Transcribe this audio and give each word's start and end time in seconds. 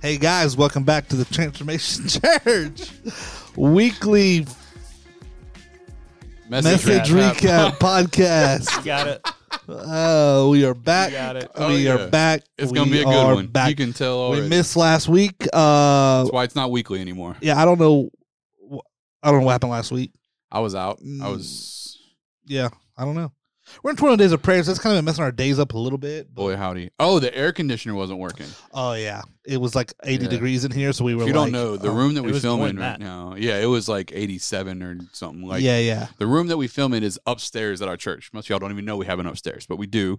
Hey 0.00 0.16
guys, 0.16 0.56
welcome 0.56 0.84
back 0.84 1.06
to 1.08 1.16
the 1.16 1.26
Transformation 1.26 2.08
Church 2.08 2.90
weekly 3.56 4.46
message 6.48 7.10
recap 7.10 7.72
podcast. 7.78 8.82
Got 8.86 9.06
it. 9.08 9.28
Oh, 9.68 10.48
we 10.48 10.64
are 10.64 10.72
back. 10.72 11.12
got 11.12 11.36
it. 11.36 11.50
Oh, 11.56 11.68
we 11.68 11.84
yeah. 11.84 11.96
are 11.96 12.08
back. 12.08 12.40
It's 12.56 12.72
We 12.72 12.78
gonna 12.78 12.90
be 12.90 13.02
a 13.02 13.04
good 13.04 13.34
one. 13.34 13.46
Back. 13.48 13.68
You 13.68 13.76
can 13.76 13.92
tell 13.92 14.18
already. 14.18 14.44
we 14.44 14.48
missed 14.48 14.74
last 14.74 15.10
week. 15.10 15.34
Uh, 15.52 16.22
That's 16.22 16.32
why 16.32 16.44
it's 16.44 16.56
not 16.56 16.70
weekly 16.70 17.02
anymore. 17.02 17.36
yeah, 17.42 17.60
I 17.60 17.66
don't 17.66 17.78
know. 17.78 18.08
wh- 18.66 18.78
I 19.22 19.30
don't 19.30 19.40
know 19.40 19.46
what 19.46 19.52
happened 19.52 19.72
last 19.72 19.92
week. 19.92 20.12
I 20.50 20.60
was 20.60 20.74
out. 20.74 21.00
Mm. 21.02 21.20
I 21.20 21.28
was 21.28 21.98
Yeah, 22.46 22.70
I 22.96 23.04
don't 23.04 23.14
know. 23.14 23.30
We're 23.82 23.90
in 23.90 23.96
21 23.96 24.18
days 24.18 24.32
of 24.32 24.42
prayer, 24.42 24.62
so 24.62 24.70
that's 24.70 24.80
kind 24.80 24.94
of 24.94 24.98
been 24.98 25.04
messing 25.04 25.24
our 25.24 25.32
days 25.32 25.58
up 25.58 25.74
a 25.74 25.78
little 25.78 25.98
bit. 25.98 26.34
boy 26.34 26.56
howdy. 26.56 26.90
Oh, 26.98 27.18
the 27.18 27.34
air 27.36 27.52
conditioner 27.52 27.94
wasn't 27.94 28.18
working. 28.18 28.46
Oh 28.72 28.94
yeah, 28.94 29.22
it 29.44 29.58
was 29.58 29.74
like 29.74 29.92
80 30.04 30.24
Yeah. 30.24 30.30
degrees 30.30 30.64
in 30.64 30.70
here, 30.72 30.92
so 30.92 31.04
we 31.04 31.14
were. 31.14 31.22
If 31.22 31.28
you 31.28 31.34
like, 31.34 31.46
don't 31.46 31.52
know, 31.52 31.76
the 31.76 31.88
oh, 31.90 31.94
room 31.94 32.14
that 32.14 32.22
we 32.22 32.38
film 32.38 32.60
in 32.62 32.76
right 32.76 32.98
that. 32.98 33.00
now, 33.00 33.34
yeah, 33.36 33.58
it 33.58 33.66
was 33.66 33.88
like 33.88 34.10
87 34.12 34.82
or 34.82 34.96
something. 35.12 35.46
Like 35.46 35.62
yeah, 35.62 35.78
yeah. 35.78 36.06
the 36.18 36.26
room 36.26 36.48
that 36.48 36.56
we 36.56 36.66
film 36.68 36.92
in 36.94 37.02
is 37.02 37.18
upstairs 37.26 37.80
at 37.82 37.88
our 37.88 37.96
church. 37.96 38.30
Most 38.32 38.46
of 38.46 38.50
y'all 38.50 38.58
don't 38.58 38.72
even 38.72 38.84
know 38.84 38.96
we 38.96 39.06
have 39.06 39.18
an 39.18 39.26
upstairs, 39.26 39.66
but 39.66 39.76
we 39.76 39.86
do. 39.86 40.18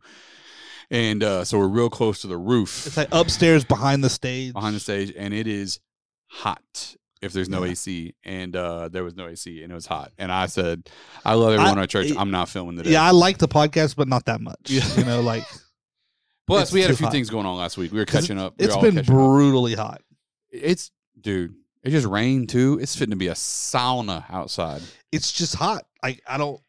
And 0.91 1.23
uh, 1.23 1.45
so 1.45 1.59
we're 1.59 1.67
real 1.67 1.89
close 1.89 2.22
to 2.22 2.27
the 2.27 2.38
roof 2.38 2.88
It's 2.88 2.97
like 2.97 3.09
upstairs 3.11 3.63
behind 3.63 4.03
the 4.03 4.09
stage. 4.09 4.53
behind 4.53 4.75
the 4.75 4.80
stage, 4.80 5.13
and 5.16 5.34
it 5.34 5.45
is 5.47 5.80
hot 6.27 6.95
if 7.22 7.34
there's 7.34 7.50
no 7.50 7.64
Yeah. 7.64 7.72
AC. 7.72 8.16
And 8.23 8.55
uh, 8.55 8.88
there 8.90 9.04
was 9.04 9.16
no 9.16 9.28
AC, 9.28 9.62
and 9.64 9.72
it 9.72 9.76
was 9.76 9.86
hot. 9.86 10.12
And 10.18 10.32
I 10.32 10.46
said, 10.48 10.90
I 11.26 11.34
love 11.36 11.54
everyone 11.54 11.80
I- 11.80 11.84
at 11.84 11.90
church. 11.90 12.12
it- 12.12 12.18
I'm 12.18 12.32
not 12.32 12.50
filming 12.50 12.78
today. 12.78 12.92
Yeah, 12.92 13.04
I 13.04 13.12
like 13.12 13.38
the 13.40 13.48
podcast, 13.48 13.95
but 13.95 14.08
not 14.08 14.26
that 14.26 14.42
much. 14.42 14.58
Yeah. 14.66 14.86
You 14.98 15.04
know, 15.05 15.22
like 15.22 15.44
Plus, 16.48 16.72
we 16.72 16.82
had 16.82 16.90
a 16.92 16.95
few 16.95 17.05
hot. 17.05 17.12
things 17.14 17.30
going 17.30 17.45
on 17.45 17.58
last 17.58 17.78
week. 17.78 17.92
We 17.92 18.00
were 18.00 18.06
catching 18.06 18.39
up. 18.39 18.56
We 18.58 18.66
it's 18.66 18.76
been 18.78 18.95
catching 18.95 19.00
up. 19.00 19.06
brutally 19.20 19.76
hot. 19.76 20.02
It's 20.50 20.92
dude. 21.20 21.53
It 21.84 21.92
just 21.92 22.08
rained 22.08 22.50
too. 22.50 22.80
It's 22.81 22.95
fitting 22.95 23.11
to 23.11 23.16
be 23.17 23.28
a 23.28 23.33
sauna 23.33 24.26
outside. 24.30 24.81
It's 25.11 25.31
just 25.31 25.56
hot. 25.56 25.86
Like 26.02 26.22
I 26.28 26.38
don't. 26.38 26.59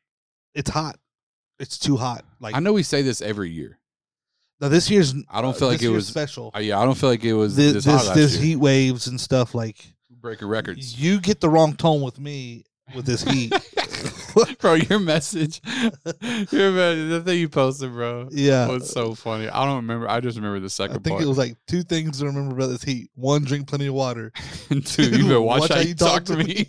It's 0.55 0.69
hot. 0.71 0.99
It's 1.59 1.79
too 1.79 1.97
hot. 1.97 2.25
Like 2.41 2.55
I 2.55 2.61
know 2.61 2.73
we 2.75 2.83
say 2.83 3.01
this 3.03 3.23
every 3.23 3.51
year. 3.51 3.79
now 4.61 4.69
this 4.69 4.91
year's. 4.91 5.15
I 5.31 5.41
don't 5.41 5.51
uh, 5.51 5.59
feel 5.59 5.69
like 5.69 5.83
it 5.83 5.89
was- 5.89 6.07
special. 6.07 6.51
Uh, 6.55 6.59
yeah, 6.59 6.79
I 6.79 6.85
don't 6.85 6.97
feel 6.97 7.09
like 7.09 7.25
it 7.25 7.33
was 7.33 7.57
this 7.57 7.73
this, 7.73 7.85
this, 7.87 7.95
hot 7.95 8.07
last 8.09 8.15
this 8.17 8.37
year. 8.37 8.45
heat 8.45 8.57
waves 8.57 9.07
and 9.07 9.19
stuff. 9.19 9.55
Like 9.55 9.79
Breaking 10.21 10.49
records, 10.49 11.01
you 11.01 11.21
get 11.21 11.41
the 11.41 11.49
wrong 11.49 11.75
tone 11.75 12.03
with 12.03 12.19
me 12.19 12.65
with 12.95 13.07
this 13.07 13.23
heat. 13.23 13.53
bro. 14.61 14.75
Your 14.75 14.99
message, 14.99 15.61
your 16.51 16.73
message, 16.73 17.09
the 17.11 17.23
thing 17.25 17.39
you 17.39 17.49
posted, 17.49 17.93
bro, 17.93 18.29
yeah. 18.31 18.69
was 18.69 18.91
so 18.91 19.15
funny. 19.15 19.49
I 19.49 19.65
don't 19.65 19.77
remember. 19.77 20.09
I 20.09 20.21
just 20.21 20.37
remember 20.37 20.61
the 20.61 20.71
second. 20.71 20.97
I 20.97 20.99
think 21.01 21.15
part. 21.15 21.23
it 21.23 21.27
was 21.27 21.39
like 21.39 21.57
two 21.67 21.83
things 21.83 22.19
to 22.19 22.27
remember 22.27 22.55
about 22.55 22.69
this 22.69 22.83
heat. 22.83 23.11
One, 23.15 23.45
drink 23.45 23.69
plenty 23.69 23.87
of 23.87 23.95
water. 23.95 24.33
and 24.71 24.85
two, 24.85 25.11
you 25.11 25.25
better 25.25 25.41
watch, 25.41 25.69
how 25.69 25.81
you 25.81 25.95
talk, 25.95 26.25
to 26.27 26.37
me. 26.37 26.67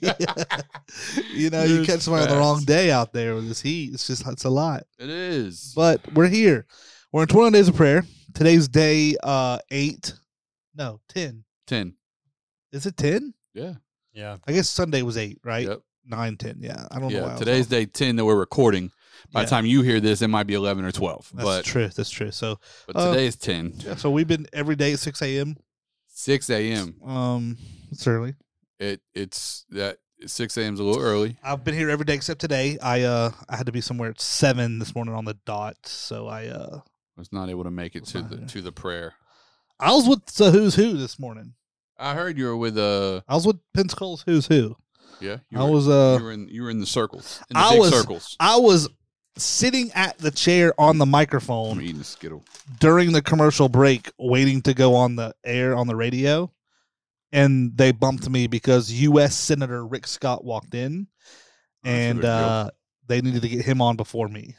you 1.34 1.50
know, 1.50 1.64
you 1.64 1.82
It's 1.82 1.88
catch 1.88 2.02
somebody 2.02 2.24
on 2.26 2.30
the 2.30 2.38
wrong 2.38 2.64
day 2.64 2.92
out 2.92 3.14
there 3.14 3.36
with 3.36 3.48
this 3.48 3.62
heat. 3.62 3.94
It's 3.94 4.08
just 4.08 4.26
it's 4.28 4.46
a 4.46 4.50
lot. 4.50 4.84
it 5.00 5.10
is. 5.10 5.74
But 5.76 6.02
we're 6.14 6.28
here. 6.28 6.66
We're 7.12 7.24
in 7.24 7.28
21 7.28 7.54
days 7.54 7.68
of 7.68 7.76
prayer. 7.76 8.06
Today's 8.34 8.68
day 8.68 9.18
uh 9.24 9.60
eight. 9.72 10.14
No, 10.76 11.02
ten. 11.10 11.44
ten. 11.68 11.96
Is 12.72 12.86
it 12.86 12.96
ten? 12.96 13.34
Yeah. 13.54 13.74
Yeah. 14.14 14.38
I 14.48 14.52
guess 14.54 14.70
Sunday 14.70 15.02
was 15.02 15.18
eight, 15.18 15.40
right? 15.44 15.68
Yep. 15.68 15.82
Nine, 16.06 16.38
ten. 16.38 16.58
Yeah. 16.62 16.88
I 16.92 17.00
don't 17.00 17.12
know. 17.14 17.20
Why 17.20 17.24
I 17.24 17.28
Yeah. 17.28 17.32
was 17.34 17.40
Today's 17.40 17.68
day 17.68 17.86
ten 17.86 18.16
that 18.16 18.26
we're 18.26 18.36
recording. 18.40 18.92
By 19.32 19.42
Yeah. 19.42 19.46
the 19.46 19.50
time 19.50 19.66
you 19.66 19.82
hear 19.84 20.00
this, 20.00 20.22
it 20.22 20.28
might 20.30 20.48
be 20.48 20.56
eleven 20.56 20.84
or 20.84 20.92
twelve. 20.92 21.30
That's 21.34 21.44
but 21.46 21.66
true. 21.66 21.88
That's 21.90 22.10
true. 22.10 22.32
So 22.32 22.60
but 22.88 22.96
Uh, 22.96 23.12
today 23.12 23.28
is 23.28 23.36
ten. 23.36 23.74
yeah, 23.80 23.96
so 23.96 24.10
we've 24.10 24.28
been 24.28 24.48
every 24.52 24.76
day 24.76 24.94
at 24.94 25.00
six 25.00 25.22
a.m. 25.22 25.58
Six 26.08 26.50
a.m. 26.50 26.96
Um, 27.06 27.58
it's 27.92 28.08
early. 28.08 28.34
It 28.80 29.02
it's 29.14 29.66
that 29.70 30.00
six 30.26 30.58
a.m. 30.58 30.73
is 30.73 30.80
a 30.80 30.84
little 30.84 31.02
early. 31.02 31.38
I've 31.44 31.64
been 31.64 31.76
here 31.76 31.90
every 31.90 32.06
day 32.06 32.16
except 32.16 32.42
today. 32.42 32.80
I 32.80 33.04
uh 33.04 33.32
I 33.48 33.56
had 33.58 33.67
to 33.67 33.72
be 33.72 33.82
somewhere 33.82 34.10
at 34.10 34.20
seven 34.20 34.80
this 34.80 34.95
morning 34.95 35.14
on 35.14 35.26
the 35.26 35.36
dot. 35.45 35.78
So 35.86 36.28
I 36.28 36.48
uh 36.48 36.80
was 37.16 37.32
not 37.32 37.50
able 37.50 37.64
to 37.66 37.72
make 37.72 37.95
it 37.95 38.06
to 38.08 38.23
the 38.23 38.38
here. 38.38 38.48
to 38.48 38.61
the 38.64 38.72
prayer. 38.72 39.14
I 39.80 39.92
was 39.94 40.08
with 40.08 40.26
the 40.26 40.50
Who's 40.52 40.76
Who 40.76 40.98
this 40.98 41.20
morning. 41.20 41.54
I 42.02 42.14
heard 42.16 42.38
you 42.38 42.45
were 42.45 42.58
with 42.58 42.78
uh 42.78 43.22
I 43.28 43.36
was 43.36 43.45
with 43.45 43.58
Pensacola's 43.78 44.23
Who's 44.26 44.48
Who. 44.48 44.76
yeah. 45.20 45.38
You 45.50 45.60
I 45.60 45.64
were, 45.64 45.72
was 45.72 45.88
uh 45.88 46.17
you 46.20 46.26
were 46.26 46.32
in 46.32 46.48
you 46.50 46.64
were 46.64 46.70
in 46.72 46.80
the 46.80 46.86
circles. 46.86 47.42
In 47.50 47.54
the 47.56 47.60
I 47.60 47.70
big 47.72 47.80
was- 47.80 47.89
circles. 47.92 48.36
I 48.39 48.58
was 48.58 48.89
sitting 49.38 49.92
at 49.94 50.17
the 50.17 50.30
chair 50.32 50.73
on 50.78 50.98
the 50.98 51.06
I'm 51.06 51.10
microphone 51.11 51.80
eating 51.82 52.02
a 52.02 52.04
skittle. 52.04 52.44
during 52.80 53.14
the 53.14 53.22
commercial 53.22 53.70
break 53.70 54.11
waiting 54.20 54.61
to 54.64 54.73
go 54.73 54.94
on 54.95 55.16
the 55.16 55.34
air 55.45 55.76
on 55.76 55.88
the 55.88 55.95
radio 55.95 56.52
and 57.32 57.78
they 57.78 57.92
bumped 57.94 58.30
me 58.30 58.48
because 58.48 58.92
US 58.92 59.36
Senator 59.38 59.86
Rick 59.86 60.08
Scott 60.08 60.44
walked 60.44 60.73
in 60.76 61.08
and 61.86 62.26
uh 62.26 62.70
they 63.08 63.22
needed 63.22 63.42
to 63.44 63.50
get 63.50 63.64
him 63.66 63.82
on 63.82 63.95
before 63.95 64.28
me. 64.28 64.56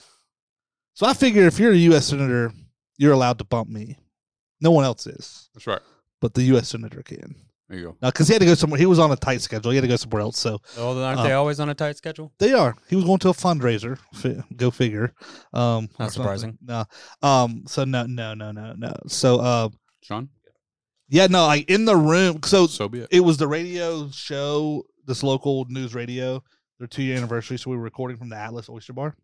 So 0.95 1.07
I 1.07 1.15
figure 1.15 1.47
if 1.47 1.59
you're 1.59 1.73
a 1.73 1.77
US 1.95 2.07
Senator, 2.07 2.53
you're 2.99 3.13
allowed 3.13 3.39
to 3.39 3.45
bump 3.45 3.69
me. 3.69 3.99
No 4.61 4.71
one 4.71 4.85
else 4.85 5.07
is, 5.07 5.49
That's 5.55 5.67
right. 5.67 5.81
But 6.23 6.33
the 6.33 6.45
US 6.57 6.71
Senator 6.71 7.03
can. 7.03 7.35
There 7.69 7.79
you 7.79 7.85
go. 7.87 7.97
Now, 8.03 8.09
because 8.11 8.29
he 8.29 8.35
had 8.35 8.41
to 8.41 8.47
go 8.47 8.55
somewhere, 8.55 8.79
he 8.79 8.87
was 8.87 8.99
on 8.99 9.11
a 9.13 9.17
tight 9.17 9.41
schedule. 9.41 9.71
He 9.73 9.77
had 9.77 9.83
to 9.83 9.89
go 9.89 9.97
somewhere 9.97 10.21
else. 10.23 10.39
So 10.39 10.59
Oh, 10.79 11.03
aren't 11.03 11.21
Uh, 11.21 11.23
they 11.23 11.33
always 11.33 11.59
on 11.61 11.69
a 11.71 11.75
tight 11.75 11.97
schedule? 11.97 12.33
They 12.39 12.53
are. 12.53 12.75
He 12.89 12.97
was 12.97 13.05
going 13.05 13.19
to 13.21 13.31
a 13.31 13.33
fundraiser. 13.35 13.99
Fi- 14.15 14.43
Go 14.57 14.71
figure. 14.71 15.15
Um, 15.55 15.89
Not 15.99 16.13
surprising. 16.13 16.59
No. 16.63 16.85
Um. 17.23 17.65
So 17.67 17.85
no, 17.85 18.05
no, 18.07 18.35
no, 18.35 18.53
no, 18.53 18.75
no. 18.77 18.93
So, 19.07 19.41
uh, 19.41 19.69
Sean, 20.03 20.29
yeah, 21.09 21.27
no. 21.29 21.47
Like 21.47 21.69
in 21.71 21.85
the 21.87 21.97
room. 21.97 22.41
So 22.45 22.67
so 22.67 22.89
be 22.89 23.01
it. 23.01 23.09
it 23.11 23.21
was 23.21 23.37
the 23.39 23.49
radio 23.49 24.11
show. 24.11 24.85
This 25.07 25.23
local 25.23 25.65
news 25.69 25.95
radio. 25.95 26.43
Their 26.79 26.89
two 26.89 27.03
year 27.03 27.17
anniversary. 27.17 27.59
So 27.59 27.71
we 27.71 27.77
were 27.77 27.83
recording 27.83 28.17
from 28.19 28.29
the 28.29 28.37
Atlas 28.37 28.69
Oyster 28.69 28.93
Bar, 28.93 29.17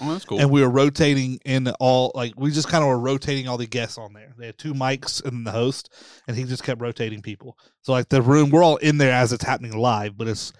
Oh, 0.00 0.12
that's 0.12 0.24
cool. 0.24 0.40
and 0.40 0.50
we 0.50 0.60
were 0.60 0.70
rotating 0.70 1.38
in 1.44 1.68
all. 1.80 2.10
Like 2.14 2.34
we 2.36 2.50
just 2.50 2.68
kind 2.68 2.82
of 2.82 2.88
were 2.88 2.98
rotating 2.98 3.46
all 3.48 3.56
the 3.56 3.66
guests 3.66 3.96
on 3.98 4.12
there. 4.12 4.34
They 4.36 4.46
had 4.46 4.58
two 4.58 4.74
mics 4.74 5.24
and 5.24 5.46
the 5.46 5.52
host, 5.52 5.92
and 6.26 6.36
he 6.36 6.44
just 6.44 6.64
kept 6.64 6.80
rotating 6.80 7.22
people. 7.22 7.56
So 7.82 7.92
like 7.92 8.08
the 8.08 8.22
room, 8.22 8.50
we're 8.50 8.64
all 8.64 8.76
in 8.78 8.98
there 8.98 9.12
as 9.12 9.32
it's 9.32 9.44
happening 9.44 9.76
live, 9.76 10.16
but 10.16 10.26
it's 10.28 10.52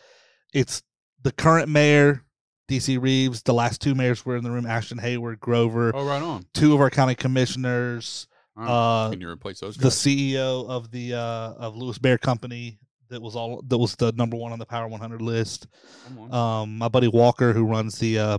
it's 0.53 0.83
the 1.23 1.33
current 1.33 1.69
mayor, 1.69 2.23
DC 2.71 3.01
Reeves. 3.01 3.43
The 3.43 3.55
last 3.55 3.81
two 3.81 3.95
mayors 3.95 4.25
were 4.25 4.37
in 4.37 4.45
the 4.45 4.51
room: 4.53 4.67
Ashton 4.67 4.99
Hayward, 4.99 5.41
Grover. 5.41 5.91
oh, 5.95 6.05
right 6.07 6.23
on. 6.23 6.45
Two 6.55 6.75
of 6.75 6.81
our 6.81 6.91
county 6.91 7.15
commissioners. 7.15 8.29
Uh, 8.57 9.11
Can 9.11 9.21
you 9.21 9.29
replace 9.29 9.59
those 9.59 9.77
the? 9.77 9.89
CEO 9.89 10.69
of 10.69 10.93
the 10.93 11.15
uh, 11.15 11.55
of 11.59 11.77
Lewis 11.77 11.99
Bear 11.99 12.19
Company 12.19 12.79
that 13.09 13.21
was 13.21 13.35
all 13.35 13.63
that 13.67 13.79
was 13.79 13.97
the 13.97 14.13
number 14.13 14.37
one 14.37 14.53
on 14.53 14.59
the 14.61 14.67
Power 14.67 14.87
100 14.87 15.21
list. 15.21 15.67
Come 16.07 16.31
on. 16.33 16.63
Um, 16.63 16.79
my 16.79 16.89
buddy 16.89 17.09
Walker, 17.09 17.53
who 17.53 17.65
runs 17.65 17.99
the, 17.99 18.19
uh, 18.19 18.39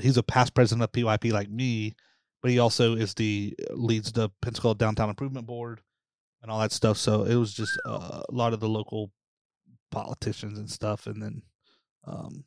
he's 0.00 0.16
a 0.16 0.22
past 0.22 0.54
president 0.54 0.82
of 0.82 0.92
PYP 0.92 1.32
like 1.32 1.50
me, 1.50 1.94
but 2.42 2.50
he 2.50 2.58
also 2.58 2.94
is 2.96 3.14
the 3.14 3.54
leads 3.70 4.12
the 4.12 4.30
Pensacola 4.42 4.74
Downtown 4.74 5.08
Improvement 5.08 5.46
Board 5.46 5.80
and 6.42 6.50
all 6.50 6.60
that 6.60 6.72
stuff. 6.72 6.96
So 6.96 7.24
it 7.24 7.34
was 7.34 7.52
just 7.52 7.72
uh, 7.86 8.22
a 8.28 8.32
lot 8.32 8.52
of 8.52 8.60
the 8.60 8.68
local 8.68 9.10
politicians 9.90 10.58
and 10.58 10.70
stuff, 10.70 11.06
and 11.06 11.22
then 11.22 11.42
um, 12.04 12.44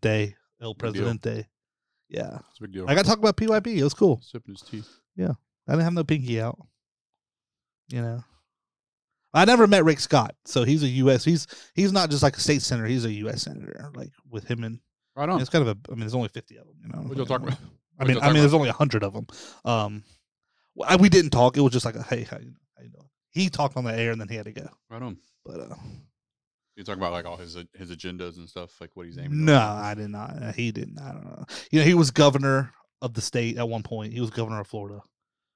Day, 0.00 0.34
El 0.60 0.74
deal. 0.74 0.74
Presidente. 0.74 1.46
Yeah, 2.08 2.38
It's 2.50 2.58
a 2.58 2.62
big 2.62 2.72
deal. 2.72 2.86
I 2.88 2.94
got 2.94 3.04
to 3.04 3.08
talk 3.08 3.18
about 3.18 3.36
PYP. 3.36 3.76
It 3.76 3.84
was 3.84 3.94
cool. 3.94 4.20
sipping 4.22 4.54
his 4.54 4.62
teeth. 4.62 4.88
Yeah. 5.14 5.32
I 5.66 5.72
didn't 5.72 5.84
have 5.84 5.92
no 5.92 6.04
pinky 6.04 6.40
out. 6.40 6.58
You 7.88 8.02
know. 8.02 8.24
I 9.34 9.44
never 9.44 9.66
met 9.66 9.84
Rick 9.84 10.00
Scott, 10.00 10.34
so 10.46 10.64
he's 10.64 10.82
a 10.82 10.88
U.S. 10.88 11.22
He's 11.22 11.46
he's 11.74 11.92
not 11.92 12.08
just 12.10 12.22
like 12.22 12.36
a 12.36 12.40
state 12.40 12.62
senator. 12.62 12.88
He's 12.88 13.04
a 13.04 13.12
U.S. 13.12 13.42
senator, 13.42 13.90
like 13.94 14.10
with 14.28 14.50
him 14.50 14.64
and 14.64 14.80
Right 15.18 15.28
on. 15.28 15.40
it's 15.40 15.50
kind 15.50 15.66
of 15.66 15.76
a. 15.76 15.78
I 15.90 15.94
mean, 15.94 16.00
there's 16.00 16.14
only 16.14 16.28
fifty 16.28 16.56
of 16.58 16.66
them. 16.66 16.76
You 16.82 16.88
know. 16.90 16.98
What 17.08 17.16
y'all 17.16 17.26
talking 17.26 17.48
about? 17.48 17.58
I 17.98 18.04
mean, 18.04 18.18
I 18.20 18.26
mean, 18.26 18.40
there's 18.40 18.54
only 18.54 18.68
hundred 18.70 19.02
of 19.02 19.12
them. 19.12 19.26
Um, 19.64 20.04
well, 20.76 20.88
I, 20.88 20.94
we 20.96 21.08
didn't 21.08 21.30
talk. 21.30 21.56
It 21.56 21.60
was 21.60 21.72
just 21.72 21.84
like, 21.84 21.96
a, 21.96 22.02
hey, 22.04 22.22
how 22.22 22.38
you, 22.38 22.52
how 22.76 22.84
you 22.84 22.90
doing? 22.90 23.08
He 23.30 23.48
talked 23.50 23.76
on 23.76 23.82
the 23.82 23.92
air 23.92 24.12
and 24.12 24.20
then 24.20 24.28
he 24.28 24.36
had 24.36 24.44
to 24.44 24.52
go. 24.52 24.68
Right 24.88 25.02
on. 25.02 25.18
But 25.44 25.60
uh, 25.60 25.74
You 26.76 26.84
talking 26.84 27.00
about 27.02 27.12
like 27.12 27.24
all 27.26 27.36
his 27.36 27.56
his 27.76 27.90
agendas 27.90 28.36
and 28.36 28.48
stuff, 28.48 28.80
like 28.80 28.90
what 28.94 29.06
he's 29.06 29.18
aiming. 29.18 29.44
no, 29.44 29.58
I 29.58 29.94
did 29.94 30.10
not. 30.10 30.40
Uh, 30.40 30.52
He 30.52 30.70
didn't. 30.70 31.00
I 31.00 31.10
don't 31.10 31.24
know. 31.24 31.44
You 31.72 31.80
know, 31.80 31.84
he 31.84 31.94
was 31.94 32.12
governor 32.12 32.72
of 33.02 33.14
the 33.14 33.20
state 33.20 33.58
at 33.58 33.68
one 33.68 33.82
point. 33.82 34.12
He 34.12 34.20
was 34.20 34.30
governor 34.30 34.60
of 34.60 34.68
Florida. 34.68 35.00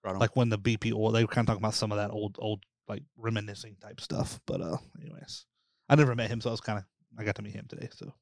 Right 0.05 0.15
on. 0.15 0.19
like 0.19 0.35
when 0.35 0.49
the 0.49 0.59
BP 0.59 0.93
oil, 0.93 1.13
they 1.13 1.23
were 1.23 1.29
kind 1.29 1.45
of 1.45 1.53
talking 1.53 1.63
about 1.63 1.75
some 1.75 1.93
of 1.93 1.99
that 1.99 2.11
old, 2.11 2.35
old 2.41 2.65
like 2.89 3.05
reminiscing 3.17 3.77
type 3.81 4.01
stuff. 4.01 4.41
But 4.49 4.61
uh, 4.61 4.79
anyways, 5.01 5.47
I 5.89 5.95
never 5.95 6.17
met 6.17 6.29
him, 6.31 6.41
so 6.41 6.51
I 6.51 6.53
was 6.53 6.61
kind 6.61 6.79
of 6.81 6.85
I 7.17 7.23
got 7.23 7.37
to 7.37 7.43
meet 7.43 7.55
him 7.55 7.67
today, 7.69 7.89
so 7.93 8.13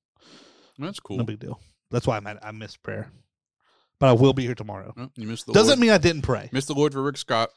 That's 0.81 1.01
cool. 1.01 1.19
no 1.19 1.25
big 1.25 1.39
deal. 1.39 1.61
That's 1.91 2.07
why 2.07 2.17
I'm 2.17 2.27
at, 2.27 2.45
I 2.45 2.51
missed 2.53 2.83
prayer, 2.83 3.11
but 3.99 4.09
I 4.09 4.13
will 4.13 4.33
be 4.33 4.45
here 4.45 4.55
tomorrow. 4.55 4.93
Well, 4.97 5.11
you 5.17 5.27
missed 5.29 5.47
the 5.47 5.53
Doesn't 5.53 5.71
Lord. 5.73 5.79
mean 5.81 5.91
I 5.91 5.99
didn't 5.99 6.23
pray. 6.23 6.49
missed 6.53 6.69
the 6.69 6.75
Lord 6.75 6.93
for 6.93 7.03
Rick 7.03 7.17
Scott. 7.17 7.51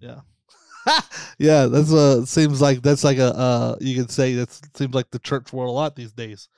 Yeah, 0.00 0.20
yeah. 1.38 1.66
That's 1.66 1.92
uh 1.92 2.24
seems 2.26 2.60
like 2.60 2.82
that's 2.82 3.02
like 3.04 3.18
a 3.18 3.34
uh 3.36 3.76
you 3.80 3.96
could 3.96 4.10
say 4.10 4.34
that 4.34 4.50
seems 4.76 4.94
like 4.94 5.10
the 5.10 5.18
church 5.18 5.52
world 5.52 5.70
a 5.70 5.72
lot 5.72 5.96
these 5.96 6.12
days. 6.12 6.48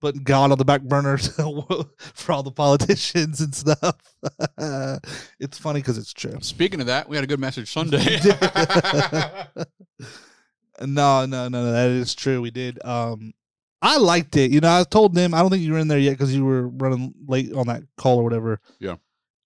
putting 0.00 0.22
God 0.24 0.50
on 0.50 0.58
the 0.58 0.64
back 0.64 0.82
burner 0.82 1.16
for 2.14 2.32
all 2.32 2.42
the 2.42 2.50
politicians 2.50 3.40
and 3.40 3.54
stuff. 3.54 3.96
it's 5.38 5.58
funny 5.58 5.80
because 5.80 5.98
it's 5.98 6.12
true. 6.12 6.36
Speaking 6.40 6.80
of 6.80 6.86
that, 6.88 7.08
we 7.08 7.16
had 7.16 7.22
a 7.24 7.26
good 7.28 7.40
message 7.40 7.72
Sunday. 7.72 8.18
no, 10.80 11.26
no, 11.26 11.26
no, 11.26 11.48
no, 11.48 11.72
that 11.72 11.90
is 11.90 12.14
true. 12.14 12.40
We 12.40 12.50
did. 12.50 12.78
Um, 12.84 13.32
I 13.82 13.96
liked 13.96 14.36
it. 14.36 14.50
You 14.50 14.60
know, 14.60 14.80
I 14.80 14.84
told 14.84 15.14
them 15.14 15.32
I 15.34 15.40
don't 15.40 15.50
think 15.50 15.62
you 15.62 15.72
were 15.72 15.78
in 15.78 15.88
there 15.88 15.98
yet 15.98 16.12
because 16.12 16.34
you 16.34 16.44
were 16.44 16.68
running 16.68 17.14
late 17.26 17.52
on 17.52 17.66
that 17.68 17.82
call 17.96 18.18
or 18.18 18.24
whatever. 18.24 18.60
Yeah. 18.78 18.96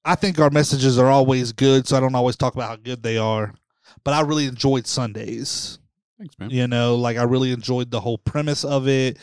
I 0.04 0.16
think 0.16 0.38
our 0.38 0.50
messages 0.50 0.98
are 0.98 1.10
always 1.10 1.52
good, 1.52 1.86
so 1.86 1.96
I 1.96 2.00
don't 2.00 2.14
always 2.14 2.36
talk 2.36 2.54
about 2.54 2.68
how 2.68 2.76
good 2.76 3.02
they 3.02 3.16
are. 3.16 3.54
But 4.02 4.14
I 4.14 4.20
really 4.20 4.46
enjoyed 4.46 4.86
Sundays. 4.86 5.78
Thanks, 6.18 6.38
man. 6.38 6.50
You 6.50 6.66
know, 6.66 6.96
like 6.96 7.16
I 7.16 7.22
really 7.22 7.52
enjoyed 7.52 7.90
the 7.90 8.00
whole 8.00 8.18
premise 8.18 8.64
of 8.64 8.88
it. 8.88 9.18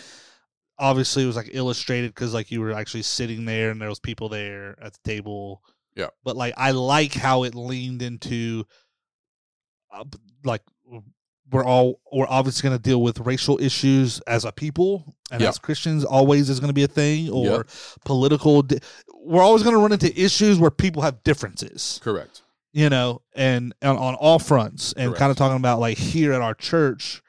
Obviously, 0.80 1.24
it 1.24 1.28
was 1.28 1.36
like 1.36 1.50
illustrated 1.52 2.14
because 2.14 2.34
like 2.34 2.50
you 2.50 2.62
were 2.62 2.72
actually 2.72 3.04
sitting 3.04 3.46
there 3.46 3.70
and 3.70 3.80
there 3.80 3.90
was 3.90 4.00
people 4.00 4.30
there 4.30 4.76
at 4.82 4.94
the 4.94 5.00
table. 5.04 5.62
Yeah. 5.96 6.08
But 6.24 6.36
like 6.36 6.54
I 6.58 6.72
like 6.72 7.14
how 7.14 7.44
it 7.44 7.54
leaned 7.54 8.02
into, 8.02 8.66
uh, 9.94 10.06
like 10.44 10.64
we're 11.52 11.66
all 11.66 12.00
we're 12.12 12.28
obviously 12.30 12.68
going 12.68 12.78
to 12.78 12.82
deal 12.82 13.02
with 13.02 13.20
racial 13.20 13.60
issues 13.62 14.20
as 14.22 14.46
a 14.46 14.52
people 14.52 15.16
and 15.32 15.42
Yeah. 15.42 15.50
as 15.50 15.58
Christians 15.60 16.04
always 16.06 16.50
is 16.50 16.60
going 16.60 16.70
to 16.70 16.74
be 16.74 16.84
a 16.84 16.88
thing 16.88 17.30
or 17.30 17.46
Yep. 17.46 17.70
political. 18.06 18.62
Di- 18.64 18.80
we're 19.24 19.42
always 19.44 19.64
going 19.64 19.76
to 19.76 19.82
run 19.82 19.92
into 19.92 20.12
issues 20.20 20.58
where 20.60 20.72
people 20.72 21.02
have 21.04 21.24
differences 21.24 22.00
Correct. 22.04 22.42
you 22.74 22.90
know, 22.90 23.22
and, 23.36 23.74
and 23.82 23.98
on 23.98 24.16
all 24.16 24.40
fronts, 24.40 24.94
and 24.94 25.10
Correct. 25.10 25.20
kind 25.20 25.32
of 25.32 25.38
talking 25.38 25.58
about 25.58 25.80
like 25.80 25.98
here 25.98 26.34
at 26.34 26.42
our 26.42 26.54
church, 26.56 27.22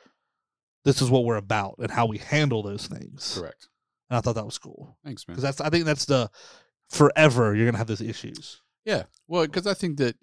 this 0.85 1.03
is 1.03 1.11
what 1.11 1.25
we're 1.25 1.37
about 1.37 1.77
and 1.79 1.91
how 1.91 2.07
we 2.07 2.19
handle 2.19 2.63
those 2.63 2.87
things. 2.87 3.37
Correct. 3.39 3.69
And 4.11 4.17
I 4.17 4.21
thought 4.21 4.35
that 4.37 4.45
was 4.45 4.59
cool 4.59 4.97
Thanks, 5.05 5.27
man. 5.27 5.35
because 5.37 5.43
that's 5.43 5.61
I 5.61 5.69
think 5.71 5.85
that's 5.85 6.05
the 6.07 6.31
forever 6.91 7.55
you're 7.55 7.67
gonna 7.67 7.79
have 7.79 7.87
those 7.87 8.01
issues. 8.01 8.61
Yeah. 8.85 9.05
Well, 9.29 9.47
because 9.47 9.67
I 9.67 9.75
think 9.75 9.99
that, 9.99 10.17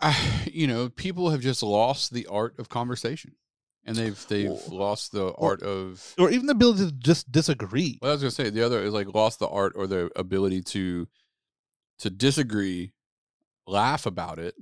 I, 0.00 0.16
you 0.52 0.66
know, 0.66 0.88
people 0.88 1.30
have 1.30 1.40
just 1.40 1.62
lost 1.62 2.12
the 2.12 2.26
art 2.26 2.58
of 2.58 2.68
conversation, 2.68 3.32
and 3.84 3.96
they've 3.96 4.26
they've 4.28 4.50
Or- 4.50 4.60
lost 4.70 5.12
the 5.12 5.24
or- 5.28 5.50
art 5.52 5.62
of. 5.62 6.14
Or 6.18 6.30
even 6.30 6.46
the 6.46 6.52
ability 6.52 6.86
to 6.86 6.92
just 6.92 7.30
disagree. 7.32 7.98
Well, 8.02 8.10
I 8.10 8.14
was 8.14 8.22
gonna 8.22 8.30
say 8.30 8.50
the 8.50 8.64
other 8.64 8.82
is 8.82 8.92
like 8.92 9.12
lost 9.14 9.38
the 9.38 9.48
art 9.48 9.72
or 9.76 9.86
the 9.86 10.10
ability 10.16 10.62
to 10.62 11.08
to 12.00 12.10
disagree, 12.10 12.92
laugh 13.66 14.06
about 14.06 14.38
it, 14.38 14.54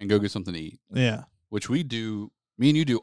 and 0.00 0.08
go 0.10 0.18
get 0.18 0.30
something 0.30 0.52
to 0.54 0.60
eat, 0.60 0.80
Yeah. 0.92 1.24
which 1.48 1.68
we 1.68 1.82
do. 1.82 2.30
Me 2.58 2.68
and 2.68 2.76
you 2.76 2.84
do 2.84 3.00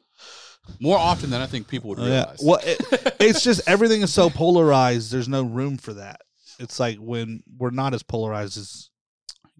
more 0.80 0.98
often 0.98 1.30
than 1.32 1.42
I 1.42 1.48
think 1.48 1.68
people 1.68 1.90
would 1.90 1.98
Yeah. 2.00 2.06
realize. 2.06 2.40
Well, 2.44 2.60
it, 2.64 2.80
it's 3.20 3.44
just 3.44 3.62
everything 3.68 4.02
is 4.02 4.14
so 4.14 4.30
polarized. 4.30 5.12
There's 5.12 5.28
no 5.28 5.44
room 5.44 5.78
for 5.78 5.94
that. 5.96 6.22
It's 6.60 6.80
like 6.80 6.98
when 7.00 7.42
we're 7.58 7.72
not 7.72 7.94
as 7.96 8.04
polarized 8.04 8.58
as 8.58 8.91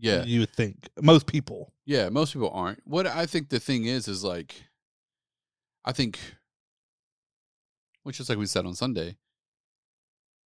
yeah, 0.02 0.24
you 0.24 0.42
would 0.42 0.50
think. 0.52 0.90
Most 1.02 1.28
people. 1.28 1.74
Yeah, 1.86 2.10
most 2.10 2.34
people 2.34 2.52
aren't. 2.54 2.82
What 2.86 3.08
I 3.08 3.26
think 3.26 3.50
the 3.50 3.60
thing 3.60 3.86
is 3.86 4.08
is 4.08 4.24
like 4.24 4.56
I 5.86 5.92
think 5.92 6.20
which 8.04 8.20
is 8.20 8.30
like 8.30 8.38
we 8.38 8.46
said 8.46 8.66
on 8.66 8.74
Sunday, 8.74 9.18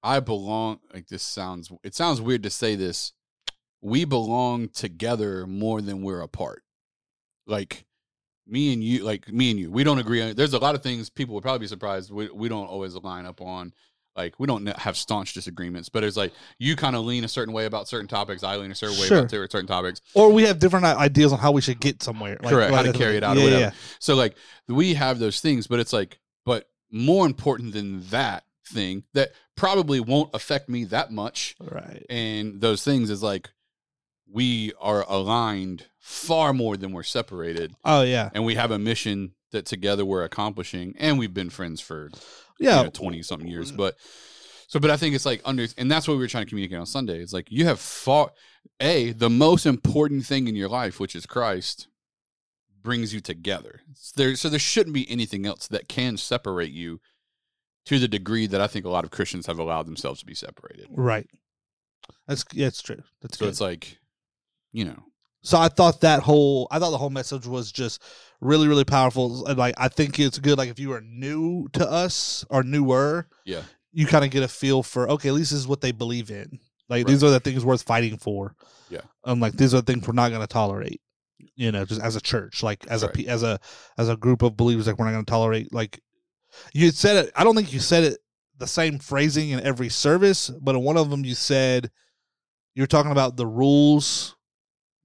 I 0.04 0.19
belong 0.19 0.80
like 0.94 1.07
this 1.07 1.24
sounds 1.24 1.72
it 1.84 1.96
sounds 1.96 2.22
weird 2.22 2.44
to 2.44 2.50
say 2.50 2.75
this. 2.75 3.13
We 3.81 4.06
belong 4.06 4.69
together 4.69 5.46
more 5.46 5.81
than 5.81 6.01
we're 6.01 6.22
apart. 6.22 6.63
Like 7.48 7.86
me 8.48 8.74
and 8.74 8.84
you, 8.84 9.04
like 9.04 9.31
me 9.31 9.51
and 9.51 9.60
you, 9.60 9.72
we 9.72 9.84
don't 9.84 10.00
agree 10.00 10.22
on. 10.22 10.36
There's 10.36 10.54
a 10.54 10.60
lot 10.60 10.75
of 10.75 10.84
things 10.84 11.10
people 11.10 11.36
would 11.36 11.44
probably 11.44 11.60
be 11.60 11.68
surprised 11.68 12.12
we 12.12 12.30
we 12.30 12.50
don't 12.50 12.68
always 12.68 12.96
line 12.96 13.25
up 13.25 13.42
on. 13.42 13.74
Like 14.16 14.40
we 14.40 14.48
don't 14.48 14.66
have 14.78 14.96
staunch 14.96 15.34
disagreements, 15.34 15.90
but 15.90 16.04
it's 16.04 16.16
like 16.16 16.32
you 16.58 16.76
kind 16.76 16.96
of 16.96 17.04
lean 17.04 17.24
a 17.26 17.28
certain 17.28 17.54
way 17.54 17.66
about 17.66 17.88
certain 17.88 18.08
topics. 18.08 18.44
I 18.44 18.56
lean 18.56 18.72
a 18.72 18.76
certain 18.76 18.98
way 18.98 19.08
Sure. 19.08 19.18
about 19.20 19.30
cer- 19.32 19.48
certain 19.50 19.68
topics. 19.68 20.02
Or 20.14 20.32
we 20.32 20.44
have 20.44 20.60
different 20.60 20.86
ideas 20.86 21.34
on 21.34 21.40
how 21.40 21.52
we 21.52 21.62
should 21.62 21.80
get 21.82 22.02
somewhere. 22.02 22.38
Like, 22.42 22.54
Correct, 22.54 22.74
how 22.74 22.82
to 22.84 22.94
carry 22.94 23.18
it 23.18 23.24
out 23.24 23.36
or 23.38 23.42
whatever. 23.42 23.60
yeah. 23.60 23.72
So 24.00 24.16
like 24.16 24.36
we 24.68 24.94
have 24.94 25.20
those 25.20 25.42
things, 25.42 25.68
but 25.68 25.80
it's 25.80 25.92
like, 25.92 26.20
but 26.46 26.70
more 26.92 27.26
important 27.26 27.74
than 27.74 28.02
that 28.10 28.44
thing 28.68 29.04
that 29.14 29.32
probably 29.56 30.00
won't 30.00 30.34
affect 30.34 30.70
me 30.70 30.86
that 30.86 31.12
much. 31.12 31.56
Right. 31.60 32.06
And 32.10 32.62
those 32.62 32.84
things 32.84 33.10
is 33.10 33.22
like 33.22 33.50
we 34.32 34.72
are 34.80 35.04
aligned 35.08 35.86
far 36.00 36.54
more 36.54 36.78
than 36.78 36.92
we're 36.94 37.04
separated, 37.04 37.76
Oh 37.84 38.02
yeah. 38.04 38.30
and 38.34 38.46
we 38.46 38.56
have 38.56 38.72
a 38.72 38.80
mission 38.80 39.34
that 39.52 39.66
together 39.66 40.04
we're 40.06 40.24
accomplishing, 40.24 40.96
and 41.00 41.20
we've 41.20 41.34
been 41.34 41.50
friends 41.50 41.80
for 41.82 42.10
Yeah. 42.60 42.90
twenty 42.90 43.22
something 43.22 43.48
years. 43.48 43.72
Mm. 43.72 43.78
But 43.78 43.96
so, 44.68 44.80
but 44.80 44.90
I 44.92 44.98
think 44.98 45.16
it's 45.16 45.25
like 45.25 45.42
under, 45.46 45.68
and 45.78 45.92
that's 45.92 46.07
what 46.07 46.16
we 46.16 46.19
were 46.22 46.28
trying 46.28 46.46
to 46.46 46.50
communicate 46.50 46.80
on 46.80 46.86
Sunday. 46.86 47.19
It's 47.19 47.34
like 47.34 47.48
you 47.52 47.66
have 47.66 47.80
fought 47.80 48.34
a 48.80 49.12
the 49.12 49.30
most 49.30 49.66
important 49.66 50.25
thing 50.25 50.48
in 50.48 50.56
your 50.56 50.69
life, 50.69 51.00
which 51.00 51.16
is 51.16 51.25
Christ, 51.25 51.88
brings 52.81 53.13
you 53.13 53.19
together. 53.22 53.81
There, 54.16 54.36
so 54.36 54.50
there 54.50 54.60
shouldn't 54.60 54.94
be 54.94 55.10
anything 55.10 55.46
else 55.46 55.68
that 55.68 55.88
can 55.88 56.18
separate 56.18 56.72
you 56.72 57.00
to 57.86 58.00
the 58.00 58.07
degree 58.07 58.48
that 58.48 58.62
I 58.62 58.68
think 58.68 58.86
a 58.86 58.90
lot 58.90 59.04
of 59.04 59.12
Christians 59.12 59.46
have 59.46 59.60
allowed 59.60 59.86
themselves 59.86 60.19
to 60.22 60.25
be 60.25 60.34
separated. 60.34 60.88
Right. 60.90 61.28
That's 62.28 62.44
yeah, 62.54 62.68
it's 62.68 62.81
true. 62.81 63.04
That's 63.22 63.38
So 63.38 63.46
good. 63.46 63.50
it's 63.50 63.62
like, 63.62 64.00
you 64.72 64.86
know, 64.86 64.98
So 65.44 65.60
I 65.60 65.68
thought 65.69 66.01
that 66.01 66.22
whole 66.24 66.68
I 66.72 66.80
thought 66.80 66.90
the 66.92 66.98
whole 66.98 67.12
message 67.12 67.46
was 67.46 67.72
just 67.72 68.01
really 68.46 68.68
really 68.68 68.86
powerful. 68.86 69.46
And 69.48 69.58
like 69.58 69.76
I 69.78 69.88
think 69.88 70.20
it's 70.20 70.40
good. 70.40 70.58
Like 70.58 70.70
if 70.70 70.80
you 70.80 70.92
are 70.94 71.02
new 71.02 71.68
to 71.74 71.90
us 71.90 72.46
or 72.50 72.64
newer, 72.64 73.28
yeah, 73.46 73.62
you 73.92 74.06
kind 74.06 74.24
of 74.26 74.32
get 74.32 74.44
a 74.44 74.48
feel 74.48 74.84
for 74.84 75.10
okay, 75.12 75.30
at 75.30 75.36
least 75.36 75.52
this 75.52 75.60
is 75.60 75.68
what 75.68 75.82
they 75.82 75.92
believe 75.92 76.30
in. 76.32 76.60
Like 76.88 77.06
Right. 77.06 77.08
these 77.08 77.24
are 77.24 77.30
the 77.32 77.40
things 77.40 77.66
worth 77.66 77.82
fighting 77.84 78.18
for. 78.18 78.56
Yeah. 78.90 79.02
Um. 79.24 79.40
Like 79.40 79.54
these 79.54 79.74
are 79.74 79.82
the 79.82 79.92
things 79.92 80.08
we're 80.08 80.14
not 80.14 80.30
going 80.30 80.42
to 80.42 80.48
tolerate. 80.48 81.02
You 81.56 81.72
know, 81.72 81.86
just 81.86 82.02
as 82.02 82.16
a 82.16 82.22
church, 82.22 82.62
like 82.64 82.86
as 82.88 83.04
a 83.04 83.08
Right. 83.08 83.16
pe 83.16 83.26
as 83.26 83.44
a 83.44 83.60
as 83.98 84.08
a 84.10 84.16
group 84.18 84.42
of 84.42 84.56
believers, 84.56 84.88
like 84.88 84.98
we're 85.00 85.06
not 85.06 85.12
going 85.14 85.26
to 85.26 85.30
tolerate. 85.30 85.74
Like 85.74 86.00
you 86.74 86.92
said 86.92 87.26
it. 87.26 87.32
I 87.36 87.44
don't 87.44 87.56
think 87.56 87.74
you 87.74 87.80
said 87.80 88.04
it 88.04 88.20
the 88.58 88.68
same 88.68 89.00
phrasing 89.00 89.50
in 89.50 89.60
every 89.62 89.90
service, 89.90 90.50
but 90.62 90.76
in 90.76 90.82
one 90.84 90.96
of 90.98 91.10
them 91.10 91.26
you 91.26 91.36
said 91.36 91.90
you're 92.74 92.88
talking 92.88 93.12
about 93.12 93.36
the 93.38 93.48
rules 93.48 94.36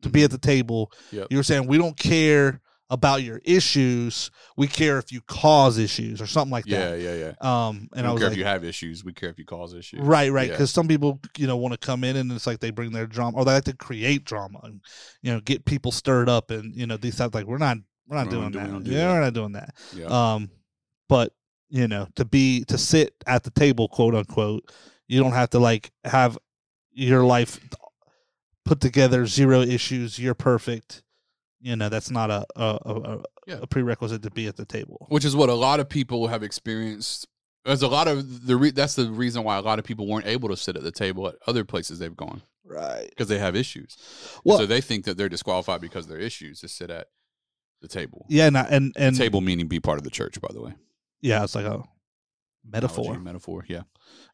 to 0.03 0.09
be 0.09 0.23
at 0.25 0.31
the 0.31 0.39
table. 0.39 0.93
Yep. 1.13 1.29
You 1.31 1.37
were 1.37 1.43
saying 1.43 1.67
we 1.67 1.79
don't 1.79 1.97
care 1.97 2.61
about 2.91 3.23
your 3.23 3.41
issues. 3.45 4.31
We 4.57 4.67
care 4.67 4.99
if 4.99 5.13
you 5.13 5.21
cause 5.23 5.79
issues 5.79 6.21
or 6.21 6.27
something 6.27 6.51
like 6.51 6.67
yeah, 6.67 6.91
that. 6.91 7.01
yeah, 7.01 7.15
yeah. 7.15 7.33
Yeah. 7.41 7.67
Um, 7.69 7.89
We 7.93 7.99
and 7.99 8.01
I 8.01 8.03
don't 8.03 8.15
was 8.15 8.21
care 8.21 8.29
like, 8.29 8.33
if 8.33 8.39
you 8.39 8.45
have 8.45 8.65
issues. 8.65 9.05
We 9.05 9.13
care 9.13 9.31
if 9.31 9.39
you 9.39 9.45
cause 9.45 9.73
issues. 9.75 10.01
right, 10.01 10.31
right, 10.33 10.49
Yeah. 10.49 10.55
because 10.55 10.71
some 10.73 10.89
people, 10.89 11.21
you 11.39 11.47
know, 11.47 11.57
want 11.57 11.73
to 11.73 11.79
come 11.79 12.03
in 12.05 12.17
and 12.17 12.31
it's 12.33 12.47
like 12.47 12.59
they 12.61 12.71
bring 12.71 12.91
their 12.93 13.07
drama 13.07 13.39
or 13.39 13.45
they 13.45 13.53
like 13.53 13.65
to 13.65 13.77
create 13.77 14.25
drama 14.25 14.59
and 14.65 14.81
you 15.23 15.32
know 15.32 15.41
get 15.41 15.65
people 15.65 15.93
stirred 15.93 16.29
up 16.29 16.51
and 16.51 16.75
you 16.75 16.87
know 16.87 16.97
these 16.97 17.17
types 17.17 17.32
like 17.35 17.47
we're 17.47 17.59
not 17.59 17.79
we're 18.09 18.17
not 18.17 18.27
We 18.27 18.32
don't 18.32 18.51
doing 18.51 18.73
that. 18.73 18.85
do 18.85 18.91
yeah, 18.91 19.06
that. 19.06 19.13
we're 19.13 19.20
not 19.20 19.32
doing 19.35 19.53
that. 19.53 19.75
Yeah. 19.94 20.06
Um, 20.35 20.51
but 21.09 21.32
you 21.69 21.87
know, 21.87 22.09
to 22.17 22.25
be 22.25 22.65
to 22.65 22.77
sit 22.77 23.15
at 23.29 23.44
the 23.44 23.51
table, 23.51 23.87
quote 23.89 24.17
unquote, 24.17 24.73
you 25.06 25.23
don't 25.23 25.32
have 25.32 25.51
to 25.51 25.61
like 25.61 25.93
have 26.05 26.37
your 26.93 27.23
life 27.25 27.61
put 28.65 28.81
together, 28.81 29.27
zero 29.27 29.61
issues, 29.61 30.19
you're 30.19 30.35
perfect. 30.35 31.05
You 31.62 31.76
know, 31.76 31.88
that's 31.88 32.10
not 32.10 32.31
a 32.31 32.44
a, 32.56 32.79
a, 32.84 32.94
a- 33.19 33.22
Yeah. 33.46 33.58
a 33.62 33.67
prerequisite 33.67 34.22
to 34.22 34.31
be 34.31 34.46
at 34.46 34.56
the 34.56 34.64
table. 34.64 35.06
which 35.10 35.24
is 35.24 35.34
what 35.36 35.48
a 35.48 35.55
lot 35.55 35.81
of 35.81 35.88
people 35.88 36.26
have 36.29 36.43
experienced. 36.43 37.26
There's 37.64 37.82
a 37.82 37.88
lot 37.88 38.08
of 38.08 38.46
the 38.46 38.56
re- 38.56 38.70
that's 38.70 38.94
the 38.94 39.10
reason 39.10 39.44
why 39.44 39.56
a 39.58 39.60
lot 39.62 39.79
of 39.79 39.84
people 39.84 40.06
weren't 40.06 40.26
able 40.26 40.48
to 40.48 40.56
sit 40.56 40.76
at 40.76 40.82
the 40.82 40.90
table 40.93 41.29
at 41.29 41.34
other 41.46 41.64
places 41.64 41.98
they've 41.98 42.17
gone 42.17 42.40
Right. 42.64 43.06
because 43.10 43.29
they 43.29 43.38
have 43.38 43.55
issues. 43.55 43.96
Well, 44.44 44.56
so 44.58 44.64
they 44.67 44.81
think 44.81 45.05
that 45.05 45.19
they're 45.19 45.29
disqualified 45.29 45.81
because 45.82 46.06
of 46.06 46.10
their 46.10 46.19
issues 46.20 46.60
to 46.60 46.69
sit 46.69 46.88
at 46.90 47.08
the 47.82 47.88
table. 47.88 48.24
yeah, 48.31 48.46
and 48.46 48.56
I- 48.56 48.62
and 48.70 48.93
and 48.96 49.14
table 49.17 49.40
meaning 49.43 49.69
be 49.69 49.81
part 49.81 49.98
of 49.98 50.05
the 50.05 50.10
church, 50.10 50.40
by 50.40 50.48
the 50.52 50.62
way. 50.62 50.74
yeah, 51.20 51.44
it's 51.44 51.55
like 51.55 51.67
a 51.67 51.82
metaphor. 52.69 53.05
Analogy, 53.06 53.24
metaphor. 53.24 53.64
Yeah, 53.69 53.82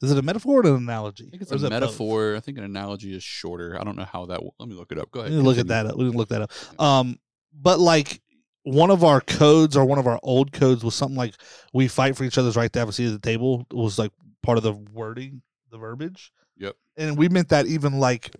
Is 0.02 0.10
it 0.10 0.18
a 0.18 0.22
metaphor 0.22 0.60
or 0.60 0.66
an 0.66 0.74
analogy? 0.76 1.26
I 1.26 1.30
think 1.30 1.42
it's 1.42 1.52
a 1.52 1.56
it 1.56 1.60
both? 1.60 1.70
metaphor. 1.70 2.36
I 2.36 2.40
think 2.40 2.58
an 2.58 2.64
analogy 2.64 3.14
is 3.14 3.22
shorter. 3.22 3.78
I 3.80 3.84
don't 3.84 3.96
know 3.96 4.04
how 4.04 4.26
that. 4.26 4.40
Let 4.58 4.68
me 4.68 4.74
look 4.74 4.92
it 4.92 4.98
up. 4.98 5.10
Go 5.10 5.20
ahead. 5.20 5.32
look 5.32 5.58
at 5.58 5.68
that 5.68 5.86
up. 5.86 5.96
We 5.96 6.04
look 6.04 6.28
that 6.30 6.42
up. 6.42 6.52
Um, 6.80 7.18
but 7.52 7.78
like 7.80 8.20
one 8.64 8.90
of 8.90 9.04
our 9.04 9.20
codes 9.20 9.76
or 9.76 9.84
one 9.84 9.98
of 9.98 10.06
our 10.06 10.18
old 10.22 10.52
codes 10.52 10.82
was 10.84 10.94
something 10.94 11.16
like 11.16 11.34
we 11.72 11.86
fight 11.88 12.16
for 12.16 12.24
each 12.24 12.36
other's 12.38 12.56
right 12.56 12.72
to 12.72 12.78
have 12.80 12.88
a 12.88 12.92
seat 12.92 13.06
at 13.06 13.12
the 13.12 13.18
table 13.18 13.64
was 13.70 13.98
like 13.98 14.10
part 14.42 14.58
of 14.58 14.64
the 14.64 14.72
wording, 14.72 15.42
the 15.70 15.78
verbiage. 15.78 16.32
Yep. 16.58 16.74
And 16.96 17.16
we 17.16 17.28
meant 17.28 17.50
that 17.50 17.66
even 17.66 17.98
like 18.00 18.30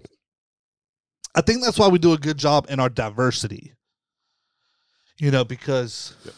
I 1.34 1.42
think 1.42 1.62
that's 1.62 1.78
why 1.78 1.88
we 1.88 1.98
do 1.98 2.12
a 2.12 2.18
good 2.18 2.38
job 2.38 2.66
in 2.70 2.80
our 2.80 2.88
diversity. 2.88 3.74
You 5.18 5.30
know, 5.30 5.44
because 5.44 6.14
Yep. 6.24 6.34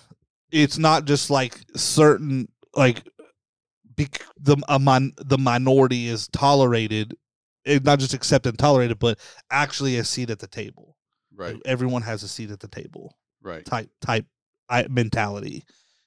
it's 0.52 0.78
not 0.78 1.04
just 1.04 1.30
like 1.30 1.58
certain 1.76 2.48
like 2.74 3.02
bec- 3.98 4.24
the 4.40 4.56
a 4.68 4.78
min- 4.78 5.12
the 5.18 5.36
minority 5.38 6.08
is 6.08 6.28
tolerated, 6.28 7.14
eh, 7.66 7.78
not 7.84 7.98
just 7.98 8.14
accepted 8.14 8.50
and 8.50 8.58
tolerated, 8.58 8.98
but 8.98 9.18
actually 9.50 9.98
a 9.98 10.04
seat 10.04 10.30
at 10.30 10.38
the 10.38 10.46
table. 10.46 10.96
Right. 11.34 11.56
Everyone 11.66 12.02
has 12.02 12.22
a 12.22 12.28
seat 12.28 12.50
at 12.50 12.60
the 12.60 12.68
table 12.68 13.16
Right. 13.42 13.64
type 13.64 13.90
type 14.00 14.26
I, 14.68 14.86
mentality. 14.88 15.64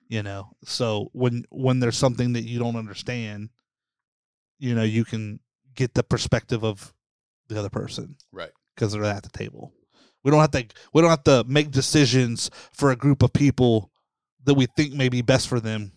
you 0.09 0.21
know 0.23 0.51
so 0.65 1.09
when 1.13 1.45
when 1.49 1.79
there's 1.79 1.97
something 1.97 2.33
that 2.33 2.43
you 2.43 2.59
don't 2.59 2.75
understand 2.75 3.49
you 4.59 4.75
know 4.75 4.83
you 4.83 5.05
can 5.05 5.39
get 5.73 5.93
the 5.93 6.03
perspective 6.03 6.63
of 6.65 6.93
the 7.47 7.57
other 7.57 7.69
person 7.69 8.17
Right. 8.33 8.51
because 8.75 8.91
they're 8.91 9.05
at 9.05 9.23
the 9.23 9.29
table 9.29 9.71
we 10.23 10.31
don't 10.31 10.41
have 10.41 10.51
to 10.51 10.65
we 10.93 11.01
don't 11.01 11.09
have 11.09 11.23
to 11.23 11.45
make 11.47 11.71
decisions 11.71 12.51
for 12.73 12.91
a 12.91 12.95
group 12.97 13.23
of 13.23 13.31
people 13.31 13.89
that 14.43 14.53
we 14.55 14.65
think 14.75 14.93
may 14.93 15.07
be 15.09 15.21
best 15.21 15.47
for 15.47 15.59
them 15.61 15.93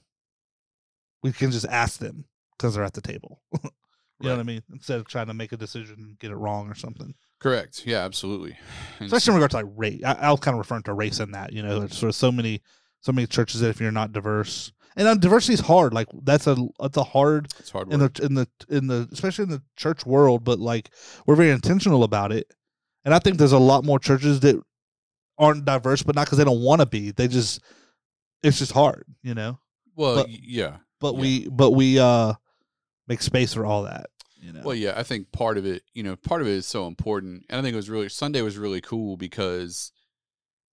we 1.24 1.32
can 1.32 1.50
just 1.50 1.66
ask 1.66 1.98
them 1.98 2.24
because 2.56 2.74
they're 2.74 2.84
at 2.84 2.94
the 2.94 3.00
table 3.00 3.42
you 3.52 3.70
know 4.20 4.30
what 4.30 4.38
i 4.38 4.44
mean 4.44 4.62
instead 4.72 5.00
of 5.00 5.08
trying 5.08 5.26
to 5.26 5.34
make 5.34 5.50
a 5.50 5.56
decision 5.56 5.96
and 5.98 6.18
get 6.20 6.30
it 6.30 6.36
wrong 6.36 6.68
or 6.68 6.74
something 6.76 7.12
Correct. 7.44 7.82
Yeah, 7.84 7.98
absolutely. 7.98 8.56
And 8.98 9.04
especially 9.04 9.32
in 9.32 9.34
regards 9.34 9.52
to 9.52 9.58
like 9.58 9.72
race. 9.76 10.00
I, 10.02 10.12
I 10.14 10.30
was 10.30 10.40
kind 10.40 10.54
of 10.54 10.58
referring 10.60 10.82
to 10.84 10.94
race 10.94 11.20
in 11.20 11.32
that. 11.32 11.52
You 11.52 11.62
know, 11.62 11.80
there's 11.80 11.94
sort 11.94 12.08
of 12.08 12.14
so 12.14 12.32
many, 12.32 12.62
so 13.02 13.12
many 13.12 13.26
churches 13.26 13.60
that 13.60 13.68
if 13.68 13.82
you're 13.82 13.92
not 13.92 14.12
diverse, 14.12 14.72
and 14.96 15.06
uh, 15.06 15.14
diversity 15.14 15.52
is 15.52 15.60
hard. 15.60 15.92
Like 15.92 16.08
that's 16.22 16.46
a 16.46 16.56
that's 16.80 16.96
a 16.96 17.04
hard 17.04 17.52
it's 17.58 17.68
hard 17.68 17.92
in 17.92 18.00
the 18.00 18.10
in 18.22 18.32
the 18.32 18.48
in 18.70 18.86
the 18.86 19.06
especially 19.12 19.42
in 19.42 19.50
the 19.50 19.62
church 19.76 20.06
world. 20.06 20.42
But 20.42 20.58
like 20.58 20.88
we're 21.26 21.34
very 21.34 21.50
intentional 21.50 22.02
about 22.02 22.32
it, 22.32 22.50
and 23.04 23.12
I 23.12 23.18
think 23.18 23.36
there's 23.36 23.52
a 23.52 23.58
lot 23.58 23.84
more 23.84 23.98
churches 23.98 24.40
that 24.40 24.58
aren't 25.36 25.66
diverse, 25.66 26.02
but 26.02 26.14
not 26.14 26.24
because 26.24 26.38
they 26.38 26.44
don't 26.44 26.62
want 26.62 26.80
to 26.80 26.86
be. 26.86 27.10
They 27.10 27.28
just 27.28 27.60
it's 28.42 28.58
just 28.58 28.72
hard. 28.72 29.04
You 29.22 29.34
know. 29.34 29.58
well, 29.96 30.16
but- 30.16 30.30
yeah. 30.30 30.78
But 31.04 31.16
Yeah. 31.16 31.20
we 31.20 31.48
but 31.48 31.70
we 31.72 31.98
uh 31.98 32.32
make 33.06 33.20
space 33.20 33.52
for 33.52 33.66
all 33.66 33.82
that. 33.82 34.06
You 34.40 34.54
know. 34.54 34.62
Well, 34.64 34.74
yeah, 34.74 34.94
I 34.96 35.02
think 35.02 35.32
part 35.32 35.58
of 35.58 35.66
it, 35.66 35.82
you 35.92 36.02
know, 36.02 36.16
part 36.16 36.40
of 36.40 36.48
it 36.48 36.52
is 36.52 36.64
so 36.66 36.86
important. 36.86 37.44
And 37.50 37.58
I 37.58 37.62
think 37.62 37.74
it 37.74 37.76
was 37.76 37.90
really 37.90 38.08
Sunday 38.08 38.40
was 38.40 38.56
really 38.56 38.80
cool 38.80 39.18
because 39.18 39.92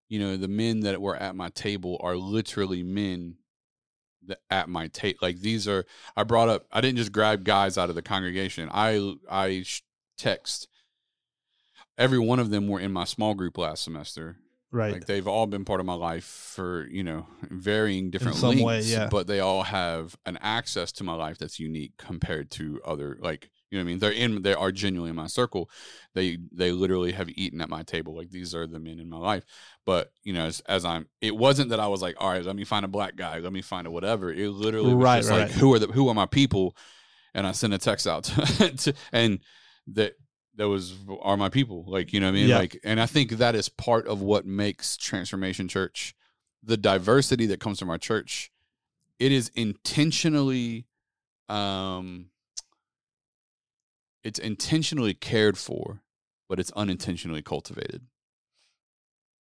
you 0.07 0.19
know, 0.19 0.35
the 0.35 0.47
men 0.47 0.81
that 0.81 1.01
were 1.01 1.15
at 1.15 1.35
my 1.35 1.49
table 1.49 1.97
are 2.01 2.15
literally 2.17 2.83
men 2.83 3.35
that 4.27 4.39
at 4.49 4.69
my 4.69 4.87
table. 4.87 5.19
Like 5.21 5.39
these 5.39 5.67
are 5.67 5.85
I 6.15 6.23
brought 6.23 6.47
up 6.47 6.65
I 6.71 6.79
didn't 6.79 6.97
just 6.97 7.11
grab 7.11 7.43
guys 7.43 7.77
out 7.77 7.89
of 7.89 7.95
the 7.95 8.01
congregation. 8.01 8.69
I 8.71 9.15
I 9.29 9.65
text 10.17 10.69
every 11.97 12.19
one 12.19 12.39
of 12.39 12.51
them 12.51 12.67
were 12.69 12.79
in 12.79 12.93
my 12.93 13.03
small 13.03 13.33
group 13.33 13.57
last 13.57 13.83
semester. 13.83 14.37
Right. 14.71 14.93
Like 14.93 15.05
they've 15.05 15.27
all 15.27 15.47
been 15.47 15.65
part 15.65 15.79
of 15.79 15.85
my 15.85 15.93
life 15.93 16.23
for, 16.23 16.87
you 16.87 17.03
know, 17.03 17.27
varying 17.49 18.09
different 18.09 18.37
some 18.37 18.49
lengths, 18.49 18.63
way, 18.63 18.81
yeah. 18.81 19.07
but 19.09 19.27
they 19.27 19.39
all 19.39 19.63
have 19.63 20.15
an 20.25 20.37
access 20.41 20.91
to 20.93 21.03
my 21.03 21.13
life 21.13 21.37
that's 21.37 21.59
unique 21.59 21.93
compared 21.97 22.51
to 22.51 22.81
other 22.85 23.17
like, 23.21 23.49
you 23.69 23.77
know 23.77 23.83
what 23.83 23.87
I 23.87 23.91
mean? 23.91 23.99
They're 23.99 24.11
in 24.11 24.41
they 24.41 24.53
are 24.53 24.71
genuinely 24.71 25.11
in 25.11 25.15
my 25.15 25.27
circle. 25.27 25.69
They 26.13 26.37
they 26.51 26.71
literally 26.71 27.13
have 27.13 27.29
eaten 27.29 27.61
at 27.61 27.69
my 27.69 27.83
table. 27.83 28.15
Like 28.15 28.29
these 28.29 28.53
are 28.53 28.67
the 28.67 28.79
men 28.79 28.99
in 28.99 29.09
my 29.09 29.17
life. 29.17 29.45
But, 29.85 30.11
you 30.23 30.33
know, 30.33 30.45
as, 30.45 30.59
as 30.61 30.83
I'm 30.83 31.07
it 31.21 31.35
wasn't 31.35 31.69
that 31.69 31.79
I 31.79 31.87
was 31.87 32.01
like, 32.01 32.15
all 32.19 32.29
right, 32.29 32.43
let 32.43 32.55
me 32.55 32.65
find 32.65 32.83
a 32.83 32.89
black 32.89 33.15
guy, 33.15 33.39
let 33.39 33.53
me 33.53 33.61
find 33.61 33.87
a 33.87 33.91
whatever. 33.91 34.31
It 34.31 34.49
literally 34.49 34.93
was 34.93 35.03
Right, 35.03 35.17
just 35.19 35.29
right, 35.29 35.41
like 35.43 35.51
who 35.51 35.73
are 35.73 35.79
the 35.79 35.87
who 35.87 36.09
are 36.09 36.15
my 36.15 36.25
people? 36.25 36.75
And 37.33 37.47
I 37.47 37.53
sent 37.53 37.73
a 37.73 37.77
text 37.77 38.07
out 38.07 38.25
to, 38.25 38.75
to 38.77 38.93
and 39.13 39.39
that 39.87 40.15
was 40.65 40.95
are 41.21 41.37
my 41.37 41.49
people 41.49 41.83
like 41.87 42.13
you 42.13 42.19
know 42.19 42.27
what 42.27 42.31
i 42.37 42.39
mean 42.39 42.49
Yeah. 42.49 42.57
like 42.57 42.79
and 42.83 42.99
i 43.01 43.05
think 43.05 43.31
that 43.31 43.55
is 43.55 43.69
part 43.69 44.07
of 44.07 44.21
what 44.21 44.45
makes 44.45 44.97
transformation 44.97 45.67
church 45.67 46.13
the 46.63 46.77
diversity 46.77 47.45
that 47.47 47.59
comes 47.59 47.79
from 47.79 47.89
our 47.89 47.97
church 47.97 48.51
it 49.19 49.31
is 49.31 49.49
intentionally 49.55 50.85
um 51.49 52.27
it's 54.23 54.39
intentionally 54.39 55.13
cared 55.13 55.57
for 55.57 56.01
but 56.47 56.59
it's 56.59 56.71
unintentionally 56.71 57.41
cultivated 57.41 58.03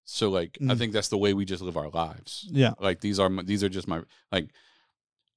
so 0.05 0.29
like 0.29 0.57
i 0.61 0.65
Mm. 0.65 0.77
think 0.77 0.93
that's 0.93 1.09
the 1.09 1.17
way 1.17 1.33
we 1.33 1.45
just 1.45 1.61
live 1.61 1.77
our 1.77 1.89
lives 1.89 2.47
yeah. 2.51 2.73
like 2.79 3.01
these 3.01 3.19
are 3.19 3.29
my, 3.29 3.43
these 3.43 3.63
are 3.63 3.69
just 3.69 3.87
my 3.87 4.01
like 4.31 4.49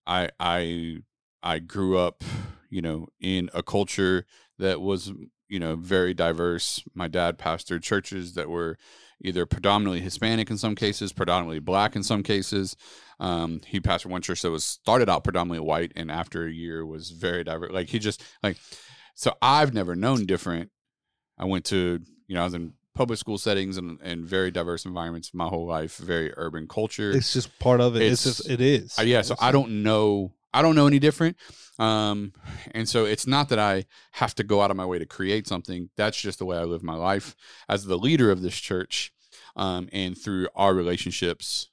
i 0.06 0.28
i 0.40 0.98
i 1.42 1.58
grew 1.58 1.98
up 1.98 2.22
you 2.70 2.80
know 2.82 3.08
in 3.20 3.50
a 3.52 3.62
culture 3.62 4.26
that 4.58 4.80
was 4.80 5.12
you 5.52 5.60
know 5.60 5.76
very 5.76 6.14
diverse 6.14 6.82
my 6.94 7.08
dad 7.08 7.38
pastored 7.38 7.82
churches 7.82 8.34
that 8.34 8.48
were 8.48 8.76
either 9.24 9.44
predominantly 9.46 10.00
hispanic 10.00 10.50
in 10.50 10.56
some 10.56 10.74
cases 10.74 11.12
predominantly 11.12 11.58
black 11.60 11.94
in 11.94 12.02
some 12.02 12.22
cases 12.22 12.74
um 13.20 13.60
he 13.66 13.78
pastored 13.80 14.06
one 14.10 14.22
church 14.22 14.40
that 14.42 14.50
was 14.50 14.64
started 14.64 15.08
out 15.10 15.22
predominantly 15.24 15.64
white 15.64 15.92
and 15.94 16.10
after 16.10 16.46
a 16.46 16.50
year 16.50 16.84
was 16.86 17.10
very 17.10 17.44
diverse 17.44 17.70
like 17.72 17.88
he 17.90 17.98
just 17.98 18.22
like 18.42 18.56
so 19.14 19.34
i've 19.42 19.74
never 19.74 19.94
known 19.94 20.24
different 20.26 20.70
i 21.38 21.44
went 21.44 21.64
to 21.66 22.00
you 22.26 22.34
know 22.34 22.40
i 22.40 22.44
was 22.44 22.54
in 22.54 22.72
public 22.94 23.18
school 23.18 23.38
settings 23.38 23.76
and, 23.78 23.98
and 24.02 24.24
very 24.24 24.50
diverse 24.50 24.84
environments 24.86 25.32
my 25.34 25.46
whole 25.48 25.66
life 25.66 25.96
very 25.98 26.32
urban 26.36 26.66
culture 26.66 27.10
It's 27.10 27.32
just 27.32 27.58
part 27.58 27.80
of 27.80 27.96
it. 27.96 28.02
It's, 28.02 28.26
It's- 28.26 28.36
just 28.38 28.50
it 28.50 28.60
is. 28.60 28.98
uh, 28.98 29.02
yeah, 29.02 29.22
so 29.22 29.32
It's- 29.34 29.46
I 29.48 29.50
don't 29.52 29.82
know. 29.82 30.32
I 30.52 30.62
don't 30.62 30.74
know 30.74 30.86
any 30.86 30.98
different. 30.98 31.36
Um, 31.78 32.32
and 32.72 32.88
so 32.88 33.04
it's 33.04 33.26
not 33.26 33.48
that 33.48 33.58
I 33.58 33.86
have 34.12 34.34
to 34.36 34.44
go 34.44 34.60
out 34.60 34.70
of 34.70 34.76
my 34.76 34.86
way 34.86 34.98
to 34.98 35.06
create 35.06 35.46
something. 35.46 35.90
That's 35.96 36.20
just 36.20 36.38
the 36.38 36.44
way 36.44 36.56
I 36.56 36.64
live 36.64 36.82
my 36.82 36.94
life 36.94 37.34
as 37.68 37.84
the 37.84 37.98
leader 37.98 38.30
of 38.30 38.42
this 38.42 38.56
church. 38.56 39.12
Um, 39.56 39.88
and 39.92 40.16
through 40.16 40.48
our 40.54 40.74
relationships 40.74 41.70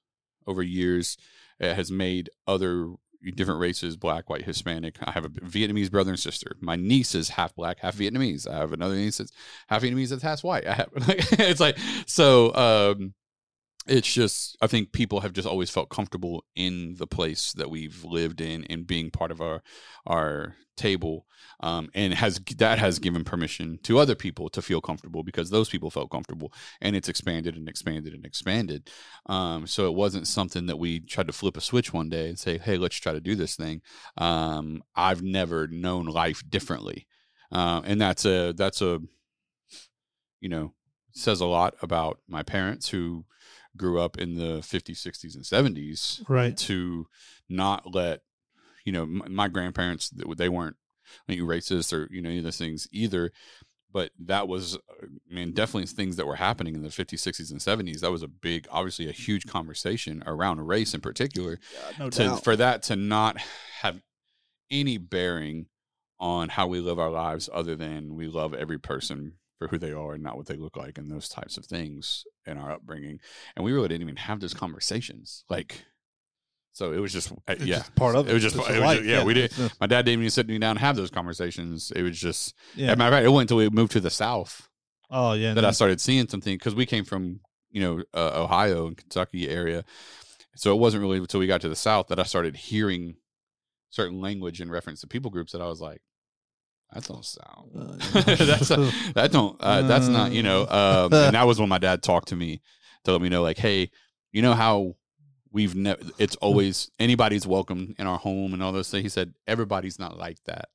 over 0.47 0.63
years, 0.63 1.17
it 1.59 1.75
has 1.75 1.91
made 1.91 2.29
other 2.47 2.93
different 3.35 3.59
races 3.59 3.97
black, 3.97 4.29
white, 4.29 4.43
Hispanic. 4.43 4.97
I 5.03 5.11
have 5.11 5.25
a 5.25 5.29
Vietnamese 5.29 5.91
brother 5.91 6.11
and 6.11 6.19
sister. 6.19 6.55
My 6.61 6.75
niece 6.75 7.13
is 7.15 7.29
half 7.29 7.55
black, 7.55 7.79
half 7.79 7.97
Vietnamese. 7.97 8.47
I 8.47 8.57
have 8.57 8.73
another 8.73 8.95
niece 8.95 9.17
that's 9.17 9.31
half 9.67 9.83
Vietnamese 9.83 10.09
that's 10.09 10.23
half 10.23 10.43
white. 10.43 10.65
I 10.65 10.73
have 10.73 10.89
it's 10.95 11.59
like 11.59 11.77
so. 12.05 12.53
Um, 12.55 13.13
it's 13.89 14.13
just 14.13 14.55
I 14.61 14.67
think 14.67 14.91
people 14.91 15.21
have 15.21 15.33
just 15.33 15.47
always 15.47 15.69
felt 15.69 15.89
comfortable 15.89 16.45
in 16.55 16.95
the 16.95 17.07
place 17.07 17.53
that 17.53 17.69
we've 17.69 18.03
lived 18.05 18.39
in 18.39 18.63
and 18.65 18.85
being 18.85 19.09
part 19.09 19.31
of 19.31 19.41
our 19.41 19.63
our 20.05 20.55
table 20.77 21.25
um, 21.59 21.89
and 21.93 22.13
has 22.13 22.39
that 22.57 22.79
has 22.79 22.99
given 22.99 23.23
permission 23.23 23.79
to 23.83 23.97
other 23.97 24.15
people 24.15 24.47
to 24.49 24.61
feel 24.61 24.79
comfortable 24.79 25.23
because 25.23 25.49
those 25.49 25.69
people 25.69 25.89
felt 25.89 26.11
comfortable 26.11 26.53
and 26.81 26.95
it's 26.95 27.09
expanded 27.09 27.57
and 27.57 27.67
expanded 27.67 28.13
and 28.13 28.25
expanded. 28.25 28.89
Um, 29.25 29.65
so 29.65 29.87
it 29.87 29.95
wasn't 29.95 30.27
something 30.27 30.67
that 30.67 30.77
we 30.77 30.99
tried 30.99 31.27
to 31.27 31.33
flip 31.33 31.57
a 31.57 31.61
switch 31.61 31.91
one 31.91 32.09
day 32.09 32.29
and 32.29 32.39
say 32.39 32.59
hey 32.59 32.77
let's 32.77 32.95
try 32.95 33.11
to 33.13 33.19
do 33.19 33.35
this 33.35 33.55
thing. 33.55 33.81
Um, 34.17 34.83
I've 34.95 35.23
never 35.23 35.67
known 35.67 36.05
life 36.05 36.43
differently. 36.47 37.07
Uh, 37.51 37.81
and 37.83 37.99
that's 37.99 38.25
a 38.25 38.53
that's 38.53 38.81
a 38.83 39.01
you 40.39 40.49
know 40.49 40.73
says 41.11 41.41
a 41.41 41.45
lot 41.45 41.73
about 41.81 42.19
my 42.27 42.43
parents 42.43 42.89
who 42.89 43.25
grew 43.79 43.99
up 43.99 44.17
in 44.17 44.35
the 44.35 44.59
50s 44.59 45.03
60s 45.03 45.35
and 45.35 45.43
70s 45.43 46.21
right. 46.29 46.55
to 46.57 47.07
not 47.47 47.95
let 47.95 48.21
you 48.85 48.91
know 48.91 49.05
my, 49.05 49.27
my 49.27 49.47
grandparents 49.47 50.09
th- 50.09 50.37
they 50.37 50.49
weren't 50.49 50.75
like 51.27 51.39
racist 51.39 51.91
or 51.91 52.07
you 52.13 52.21
know 52.21 52.29
any 52.29 52.37
of 52.37 52.43
those 52.43 52.57
things 52.57 52.87
either 52.91 53.31
but 53.91 54.11
that 54.19 54.47
was 54.47 54.75
uh, 54.75 55.05
i 55.31 55.33
mean 55.33 55.51
definitely 55.51 55.87
things 55.87 56.17
that 56.17 56.27
were 56.27 56.35
happening 56.35 56.75
in 56.75 56.83
the 56.83 56.89
50s 56.89 57.13
60s 57.13 57.51
and 57.51 57.59
70s 57.59 58.01
that 58.01 58.11
was 58.11 58.21
a 58.21 58.27
big 58.27 58.67
obviously 58.69 59.09
a 59.09 59.13
huge 59.13 59.47
conversation 59.47 60.23
around 60.27 60.59
race 60.61 60.93
in 60.93 61.01
particular 61.01 61.57
no 61.97 62.09
to 62.09 62.23
doubt. 62.25 62.43
for 62.43 62.55
that 62.55 62.83
to 62.83 62.95
not 62.95 63.39
have 63.81 64.01
any 64.69 64.97
bearing 64.97 65.65
on 66.19 66.49
how 66.49 66.67
we 66.67 66.79
live 66.79 66.99
our 66.99 67.09
lives 67.09 67.49
other 67.51 67.75
than 67.75 68.15
we 68.15 68.27
love 68.27 68.53
every 68.53 68.77
person 68.77 69.33
for 69.59 69.67
who 69.67 69.77
they 69.77 69.91
are 69.91 70.13
and 70.13 70.23
not 70.23 70.37
what 70.37 70.47
they 70.47 70.55
look 70.55 70.75
like 70.77 70.97
and 70.97 71.11
those 71.11 71.29
types 71.29 71.57
of 71.57 71.65
things 71.65 72.23
in 72.47 72.57
our 72.57 72.71
upbringing 72.71 73.19
and 73.55 73.63
we 73.63 73.71
really 73.73 73.89
didn't 73.89 74.01
even 74.01 74.15
have 74.15 74.39
those 74.39 74.53
conversations 74.53 75.43
like 75.49 75.83
so 76.71 76.93
it 76.93 76.99
was 76.99 77.11
just 77.13 77.31
uh, 77.31 77.35
It's 77.49 77.65
yeah 77.65 77.77
just 77.79 77.95
part 77.95 78.15
of 78.15 78.27
it. 78.27 78.31
It 78.31 78.33
was 78.33 78.43
just- 78.43 78.55
it 78.55 78.59
was 78.81 78.95
just- 78.97 79.03
yeah, 79.05 79.23
we 79.23 79.33
did- 79.33 79.53
my 79.81 79.85
dad 79.87 80.05
didn't 80.05 80.21
even 80.21 80.31
sit 80.31 80.47
me 80.47 80.57
down 80.57 80.71
and 80.71 80.79
have 80.79 80.95
those 80.95 81.11
conversations 81.11 81.91
it 81.95 82.01
was 82.01 82.17
just 82.19 82.55
yeah. 82.75 82.87
as 82.87 82.93
a 82.93 82.95
matter 82.95 83.09
of 83.09 83.13
fact 83.19 83.25
it 83.25 83.29
wasn't 83.29 83.51
until 83.51 83.57
we 83.57 83.69
moved 83.69 83.91
to 83.91 83.99
the 83.99 84.09
south 84.09 84.69
oh 85.11 85.33
yeah. 85.33 85.53
that 85.53 85.61
no. 85.61 85.67
I 85.67 85.71
started 85.71 85.99
seeing 86.01 86.27
something 86.27 86.55
because 86.55 86.73
we 86.73 86.85
came 86.85 87.03
from 87.03 87.41
you 87.71 87.81
know 87.81 88.03
uh, 88.15 88.41
Ohio 88.43 88.87
and 88.87 88.97
Kentucky 88.97 89.47
area, 89.49 89.83
so 90.55 90.73
it 90.73 90.79
wasn't 90.79 91.01
really 91.01 91.19
until 91.19 91.39
we 91.39 91.45
got 91.47 91.61
to 91.61 91.69
the 91.69 91.75
South 91.75 92.07
that 92.07 92.19
I 92.19 92.23
started 92.23 92.55
hearing 92.55 93.15
certain 93.91 94.19
language 94.19 94.59
in 94.59 94.71
reference 94.71 95.01
to 95.01 95.07
people 95.07 95.29
groups 95.29 95.51
that 95.51 95.61
I 95.61 95.67
was 95.67 95.79
like, 95.79 96.01
that 96.93 97.03
don't 97.05 97.25
sound. 97.25 97.71
Uh, 97.75 98.21
that's 98.35 98.67
that 99.13 99.29
don't 99.31 99.55
uh, 99.59 99.81
that's 99.83 100.07
not 100.07 100.31
you 100.31 100.43
know 100.43 100.61
um, 100.67 101.13
and 101.13 101.35
that 101.35 101.45
was 101.47 101.59
when 101.59 101.69
my 101.69 101.77
dad 101.77 102.01
talked 102.01 102.29
to 102.29 102.35
me 102.35 102.61
to 103.05 103.11
let 103.11 103.21
me 103.21 103.29
know 103.29 103.41
like 103.41 103.57
hey 103.57 103.89
you 104.31 104.41
know 104.41 104.53
how 104.53 104.95
we've 105.51 105.75
never 105.75 105.99
it's 106.17 106.35
always 106.37 106.91
anybody's 106.99 107.45
welcome 107.47 107.95
in 107.97 108.05
our 108.07 108.17
home 108.17 108.53
and 108.53 108.61
all 108.61 108.71
those 108.71 108.89
things 108.89 109.03
he 109.03 109.09
said 109.09 109.33
everybody's 109.47 109.97
not 109.99 110.17
like 110.17 110.37
that 110.45 110.69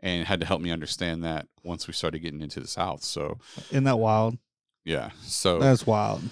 and 0.00 0.26
had 0.26 0.40
to 0.40 0.46
help 0.46 0.60
me 0.60 0.70
understand 0.70 1.24
that 1.24 1.46
once 1.62 1.86
we 1.86 1.92
started 1.94 2.18
getting 2.18 2.42
into 2.42 2.60
the 2.60 2.66
south 2.68 3.02
so 3.02 3.38
Isn't 3.70 3.84
that 3.84 3.98
wild? 3.98 4.36
yeah 4.84 5.10
so 5.22 5.58
That's 5.58 5.86
wild. 5.86 6.22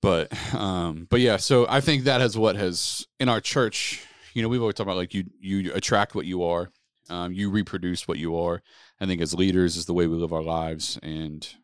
but 0.00 0.32
um 0.54 1.06
but 1.10 1.20
yeah 1.20 1.36
so 1.36 1.66
i 1.68 1.80
think 1.82 2.04
that 2.04 2.20
is 2.22 2.38
what 2.38 2.56
has 2.56 3.06
in 3.20 3.28
our 3.28 3.40
church 3.40 4.02
you 4.34 4.42
know 4.42 4.48
we've 4.48 4.60
always 4.62 4.74
talked 4.74 4.86
about 4.86 4.96
like 4.96 5.12
you 5.12 5.24
you 5.40 5.72
attract 5.74 6.14
what 6.14 6.24
you 6.26 6.44
are 6.44 6.70
um 7.10 7.32
you 7.32 7.50
reproduce 7.50 8.06
what 8.06 8.18
you 8.18 8.36
are 8.36 8.62
i 9.00 9.06
think 9.06 9.20
as 9.20 9.34
leaders 9.34 9.76
is 9.76 9.86
the 9.86 9.94
way 9.94 10.06
we 10.06 10.16
live 10.16 10.32
our 10.32 10.42
lives 10.42 10.98
and 11.02 11.54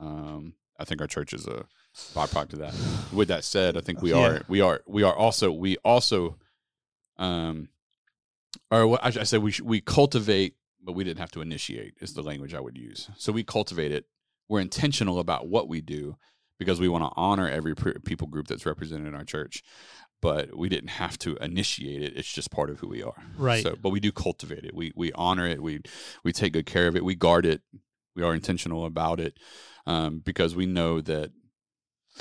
um 0.00 0.54
i 0.78 0.84
think 0.84 1.00
our 1.00 1.06
church 1.06 1.32
is 1.32 1.46
a 1.46 1.64
byproduct 2.16 2.54
of 2.54 2.58
that. 2.60 2.72
With 3.12 3.28
that 3.28 3.44
said, 3.44 3.76
I 3.76 3.82
think 3.82 4.00
we 4.00 4.12
Yeah. 4.12 4.18
are 4.18 4.40
we 4.48 4.60
are 4.62 4.80
we 4.86 5.02
are 5.02 5.14
also 5.14 5.52
we 5.52 5.76
also 5.84 6.38
um 7.18 7.68
or 8.70 8.86
what 8.86 9.04
I, 9.04 9.08
I 9.08 9.24
said 9.24 9.42
we 9.42 9.52
we 9.62 9.80
cultivate, 9.80 10.56
but 10.82 10.92
we 10.92 11.04
didn't 11.04 11.20
have 11.20 11.30
to 11.32 11.42
initiate. 11.42 11.94
Is 12.00 12.14
the 12.14 12.22
language 12.22 12.54
I 12.54 12.60
would 12.60 12.78
use. 12.78 13.10
So 13.18 13.30
we 13.32 13.44
cultivate 13.44 13.92
it. 13.92 14.06
We're 14.48 14.60
intentional 14.60 15.18
about 15.18 15.48
what 15.48 15.68
we 15.68 15.80
do 15.82 16.16
because 16.58 16.80
we 16.80 16.88
want 16.88 17.04
to 17.04 17.10
honor 17.16 17.48
every 17.48 17.74
people 17.74 18.26
group 18.28 18.46
that's 18.48 18.66
represented 18.66 19.06
in 19.06 19.14
our 19.14 19.24
church. 19.24 19.62
But 20.22 20.56
we 20.56 20.70
didn't 20.70 20.90
have 20.90 21.18
to 21.18 21.36
initiate 21.36 22.00
it. 22.00 22.16
It's 22.16 22.32
just 22.32 22.50
part 22.50 22.70
of 22.70 22.78
who 22.78 22.88
we 22.88 23.02
are. 23.02 23.22
Right. 23.36 23.62
So, 23.62 23.76
but 23.76 23.90
we 23.90 24.00
do 24.00 24.12
cultivate 24.12 24.64
it. 24.64 24.74
We 24.74 24.92
we 24.96 25.12
honor 25.12 25.46
it. 25.46 25.60
We 25.60 25.82
we 26.24 26.32
take 26.32 26.54
good 26.54 26.64
care 26.64 26.86
of 26.86 26.96
it. 26.96 27.04
We 27.04 27.14
guard 27.14 27.44
it. 27.44 27.60
We 28.14 28.22
are 28.22 28.32
intentional 28.32 28.86
about 28.86 29.20
it 29.20 29.36
um, 29.86 30.20
because 30.24 30.54
we 30.54 30.64
know 30.66 31.00
that 31.02 31.32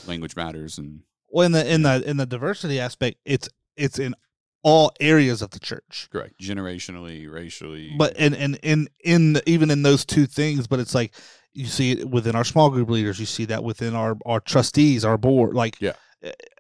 language 0.07 0.35
matters. 0.35 0.77
And 0.77 1.01
Well, 1.29 1.45
in 1.45 1.51
the 1.51 1.73
in 1.73 1.83
the 1.83 2.03
in 2.09 2.17
the 2.17 2.25
diversity 2.25 2.79
aspect, 2.79 3.19
it's 3.23 3.47
it's 3.77 3.99
in 3.99 4.15
all 4.63 4.91
areas 4.99 5.41
of 5.41 5.51
the 5.51 5.59
church. 5.59 6.07
correct, 6.11 6.39
generationally, 6.39 7.31
racially. 7.31 7.93
But 7.97 8.15
and 8.17 8.35
and 8.35 8.59
in 8.63 8.87
in 9.03 9.41
even 9.45 9.69
in 9.71 9.83
those 9.83 10.05
two 10.05 10.25
things, 10.25 10.67
but 10.67 10.79
it's 10.79 10.95
like 10.95 11.13
you 11.53 11.65
see 11.65 11.91
it 11.91 12.09
within 12.09 12.35
our 12.35 12.43
small 12.45 12.69
group 12.69 12.89
leaders. 12.89 13.19
You 13.19 13.25
see 13.25 13.45
that 13.45 13.63
within 13.63 13.95
our 13.95 14.17
our 14.25 14.39
trustees, 14.39 15.05
our 15.05 15.17
board. 15.17 15.53
Like 15.53 15.79
Yeah. 15.79 15.93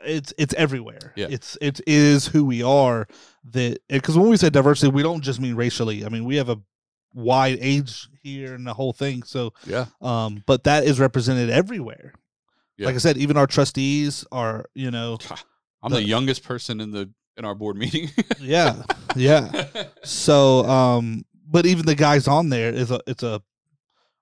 It's 0.03 0.33
it's 0.37 0.53
everywhere. 0.55 1.13
Yeah. 1.15 1.27
it's 1.29 1.57
it 1.61 1.81
is 1.87 2.27
who 2.27 2.45
we 2.45 2.63
are. 2.63 3.07
That 3.51 3.79
because 3.89 4.17
when 4.17 4.29
we 4.29 4.37
say 4.37 4.49
diversity, 4.49 4.91
we 4.91 5.03
don't 5.03 5.21
just 5.21 5.39
mean 5.39 5.55
racially. 5.55 6.05
I 6.05 6.09
mean 6.09 6.25
we 6.25 6.35
have 6.37 6.49
a 6.49 6.59
wide 7.13 7.57
age 7.61 8.07
here 8.23 8.53
and 8.53 8.65
the 8.65 8.73
whole 8.73 8.93
thing. 8.93 9.23
So 9.23 9.53
yeah, 9.65 9.85
um, 10.01 10.43
but 10.45 10.63
that 10.63 10.85
is 10.85 10.99
represented 10.99 11.49
everywhere. 11.49 12.13
Yeah. 12.77 12.87
Like 12.87 12.95
I 12.95 12.99
said, 12.99 13.17
even 13.17 13.37
our 13.37 13.47
trustees 13.47 14.25
are, 14.31 14.65
you 14.73 14.89
know, 14.91 15.17
I'm 15.83 15.91
The- 15.91 15.97
the, 15.97 16.03
youngest 16.03 16.43
person 16.43 16.81
in 16.81 16.91
the 16.91 17.11
in 17.37 17.45
our 17.45 17.55
board 17.55 17.77
meeting. 17.77 18.09
yeah, 18.39 18.81
yeah. 19.15 19.67
So, 20.03 20.65
um, 20.65 21.23
but 21.47 21.65
even 21.65 21.85
the 21.85 21.95
guys 21.95 22.27
on 22.27 22.49
there 22.49 22.71
is 22.73 22.91
a, 22.91 22.99
it's 23.05 23.23
a, 23.23 23.41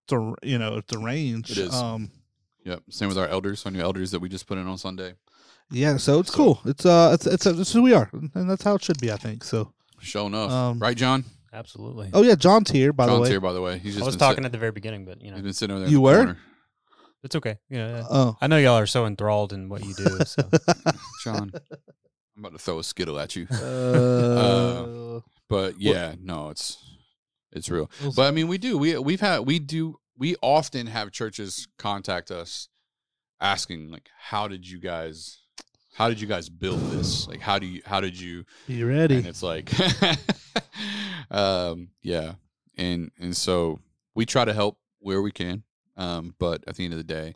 it's 0.03 0.13
a, 0.13 0.33
you 0.43 0.57
know, 0.57 0.77
it's 0.77 0.93
a 0.93 0.99
range. 0.99 1.51
It 1.51 1.57
is. 1.57 1.73
Um, 1.73 2.11
yep. 2.65 2.81
Same 2.89 3.07
with 3.07 3.17
our 3.17 3.27
elders, 3.27 3.65
our 3.65 3.71
new 3.71 3.81
elders 3.81 4.11
that 4.11 4.19
we 4.19 4.29
just 4.29 4.45
put 4.47 4.57
in 4.57 4.67
on 4.67 4.77
Sunday. 4.77 5.13
Yeah. 5.71 5.97
So 5.97 6.19
it's 6.19 6.31
So- 6.31 6.35
cool. 6.37 6.61
It's 6.65 6.85
uh, 6.85 7.11
it's 7.13 7.25
it's, 7.27 7.45
it's 7.45 7.71
who 7.73 7.81
we 7.83 7.93
are, 7.93 8.09
and 8.33 8.49
that's 8.49 8.63
how 8.63 8.75
it 8.75 8.83
should 8.83 8.99
be, 8.99 9.11
I 9.11 9.17
think. 9.17 9.43
So, 9.43 9.73
Show 10.01 10.27
enough, 10.27 10.51
Um, 10.51 10.79
right, 10.79 10.95
John? 10.95 11.25
Absolutely. 11.51 12.09
oh 12.13 12.21
yeah, 12.21 12.35
John's 12.35 12.69
here 12.71 12.93
by 12.93 13.05
John's 13.07 13.17
the 13.17 13.21
way. 13.23 13.29
here, 13.29 13.39
by 13.41 13.53
the 13.53 13.61
way. 13.61 13.79
He's 13.79 13.93
just 13.95 14.03
I 14.03 14.05
was 14.05 14.15
talking 14.15 14.43
sit- 14.43 14.45
at 14.45 14.51
the 14.51 14.57
very 14.59 14.71
beginning, 14.71 15.05
but 15.05 15.21
you 15.21 15.29
know, 15.31 15.35
he's 15.37 15.43
been 15.43 15.53
sitting 15.53 15.73
over 15.75 15.79
there. 15.81 15.87
in 15.87 15.91
You 15.91 15.97
the 15.97 16.01
were? 16.01 16.15
corner. 16.15 16.37
it's 17.23 17.35
okay. 17.35 17.57
Yeah, 17.69 18.03
Oh, 18.09 18.37
I 18.39 18.47
know 18.47 18.57
y'all 18.57 18.77
are 18.77 18.85
so 18.85 19.05
enthralled 19.05 19.51
in 19.51 19.67
what 19.69 19.83
you 19.83 19.93
do. 19.95 20.19
So 20.25 20.43
John. 21.23 21.51
I'm 22.37 22.45
about 22.45 22.51
to 22.53 22.59
throw 22.59 22.79
a 22.79 22.83
skittle 22.83 23.19
at 23.19 23.35
you. 23.35 23.47
uh, 23.51 25.19
But 25.49 25.79
yeah, 25.81 26.15
no, 26.21 26.49
it's 26.49 26.77
it's 27.51 27.69
real. 27.69 27.89
Those- 28.01 28.15
But 28.15 28.27
I 28.27 28.31
mean, 28.31 28.47
we 28.47 28.57
do. 28.57 28.77
We 28.77 28.97
we've 28.97 29.19
had 29.21 29.39
we 29.39 29.59
do 29.59 29.95
we 30.17 30.35
often 30.41 30.87
have 30.87 31.11
churches 31.11 31.67
contact 31.77 32.29
us 32.31 32.69
asking 33.41 33.89
like, 33.89 34.09
how 34.29 34.47
did 34.47 34.67
you 34.69 34.79
guys, 34.79 35.38
how 35.99 36.07
did 36.09 36.19
you 36.21 36.27
guys 36.27 36.47
build 36.49 36.79
this? 36.91 37.27
Like, 37.27 37.41
how 37.41 37.59
do 37.59 37.67
you 37.67 37.81
how 37.85 37.99
did 38.01 38.19
you? 38.19 38.45
be 38.67 38.83
ready. 38.83 39.17
And 39.17 39.27
it's 39.27 39.43
like, 39.43 39.69
um, 41.31 41.89
yeah, 42.01 42.33
and 42.77 43.11
and 43.19 43.35
so 43.35 43.79
we 44.15 44.25
try 44.25 44.45
to 44.45 44.53
help 44.53 44.77
where 44.99 45.21
we 45.21 45.31
can. 45.31 45.63
Um, 45.97 46.33
but 46.39 46.63
at 46.67 46.75
the 46.77 46.85
end 46.85 46.93
of 46.93 46.97
the 46.97 47.03
day, 47.03 47.35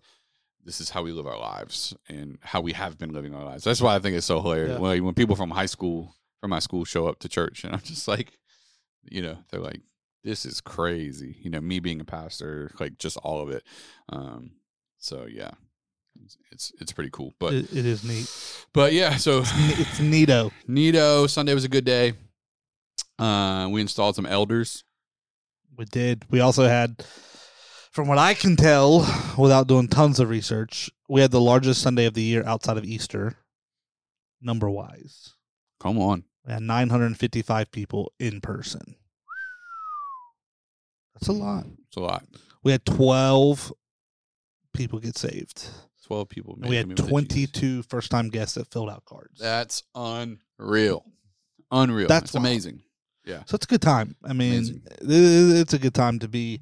this 0.64 0.80
is 0.80 0.90
how 0.90 1.04
we 1.04 1.12
live 1.12 1.28
our 1.28 1.38
lives 1.38 1.94
and 2.08 2.38
how 2.42 2.62
we 2.62 2.72
have 2.74 2.98
been 2.98 3.12
living 3.14 3.36
our 3.36 3.44
lives. 3.44 3.64
That's 3.66 3.82
why 3.82 3.96
I 3.96 4.00
think 4.00 4.16
it's 4.16 4.26
so 4.26 4.42
hilarious 4.42 4.74
Yeah. 4.76 4.80
when, 4.80 5.04
when 5.04 5.14
people 5.14 5.36
from 5.36 5.52
high 5.52 5.66
school, 5.66 6.16
from 6.40 6.52
my 6.52 6.60
school, 6.60 6.86
show 6.86 7.06
up 7.08 7.20
to 7.20 7.30
church, 7.30 7.66
and 7.66 7.74
I'm 7.74 7.82
just 7.82 8.08
like, 8.08 8.38
you 9.04 9.22
know, 9.22 9.38
they're 9.52 9.60
like, 9.60 9.82
"This 10.24 10.46
is 10.46 10.62
crazy." 10.62 11.36
You 11.42 11.50
know, 11.50 11.60
me 11.60 11.80
being 11.82 12.00
a 12.00 12.06
pastor, 12.06 12.72
like 12.80 12.98
just 12.98 13.18
all 13.18 13.42
of 13.42 13.50
it. 13.50 13.64
Um, 14.08 14.52
so 14.98 15.28
yeah, 15.30 15.52
it's 16.24 16.38
it's, 16.52 16.72
it's 16.80 16.92
pretty 16.92 17.10
cool. 17.12 17.34
But 17.40 17.54
it, 17.54 17.74
it 17.74 17.86
is 17.86 18.04
neat. 18.04 18.32
but 18.74 18.94
yeah, 18.94 19.18
so 19.18 19.40
It's 19.40 20.00
neato. 20.00 20.52
Neato. 20.68 21.30
Sunday 21.30 21.54
was 21.54 21.64
a 21.64 21.70
good 21.70 21.86
day. 21.86 22.14
Uh, 23.20 23.68
we 23.72 23.82
installed 23.82 24.16
some 24.16 24.26
elders. 24.26 24.84
We 25.78 25.86
did. 25.86 26.26
We 26.30 26.40
also 26.40 26.68
had, 26.68 27.04
from 27.92 28.08
what 28.08 28.18
I 28.18 28.34
can 28.34 28.56
tell, 28.56 29.00
without 29.38 29.68
doing 29.68 29.88
tons 29.88 30.20
of 30.20 30.30
research, 30.30 30.90
we 31.10 31.22
had 31.22 31.32
the 31.32 31.42
largest 31.42 31.82
Sunday 31.82 32.06
of 32.06 32.14
the 32.14 32.22
year 32.22 32.44
outside 32.46 32.78
of 32.78 32.86
Easter, 32.86 33.38
number 34.42 34.70
wise. 34.70 35.34
Come 35.80 35.98
on, 36.00 36.24
We 36.46 36.54
had 36.54 36.62
955 36.64 37.72
people 37.72 38.14
in 38.20 38.40
person. 38.42 38.96
That's 41.16 41.28
a 41.28 41.34
lot. 41.34 41.66
it's 41.88 41.98
a 41.98 42.02
lot. 42.02 42.24
We 42.64 42.72
had 42.72 42.86
12 42.86 43.74
people 44.74 45.00
get 45.00 45.18
saved. 45.18 45.68
Twelve 46.06 46.30
people. 46.30 46.56
And 46.62 46.70
we 46.70 46.76
had 46.76 46.88
making 46.88 47.06
me 47.08 47.12
with 47.14 47.28
the 47.30 47.36
G's. 47.36 47.52
22 47.52 47.84
first 47.84 48.12
time 48.12 48.30
guests 48.30 48.56
that 48.56 48.68
filled 48.72 48.90
out 48.90 49.06
cards. 49.06 49.40
That's 49.40 49.84
unreal. 49.96 51.06
Unreal. 51.72 52.08
That's 52.08 52.32
That's 52.32 52.36
amazing. 52.36 52.82
So 53.26 53.56
it's 53.56 53.64
a 53.66 53.68
good 53.70 53.82
time. 53.82 54.16
I 54.26 54.34
mean, 54.34 54.54
Amazing. 54.54 54.82
it's 55.02 55.74
a 55.74 55.80
good 55.80 55.94
time 55.94 56.20
to 56.20 56.28
be 56.28 56.60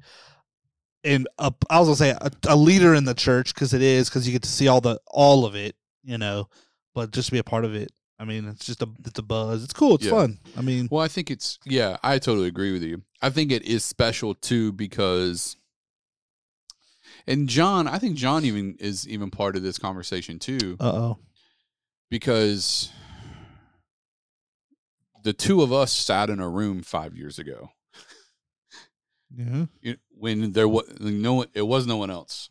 in 1.02 1.26
a, 1.38 1.52
I 1.68 1.80
was 1.80 1.88
gonna 1.88 1.96
say 1.96 2.10
a, 2.10 2.30
a 2.48 2.56
leader 2.56 2.94
in 2.94 3.04
the 3.04 3.14
church 3.14 3.52
because 3.52 3.74
it 3.74 3.82
is 3.82 4.08
because 4.08 4.26
you 4.26 4.32
get 4.32 4.42
to 4.42 4.48
see 4.48 4.68
all 4.68 4.80
the 4.80 5.00
all 5.08 5.44
of 5.44 5.56
it, 5.56 5.74
you 6.04 6.18
know. 6.18 6.48
But 6.94 7.10
just 7.10 7.26
to 7.26 7.32
be 7.32 7.38
a 7.38 7.44
part 7.44 7.64
of 7.64 7.74
it, 7.74 7.90
I 8.20 8.24
mean, 8.24 8.46
it's 8.46 8.64
just 8.64 8.80
a 8.80 8.88
it's 9.04 9.18
a 9.18 9.22
buzz. 9.24 9.64
It's 9.64 9.72
cool. 9.72 9.96
It's 9.96 10.04
Yeah. 10.04 10.10
fun. 10.12 10.38
I 10.56 10.60
mean, 10.60 10.86
Well, 10.90 11.02
I 11.04 11.08
think 11.08 11.32
it's 11.32 11.58
yeah. 11.64 11.96
I 12.04 12.18
totally 12.20 12.46
agree 12.46 12.72
with 12.72 12.84
you. 12.84 13.02
I 13.20 13.30
think 13.30 13.50
it 13.50 13.64
is 13.64 13.84
special 13.84 14.34
too 14.34 14.70
because, 14.72 15.56
and 17.26 17.48
John, 17.48 17.86
I 17.86 17.98
think 17.98 18.16
John 18.16 18.44
even 18.44 18.76
is 18.78 19.08
even 19.08 19.30
part 19.30 19.56
of 19.56 19.62
this 19.62 19.78
conversation 19.78 20.38
too. 20.38 20.76
uh 20.80 20.92
oh, 20.92 21.18
because 22.10 22.90
the 25.22 25.32
two 25.32 25.62
of 25.62 25.72
us 25.72 25.92
sat 25.92 26.30
in 26.30 26.40
a 26.40 26.48
room 26.48 26.82
five 26.82 27.16
years 27.16 27.38
ago 27.38 27.70
yeah, 29.36 29.94
when 30.10 30.52
there 30.52 30.68
was 30.68 30.84
no 31.00 31.34
one, 31.34 31.48
it 31.54 31.62
was 31.62 31.86
no 31.86 31.96
one 31.96 32.10
else. 32.10 32.50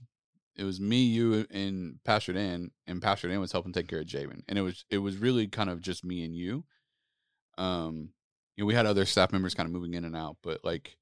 It 0.55 0.63
was 0.63 0.79
me, 0.79 1.03
you, 1.03 1.45
and 1.49 1.99
Pastor 2.03 2.33
Dan, 2.33 2.71
and 2.87 3.01
Pastor 3.01 3.27
Dan 3.27 3.39
was 3.39 3.51
helping 3.51 3.71
take 3.71 3.87
care 3.87 3.99
of 3.99 4.05
Javen, 4.05 4.41
and 4.47 4.57
it 4.57 4.61
was 4.61 4.85
it 4.89 4.97
was 4.97 5.17
really 5.17 5.47
kind 5.47 5.69
of 5.69 5.81
just 5.81 6.03
me 6.03 6.23
and 6.23 6.35
you. 6.35 6.63
Um, 7.57 8.09
you 8.55 8.63
know, 8.63 8.67
we 8.67 8.73
had 8.73 8.85
other 8.85 9.05
staff 9.05 9.31
members 9.31 9.53
kind 9.53 9.67
of 9.67 9.73
moving 9.73 9.93
in 9.93 10.05
and 10.05 10.15
out, 10.15 10.37
but 10.43 10.63
like 10.63 10.97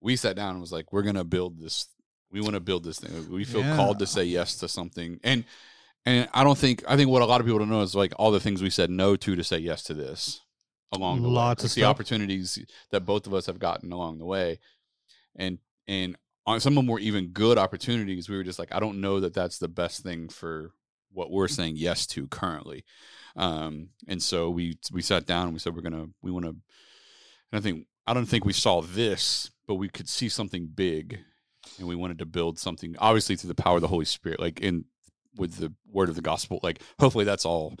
we 0.00 0.16
sat 0.16 0.36
down 0.36 0.50
and 0.50 0.60
was 0.60 0.72
like, 0.72 0.92
we're 0.92 1.02
gonna 1.02 1.24
build 1.24 1.58
this. 1.60 1.88
We 2.32 2.40
want 2.40 2.54
to 2.54 2.60
build 2.60 2.84
this 2.84 2.98
thing. 2.98 3.30
We 3.30 3.44
feel 3.44 3.62
called 3.76 3.98
to 4.00 4.06
say 4.06 4.24
yes 4.24 4.56
to 4.56 4.68
something, 4.68 5.20
and 5.22 5.44
and 6.04 6.28
I 6.34 6.44
don't 6.44 6.58
think 6.58 6.84
I 6.88 6.96
think 6.96 7.10
what 7.10 7.22
a 7.22 7.26
lot 7.26 7.40
of 7.40 7.46
people 7.46 7.58
don't 7.60 7.70
know 7.70 7.82
is 7.82 7.94
like 7.94 8.12
all 8.16 8.30
the 8.30 8.40
things 8.40 8.62
we 8.62 8.70
said 8.70 8.90
no 8.90 9.16
to 9.16 9.36
to 9.36 9.44
say 9.44 9.58
yes 9.58 9.82
to 9.84 9.94
this 9.94 10.40
along 10.92 11.22
the 11.22 11.28
Lots 11.28 11.62
way. 11.62 11.66
of 11.66 11.70
the 11.74 11.80
stuff. 11.80 11.90
opportunities 11.90 12.58
that 12.90 13.00
both 13.06 13.26
of 13.26 13.34
us 13.34 13.46
have 13.46 13.58
gotten 13.58 13.92
along 13.92 14.18
the 14.18 14.26
way, 14.26 14.58
and 15.36 15.58
and 15.86 16.16
on 16.46 16.60
some 16.60 16.74
of 16.74 16.76
them 16.76 16.86
were 16.86 17.00
even 17.00 17.28
good 17.28 17.58
opportunities. 17.58 18.28
We 18.28 18.36
were 18.36 18.44
just 18.44 18.58
like, 18.58 18.72
I 18.72 18.78
don't 18.80 19.00
know 19.00 19.18
that 19.20 19.34
that's 19.34 19.58
the 19.58 19.68
best 19.68 20.02
thing 20.02 20.28
for 20.28 20.72
what 21.12 21.30
we're 21.30 21.48
saying 21.48 21.74
yes 21.76 22.06
to 22.08 22.28
currently. 22.28 22.84
Um, 23.36 23.88
and 24.08 24.22
so 24.22 24.50
we 24.50 24.78
we 24.92 25.02
sat 25.02 25.26
down 25.26 25.44
and 25.44 25.52
we 25.52 25.58
said 25.58 25.74
we're 25.74 25.82
gonna 25.82 26.06
we 26.22 26.30
want 26.30 26.44
to. 26.44 26.50
And 26.50 26.58
I 27.52 27.60
think 27.60 27.86
I 28.06 28.14
don't 28.14 28.26
think 28.26 28.44
we 28.44 28.52
saw 28.52 28.80
this, 28.82 29.50
but 29.66 29.74
we 29.74 29.88
could 29.88 30.08
see 30.08 30.28
something 30.28 30.68
big, 30.72 31.18
and 31.78 31.86
we 31.88 31.94
wanted 31.96 32.18
to 32.20 32.26
build 32.26 32.58
something. 32.58 32.96
Obviously, 32.98 33.36
through 33.36 33.48
the 33.48 33.54
power 33.62 33.76
of 33.76 33.82
the 33.82 33.88
Holy 33.88 34.04
Spirit, 34.04 34.40
like 34.40 34.60
in 34.60 34.84
with 35.36 35.56
the 35.56 35.72
word 35.92 36.08
of 36.08 36.14
the 36.14 36.22
gospel. 36.22 36.60
Like 36.62 36.80
hopefully 36.98 37.24
that's 37.26 37.44
all 37.44 37.74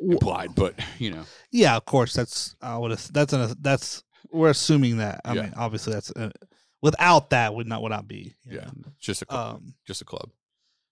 implied, 0.00 0.54
but 0.54 0.74
you 0.98 1.10
know, 1.10 1.24
yeah. 1.50 1.76
Of 1.76 1.84
course, 1.84 2.12
that's 2.14 2.54
I 2.62 2.78
would 2.78 2.96
that's 2.96 3.32
an 3.32 3.54
that's 3.60 4.02
we're 4.30 4.50
assuming 4.50 4.98
that. 4.98 5.20
I 5.24 5.34
Yeah. 5.34 5.42
mean, 5.42 5.52
obviously, 5.56 5.92
that's 5.92 6.10
uh, 6.12 6.30
without 6.82 7.30
that 7.30 7.54
would 7.54 7.66
not 7.66 7.82
would 7.82 7.90
not 7.92 8.06
be. 8.08 8.34
yeah, 8.48 8.64
know. 8.64 8.92
just 9.00 9.22
a 9.22 9.26
club, 9.26 9.56
Um, 9.56 9.74
just 9.86 10.02
a 10.02 10.04
club. 10.04 10.30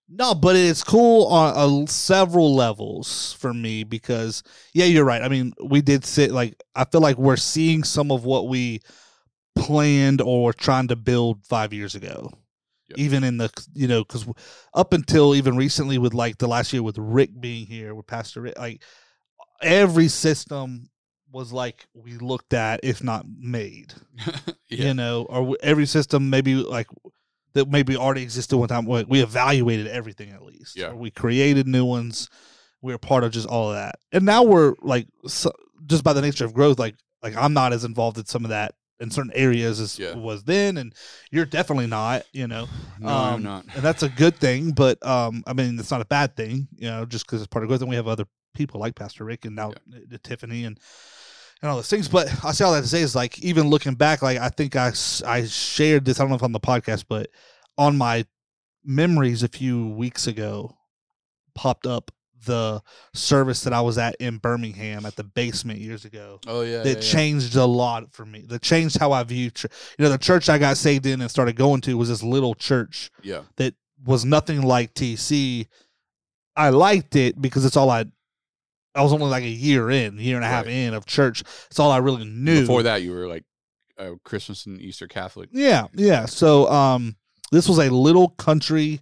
No, 0.08 0.34
but 0.34 0.56
it's 0.56 0.84
cool 0.84 1.26
on 1.28 1.84
uh, 1.84 1.86
several 1.86 2.54
levels 2.54 3.32
for 3.38 3.54
me 3.54 3.82
because 3.84 4.42
yeah, 4.74 4.84
you're 4.84 5.04
right. 5.06 5.22
I 5.22 5.28
mean, 5.28 5.54
we 5.64 5.80
did 5.80 6.04
sit 6.04 6.32
like 6.32 6.60
I 6.74 6.84
feel 6.84 7.00
like 7.00 7.16
we're 7.16 7.36
seeing 7.36 7.82
some 7.84 8.10
of 8.10 8.24
what 8.24 8.48
we 8.48 8.80
planned 9.54 10.20
or 10.20 10.52
trying 10.52 10.88
to 10.88 10.96
build 10.96 11.44
five 11.46 11.72
years 11.72 11.94
ago. 11.94 12.32
Yep. 12.88 12.98
Even 12.98 13.24
in 13.24 13.38
the 13.38 13.50
you 13.74 13.88
know 13.88 14.02
because 14.02 14.26
up 14.74 14.92
until 14.92 15.34
even 15.34 15.56
recently 15.56 15.98
with 15.98 16.14
like 16.14 16.38
the 16.38 16.48
last 16.48 16.72
year 16.72 16.82
with 16.82 16.98
Rick 16.98 17.30
being 17.40 17.66
here 17.66 17.94
with 17.94 18.06
Pastor 18.06 18.42
Rick, 18.42 18.58
like 18.58 18.82
every 19.62 20.08
system 20.08 20.90
was 21.30 21.52
like 21.52 21.86
we 21.94 22.18
looked 22.18 22.52
at 22.52 22.80
if 22.82 23.02
not 23.02 23.24
made 23.38 23.94
yeah, 24.68 24.88
you 24.88 24.94
know, 24.94 25.22
or 25.28 25.56
every 25.62 25.86
system 25.86 26.28
maybe 26.28 26.54
like 26.54 26.88
that 27.54 27.68
maybe 27.68 27.96
already 27.96 28.22
existed 28.22 28.56
one 28.56 28.68
time. 28.68 28.84
We 28.86 29.04
we 29.04 29.22
evaluated 29.22 29.86
everything 29.86 30.30
at 30.30 30.42
least. 30.42 30.76
Yeah. 30.76 30.92
We 30.92 31.10
created 31.10 31.66
new 31.66 31.84
ones. 31.84 32.28
We 32.82 32.92
were 32.92 32.98
part 32.98 33.24
of 33.24 33.32
just 33.32 33.46
all 33.46 33.70
of 33.70 33.76
that, 33.76 34.00
and 34.10 34.26
now 34.26 34.42
we're 34.42 34.74
like, 34.82 35.06
so, 35.26 35.52
just 35.86 36.02
by 36.02 36.12
the 36.12 36.20
nature 36.20 36.44
of 36.44 36.52
growth, 36.52 36.80
like 36.80 36.96
like 37.22 37.36
I'm 37.36 37.52
not 37.52 37.72
as 37.72 37.84
involved 37.84 38.18
in 38.18 38.26
some 38.26 38.44
of 38.44 38.50
that 38.50 38.74
in 39.02 39.10
certain 39.10 39.32
areas 39.34 39.80
as 39.80 39.98
Yeah. 39.98 40.14
was 40.14 40.44
then, 40.44 40.78
and 40.78 40.94
you're 41.30 41.44
definitely 41.44 41.88
not. 41.88 42.24
You 42.32 42.46
know, 42.46 42.68
No, 42.98 43.08
I'm 43.08 43.34
um, 43.34 43.42
not. 43.42 43.64
and 43.74 43.84
that's 43.84 44.02
a 44.02 44.08
good 44.08 44.36
thing. 44.38 44.70
But 44.70 45.04
um, 45.06 45.42
I 45.46 45.52
mean, 45.52 45.78
it's 45.78 45.90
not 45.90 46.00
a 46.00 46.06
bad 46.06 46.36
thing, 46.36 46.68
you 46.76 46.88
know, 46.88 47.04
just 47.04 47.26
because 47.26 47.42
it's 47.42 47.48
part 47.48 47.64
of 47.64 47.68
growth. 47.68 47.80
And 47.82 47.90
we 47.90 47.96
have 47.96 48.08
other 48.08 48.26
people 48.54 48.80
like 48.80 48.94
Pastor 48.94 49.24
Rick 49.24 49.44
and 49.44 49.56
now 49.56 49.70
uh, 49.70 50.16
Tiffany 50.22 50.64
and 50.64 50.78
and 51.60 51.70
all 51.70 51.76
those 51.76 51.88
things. 51.88 52.08
But 52.08 52.28
I 52.44 52.52
say 52.52 52.64
all 52.64 52.72
that 52.72 52.82
to 52.82 52.88
say 52.88 53.02
is 53.02 53.14
like 53.14 53.38
even 53.40 53.68
looking 53.68 53.94
back, 53.94 54.22
like 54.22 54.38
I 54.38 54.48
think 54.48 54.76
I 54.76 54.92
I 55.26 55.44
shared 55.46 56.04
this. 56.04 56.18
I 56.18 56.22
don't 56.22 56.30
know 56.30 56.36
if 56.36 56.42
on 56.42 56.52
the 56.52 56.60
podcast, 56.60 57.04
but 57.08 57.28
on 57.76 57.96
my 57.96 58.24
memories 58.84 59.42
a 59.42 59.48
few 59.48 59.88
weeks 59.88 60.26
ago, 60.26 60.76
popped 61.54 61.86
up 61.86 62.10
the 62.44 62.82
service 63.14 63.62
that 63.62 63.72
I 63.72 63.80
was 63.80 63.98
at 63.98 64.14
in 64.16 64.38
Birmingham 64.38 65.06
at 65.06 65.16
the 65.16 65.24
basement 65.24 65.78
years 65.78 66.04
ago 66.04 66.40
Oh 66.46 66.62
yeah, 66.62 66.78
that 66.78 66.88
yeah, 66.88 66.94
yeah. 66.94 67.00
changed 67.00 67.56
a 67.56 67.64
lot 67.64 68.12
for 68.12 68.24
me. 68.24 68.44
That 68.48 68.62
changed 68.62 68.98
how 68.98 69.12
I 69.12 69.22
view, 69.24 69.50
ch- 69.50 69.64
you 69.98 70.04
know, 70.04 70.08
the 70.08 70.18
church 70.18 70.48
I 70.48 70.58
got 70.58 70.76
saved 70.76 71.06
in 71.06 71.20
and 71.20 71.30
started 71.30 71.56
going 71.56 71.80
to 71.82 71.96
was 71.96 72.08
this 72.08 72.22
little 72.22 72.54
church 72.54 73.10
Yeah, 73.22 73.42
that 73.56 73.74
was 74.04 74.24
nothing 74.24 74.62
like 74.62 74.94
TC. 74.94 75.66
I 76.56 76.68
liked 76.70 77.16
it 77.16 77.40
because 77.40 77.64
it's 77.64 77.76
all 77.76 77.90
I. 77.90 78.04
I 78.94 79.02
was 79.02 79.14
only 79.14 79.26
like 79.26 79.44
a 79.44 79.48
year 79.48 79.90
in, 79.90 80.18
year 80.18 80.36
and 80.36 80.44
a 80.44 80.48
half 80.48 80.66
in 80.66 80.92
of 80.92 81.06
church. 81.06 81.42
It's 81.70 81.78
all 81.80 81.90
I 81.90 81.96
really 81.96 82.26
knew. 82.26 82.60
Before 82.60 82.82
that, 82.82 83.00
you 83.00 83.12
were 83.12 83.26
like 83.26 83.44
a 83.96 84.16
Christmas 84.22 84.66
and 84.66 84.78
Easter 84.82 85.06
Catholic. 85.06 85.48
yeah, 85.52 85.86
yeah. 85.94 86.26
So, 86.26 86.70
um, 86.70 87.16
this 87.50 87.68
was 87.68 87.78
a 87.78 87.88
little 87.88 88.28
country 88.28 89.00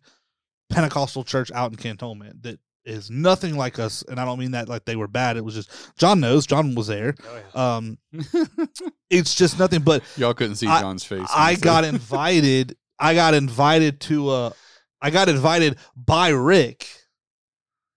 Pentecostal 0.68 1.24
church 1.24 1.50
out 1.52 1.72
in 1.72 1.76
Cantonment 1.76 2.42
that 2.44 2.60
is 2.84 3.10
nothing 3.10 3.56
like 3.56 3.78
us, 3.78 4.02
and 4.08 4.18
I 4.18 4.24
don't 4.24 4.38
mean 4.38 4.52
that 4.52 4.68
like 4.68 4.84
they 4.84 4.96
were 4.96 5.08
bad. 5.08 5.36
It 5.36 5.44
was 5.44 5.54
just 5.54 5.70
John 5.98 6.20
knows. 6.20 6.46
John 6.46 6.74
was 6.74 6.86
there. 6.86 7.14
Um, 7.54 7.98
it's 9.10 9.34
just 9.34 9.58
nothing 9.58 9.82
but 9.82 10.02
Y'all 10.16 10.34
couldn't 10.34 10.56
see 10.56 10.66
I- 10.66 10.80
John's 10.80 11.04
face. 11.04 11.28
I 11.34 11.56
got 11.56 11.84
invited. 11.94 12.76
I 12.98 13.14
got 13.14 13.34
invited 13.34 14.00
to 14.02 14.28
uh 14.30 14.50
I 15.02 15.10
got 15.10 15.28
invited 15.28 15.78
by 15.96 16.28
Rick, 16.28 16.86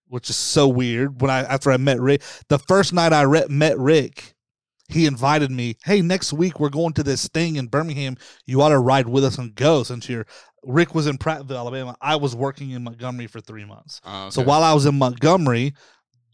which 0.07 0.29
is 0.29 0.35
so 0.35 0.67
weird. 0.67 1.21
When 1.21 1.29
I 1.31 1.39
after 1.41 1.71
I 1.71 1.77
met 1.77 1.99
Rick, 1.99 2.21
the 2.49 2.59
first 2.59 2.93
night 2.93 3.13
I 3.13 3.23
re- 3.23 3.45
met 3.49 3.77
Rick, 3.77 4.33
he 4.89 5.05
invited 5.05 5.51
me. 5.51 5.75
Hey, 5.85 6.01
next 6.01 6.33
week 6.33 6.59
we're 6.59 6.69
going 6.69 6.93
to 6.93 7.03
this 7.03 7.27
thing 7.29 7.55
in 7.57 7.67
Birmingham. 7.67 8.17
You 8.45 8.61
ought 8.61 8.69
to 8.69 8.79
ride 8.79 9.07
with 9.09 9.23
us 9.25 9.37
and 9.37 9.53
go. 9.55 9.83
Since 9.83 10.07
you're 10.09 10.25
Rick 10.65 10.95
was 10.95 11.07
in 11.07 11.17
Prattville, 11.17 11.57
Alabama. 11.57 11.95
I 12.01 12.15
was 12.15 12.35
working 12.35 12.71
in 12.71 12.83
Montgomery 12.83 13.27
for 13.27 13.41
three 13.41 13.65
months. 13.65 13.99
Uh, 14.03 14.29
So 14.29 14.41
while 14.41 14.63
I 14.63 14.73
was 14.73 14.85
in 14.85 14.97
Montgomery, 14.97 15.73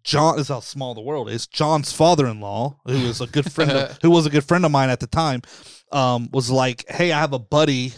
John 0.03 0.39
is 0.39 0.47
how 0.47 0.59
small 0.61 0.93
the 0.95 1.01
world 1.01 1.29
is. 1.29 1.45
John's 1.47 1.91
father-in-law, 1.91 2.79
who 2.85 3.07
was 3.07 3.21
a 3.21 3.27
good 3.27 3.51
friend 3.51 3.71
of, 3.71 3.97
who 4.01 4.09
was 4.09 4.25
a 4.25 4.29
good 4.29 4.45
friend 4.45 4.65
of 4.65 4.71
mine 4.71 4.89
at 4.89 4.99
the 4.99 5.07
time, 5.07 5.41
um, 5.91 6.29
was 6.31 6.49
like, 6.49 6.85
"Hey, 6.89 7.11
I 7.11 7.19
have 7.19 7.33
a 7.33 7.39
buddy 7.39 7.93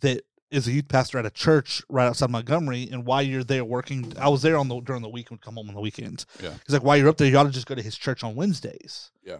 that 0.00 0.22
is 0.50 0.66
a 0.66 0.72
youth 0.72 0.88
pastor 0.88 1.18
at 1.18 1.24
a 1.26 1.30
church 1.30 1.80
right 1.88 2.06
outside 2.06 2.28
Montgomery, 2.30 2.88
and 2.90 3.06
while 3.06 3.22
you're 3.22 3.44
there 3.44 3.64
working, 3.64 4.12
I 4.18 4.28
was 4.28 4.42
there 4.42 4.56
on 4.56 4.68
the 4.68 4.80
during 4.80 5.02
the 5.02 5.08
week 5.08 5.30
and 5.30 5.40
come 5.40 5.54
home 5.54 5.68
on 5.68 5.74
the 5.74 5.80
weekends. 5.80 6.26
Yeah. 6.42 6.54
He's 6.66 6.72
like, 6.74 6.82
while 6.82 6.96
you're 6.96 7.08
up 7.08 7.16
there, 7.16 7.28
you 7.28 7.36
ought 7.38 7.44
to 7.44 7.50
just 7.50 7.66
go 7.66 7.74
to 7.76 7.82
his 7.82 7.96
church 7.96 8.22
on 8.24 8.34
Wednesdays. 8.34 9.10
Yeah. 9.24 9.38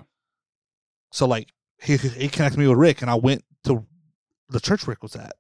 So 1.13 1.27
like 1.27 1.49
he 1.83 1.97
he 1.97 2.29
connected 2.29 2.59
me 2.59 2.67
with 2.69 2.79
Rick, 2.79 3.03
and 3.03 3.11
I 3.11 3.17
went 3.17 3.45
to 3.65 3.85
the 4.49 4.61
church 4.61 4.87
Rick 4.87 5.03
was 5.03 5.17
at. 5.17 5.33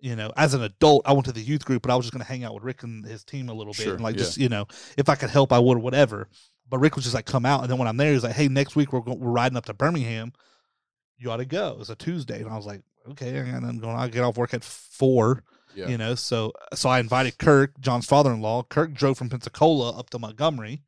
You 0.00 0.16
know, 0.16 0.32
as 0.36 0.54
an 0.54 0.62
adult, 0.62 1.02
I 1.04 1.12
went 1.12 1.26
to 1.26 1.32
the 1.32 1.42
youth 1.42 1.64
group, 1.64 1.82
but 1.82 1.90
I 1.90 1.96
was 1.96 2.06
just 2.06 2.12
going 2.12 2.24
to 2.24 2.30
hang 2.30 2.42
out 2.44 2.54
with 2.54 2.62
Rick 2.64 2.82
and 2.82 3.04
his 3.04 3.22
team 3.22 3.48
a 3.48 3.52
little 3.52 3.72
bit, 3.74 3.82
Sure, 3.82 3.94
and 3.94 4.02
like 4.02 4.14
yeah. 4.16 4.20
just 4.22 4.38
you 4.38 4.48
know, 4.48 4.66
if 4.96 5.08
I 5.08 5.14
could 5.14 5.30
help, 5.30 5.52
I 5.52 5.58
would 5.58 5.76
or 5.76 5.80
whatever. 5.80 6.28
But 6.68 6.78
Rick 6.78 6.94
was 6.96 7.04
just 7.04 7.14
like, 7.14 7.26
"Come 7.26 7.44
out," 7.44 7.62
and 7.62 7.70
then 7.70 7.78
when 7.78 7.88
I'm 7.88 7.96
there, 7.96 8.12
he's 8.12 8.24
like, 8.24 8.34
"Hey, 8.34 8.48
next 8.48 8.76
week 8.76 8.92
we're 8.92 9.00
go- 9.00 9.14
we're 9.14 9.30
riding 9.30 9.56
up 9.58 9.66
to 9.66 9.74
Birmingham. 9.74 10.32
You 11.18 11.30
ought 11.30 11.38
to 11.38 11.44
go." 11.44 11.76
It's 11.80 11.90
a 11.90 11.96
Tuesday, 11.96 12.40
and 12.40 12.48
I 12.48 12.56
was 12.56 12.66
like, 12.66 12.82
"Okay." 13.10 13.36
And 13.36 13.66
I'm 13.66 13.78
going. 13.78 13.96
I 13.96 14.08
get 14.08 14.22
off 14.22 14.38
work 14.38 14.54
at 14.54 14.64
four, 14.64 15.42
yeah, 15.74 15.88
you 15.88 15.98
know. 15.98 16.14
So 16.14 16.52
so 16.74 16.88
I 16.88 17.00
invited 17.00 17.38
Kirk, 17.38 17.78
John's 17.80 18.06
father-in-law. 18.06 18.64
Kirk 18.64 18.94
drove 18.94 19.18
from 19.18 19.28
Pensacola 19.28 19.98
up 19.98 20.10
to 20.10 20.18
Montgomery, 20.18 20.82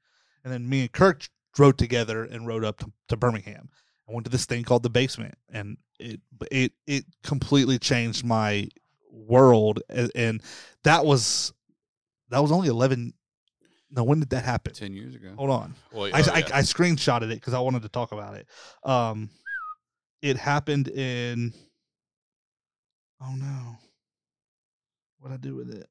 and 0.44 0.52
then 0.52 0.68
me 0.68 0.82
and 0.82 0.92
Kirk 0.92 1.28
rode 1.58 1.76
together 1.76 2.24
and 2.24 2.46
rode 2.46 2.64
up 2.64 2.78
to, 2.78 2.92
to 3.08 3.16
Birmingham. 3.16 3.68
I 4.08 4.12
went 4.12 4.24
to 4.24 4.30
this 4.30 4.46
thing 4.46 4.64
called 4.64 4.84
the 4.84 4.90
basement, 4.90 5.34
and 5.50 5.76
it 5.98 6.20
it 6.50 6.72
it 6.86 7.04
completely 7.22 7.78
changed 7.78 8.24
my 8.24 8.68
world. 9.12 9.82
And, 9.88 10.10
and 10.14 10.42
that 10.84 11.04
was 11.04 11.52
that 12.30 12.40
was 12.40 12.50
only 12.50 12.68
eleven. 12.68 13.12
No, 13.90 14.04
when 14.04 14.20
did 14.20 14.30
that 14.30 14.44
happen? 14.44 14.72
ten 14.72 14.94
years 14.94 15.14
ago. 15.14 15.32
Hold 15.36 15.50
on. 15.50 15.74
Well, 15.92 16.10
I, 16.14 16.22
oh, 16.22 16.32
I, 16.32 16.38
yeah. 16.38 16.48
I 16.54 16.60
screenshotted 16.62 17.30
it 17.30 17.36
because 17.36 17.54
I 17.54 17.60
wanted 17.60 17.82
to 17.82 17.88
talk 17.88 18.12
about 18.12 18.34
it. 18.34 18.46
Um, 18.84 19.30
it 20.22 20.36
happened 20.36 20.88
in. 20.88 21.52
Oh 23.20 23.34
no! 23.36 23.76
What 25.18 25.32
I 25.32 25.36
do 25.36 25.54
with 25.54 25.70
it? 25.70 25.88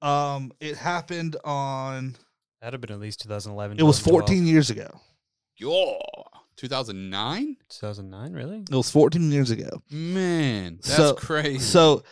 Um, 0.00 0.52
it 0.60 0.76
happened 0.76 1.36
on. 1.44 2.16
That'd 2.60 2.74
have 2.74 2.80
been 2.80 2.92
at 2.92 3.00
least 3.00 3.20
2011. 3.22 3.78
It 3.78 3.82
was 3.82 3.98
14 3.98 4.46
years 4.46 4.70
ago. 4.70 4.88
Yo, 5.58 5.98
2009. 6.56 7.56
2009, 7.68 8.32
really? 8.32 8.58
It 8.60 8.70
was 8.74 8.90
14 8.90 9.30
years 9.30 9.50
ago. 9.50 9.82
Man, 9.90 10.76
that's 10.76 10.96
So- 10.96 11.14
crazy. 11.14 11.58
So 11.60 12.02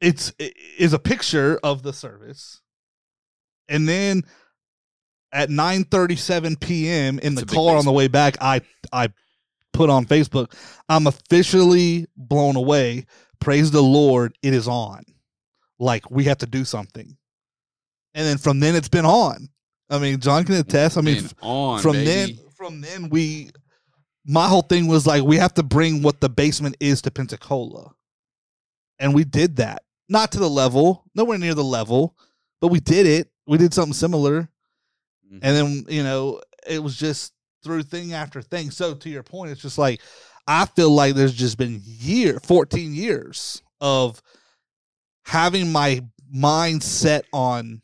it's 0.00 0.32
it 0.38 0.54
is 0.78 0.92
a 0.92 0.98
picture 0.98 1.58
of 1.62 1.82
the 1.82 1.92
service, 1.92 2.60
and 3.68 3.88
then 3.88 4.24
at 5.32 5.48
9:37 5.50 6.58
p.m. 6.60 7.18
in 7.18 7.34
It's 7.34 7.42
the 7.42 7.46
car 7.54 7.76
on 7.76 7.84
the 7.84 7.92
way 7.92 8.08
back, 8.08 8.36
I 8.40 8.62
I 8.92 9.10
put 9.72 9.90
on 9.90 10.04
Facebook, 10.06 10.54
I'm 10.88 11.06
officially 11.06 12.06
blown 12.16 12.56
away. 12.56 13.06
Praise 13.40 13.70
the 13.70 13.82
Lord, 13.82 14.36
it 14.42 14.52
is 14.54 14.66
on. 14.66 15.04
Like 15.78 16.10
we 16.10 16.24
have 16.24 16.38
to 16.38 16.46
do 16.46 16.64
something, 16.64 17.16
and 18.14 18.26
then 18.26 18.38
from 18.38 18.60
then 18.60 18.74
it's 18.74 18.88
been 18.88 19.06
on. 19.06 19.48
I 19.88 19.98
mean, 19.98 20.20
John 20.20 20.44
can 20.44 20.54
attest. 20.56 20.96
I 20.98 21.00
mean, 21.00 21.28
on 21.42 21.80
from 21.80 21.92
baby. 21.92 22.04
then 22.06 22.38
from 22.56 22.80
then 22.80 23.08
we 23.10 23.50
my 24.30 24.46
whole 24.46 24.62
thing 24.62 24.86
was 24.86 25.08
like 25.08 25.24
we 25.24 25.36
have 25.38 25.54
to 25.54 25.62
bring 25.64 26.02
what 26.02 26.20
the 26.20 26.28
basement 26.28 26.76
is 26.78 27.02
to 27.02 27.10
Pensacola. 27.10 27.92
And 29.00 29.12
we 29.12 29.24
did 29.24 29.56
that. 29.56 29.82
Not 30.08 30.30
to 30.32 30.38
the 30.38 30.48
level, 30.48 31.04
nowhere 31.16 31.38
near 31.38 31.54
the 31.54 31.64
level, 31.64 32.16
but 32.60 32.68
we 32.68 32.78
did 32.78 33.06
it. 33.06 33.28
We 33.46 33.58
did 33.58 33.74
something 33.74 33.92
similar. 33.92 34.48
Mhm. 35.26 35.40
And 35.42 35.56
then, 35.56 35.84
you 35.88 36.04
know, 36.04 36.40
it 36.64 36.80
was 36.80 36.96
just 36.96 37.32
through 37.64 37.82
thing 37.82 38.12
after 38.12 38.40
thing. 38.40 38.70
So 38.70 38.94
to 38.94 39.10
your 39.10 39.24
point, 39.24 39.50
it's 39.50 39.62
just 39.62 39.78
like 39.78 40.00
I 40.46 40.64
feel 40.66 40.90
like 40.90 41.16
there's 41.16 41.34
just 41.34 41.58
been 41.58 41.80
year, 41.84 42.38
14 42.40 42.94
years 42.94 43.62
of 43.80 44.22
having 45.24 45.72
my 45.72 46.04
mind 46.30 46.84
set 46.84 47.24
on 47.32 47.82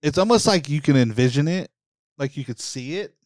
it's 0.00 0.16
almost 0.16 0.46
like 0.46 0.68
you 0.68 0.80
can 0.80 0.96
envision 0.96 1.46
it, 1.48 1.70
like 2.16 2.36
you 2.36 2.44
could 2.44 2.60
see 2.60 2.98
it. 2.98 3.17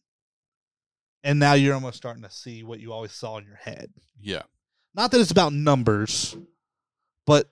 And 1.23 1.39
now 1.39 1.53
you're 1.53 1.73
almost 1.73 1.97
starting 1.97 2.23
to 2.23 2.29
see 2.29 2.63
what 2.63 2.79
you 2.79 2.91
always 2.91 3.11
saw 3.13 3.37
in 3.37 3.45
your 3.45 3.55
head. 3.55 3.91
yeah, 4.19 4.41
Not 4.93 5.11
that 5.11 5.21
it's 5.21 5.31
about 5.31 5.53
numbers, 5.53 6.35
but 7.25 7.49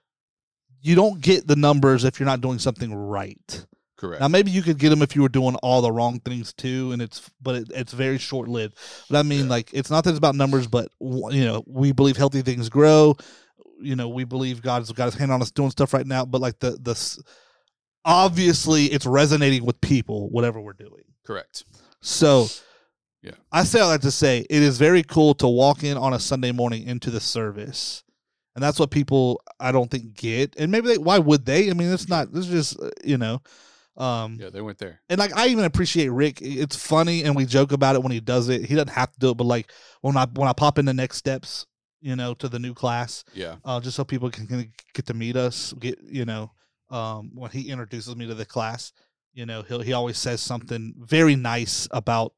you 0.82 0.96
don't 0.96 1.22
get 1.22 1.48
the 1.48 1.56
numbers 1.56 2.04
if 2.04 2.20
you're 2.20 2.26
not 2.26 2.42
doing 2.42 2.60
something 2.60 2.94
right. 2.94 3.66
correct. 3.98 4.20
Now 4.20 4.28
maybe 4.28 4.52
you 4.52 4.62
could 4.62 4.78
get 4.78 4.90
them 4.90 5.02
if 5.02 5.16
you 5.16 5.22
were 5.22 5.30
doing 5.30 5.56
all 5.58 5.82
the 5.82 5.92
wrong 5.92 6.20
things 6.20 6.54
too, 6.54 6.92
and 6.92 7.02
it's 7.02 7.30
but 7.42 7.56
it, 7.56 7.72
it's 7.74 7.94
very 7.94 8.18
short 8.18 8.50
lived. 8.50 8.78
But 9.10 9.20
I 9.20 9.24
mean, 9.24 9.44
Yeah. 9.46 9.50
like 9.52 9.70
it's 9.74 9.90
not 9.92 10.04
that 10.04 10.10
it's 10.10 10.18
about 10.18 10.36
numbers, 10.36 10.68
but 10.68 10.90
you 11.00 11.46
know 11.46 11.64
we 11.68 11.92
believe 11.94 12.18
healthy 12.18 12.42
things 12.42 12.68
grow. 12.68 13.16
You 13.80 13.96
know 13.96 14.10
we 14.10 14.24
believe 14.26 14.62
God's 14.62 14.92
got 14.92 15.06
His 15.06 15.16
hand 15.16 15.32
on 15.32 15.42
us 15.42 15.52
doing 15.52 15.70
stuff 15.72 15.94
right 15.94 16.06
now. 16.06 16.26
But 16.26 16.42
like 16.42 16.60
the 16.60 16.72
the 16.82 16.96
obviously 18.04 18.86
it's 18.88 19.06
resonating 19.06 19.64
with 19.66 19.80
people 19.82 20.30
whatever 20.30 20.60
we're 20.60 20.74
doing. 20.74 21.04
correct. 21.26 21.64
So 22.02 22.48
Yeah. 23.22 23.32
I 23.52 23.64
say 23.64 23.80
all 23.80 23.92
that 23.92 24.02
to 24.04 24.12
say 24.12 24.40
it 24.50 24.62
is 24.62 24.78
very 24.78 25.04
cool 25.04 25.34
to 25.36 25.48
walk 25.48 25.84
in 25.84 25.98
on 25.98 26.14
a 26.14 26.20
Sunday 26.20 26.52
morning 26.52 26.88
into 26.88 27.10
the 27.12 27.20
service. 27.20 28.04
And 28.56 28.64
that's 28.64 28.80
what 28.80 28.92
people 28.92 29.42
I 29.60 29.72
don't 29.72 29.90
think 29.90 30.14
get. 30.14 30.56
And 30.58 30.72
maybe 30.72 30.88
they 30.88 30.98
why 30.98 31.20
would 31.20 31.46
they? 31.46 31.70
I 31.70 31.74
mean, 31.74 31.92
it's 31.92 32.10
not 32.10 32.34
this 32.34 32.48
is 32.50 32.52
just 32.52 32.80
uh, 32.82 32.90
you 33.04 33.18
know 33.18 33.42
um 33.98 34.38
Yeah, 34.40 34.50
they 34.50 34.62
went 34.62 34.78
there. 34.78 35.02
and 35.10 35.20
like 35.20 35.36
I 35.36 35.48
even 35.48 35.66
appreciate 35.66 36.10
Rick. 36.10 36.40
It's 36.42 36.76
funny 36.76 37.24
and 37.24 37.36
we 37.36 37.46
joke 37.46 37.72
about 37.72 37.96
it 37.96 38.04
when 38.04 38.12
he 38.12 38.20
does 38.20 38.50
it. 38.50 38.66
He 38.66 38.76
doesn't 38.76 38.90
have 38.90 39.12
to 39.12 39.20
do 39.20 39.30
it, 39.32 39.38
but 39.38 39.46
like 39.46 39.72
when 40.02 40.18
I 40.18 40.26
when 40.34 40.48
I 40.50 40.54
pop 40.54 40.80
in 40.80 40.86
the 40.86 40.94
next 40.94 41.18
steps, 41.18 41.66
you 42.02 42.16
know, 42.16 42.34
to 42.36 42.50
the 42.50 42.60
new 42.60 42.74
class, 42.74 43.24
Yeah, 43.34 43.58
uh, 43.64 43.80
just 43.80 43.96
so 43.96 44.04
people 44.04 44.30
can, 44.32 44.48
can 44.48 44.72
get 44.94 45.06
to 45.08 45.14
meet 45.14 45.36
us. 45.36 45.74
Get 45.74 46.00
you 46.04 46.26
know, 46.26 46.52
um, 46.90 47.32
when 47.36 47.52
he 47.52 47.70
introduces 47.70 48.16
me 48.16 48.28
to 48.28 48.34
the 48.34 48.46
class, 48.46 48.92
you 49.34 49.46
know, 49.46 49.62
he 49.62 49.82
he 49.84 49.94
always 49.94 50.18
says 50.18 50.42
something 50.42 50.94
very 50.98 51.36
nice 51.36 51.88
about, 51.92 52.34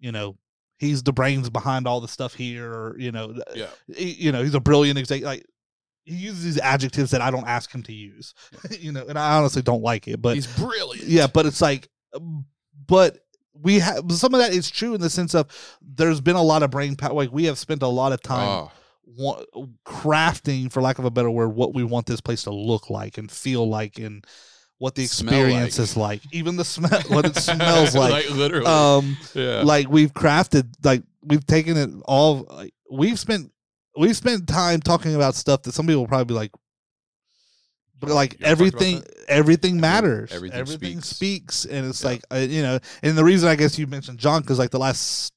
you 0.00 0.12
know, 0.12 0.36
he's 0.78 1.02
the 1.02 1.12
brains 1.12 1.50
behind 1.50 1.86
all 1.86 2.00
the 2.00 2.08
stuff 2.08 2.34
here, 2.34 2.72
or 2.72 2.96
you 2.98 3.12
know, 3.12 3.34
Yeah. 3.54 3.66
he- 3.94 4.12
you 4.14 4.32
know, 4.32 4.42
he's 4.42 4.54
a 4.54 4.60
brilliant 4.60 4.98
executive. 4.98 5.26
Like 5.26 5.46
he 6.04 6.14
uses 6.14 6.44
these 6.44 6.58
adjectives 6.58 7.10
that 7.10 7.20
I 7.20 7.30
don't 7.30 7.46
ask 7.46 7.70
him 7.74 7.82
to 7.84 7.92
use, 7.92 8.32
you 8.78 8.92
know, 8.92 9.04
and 9.08 9.18
I 9.18 9.36
honestly 9.36 9.62
don't 9.62 9.82
like 9.82 10.08
it. 10.08 10.22
But 10.22 10.36
He's 10.36 10.46
brilliant. 10.46 11.06
yeah, 11.08 11.26
but 11.26 11.44
it's 11.46 11.60
like, 11.60 11.88
um, 12.14 12.46
but 12.86 13.18
we 13.60 13.80
have 13.80 14.10
some 14.12 14.32
of 14.34 14.40
that 14.40 14.52
is 14.52 14.70
true 14.70 14.94
in 14.94 15.00
the 15.00 15.10
sense 15.10 15.34
of 15.34 15.46
there's 15.82 16.20
been 16.20 16.36
a 16.36 16.42
lot 16.42 16.62
of 16.62 16.70
brain 16.70 16.94
power. 16.96 17.12
Like 17.12 17.32
we 17.32 17.44
have 17.46 17.58
spent 17.58 17.82
a 17.82 17.88
lot 17.88 18.12
of 18.12 18.22
time 18.22 18.48
Oh, 18.48 18.70
wa- 19.04 19.42
crafting, 19.84 20.70
for 20.70 20.80
lack 20.80 20.98
of 20.98 21.04
a 21.04 21.10
better 21.10 21.30
word, 21.30 21.48
what 21.48 21.74
we 21.74 21.82
want 21.84 22.06
this 22.06 22.20
place 22.20 22.44
to 22.44 22.50
look 22.50 22.88
like 22.90 23.18
and 23.18 23.30
feel 23.30 23.68
like, 23.68 23.98
and 23.98 24.24
what 24.78 24.94
the 24.94 25.06
Smell 25.06 25.34
experience 25.34 25.78
like. 25.78 25.82
is 25.84 25.96
like. 25.96 26.22
Even 26.32 26.56
the 26.56 26.64
smell, 26.64 27.00
what 27.08 27.26
it 27.26 27.36
smells 27.36 27.94
like. 27.96 28.12
like 28.12 28.30
literally. 28.30 28.66
Um, 28.66 29.16
yeah. 29.34 29.62
like 29.62 29.88
we've 29.88 30.12
crafted, 30.14 30.68
like 30.84 31.02
we've 31.22 31.44
taken 31.46 31.76
it 31.76 31.90
all. 32.04 32.46
Like, 32.48 32.72
we've 32.90 33.18
spent 33.18 33.50
we've 33.96 34.16
spent 34.16 34.46
time 34.46 34.80
talking 34.80 35.14
about 35.16 35.34
stuff 35.34 35.62
that 35.64 35.72
some 35.72 35.86
people 35.86 36.02
will 36.02 36.08
probably 36.08 36.26
be 36.26 36.34
like. 36.34 36.52
But 38.00 38.10
like 38.10 38.34
You 38.34 38.38
wanna 38.46 38.54
talk 38.54 38.68
about 38.68 38.82
everything, 38.82 39.02
everything 39.28 39.80
matters. 39.80 40.30
everything 40.32 40.58
Everything, 40.60 41.00
speaks. 41.00 41.08
speaks. 41.08 41.64
and 41.64 41.86
it's 41.88 42.00
Yeah. 42.02 42.08
like 42.10 42.22
uh, 42.32 42.36
you 42.36 42.62
know. 42.62 42.78
And 43.02 43.18
the 43.18 43.24
reason 43.24 43.48
I 43.48 43.56
guess 43.56 43.76
you 43.78 43.88
mentioned 43.88 44.18
John 44.20 44.42
because 44.42 44.58
like 44.58 44.70
the 44.70 44.78
last 44.78 45.32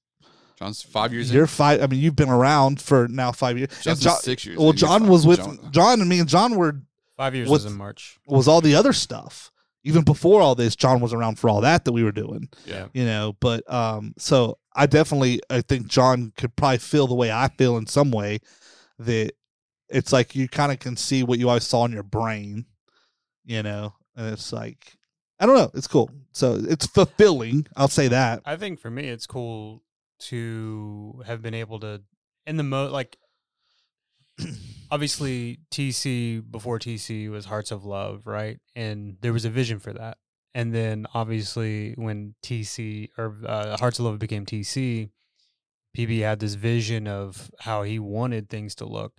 John's 0.60 0.84
five 0.84 1.12
years 1.12 1.34
you're 1.34 1.44
in. 1.44 1.48
five. 1.48 1.82
I 1.82 1.88
mean, 1.88 2.00
you've 2.00 2.16
been 2.16 2.30
around 2.30 2.80
for 2.80 3.08
now 3.08 3.32
five 3.32 3.58
years. 3.58 3.70
Justin's 3.82 4.02
John, 4.04 4.18
six 4.20 4.46
years. 4.46 4.60
well, 4.60 4.74
John 4.74 5.08
was 5.08 5.26
with 5.26 5.40
John- 5.40 5.72
John. 5.72 6.02
and 6.02 6.08
me 6.10 6.20
and 6.20 6.30
John 6.30 6.56
were 6.56 6.80
Five 7.22 7.36
years 7.36 7.50
was 7.50 7.66
in 7.66 7.74
March. 7.74 8.18
was 8.26 8.48
all 8.48 8.62
the 8.62 8.74
other 8.74 8.94
stuff. 8.94 9.52
Even 9.84 10.04
before 10.04 10.42
all 10.42 10.56
this, 10.56 10.76
John 10.76 11.02
was 11.02 11.14
around 11.14 11.38
for 11.38 11.52
all 11.52 11.62
that 11.62 11.86
that 11.86 11.92
we 11.92 12.04
were 12.04 12.12
doing. 12.12 12.50
Yeah. 12.66 12.88
You 12.94 13.06
know, 13.06 13.36
but 13.40 13.72
um, 13.72 14.16
so 14.18 14.58
I 14.76 14.88
definitely 14.88 15.40
I 15.48 15.62
think 15.62 15.86
John 15.86 16.34
could 16.36 16.56
probably 16.56 16.80
feel 16.80 17.06
the 17.06 17.14
way 17.14 17.32
I 17.32 17.50
feel 17.50 17.78
in 17.78 17.86
some 17.86 18.10
way. 18.10 18.40
That 18.98 19.34
it's 19.88 20.12
like 20.12 20.36
you 20.36 20.48
kind 20.48 20.72
of 20.72 20.80
can 20.80 20.98
see 20.98 21.22
what 21.22 21.38
you 21.38 21.48
always 21.48 21.64
saw 21.64 21.86
in 21.86 21.92
your 21.92 22.02
brain. 22.02 22.66
You 23.46 23.62
know, 23.62 23.94
and 24.16 24.34
it's 24.34 24.52
like 24.52 24.98
I 25.40 25.46
don't 25.46 25.58
know. 25.58 25.70
It's 25.76 25.88
cool. 25.88 26.10
So 26.32 26.60
it's 26.60 26.88
fulfilling. 26.88 27.68
I'll 27.76 27.88
say 27.88 28.08
that. 28.08 28.42
I 28.46 28.56
think 28.56 28.80
for 28.80 28.90
me, 28.90 29.08
it's 29.10 29.28
cool 29.28 29.84
to 30.22 31.22
have 31.28 31.44
been 31.44 31.54
able 31.54 31.80
to, 31.82 32.02
in 32.48 32.58
the 32.58 32.64
mo 32.64 32.88
like, 32.92 33.18
obviously 34.92 35.60
TC 35.72 36.52
before 36.52 36.78
TC 36.78 37.30
was 37.32 37.46
Hearts 37.46 37.72
of 37.72 37.86
Love, 37.86 38.28
right? 38.28 38.60
And 38.76 39.18
there 39.22 39.34
was 39.34 39.46
a 39.46 39.50
vision 39.50 39.80
for 39.80 39.94
that. 39.94 40.18
And 40.54 40.76
then 40.76 41.08
obviously 41.14 41.94
when 41.98 42.36
TC 42.44 43.10
or 43.18 43.38
uh, 43.46 43.78
Hearts 43.78 44.00
of 44.00 44.06
Love 44.06 44.20
became 44.20 44.46
TC, 44.46 45.10
PB 45.98 46.20
had 46.22 46.40
this 46.40 46.56
vision 46.56 47.08
of 47.08 47.50
how 47.60 47.84
he 47.84 48.00
wanted 48.00 48.50
things 48.50 48.76
to 48.76 48.86
look 48.86 49.14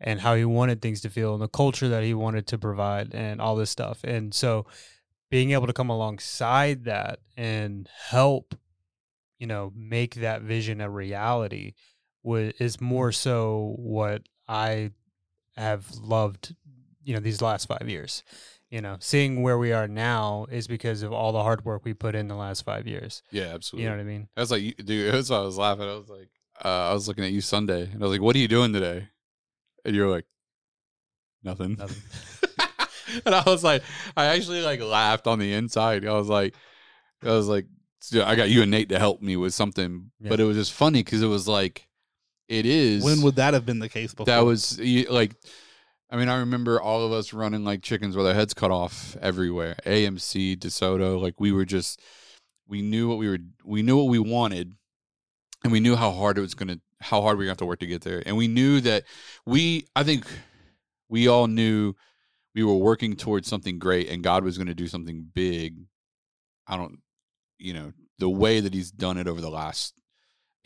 and 0.00 0.20
how 0.20 0.34
he 0.34 0.44
wanted 0.44 0.82
things 0.82 1.00
to 1.02 1.08
feel 1.08 1.34
and 1.34 1.42
the 1.42 1.48
culture 1.48 1.88
that 1.88 2.02
he 2.02 2.14
wanted 2.14 2.46
to 2.48 2.58
provide 2.58 3.14
and 3.14 3.40
all 3.40 3.54
this 3.54 3.70
stuff. 3.70 4.00
And 4.02 4.34
so 4.34 4.66
being 5.30 5.52
able 5.52 5.66
to 5.68 5.72
come 5.72 5.88
alongside 5.88 6.84
that 6.84 7.20
and 7.36 7.88
help 8.10 8.54
you 9.38 9.46
know 9.48 9.72
make 9.74 10.14
that 10.16 10.42
vision 10.42 10.80
a 10.80 10.88
reality 10.88 11.72
wa- 12.22 12.52
is 12.60 12.80
more 12.80 13.10
so 13.10 13.74
what 13.76 14.22
i 14.46 14.90
have 15.56 15.90
loved 16.00 16.54
you 17.04 17.14
know 17.14 17.20
these 17.20 17.42
last 17.42 17.66
five 17.66 17.88
years 17.88 18.22
you 18.70 18.80
know 18.80 18.96
seeing 19.00 19.42
where 19.42 19.58
we 19.58 19.72
are 19.72 19.86
now 19.88 20.46
is 20.50 20.66
because 20.68 21.02
of 21.02 21.12
all 21.12 21.32
the 21.32 21.42
hard 21.42 21.64
work 21.64 21.84
we 21.84 21.92
put 21.94 22.14
in 22.14 22.28
the 22.28 22.34
last 22.36 22.64
five 22.64 22.86
years 22.86 23.22
Yeah, 23.30 23.52
absolutely. 23.54 23.84
you 23.84 23.90
know 23.90 23.96
what 23.96 24.02
i 24.02 24.06
mean 24.06 24.28
I 24.36 24.40
was 24.40 24.50
like, 24.50 24.76
dude, 24.84 25.12
that's 25.14 25.30
why 25.30 25.36
I 25.38 25.40
was 25.40 25.58
laughing. 25.58 25.88
I 25.88 25.94
was 25.94 26.08
like, 26.08 26.28
uh, 26.64 26.90
I 26.90 26.92
was 26.94 27.06
looking 27.08 27.24
at 27.24 27.32
you 27.32 27.40
Sunday, 27.40 27.82
and 27.90 27.96
I 28.02 28.06
was 28.06 28.12
like, 28.12 28.20
"What 28.22 28.36
are 28.36 28.38
you 28.38 28.46
doing 28.48 28.72
today?" 28.72 29.08
And 29.84 29.96
you're 29.96 30.08
like, 30.08 30.26
"Nothing." 31.42 31.74
Nothing. 31.76 32.02
and 33.26 33.34
I 33.34 33.42
was 33.44 33.64
like, 33.64 33.82
I 34.16 34.26
actually 34.26 34.62
like 34.62 34.80
laughed 34.80 35.26
on 35.26 35.38
the 35.38 35.52
inside. 35.52 36.06
I 36.06 36.12
was 36.12 36.28
like, 36.28 36.54
I 37.22 37.30
was 37.30 37.48
like, 37.48 37.66
I 38.14 38.34
got 38.36 38.48
you 38.50 38.62
and 38.62 38.70
Nate 38.70 38.88
to 38.90 38.98
help 38.98 39.22
me 39.22 39.36
with 39.36 39.54
something, 39.54 40.10
Yeah. 40.20 40.28
but 40.30 40.40
it 40.40 40.44
was 40.44 40.56
just 40.56 40.72
funny 40.72 41.02
because 41.02 41.22
it 41.22 41.26
was 41.26 41.48
like, 41.48 41.88
it 42.52 42.66
is 42.66 43.02
When 43.02 43.22
would 43.22 43.36
that 43.36 43.54
have 43.54 43.64
been 43.64 43.78
the 43.78 43.88
case 43.88 44.12
before? 44.12 44.26
that 44.26 44.40
was 44.40 44.78
like. 44.80 45.34
I 46.10 46.16
mean, 46.16 46.28
I 46.28 46.40
remember 46.40 46.78
all 46.78 47.06
of 47.06 47.12
us 47.12 47.32
running 47.32 47.64
like 47.64 47.80
chickens 47.80 48.14
with 48.14 48.26
our 48.26 48.34
heads 48.34 48.52
cut 48.52 48.70
off 48.70 49.16
everywhere. 49.22 49.76
AMC, 49.86 50.58
DeSoto, 50.58 51.18
like 51.18 51.40
we 51.40 51.52
were 51.52 51.64
just, 51.64 52.02
we 52.68 52.82
knew 52.82 53.08
what 53.08 53.16
we 53.16 53.30
were, 53.30 53.38
we 53.64 53.80
knew 53.80 53.96
what 53.96 54.10
we 54.10 54.18
wanted, 54.18 54.74
and 55.64 55.72
we 55.72 55.80
knew 55.80 55.96
how 55.96 56.10
hard 56.10 56.36
it 56.36 56.42
was 56.42 56.52
gonna, 56.52 56.80
how 57.00 57.22
hard 57.22 57.38
we 57.38 57.44
were 57.44 57.46
gonna 57.46 57.52
have 57.52 57.56
to 57.58 57.64
work 57.64 57.78
to 57.78 57.86
get 57.86 58.02
there. 58.02 58.22
And 58.26 58.36
we 58.36 58.46
knew 58.46 58.82
that 58.82 59.04
we, 59.46 59.86
I 59.96 60.02
think, 60.02 60.26
we 61.08 61.28
all 61.28 61.46
knew 61.46 61.94
we 62.54 62.62
were 62.62 62.76
working 62.76 63.16
towards 63.16 63.48
something 63.48 63.78
great, 63.78 64.10
and 64.10 64.22
God 64.22 64.44
was 64.44 64.58
gonna 64.58 64.74
do 64.74 64.88
something 64.88 65.26
big. 65.32 65.78
I 66.66 66.76
don't, 66.76 66.98
you 67.58 67.72
know, 67.72 67.94
the 68.18 68.28
way 68.28 68.60
that 68.60 68.74
He's 68.74 68.90
done 68.90 69.16
it 69.16 69.26
over 69.28 69.40
the 69.40 69.48
last 69.48 69.94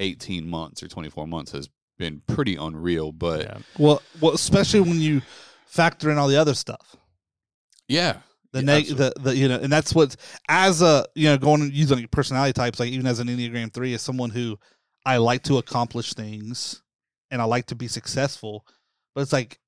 eighteen 0.01 0.51
months 0.51 0.83
or 0.83 0.89
twenty 0.89 1.09
four 1.09 1.29
months 1.29 1.53
has 1.53 1.69
been 1.99 2.23
pretty 2.27 2.57
unreal. 2.57 3.13
But 3.13 3.41
yeah 3.43 3.59
well, 3.79 4.03
well, 4.21 4.33
especially 4.35 4.81
when 4.81 5.01
you 5.01 5.23
factor 5.67 6.11
in 6.11 6.19
all 6.19 6.29
the 6.29 6.37
other 6.37 6.55
stuff. 6.55 6.97
yeah, 7.89 8.19
the 8.53 8.61
Yeah, 8.61 8.65
neg 8.65 8.87
the, 8.87 9.13
the 9.21 9.37
you 9.37 9.49
know 9.49 9.59
and 9.59 9.71
that's 9.73 9.95
what 9.95 10.17
as 10.49 10.83
a 10.83 11.05
you 11.15 11.29
know 11.29 11.37
going 11.37 11.71
using 11.73 12.07
personality 12.09 12.53
types 12.53 12.81
like 12.81 12.91
even 12.91 13.07
as 13.07 13.19
an 13.19 13.29
enneagram 13.29 13.73
3 13.73 13.93
as 13.95 14.03
someone 14.03 14.31
who 14.31 14.59
i 15.05 15.17
like 15.19 15.43
to 15.43 15.59
accomplish 15.59 16.15
things 16.15 16.83
and 17.31 17.43
i 17.43 17.45
like 17.45 17.67
to 17.67 17.75
be 17.75 17.89
successful 17.89 18.65
but 19.15 19.23
it's 19.23 19.33
like 19.33 19.59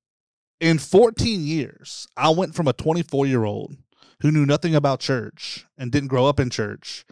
in 0.61 0.79
14 0.79 1.41
years 1.45 2.07
i 2.17 2.29
went 2.29 2.55
from 2.55 2.67
a 2.67 2.73
24 2.73 3.27
year 3.27 3.43
old 3.43 3.75
who 4.21 4.31
knew 4.31 4.45
nothing 4.45 4.73
about 4.75 4.99
church 5.01 5.65
and 5.77 5.91
didn't 5.91 6.09
grow 6.09 6.25
up 6.25 6.39
in 6.39 6.49
church 6.49 7.05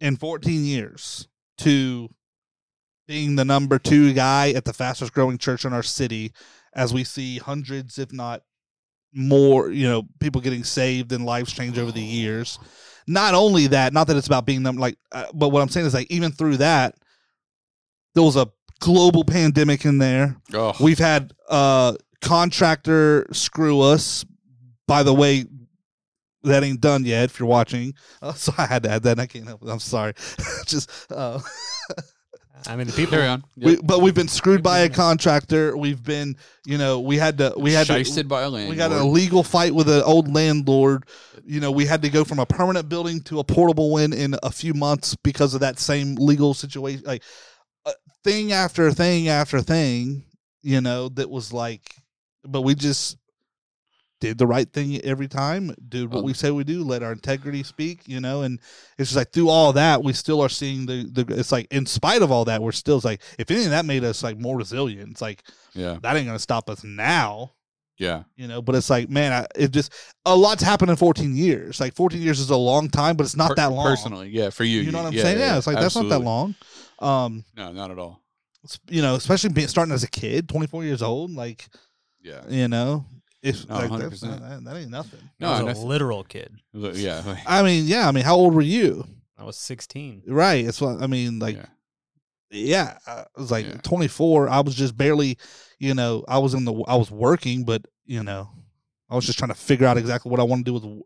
in 0.00 0.16
14 0.16 0.64
years 0.64 1.26
to 1.58 2.08
being 3.10 3.34
the 3.34 3.44
number 3.44 3.76
two 3.76 4.12
guy 4.12 4.50
at 4.50 4.64
the 4.64 4.72
fastest 4.72 5.12
growing 5.12 5.36
church 5.36 5.64
in 5.64 5.72
our 5.72 5.82
city 5.82 6.30
as 6.74 6.94
we 6.94 7.02
see 7.02 7.38
hundreds 7.38 7.98
if 7.98 8.12
not 8.12 8.42
more 9.12 9.68
you 9.72 9.82
know 9.82 10.04
people 10.20 10.40
getting 10.40 10.62
saved 10.62 11.10
and 11.10 11.26
lives 11.26 11.52
changed 11.52 11.76
over 11.76 11.90
the 11.90 12.00
years. 12.00 12.60
Not 13.08 13.34
only 13.34 13.66
that 13.66 13.92
not 13.92 14.06
that 14.06 14.16
it's 14.16 14.28
about 14.28 14.46
being 14.46 14.62
them 14.62 14.76
like 14.76 14.96
uh, 15.10 15.26
but 15.34 15.48
what 15.48 15.60
i'm 15.60 15.68
saying 15.68 15.86
is 15.86 15.94
like 15.94 16.08
even 16.08 16.30
through 16.30 16.58
that 16.58 16.94
there 18.14 18.22
was 18.22 18.36
a 18.36 18.46
global 18.78 19.24
pandemic 19.24 19.84
in 19.84 19.98
there. 19.98 20.36
Oh, 20.54 20.76
we've 20.80 21.00
had 21.00 21.32
uh 21.48 21.96
contractor 22.20 23.26
screw 23.32 23.80
us. 23.80 24.24
By 24.86 25.02
the 25.02 25.14
way 25.14 25.46
that 26.44 26.62
ain't 26.62 26.80
done 26.80 27.04
yet 27.04 27.24
if 27.24 27.40
you're 27.40 27.48
watching. 27.48 27.94
Uh, 28.22 28.32
so 28.34 28.52
i 28.56 28.66
had 28.66 28.84
to 28.84 28.90
add 28.90 29.02
that 29.02 29.18
i 29.18 29.26
can't 29.26 29.48
help 29.48 29.64
it. 29.64 29.68
I'm 29.68 29.80
sorry. 29.80 30.12
Just 30.66 31.10
uh 31.10 31.40
i 32.66 32.76
mean 32.76 32.86
the 32.86 32.92
people 32.92 33.12
carry 33.12 33.26
on. 33.26 33.42
we, 33.56 33.76
but 33.76 34.00
we've 34.00 34.14
been 34.14 34.28
screwed 34.28 34.62
by 34.62 34.80
a 34.80 34.88
contractor 34.88 35.76
we've 35.76 36.02
been 36.02 36.36
you 36.64 36.78
know 36.78 37.00
we 37.00 37.16
had 37.16 37.38
to 37.38 37.52
we 37.56 37.72
had 37.72 37.86
to 37.86 37.92
Shysted 37.94 38.28
by 38.28 38.42
a 38.42 38.48
landlord. 38.48 38.70
we 38.70 38.76
got 38.76 38.92
an 38.92 38.98
illegal 38.98 39.42
fight 39.42 39.74
with 39.74 39.88
an 39.88 40.02
old 40.02 40.32
landlord. 40.32 41.04
You 41.44 41.60
know, 41.60 41.70
we 41.70 41.86
had 41.86 42.02
to 42.02 42.10
go 42.10 42.24
from 42.24 42.38
a 42.38 42.46
permanent 42.46 42.88
building 42.88 43.20
to 43.22 43.40
a 43.40 43.44
portable 43.44 43.90
one 43.90 44.12
in 44.12 44.36
a 44.42 44.50
few 44.50 44.74
months 44.74 45.16
because 45.16 45.54
of 45.54 45.60
that 45.60 45.78
same 45.78 46.14
legal 46.16 46.54
situation. 46.54 47.02
Like 47.04 47.22
uh, 47.86 47.92
thing 48.24 48.52
after 48.52 48.90
thing 48.92 49.28
after 49.28 49.60
thing, 49.60 50.24
you 50.62 50.80
know, 50.80 51.08
that 51.10 51.30
was 51.30 51.52
like, 51.52 51.94
but 52.44 52.62
we 52.62 52.74
just 52.74 53.16
did 54.20 54.38
the 54.38 54.46
right 54.46 54.70
thing 54.72 55.00
every 55.02 55.28
time, 55.28 55.74
did 55.88 56.12
what 56.12 56.22
we 56.24 56.34
say 56.34 56.50
we 56.50 56.62
do, 56.64 56.84
let 56.84 57.02
our 57.02 57.12
integrity 57.12 57.62
speak, 57.62 58.06
you 58.06 58.20
know, 58.20 58.42
and 58.42 58.58
it's 58.98 59.10
just 59.10 59.16
like 59.16 59.32
through 59.32 59.48
all 59.48 59.72
that, 59.72 60.02
we 60.04 60.12
still 60.12 60.40
are 60.42 60.48
seeing 60.48 60.86
the, 60.86 61.08
the 61.10 61.34
it's 61.38 61.50
like 61.52 61.66
in 61.70 61.86
spite 61.86 62.22
of 62.22 62.30
all 62.30 62.44
that, 62.44 62.62
we're 62.62 62.72
still 62.72 63.00
like, 63.02 63.22
if 63.38 63.50
anything, 63.50 63.70
that 63.70 63.84
made 63.86 64.04
us 64.04 64.22
like 64.22 64.38
more 64.38 64.56
resilient. 64.56 65.10
It's 65.12 65.22
like, 65.22 65.42
yeah, 65.74 65.98
that 66.02 66.16
ain't 66.16 66.26
gonna 66.26 66.38
stop 66.38 66.68
us 66.70 66.84
now. 66.84 67.52
Yeah, 67.98 68.22
you 68.34 68.48
know 68.48 68.62
but 68.62 68.74
it's 68.74 68.88
like 68.88 69.10
man 69.10 69.30
I, 69.30 69.46
it 69.54 69.72
just 69.72 69.92
a 70.24 70.34
lot's 70.34 70.62
happened 70.62 70.90
in 70.90 70.96
14 70.96 71.36
years. 71.36 71.80
Like 71.80 71.94
14 71.94 72.22
years 72.22 72.40
is 72.40 72.48
a 72.48 72.56
long 72.56 72.88
time 72.88 73.14
but 73.14 73.24
it's 73.24 73.36
not 73.36 73.48
Per- 73.48 73.54
that 73.56 73.72
long. 73.72 73.84
Personally, 73.84 74.30
yeah, 74.30 74.48
for 74.48 74.64
you, 74.64 74.80
you 74.80 74.90
know 74.90 74.98
what 75.02 75.08
i'm 75.08 75.12
yeah, 75.12 75.22
saying? 75.22 75.38
yeah, 75.38 75.58
it's 75.58 75.66
like 75.66 75.78
that's 75.78 75.96
not 75.96 76.08
that 76.08 76.20
long. 76.20 76.54
Um 76.98 77.44
No, 77.54 77.72
not 77.72 77.90
at 77.90 77.98
all. 77.98 78.22
you 78.88 79.02
know 79.02 79.16
especially 79.16 79.50
being 79.50 79.68
starting 79.68 79.92
as 79.92 80.02
a 80.02 80.08
kid 80.08 80.48
24 80.48 80.84
years 80.84 81.02
old 81.02 81.30
like 81.32 81.68
Yeah, 82.22 82.40
you 82.48 82.68
know 82.68 83.04
if 83.42 83.68
No, 83.68 83.76
like, 83.76 83.90
that's 83.90 84.22
100%. 84.22 84.22
not, 84.22 84.40
that, 84.48 84.64
that 84.64 84.76
ain't 84.76 84.90
nothing 84.90 85.20
I 85.40 85.44
no, 85.44 85.50
was 85.50 85.58
and 85.60 85.68
a 85.68 85.70
I 85.70 85.74
th- 85.74 85.84
literal 85.84 86.24
kid 86.24 86.52
yeah, 86.72 87.22
like, 87.26 87.38
i 87.46 87.62
mean 87.62 87.86
yeah 87.86 88.08
i 88.08 88.12
mean 88.12 88.24
how 88.24 88.36
old 88.36 88.54
were 88.54 88.62
you 88.62 89.04
i 89.38 89.44
was 89.44 89.56
16 89.56 90.22
right 90.28 90.64
it's 90.64 90.80
what 90.80 91.02
i 91.02 91.06
mean 91.06 91.38
like 91.38 91.56
yeah, 91.56 91.66
yeah, 92.50 92.98
I 93.06 93.24
was 93.36 93.50
like 93.50 93.64
Yeah. 93.66 93.76
24. 93.82 94.48
I 94.48 94.58
was 94.60 94.74
just 94.74 94.96
barely, 94.96 95.38
you 95.78 95.94
know, 95.94 96.24
I 96.26 96.38
was 96.38 96.52
in 96.52 96.64
the, 96.64 96.72
I 96.88 96.96
was 96.96 97.08
working, 97.08 97.64
but 97.64 97.86
you 98.06 98.24
know, 98.24 98.50
I 99.08 99.14
was 99.14 99.24
just 99.24 99.38
trying 99.38 99.50
to 99.50 99.54
figure 99.54 99.86
out 99.86 99.96
exactly 99.96 100.30
what 100.30 100.40
I 100.40 100.42
want 100.42 100.64
to 100.66 100.70
do 100.70 100.74
with 100.74 101.02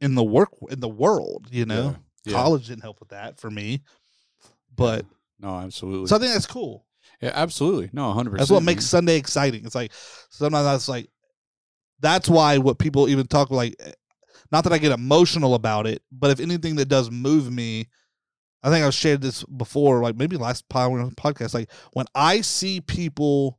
in 0.00 0.16
the 0.16 0.24
work 0.24 0.48
in 0.68 0.80
the 0.80 0.88
world. 0.88 1.46
You 1.50 1.64
know, 1.66 1.96
yeah, 2.24 2.32
college 2.34 2.66
didn't 2.66 2.82
help 2.82 2.98
with 2.98 3.10
that 3.10 3.38
for 3.38 3.50
me, 3.50 3.82
but 4.74 5.06
No, 5.38 5.56
absolutely. 5.58 6.08
So 6.08 6.16
I 6.16 6.18
think 6.18 6.32
that's 6.32 6.46
cool. 6.46 6.86
yeah, 7.20 7.32
absolutely. 7.34 7.90
No, 7.92 8.12
hundred 8.12 8.30
percent. 8.30 8.40
That's 8.40 8.50
what 8.50 8.62
makes 8.64 8.84
Sunday 8.84 9.16
exciting. 9.16 9.64
It's 9.64 9.74
like 9.74 9.92
sometimes 10.30 10.64
that's 10.64 10.88
like 10.88 11.08
that's 12.00 12.28
why 12.28 12.58
what 12.58 12.78
people 12.78 13.08
even 13.08 13.26
talk 13.26 13.50
like 13.50 13.74
not 14.52 14.64
that 14.64 14.72
I 14.72 14.78
get 14.78 14.92
emotional 14.92 15.54
about 15.54 15.86
it, 15.86 16.02
but 16.10 16.30
if 16.30 16.40
anything 16.40 16.76
that 16.76 16.88
does 16.88 17.10
move 17.10 17.52
me, 17.52 17.88
I 18.62 18.70
think 18.70 18.84
I've 18.84 18.94
shared 18.94 19.22
this 19.22 19.44
before, 19.44 20.02
like 20.02 20.16
maybe 20.16 20.36
last 20.36 20.68
podcast, 20.68 21.54
like 21.54 21.70
when 21.92 22.06
I 22.14 22.40
see 22.40 22.80
people 22.80 23.58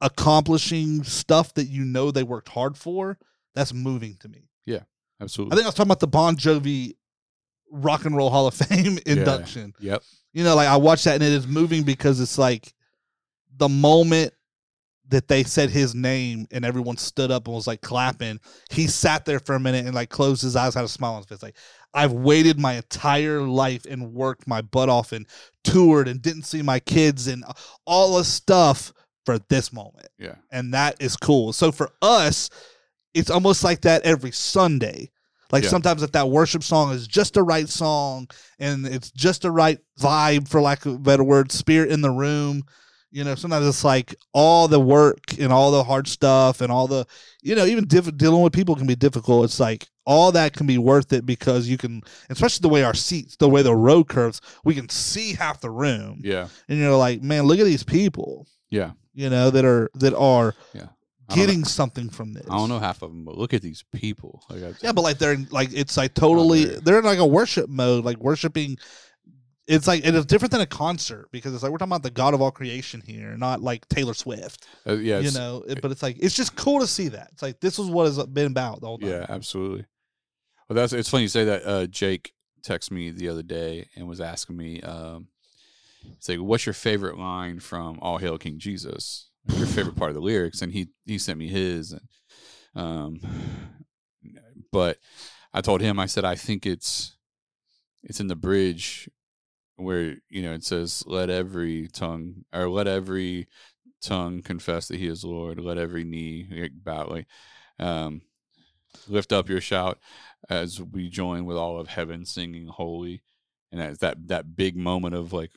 accomplishing 0.00 1.04
stuff 1.04 1.54
that 1.54 1.66
you 1.66 1.84
know 1.84 2.10
they 2.10 2.22
worked 2.22 2.48
hard 2.48 2.76
for, 2.76 3.18
that's 3.54 3.72
moving 3.72 4.16
to 4.20 4.28
me. 4.28 4.48
Yeah, 4.66 4.80
absolutely. 5.20 5.52
I 5.52 5.56
think 5.56 5.64
I 5.64 5.68
was 5.68 5.74
talking 5.74 5.88
about 5.88 6.00
the 6.00 6.08
Bon 6.08 6.36
Jovi 6.36 6.94
Rock 7.70 8.04
and 8.04 8.16
Roll 8.16 8.30
Hall 8.30 8.46
of 8.46 8.54
Fame 8.68 8.98
induction. 9.06 9.74
Yep. 9.78 10.02
You 10.32 10.44
know, 10.44 10.54
like 10.54 10.68
I 10.68 10.76
watched 10.76 11.04
that 11.04 11.14
and 11.14 11.22
it 11.22 11.32
is 11.32 11.46
moving 11.46 11.82
because 11.84 12.20
it's 12.20 12.38
like 12.38 12.74
the 13.56 13.68
moment 13.68 14.32
that 15.10 15.28
they 15.28 15.42
said 15.44 15.70
his 15.70 15.94
name 15.94 16.46
and 16.50 16.64
everyone 16.64 16.96
stood 16.96 17.30
up 17.30 17.46
and 17.46 17.54
was 17.54 17.66
like 17.66 17.80
clapping, 17.82 18.40
he 18.70 18.86
sat 18.86 19.24
there 19.24 19.40
for 19.40 19.54
a 19.54 19.60
minute 19.60 19.84
and 19.84 19.94
like 19.94 20.08
closed 20.08 20.42
his 20.42 20.56
eyes, 20.56 20.74
had 20.74 20.84
a 20.84 20.88
smile 20.88 21.12
on 21.12 21.18
his 21.18 21.26
face. 21.26 21.42
Like, 21.42 21.56
I've 21.92 22.12
waited 22.12 22.58
my 22.58 22.74
entire 22.74 23.42
life 23.42 23.84
and 23.84 24.12
worked 24.12 24.46
my 24.46 24.62
butt 24.62 24.88
off 24.88 25.12
and 25.12 25.26
toured 25.64 26.08
and 26.08 26.22
didn't 26.22 26.44
see 26.44 26.62
my 26.62 26.78
kids 26.80 27.26
and 27.26 27.44
all 27.84 28.16
this 28.16 28.28
stuff 28.28 28.92
for 29.26 29.38
this 29.48 29.72
moment. 29.72 30.08
Yeah. 30.18 30.36
And 30.50 30.72
that 30.74 30.96
is 31.00 31.16
cool. 31.16 31.52
So 31.52 31.72
for 31.72 31.90
us, 32.00 32.48
it's 33.12 33.30
almost 33.30 33.64
like 33.64 33.80
that 33.82 34.02
every 34.02 34.30
Sunday. 34.30 35.10
Like 35.50 35.64
Yeah. 35.64 35.70
sometimes 35.70 36.04
if 36.04 36.12
that 36.12 36.30
worship 36.30 36.62
song 36.62 36.92
is 36.92 37.08
just 37.08 37.34
the 37.34 37.42
right 37.42 37.68
song 37.68 38.28
and 38.60 38.86
it's 38.86 39.10
just 39.10 39.42
the 39.42 39.50
right 39.50 39.80
vibe, 39.98 40.48
for 40.48 40.60
lack 40.60 40.86
of 40.86 40.94
a 40.94 40.98
better 40.98 41.24
word, 41.24 41.50
spirit 41.50 41.90
in 41.90 42.02
the 42.02 42.10
room. 42.10 42.62
You 43.12 43.24
know, 43.24 43.34
sometimes 43.34 43.66
it's 43.66 43.82
like 43.84 44.14
all 44.32 44.68
the 44.68 44.78
work 44.78 45.38
and 45.40 45.52
all 45.52 45.72
the 45.72 45.82
hard 45.82 46.06
stuff 46.06 46.60
and 46.60 46.70
all 46.70 46.86
the, 46.86 47.04
you 47.42 47.56
know, 47.56 47.64
even 47.64 47.86
diff- 47.86 48.16
dealing 48.16 48.42
with 48.42 48.52
people 48.52 48.76
can 48.76 48.86
be 48.86 48.94
difficult. 48.94 49.44
It's 49.46 49.58
like 49.58 49.88
all 50.06 50.30
that 50.32 50.52
can 50.52 50.66
be 50.66 50.78
worth 50.78 51.12
it 51.12 51.26
because 51.26 51.66
you 51.68 51.76
can, 51.76 52.02
especially 52.28 52.62
the 52.62 52.68
way 52.68 52.84
our 52.84 52.94
seats, 52.94 53.34
the 53.36 53.48
way 53.48 53.62
the 53.62 53.74
road 53.74 54.08
curves, 54.08 54.40
we 54.64 54.74
can 54.76 54.88
see 54.88 55.34
half 55.34 55.60
the 55.60 55.70
room. 55.70 56.20
Yeah. 56.22 56.48
And 56.68 56.78
you're 56.78 56.94
like, 56.96 57.20
man, 57.20 57.44
look 57.44 57.58
at 57.58 57.64
these 57.64 57.82
people, 57.82 58.46
Yeah. 58.70 58.92
you 59.12 59.28
know, 59.28 59.50
that 59.50 59.64
are 59.64 59.90
that 59.94 60.14
are 60.14 60.54
don't 60.74 60.88
getting 61.36 61.64
something 61.64 62.10
from 62.10 62.32
this. 62.32 62.46
I 62.50 62.56
don't 62.56 62.68
know 62.68 62.78
half 62.78 63.02
of 63.02 63.10
them, 63.10 63.24
but 63.24 63.36
look 63.38 63.54
at 63.54 63.62
these 63.62 63.84
people. 63.92 64.42
Like, 64.50 64.82
Yeah, 64.82 64.92
but 64.92 65.02
like 65.02 65.18
they're 65.18 65.32
in, 65.32 65.48
like 65.50 65.70
it's 65.72 65.96
like 65.96 66.14
totally 66.14 66.64
they're 66.64 66.98
in 66.98 67.04
like 67.04 67.18
a 67.18 67.26
worship 67.26 67.68
mode, 67.68 68.04
like 68.04 68.18
worshiping. 68.18 68.78
It's 69.70 69.86
like 69.86 70.04
it 70.04 70.16
is 70.16 70.26
different 70.26 70.50
than 70.50 70.62
a 70.62 70.66
concert 70.66 71.28
because 71.30 71.54
it's 71.54 71.62
like 71.62 71.70
we're 71.70 71.78
talking 71.78 71.92
about 71.92 72.02
the 72.02 72.10
God 72.10 72.34
of 72.34 72.42
all 72.42 72.50
creation 72.50 73.00
here, 73.06 73.36
not 73.36 73.62
like 73.62 73.88
Taylor 73.88 74.14
Swift. 74.14 74.66
uh, 74.84 74.94
yeah, 74.94 75.20
you 75.20 75.30
know, 75.30 75.62
it, 75.64 75.80
but 75.80 75.92
it's 75.92 76.02
like 76.02 76.16
it's 76.18 76.34
just 76.34 76.56
cool 76.56 76.80
to 76.80 76.88
see 76.88 77.06
that. 77.06 77.28
It's 77.32 77.42
like 77.42 77.60
this 77.60 77.78
is 77.78 77.86
what 77.86 78.06
has 78.06 78.18
been 78.26 78.48
about 78.48 78.80
the 78.80 78.88
whole 78.88 78.98
time. 78.98 79.10
Yeah, 79.10 79.26
absolutely. 79.28 79.86
Well, 80.68 80.74
that's 80.74 80.92
it's 80.92 81.08
funny 81.08 81.22
you 81.22 81.28
say 81.28 81.44
that. 81.44 81.64
Uh, 81.64 81.86
Jake 81.86 82.32
texted 82.62 82.90
me 82.90 83.10
the 83.10 83.28
other 83.28 83.44
day 83.44 83.86
and 83.94 84.08
was 84.08 84.20
asking 84.20 84.56
me, 84.56 84.80
um, 84.80 85.28
"It's 86.16 86.28
like, 86.28 86.40
what's 86.40 86.66
your 86.66 86.72
favorite 86.72 87.16
line 87.16 87.60
from 87.60 88.00
All 88.02 88.18
Hail 88.18 88.38
King 88.38 88.58
Jesus? 88.58 89.30
Your 89.56 89.68
favorite 89.68 89.94
part 89.94 90.10
of 90.10 90.16
the 90.16 90.20
lyrics?" 90.20 90.62
And 90.62 90.72
he 90.72 90.88
he 91.06 91.16
sent 91.16 91.38
me 91.38 91.46
his, 91.46 91.92
and 91.92 92.02
um, 92.74 93.20
but 94.72 94.98
I 95.54 95.60
told 95.60 95.80
him 95.80 96.00
I 96.00 96.06
said 96.06 96.24
I 96.24 96.34
think 96.34 96.66
it's 96.66 97.16
it's 98.02 98.18
in 98.18 98.26
the 98.26 98.34
bridge 98.34 99.08
where 99.80 100.16
you 100.28 100.42
know 100.42 100.52
it 100.52 100.64
says, 100.64 101.04
"Let 101.06 101.30
every 101.30 101.88
tongue 101.88 102.44
or 102.52 102.68
let 102.68 102.86
every 102.86 103.48
tongue 104.00 104.42
confess 104.42 104.88
that 104.88 104.98
He 104.98 105.06
is 105.06 105.24
Lord. 105.24 105.60
Let 105.60 105.78
every 105.78 106.04
knee 106.04 106.46
like, 106.50 106.72
bow." 106.84 107.06
Like, 107.08 107.26
um, 107.78 108.22
lift 109.08 109.32
up 109.32 109.48
your 109.48 109.60
shout 109.60 109.98
as 110.48 110.80
we 110.80 111.08
join 111.08 111.44
with 111.44 111.56
all 111.56 111.78
of 111.78 111.88
heaven 111.88 112.24
singing 112.24 112.66
holy 112.66 113.22
and 113.70 113.80
that's 113.80 113.98
that 113.98 114.26
that 114.26 114.56
big 114.56 114.76
moment 114.76 115.14
of 115.14 115.32
like 115.32 115.50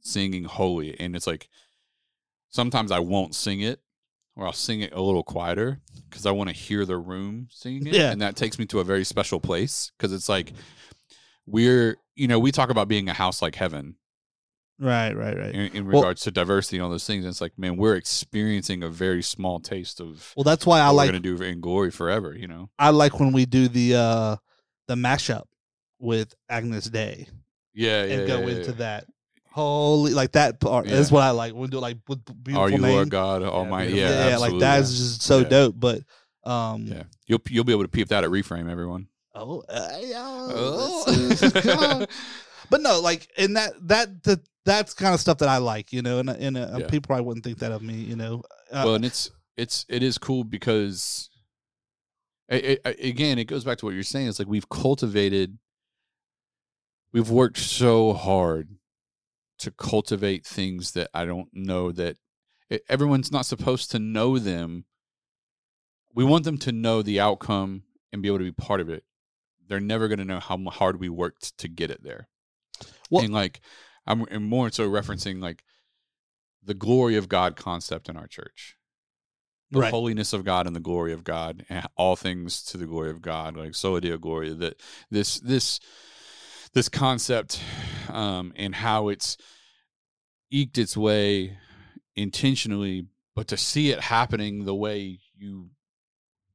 singing 0.00 0.44
holy 0.44 0.98
and 0.98 1.14
it's 1.14 1.26
like 1.26 1.48
sometimes 2.48 2.90
i 2.90 2.98
won't 2.98 3.34
sing 3.34 3.60
it 3.60 3.80
or 4.36 4.46
i'll 4.46 4.52
sing 4.52 4.80
it 4.80 4.92
a 4.92 5.00
little 5.00 5.22
quieter 5.22 5.80
because 6.08 6.26
i 6.26 6.30
want 6.30 6.48
to 6.48 6.56
hear 6.56 6.84
the 6.84 6.96
room 6.96 7.46
singing 7.52 7.86
it 7.86 7.94
Yeah. 7.94 8.10
and 8.10 8.20
that 8.20 8.36
takes 8.36 8.58
me 8.58 8.66
to 8.66 8.80
a 8.80 8.84
very 8.84 9.04
special 9.04 9.38
place 9.38 9.92
because 9.96 10.12
it's 10.12 10.28
like 10.28 10.52
we're 11.46 11.96
you 12.14 12.28
know 12.28 12.38
we 12.38 12.52
talk 12.52 12.70
about 12.70 12.88
being 12.88 13.08
a 13.08 13.12
house 13.12 13.42
like 13.42 13.54
heaven 13.54 13.96
Right, 14.82 15.12
right, 15.12 15.36
right. 15.36 15.54
in, 15.54 15.60
in 15.76 15.86
Well- 15.86 16.00
regards 16.02 16.22
to 16.22 16.30
diversity 16.30 16.78
and 16.78 16.84
all 16.84 16.90
those 16.90 17.06
things 17.06 17.24
and 17.24 17.30
it's 17.30 17.40
like 17.40 17.58
man 17.58 17.76
we're 17.76 17.96
experiencing 17.96 18.82
a 18.82 18.88
very 18.88 19.22
small 19.22 19.60
taste 19.60 20.00
of 20.00 20.32
Well, 20.36 20.44
that's 20.44 20.64
why 20.64 20.80
I 20.80 20.88
like 20.88 21.08
gonna 21.08 21.20
do 21.20 21.36
in 21.42 21.60
glory 21.60 21.90
forever 21.90 22.34
you 22.34 22.48
know 22.48 22.70
I 22.78 22.90
like 22.90 23.20
when 23.20 23.32
we 23.32 23.44
do 23.46 23.68
the 23.68 23.94
uh 23.96 24.36
the 24.88 24.94
mashup 24.94 25.44
with 25.98 26.34
Agnus 26.48 26.86
Dei 26.86 27.28
yeah 27.74 28.04
yeah 28.04 28.14
and 28.14 28.26
go 28.26 28.40
yeah, 28.40 28.46
yeah, 28.46 28.56
into 28.56 28.72
that 28.72 29.04
holy 29.52 30.14
like 30.14 30.32
that 30.32 30.60
part. 30.60 30.86
Yeah. 30.86 30.96
That's 30.96 31.10
what 31.10 31.22
I 31.24 31.30
like. 31.30 31.52
We 31.54 31.66
do 31.66 31.78
like 31.80 31.98
with 32.08 32.24
beautiful 32.24 32.62
Are 32.62 32.70
you 32.70 32.78
name. 32.78 32.92
Lord 32.94 33.10
God 33.10 33.42
Almighty? 33.42 33.94
Yeah, 33.94 34.28
yeah, 34.28 34.36
like 34.38 34.58
that 34.60 34.80
is 34.80 34.96
just 34.96 35.22
so 35.22 35.42
dope. 35.44 35.74
But 35.78 36.02
um, 36.44 36.86
Yeah, 36.86 37.02
you'll 37.26 37.42
you'll 37.48 37.64
be 37.64 37.72
able 37.72 37.82
to 37.82 37.88
peep 37.88 38.08
that 38.08 38.22
at 38.24 38.30
reframe, 38.30 38.70
everyone. 38.70 39.08
Oh, 39.34 39.62
uh, 39.68 39.98
yeah, 40.00 40.24
Oh. 40.24 42.06
but 42.70 42.80
no, 42.80 43.00
like 43.00 43.28
and 43.38 43.56
that 43.56 43.72
that 43.88 44.22
the 44.24 44.40
that's 44.64 44.92
kind 44.94 45.14
of 45.14 45.20
stuff 45.20 45.38
that 45.38 45.48
I 45.48 45.56
like, 45.58 45.92
you 45.92 46.02
know, 46.02 46.18
and 46.18 46.30
and 46.30 46.56
uh, 46.56 46.76
Yeah. 46.80 46.86
people 46.88 47.08
probably 47.08 47.24
wouldn't 47.24 47.44
think 47.44 47.58
that 47.58 47.72
of 47.72 47.82
me, 47.82 47.94
you 47.94 48.16
know. 48.16 48.42
Uh, 48.70 48.82
well, 48.84 48.94
and 48.94 49.04
it's 49.04 49.30
it's 49.56 49.84
it 49.88 50.02
is 50.02 50.18
cool 50.18 50.44
because, 50.44 51.30
it, 52.48 52.80
it, 52.84 53.04
again, 53.04 53.38
it 53.38 53.44
goes 53.44 53.64
back 53.64 53.78
to 53.78 53.86
what 53.86 53.94
you're 53.94 54.02
saying. 54.02 54.28
It's 54.28 54.38
like 54.38 54.48
we've 54.48 54.68
cultivated, 54.68 55.58
we've 57.12 57.30
worked 57.30 57.58
so 57.58 58.12
hard 58.12 58.68
to 59.58 59.70
cultivate 59.70 60.46
things 60.46 60.92
that 60.92 61.10
I 61.12 61.24
don't 61.24 61.48
know 61.52 61.92
that 61.92 62.16
it, 62.70 62.82
everyone's 62.88 63.30
not 63.32 63.46
supposed 63.46 63.90
to 63.90 63.98
know 63.98 64.38
them. 64.38 64.84
We 66.14 66.24
want 66.24 66.44
them 66.44 66.58
to 66.58 66.72
know 66.72 67.02
the 67.02 67.20
outcome 67.20 67.82
and 68.12 68.22
be 68.22 68.28
able 68.28 68.38
to 68.38 68.44
be 68.44 68.52
part 68.52 68.80
of 68.80 68.88
it. 68.88 69.04
They're 69.70 69.78
never 69.80 70.08
going 70.08 70.18
to 70.18 70.24
know 70.24 70.40
how 70.40 70.58
hard 70.64 70.98
we 70.98 71.08
worked 71.08 71.56
to 71.58 71.68
get 71.68 71.92
it 71.92 72.02
there. 72.02 72.28
Well- 73.08 73.22
and 73.22 73.32
like 73.32 73.60
I'm 74.04 74.22
and 74.24 74.44
more 74.44 74.70
so 74.72 74.90
referencing 74.90 75.40
like 75.40 75.62
the 76.62 76.74
glory 76.74 77.16
of 77.16 77.28
God 77.28 77.54
concept 77.54 78.08
in 78.08 78.16
our 78.16 78.26
church. 78.26 78.76
The 79.70 79.78
Right. 79.78 79.92
holiness 79.92 80.32
of 80.32 80.44
God 80.44 80.66
and 80.66 80.74
the 80.74 80.80
glory 80.80 81.12
of 81.12 81.22
God, 81.22 81.64
and 81.68 81.86
all 81.96 82.16
things 82.16 82.64
to 82.64 82.76
the 82.76 82.86
glory 82.86 83.10
of 83.10 83.22
God, 83.22 83.56
like 83.56 83.76
sola 83.76 84.00
deo 84.00 84.18
gloria. 84.18 84.54
That 84.54 84.82
this 85.08 85.38
this 85.38 85.78
this 86.72 86.88
concept 86.88 87.62
um, 88.08 88.52
and 88.56 88.74
how 88.74 89.08
it's 89.08 89.36
eked 90.50 90.78
its 90.78 90.96
way 90.96 91.56
intentionally, 92.16 93.06
but 93.36 93.46
to 93.48 93.56
see 93.56 93.90
it 93.92 94.00
happening 94.00 94.64
the 94.64 94.74
way 94.74 95.20
you 95.36 95.70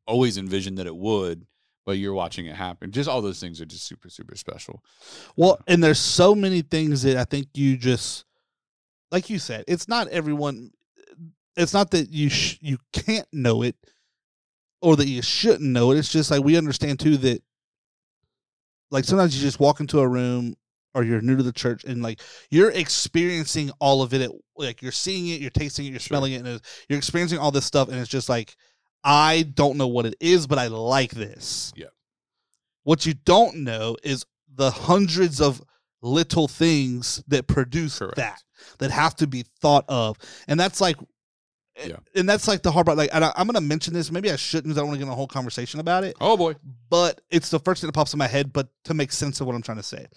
always 0.06 0.38
envisioned 0.38 0.78
that 0.78 0.88
it 0.88 0.96
would, 0.98 1.48
but 1.86 1.98
you're 1.98 2.14
watching 2.14 2.46
it 2.48 2.56
happen. 2.56 2.92
Just 2.92 3.08
all 3.10 3.22
those 3.22 3.40
things 3.40 3.62
are 3.62 3.66
just 3.66 3.86
super 3.86 4.10
super 4.10 4.36
special. 4.36 4.84
Well, 5.36 5.60
and 5.68 5.84
there's 5.84 6.00
so 6.00 6.36
many 6.36 6.62
things 6.62 7.04
that 7.04 7.18
I 7.18 7.24
think 7.26 7.48
you 7.54 7.78
just, 7.78 8.26
like 9.12 9.30
you 9.30 9.40
said, 9.40 9.64
it's 9.68 9.88
not 9.88 10.08
everyone. 10.10 10.72
It's 11.56 11.74
not 11.74 11.92
that 11.92 12.12
you 12.12 12.30
sh- 12.30 12.58
you 12.62 12.78
can't 12.92 13.28
know 13.32 13.62
it, 13.62 13.76
or 14.82 14.96
that 14.96 15.08
you 15.08 15.22
shouldn't 15.22 15.62
know 15.70 15.92
it. 15.92 15.98
It's 15.98 16.12
just 16.12 16.32
like 16.32 16.44
we 16.44 16.58
understand 16.58 17.00
too 17.00 17.18
that, 17.18 17.42
like 18.92 19.06
sometimes 19.06 19.36
you 19.36 19.42
just 19.42 19.60
walk 19.60 19.80
into 19.80 20.00
a 20.00 20.08
room 20.08 20.56
or 20.94 21.04
you're 21.04 21.22
new 21.22 21.36
to 21.36 21.44
the 21.44 21.52
church 21.52 21.84
and 21.84 22.02
like 22.02 22.22
you're 22.50 22.72
experiencing 22.72 23.70
all 23.80 24.02
of 24.02 24.14
it. 24.14 24.22
At, 24.22 24.32
like 24.58 24.82
you're 24.82 24.92
seeing 24.92 25.28
it, 25.28 25.42
you're 25.42 25.50
tasting 25.50 25.86
it, 25.86 25.90
you're 25.90 26.00
Sure. 26.00 26.16
smelling 26.18 26.34
it, 26.34 26.46
and 26.46 26.62
you're 26.90 26.98
experiencing 26.98 27.38
all 27.38 27.52
this 27.52 27.66
stuff, 27.66 27.90
and 27.90 27.98
it's 27.98 28.10
just 28.10 28.30
like 28.30 28.56
I 29.06 29.44
don't 29.44 29.78
know 29.78 29.88
what 29.88 30.06
it 30.08 30.16
is, 30.20 30.48
but 30.48 30.58
I 30.58 30.68
like 30.68 31.12
this. 31.12 31.72
Yeah. 31.76 31.86
What 32.84 33.06
you 33.06 33.14
don't 33.14 33.58
know 33.58 33.96
is 34.04 34.26
the 34.54 34.72
hundreds 34.72 35.40
of 35.40 35.62
little 36.02 36.48
things 36.48 37.24
that 37.28 37.48
produce 37.48 38.00
Correct. 38.00 38.16
that 38.18 38.42
that 38.80 38.90
have 38.92 39.16
to 39.18 39.28
be 39.28 39.46
thought 39.62 39.86
of, 39.88 40.18
and 40.48 40.60
that's 40.60 40.82
like, 40.82 40.98
Yeah. 41.86 41.98
and 42.16 42.28
that's 42.28 42.48
like 42.48 42.64
the 42.64 42.72
hard 42.72 42.86
part. 42.88 42.98
Like, 42.98 43.10
and 43.14 43.24
I, 43.26 43.32
I'm 43.36 43.46
going 43.48 43.56
to 43.56 43.62
mention 43.62 43.94
this. 43.94 44.12
Maybe 44.12 44.32
I 44.32 44.36
shouldn't. 44.38 44.74
'cause 44.74 44.78
I 44.78 44.82
don't 44.82 44.88
want 44.88 44.96
to 44.96 45.00
get 45.00 45.08
in 45.08 45.12
a 45.14 45.16
whole 45.16 45.28
conversation 45.28 45.80
about 45.80 46.04
it. 46.04 46.16
Oh 46.22 46.36
boy. 46.38 46.56
But 46.90 47.22
it's 47.30 47.50
the 47.50 47.60
first 47.60 47.82
thing 47.82 47.88
that 47.90 47.94
pops 47.94 48.14
in 48.14 48.18
my 48.18 48.28
head. 48.28 48.54
But 48.54 48.70
to 48.86 48.94
make 48.96 49.12
sense 49.12 49.40
of 49.42 49.46
what 49.48 49.56
I'm 49.56 49.62
trying 49.62 49.78
to 49.78 49.84
say, 49.84 50.08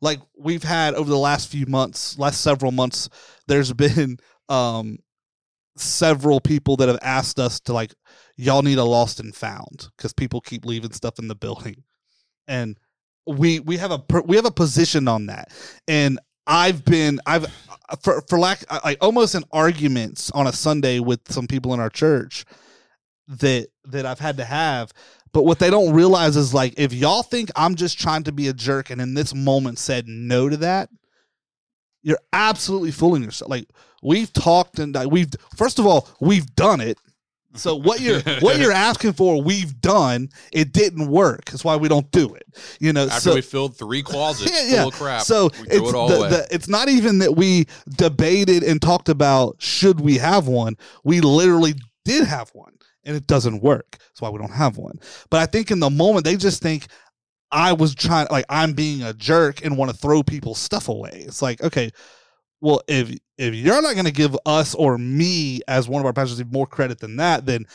like 0.00 0.18
we've 0.36 0.62
had 0.64 0.94
over 0.94 1.08
the 1.10 1.18
last 1.18 1.48
few 1.50 1.66
months, 1.66 2.18
last 2.18 2.40
several 2.40 2.72
months, 2.72 3.08
there's 3.46 3.72
been 3.74 4.18
um 4.48 4.98
several 5.76 6.40
people 6.40 6.76
that 6.76 6.88
have 6.88 6.98
asked 7.02 7.38
us 7.38 7.60
to 7.60 7.72
like 7.72 7.94
y'all 8.36 8.62
need 8.62 8.78
a 8.78 8.84
lost 8.84 9.20
and 9.20 9.34
found 9.34 9.88
because 9.96 10.12
people 10.12 10.40
keep 10.40 10.64
leaving 10.64 10.92
stuff 10.92 11.18
in 11.18 11.28
the 11.28 11.34
building 11.34 11.82
and 12.48 12.78
we 13.26 13.60
we 13.60 13.76
have 13.76 13.90
a 13.90 14.02
we 14.24 14.36
have 14.36 14.44
a 14.44 14.50
position 14.50 15.08
on 15.08 15.26
that 15.26 15.52
and 15.88 16.18
I've 16.46 16.84
been 16.84 17.20
I've 17.26 17.46
for 18.02 18.22
for 18.28 18.38
lack 18.38 18.64
like 18.84 18.98
almost 19.00 19.34
in 19.34 19.44
arguments 19.52 20.30
on 20.32 20.46
a 20.46 20.52
Sunday 20.52 21.00
with 21.00 21.20
some 21.30 21.46
people 21.46 21.72
in 21.74 21.80
our 21.80 21.90
church 21.90 22.44
that 23.28 23.68
that 23.86 24.06
I've 24.06 24.18
had 24.18 24.36
to 24.38 24.44
have. 24.44 24.92
But 25.32 25.44
what 25.44 25.58
they 25.58 25.70
don't 25.70 25.94
realize 25.94 26.36
is 26.36 26.52
like 26.52 26.74
if 26.76 26.92
y'all 26.92 27.22
think 27.22 27.50
I'm 27.56 27.74
just 27.74 27.98
trying 27.98 28.24
to 28.24 28.32
be 28.32 28.48
a 28.48 28.52
jerk 28.52 28.90
and 28.90 29.00
in 29.00 29.14
this 29.14 29.34
moment 29.34 29.78
said 29.78 30.06
no 30.06 30.48
to 30.48 30.56
that, 30.58 30.90
you're 32.02 32.20
absolutely 32.32 32.90
fooling 32.90 33.22
yourself. 33.22 33.50
Like 33.50 33.68
we've 34.04 34.32
talked 34.32 34.78
and 34.78 34.96
we've 35.10 35.30
first 35.56 35.80
of 35.80 35.86
all 35.86 36.08
we've 36.20 36.54
done 36.54 36.80
it. 36.80 36.96
So 37.56 37.76
what 37.76 38.00
you're 38.00 38.20
what 38.40 38.58
you're 38.58 38.72
asking 38.72 39.12
for, 39.14 39.40
we've 39.42 39.80
done. 39.80 40.28
It 40.52 40.72
didn't 40.72 41.08
work. 41.08 41.46
That's 41.46 41.64
why 41.64 41.76
we 41.76 41.88
don't 41.88 42.10
do 42.10 42.34
it. 42.34 42.46
You 42.80 42.92
know. 42.92 43.04
After 43.04 43.20
so, 43.20 43.34
we 43.34 43.40
filled 43.42 43.76
three 43.76 44.02
closets 44.02 44.50
Yeah, 44.70 44.80
full 44.82 44.88
of 44.88 44.94
crap, 44.94 45.22
so 45.22 45.44
we 45.44 45.50
threw 45.50 45.66
it's 45.70 45.88
it 45.88 45.94
all 45.94 46.08
the- 46.08 46.28
the- 46.28 46.48
it's 46.50 46.68
not 46.68 46.88
even 46.88 47.18
that 47.20 47.34
we 47.36 47.66
debated 47.96 48.62
and 48.62 48.80
talked 48.82 49.08
about 49.08 49.56
should 49.60 50.00
we 50.00 50.18
have 50.18 50.46
one. 50.48 50.76
We 51.04 51.20
literally 51.20 51.74
did 52.04 52.24
have 52.26 52.50
one, 52.54 52.72
and 53.04 53.16
it 53.16 53.26
doesn't 53.28 53.62
work. 53.62 53.98
That's 53.98 54.20
why 54.20 54.30
we 54.30 54.38
don't 54.38 54.50
have 54.52 54.76
one. 54.76 54.98
But 55.30 55.40
I 55.40 55.46
think 55.46 55.70
in 55.70 55.78
the 55.78 55.90
moment 55.90 56.24
they 56.24 56.36
just 56.36 56.60
think 56.60 56.86
I 57.52 57.72
was 57.72 57.94
trying, 57.94 58.26
like 58.32 58.46
I'm 58.48 58.72
being 58.72 59.02
a 59.02 59.14
jerk 59.14 59.64
and 59.64 59.78
want 59.78 59.92
to 59.92 59.96
throw 59.96 60.24
people's 60.24 60.58
stuff 60.58 60.88
away. 60.88 61.22
It's 61.24 61.40
like 61.40 61.62
okay, 61.62 61.92
well 62.60 62.82
if 62.88 63.16
if 63.36 63.54
you're 63.54 63.82
not 63.82 63.94
going 63.94 64.06
to 64.06 64.12
give 64.12 64.36
us 64.46 64.74
or 64.74 64.96
me 64.98 65.60
as 65.66 65.88
one 65.88 66.00
of 66.00 66.06
our 66.06 66.12
pastors 66.12 66.44
more 66.50 66.66
credit 66.66 67.00
than 67.00 67.16
that, 67.16 67.46
then 67.46 67.66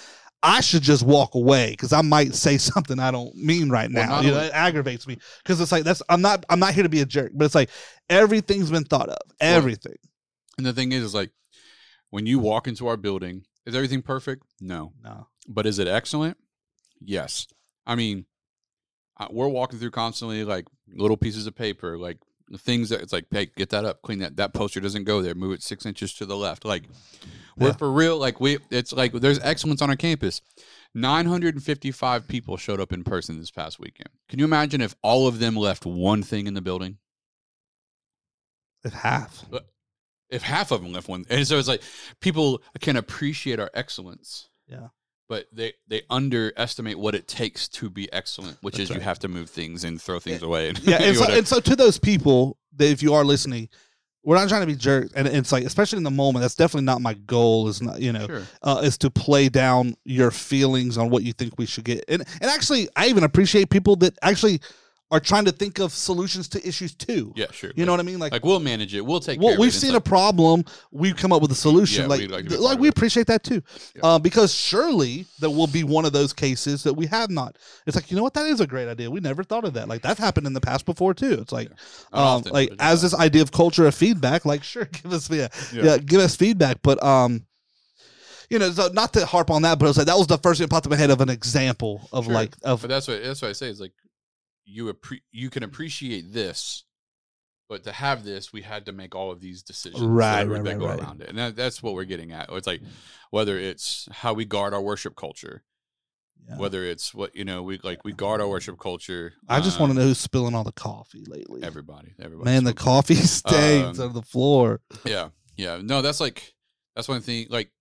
I 0.41 0.61
should 0.61 0.83
just 0.83 1.03
walk 1.03 1.35
away 1.35 1.71
because 1.71 1.91
I 1.91 2.01
might 2.01 2.33
say 2.33 2.57
something 2.57 2.99
I 2.99 3.11
don't 3.11 3.35
mean 3.35 3.69
right 3.69 3.91
now. 3.91 4.07
not 4.07 4.23
you 4.23 4.31
know, 4.31 4.39
it 4.39 4.53
aggravates 4.53 5.07
me 5.07 5.17
because 5.43 5.59
it's 5.59 5.71
like 5.71 5.83
that's 5.83 6.01
I'm 6.09 6.21
not 6.21 6.45
I'm 6.49 6.59
not 6.59 6.73
here 6.73 6.83
to 6.83 6.89
be 6.89 7.01
a 7.01 7.05
jerk, 7.05 7.31
but 7.35 7.45
it's 7.45 7.55
like 7.55 7.69
everything's 8.09 8.71
been 8.71 8.85
thought 8.85 9.09
of, 9.09 9.17
everything. 9.39 9.95
and 10.57 10.65
the 10.65 10.73
thing 10.73 10.91
is, 10.91 11.03
is 11.03 11.13
like 11.13 11.31
when 12.09 12.25
you 12.25 12.39
walk 12.39 12.67
into 12.67 12.87
our 12.87 12.97
building, 12.97 13.43
is 13.65 13.75
everything 13.75 14.01
perfect? 14.01 14.43
No, 14.61 14.93
No, 15.03 15.27
but 15.47 15.65
is 15.65 15.77
it 15.79 15.87
excellent? 15.87 16.37
Yes. 17.01 17.47
I 17.85 17.95
mean, 17.95 18.25
we're 19.29 19.47
walking 19.47 19.79
through 19.79 19.91
constantly 19.91 20.43
like 20.43 20.65
little 20.93 21.17
pieces 21.17 21.47
of 21.47 21.55
paper, 21.55 21.97
like 21.97 22.17
things 22.57 22.89
that 22.89 23.01
it's 23.01 23.13
like, 23.13 23.25
hey, 23.31 23.47
get 23.55 23.69
that 23.69 23.85
up, 23.85 24.01
clean 24.01 24.19
that. 24.19 24.35
That 24.37 24.53
poster 24.53 24.79
doesn't 24.79 25.03
go 25.03 25.21
there. 25.21 25.35
Move 25.35 25.53
it 25.53 25.63
six 25.63 25.85
inches 25.85 26.13
to 26.15 26.25
the 26.25 26.35
left. 26.37 26.65
Like 26.65 26.83
we're 27.57 27.67
Yeah. 27.67 27.73
for 27.73 27.91
real. 27.91 28.17
Like 28.17 28.39
we, 28.39 28.57
it's 28.71 28.91
like 28.93 29.13
there's 29.13 29.39
excellence 29.39 29.81
on 29.81 29.89
our 29.89 29.95
campus. 29.95 30.41
955 30.95 32.27
people 32.27 32.57
showed 32.57 32.79
up 32.79 32.91
in 32.91 33.03
person 33.03 33.37
this 33.39 33.51
past 33.51 33.79
weekend. 33.79 34.09
Can 34.27 34.39
you 34.39 34.45
imagine 34.45 34.81
if 34.81 34.95
all 35.03 35.27
of 35.27 35.37
them 35.39 35.55
left 35.55 35.85
one 35.85 36.23
thing 36.23 36.47
in 36.47 36.53
the 36.55 36.61
building? 36.61 36.97
if 38.83 38.93
half. 38.93 39.45
Uh, 39.51 39.59
if 40.29 40.41
half 40.41 40.71
of 40.71 40.81
them 40.81 40.93
left 40.93 41.07
one, 41.09 41.25
and 41.29 41.45
so 41.47 41.57
it's 41.59 41.67
like 41.67 41.81
people 42.21 42.61
can 42.79 42.95
appreciate 42.95 43.59
our 43.59 43.69
excellence. 43.73 44.47
Yeah. 44.67 44.87
But 45.29 45.45
they 45.53 45.73
they 45.87 46.01
underestimate 46.09 46.97
what 46.99 47.15
it 47.15 47.27
takes 47.27 47.69
to 47.69 47.89
be 47.89 48.11
excellent, 48.11 48.57
which 48.61 48.75
That's 48.75 48.89
is 48.89 48.95
you 48.95 49.01
have 49.01 49.19
to 49.19 49.29
move 49.29 49.49
things 49.49 49.85
and 49.85 50.01
throw 50.01 50.19
things 50.19 50.41
away. 50.41 50.69
And 50.69 50.79
Yeah, 50.79 50.97
and 51.01 51.15
so, 51.15 51.25
and 51.31 51.47
so 51.47 51.59
to 51.61 51.75
those 51.75 51.99
people 51.99 52.57
that 52.75 52.89
if 52.89 53.01
you 53.03 53.13
are 53.13 53.23
listening, 53.23 53.69
we're 54.23 54.35
not 54.35 54.49
trying 54.49 54.61
to 54.61 54.67
be 54.67 54.75
jerks, 54.75 55.13
and 55.13 55.27
it's 55.27 55.51
like 55.51 55.63
especially 55.63 55.97
in 55.97 56.03
the 56.03 56.11
moment, 56.11 56.41
that's 56.41 56.55
definitely 56.55 56.85
not 56.85 57.01
my 57.01 57.13
goal. 57.13 57.67
Is 57.67 57.81
not 57.81 58.01
you 58.01 58.11
know 58.11 58.25
sure. 58.25 58.43
uh, 58.63 58.81
is 58.83 58.97
to 58.97 59.11
play 59.11 59.47
down 59.49 59.95
your 60.03 60.31
feelings 60.31 60.97
on 60.97 61.11
what 61.11 61.23
you 61.23 61.31
think 61.31 61.53
we 61.57 61.67
should 61.67 61.85
get. 61.85 62.03
And 62.07 62.23
and 62.41 62.49
actually, 62.49 62.89
I 62.95 63.07
even 63.07 63.23
appreciate 63.23 63.69
people 63.69 63.95
that 63.97 64.17
actually 64.23 64.61
are 65.11 65.19
trying 65.19 65.43
to 65.45 65.51
think 65.51 65.79
of 65.79 65.91
solutions 65.91 66.47
to 66.47 66.67
issues 66.67 66.93
too. 66.93 67.33
Yeah, 67.35 67.47
sure. 67.51 67.71
You 67.75 67.85
know 67.85 67.91
what 67.93 67.99
I 67.99 68.03
mean? 68.03 68.19
Like, 68.19 68.31
like 68.31 68.45
we'll 68.45 68.59
manage 68.59 68.93
it. 68.93 69.03
We'll 69.03 69.19
take. 69.19 69.39
well, 69.39 69.49
care 69.49 69.55
of 69.55 69.59
we've 69.59 69.73
seen 69.73 69.95
a 69.95 70.01
problem, 70.01 70.63
we've 70.91 71.15
come 71.15 71.33
up 71.33 71.41
with 71.41 71.51
a 71.51 71.55
solution. 71.55 72.03
Yeah, 72.03 72.07
like, 72.07 72.21
like 72.21 72.29
to 72.29 72.43
be 72.43 72.49
th- 72.49 72.59
a 72.59 72.61
part 72.61 72.71
like 72.73 72.79
we 72.79 72.87
appreciate 72.89 73.25
that 73.27 73.43
too, 73.43 73.63
Yeah. 73.95 74.01
uh, 74.03 74.19
because 74.19 74.53
surely 74.53 75.25
there 75.39 75.49
will 75.49 75.65
be 75.65 75.83
one 75.83 76.05
of 76.05 76.13
those 76.13 76.31
cases 76.31 76.83
that 76.83 76.93
we 76.93 77.07
have 77.07 77.31
not. 77.31 77.57
It's 77.87 77.95
like 77.95 78.11
you 78.11 78.17
know 78.17 78.23
what, 78.23 78.35
that 78.35 78.45
is 78.45 78.59
a 78.61 78.67
great 78.67 78.87
idea. 78.87 79.09
We 79.09 79.19
never 79.19 79.43
thought 79.43 79.65
of 79.65 79.73
that. 79.73 79.87
Like 79.87 80.03
that's 80.03 80.19
happened 80.19 80.45
in 80.45 80.53
the 80.53 80.61
past 80.61 80.85
before 80.85 81.15
too. 81.15 81.39
It's 81.41 81.51
like, 81.51 81.71
Not 82.13 82.45
um, 82.45 82.51
like 82.53 82.71
as 82.79 83.01
this 83.01 83.15
idea 83.15 83.41
of 83.41 83.51
culture 83.51 83.87
of 83.87 83.95
feedback, 83.95 84.45
like 84.45 84.63
sure, 84.63 84.85
give 84.91 85.11
us 85.11 85.27
yeah, 85.31 85.47
Yeah. 85.73 85.83
yeah, 85.83 85.97
give 85.97 86.19
us 86.21 86.35
feedback, 86.35 86.81
but 86.83 87.01
um. 87.03 87.45
You 88.51 88.57
know, 88.57 88.71
so 88.71 88.87
not 88.93 89.13
to 89.13 89.27
harp 89.27 89.51
on 89.51 89.61
that, 89.61 89.77
but 89.77 89.85
it 89.85 89.89
was 89.89 89.97
like 89.99 90.07
that 90.07 90.17
was 90.17 90.25
the 90.25 90.39
first 90.39 90.57
thing 90.57 90.65
that 90.65 90.71
popped 90.71 90.87
in 90.87 90.89
my 90.89 90.95
head 90.95 91.11
of 91.11 91.21
an 91.21 91.29
example 91.29 92.09
of 92.11 92.25
Sure. 92.25 92.33
like 92.33 92.55
of 92.63 92.81
But 92.81 92.87
that's 92.89 93.07
what 93.07 93.21
that's 93.23 93.41
what 93.43 93.49
I 93.49 93.53
say 93.53 93.67
is 93.69 93.79
like 93.79 93.91
you 94.69 94.93
appre- 94.93 95.21
you 95.31 95.49
can 95.49 95.63
appreciate 95.63 96.33
this, 96.33 96.83
but 97.67 97.83
to 97.83 97.91
have 97.91 98.23
this, 98.23 98.51
we 98.53 98.61
had 98.61 98.85
to 98.85 98.91
make 98.91 99.15
all 99.15 99.31
of 99.31 99.39
these 99.41 99.63
decisions 99.63 100.01
Right, 100.01 100.43
that, 100.43 100.49
right, 100.49 100.63
that 100.63 100.69
right, 100.71 100.79
go 100.79 100.87
right. 100.87 100.99
around 100.99 101.21
it, 101.21 101.29
and 101.29 101.37
that, 101.37 101.55
that's 101.55 101.81
what 101.83 101.93
we're 101.93 102.03
getting 102.05 102.31
at. 102.31 102.49
It's 102.51 102.67
like 102.67 102.81
whether 103.31 103.57
it's 103.57 104.07
how 104.11 104.33
we 104.33 104.45
guard 104.45 104.73
our 104.73 104.81
worship 104.81 105.15
culture, 105.15 105.63
yeah. 106.47 106.57
whether 106.57 106.83
it's 106.83 107.13
what 107.13 107.35
you 107.35 107.45
know 107.45 107.63
we 107.63 107.79
like 107.83 108.03
we 108.03 108.13
guard 108.13 108.41
our 108.41 108.47
worship 108.47 108.79
culture. 108.79 109.33
I 109.47 109.59
just 109.61 109.77
um, 109.79 109.81
want 109.87 109.93
to 109.93 109.99
know 109.99 110.07
who's 110.07 110.19
spilling 110.19 110.55
all 110.55 110.63
the 110.63 110.71
coffee 110.71 111.25
lately. 111.27 111.63
everybody, 111.63 112.13
everybody. 112.19 112.49
Man, 112.49 112.63
the 112.63 112.73
coffee 112.73 113.15
stains 113.15 113.99
Um, 113.99 114.09
on 114.09 114.13
the 114.13 114.21
floor. 114.23 114.81
Yeah, 115.05 115.29
yeah. 115.55 115.79
No, 115.81 116.01
that's 116.01 116.19
like 116.19 116.53
that's 116.95 117.07
one 117.07 117.21
thing. 117.21 117.47
Like, 117.49 117.71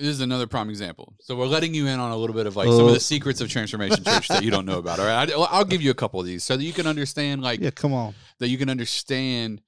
this 0.00 0.08
is 0.08 0.20
another 0.20 0.46
prime 0.46 0.70
example. 0.70 1.14
So 1.20 1.36
we're 1.36 1.46
letting 1.46 1.74
you 1.74 1.86
in 1.86 2.00
on 2.00 2.10
a 2.10 2.16
little 2.16 2.34
bit 2.34 2.46
of 2.46 2.56
like 2.56 2.68
some 2.68 2.80
of 2.80 2.90
the 2.90 2.96
oh. 2.96 2.98
secrets 2.98 3.40
of 3.40 3.48
Transformation 3.48 4.02
Church 4.02 4.28
that 4.28 4.42
you 4.42 4.50
don't 4.50 4.64
know 4.64 4.78
about. 4.78 4.98
All 4.98 5.06
right, 5.06 5.30
I, 5.30 5.34
I'll 5.34 5.64
give 5.64 5.82
you 5.82 5.90
a 5.90 5.94
couple 5.94 6.18
of 6.18 6.26
these 6.26 6.42
so 6.42 6.56
that 6.56 6.64
you 6.64 6.72
can 6.72 6.86
understand, 6.86 7.42
like, 7.42 7.60
Yeah, 7.60 7.70
come 7.70 7.92
on. 7.92 8.14
that 8.38 8.48
you 8.48 8.58
can 8.58 8.70
understand. 8.70 9.60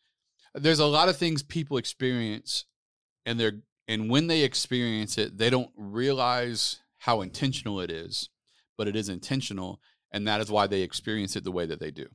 There's 0.54 0.78
a 0.78 0.86
lot 0.86 1.08
of 1.08 1.16
things 1.16 1.42
people 1.42 1.76
experience, 1.76 2.64
and 3.26 3.38
they're 3.38 3.60
and 3.88 4.08
when 4.08 4.26
they 4.26 4.42
experience 4.42 5.18
it, 5.18 5.36
they 5.38 5.50
don't 5.50 5.70
realize 5.76 6.80
how 6.98 7.20
intentional 7.20 7.80
it 7.80 7.90
is, 7.90 8.28
but 8.78 8.88
it 8.88 8.96
is 8.96 9.08
intentional, 9.08 9.80
and 10.12 10.26
that 10.26 10.40
is 10.40 10.50
why 10.50 10.66
they 10.66 10.82
experience 10.82 11.36
it 11.36 11.44
the 11.44 11.52
way 11.52 11.66
that 11.66 11.80
they 11.80 11.90
do. 11.90 12.06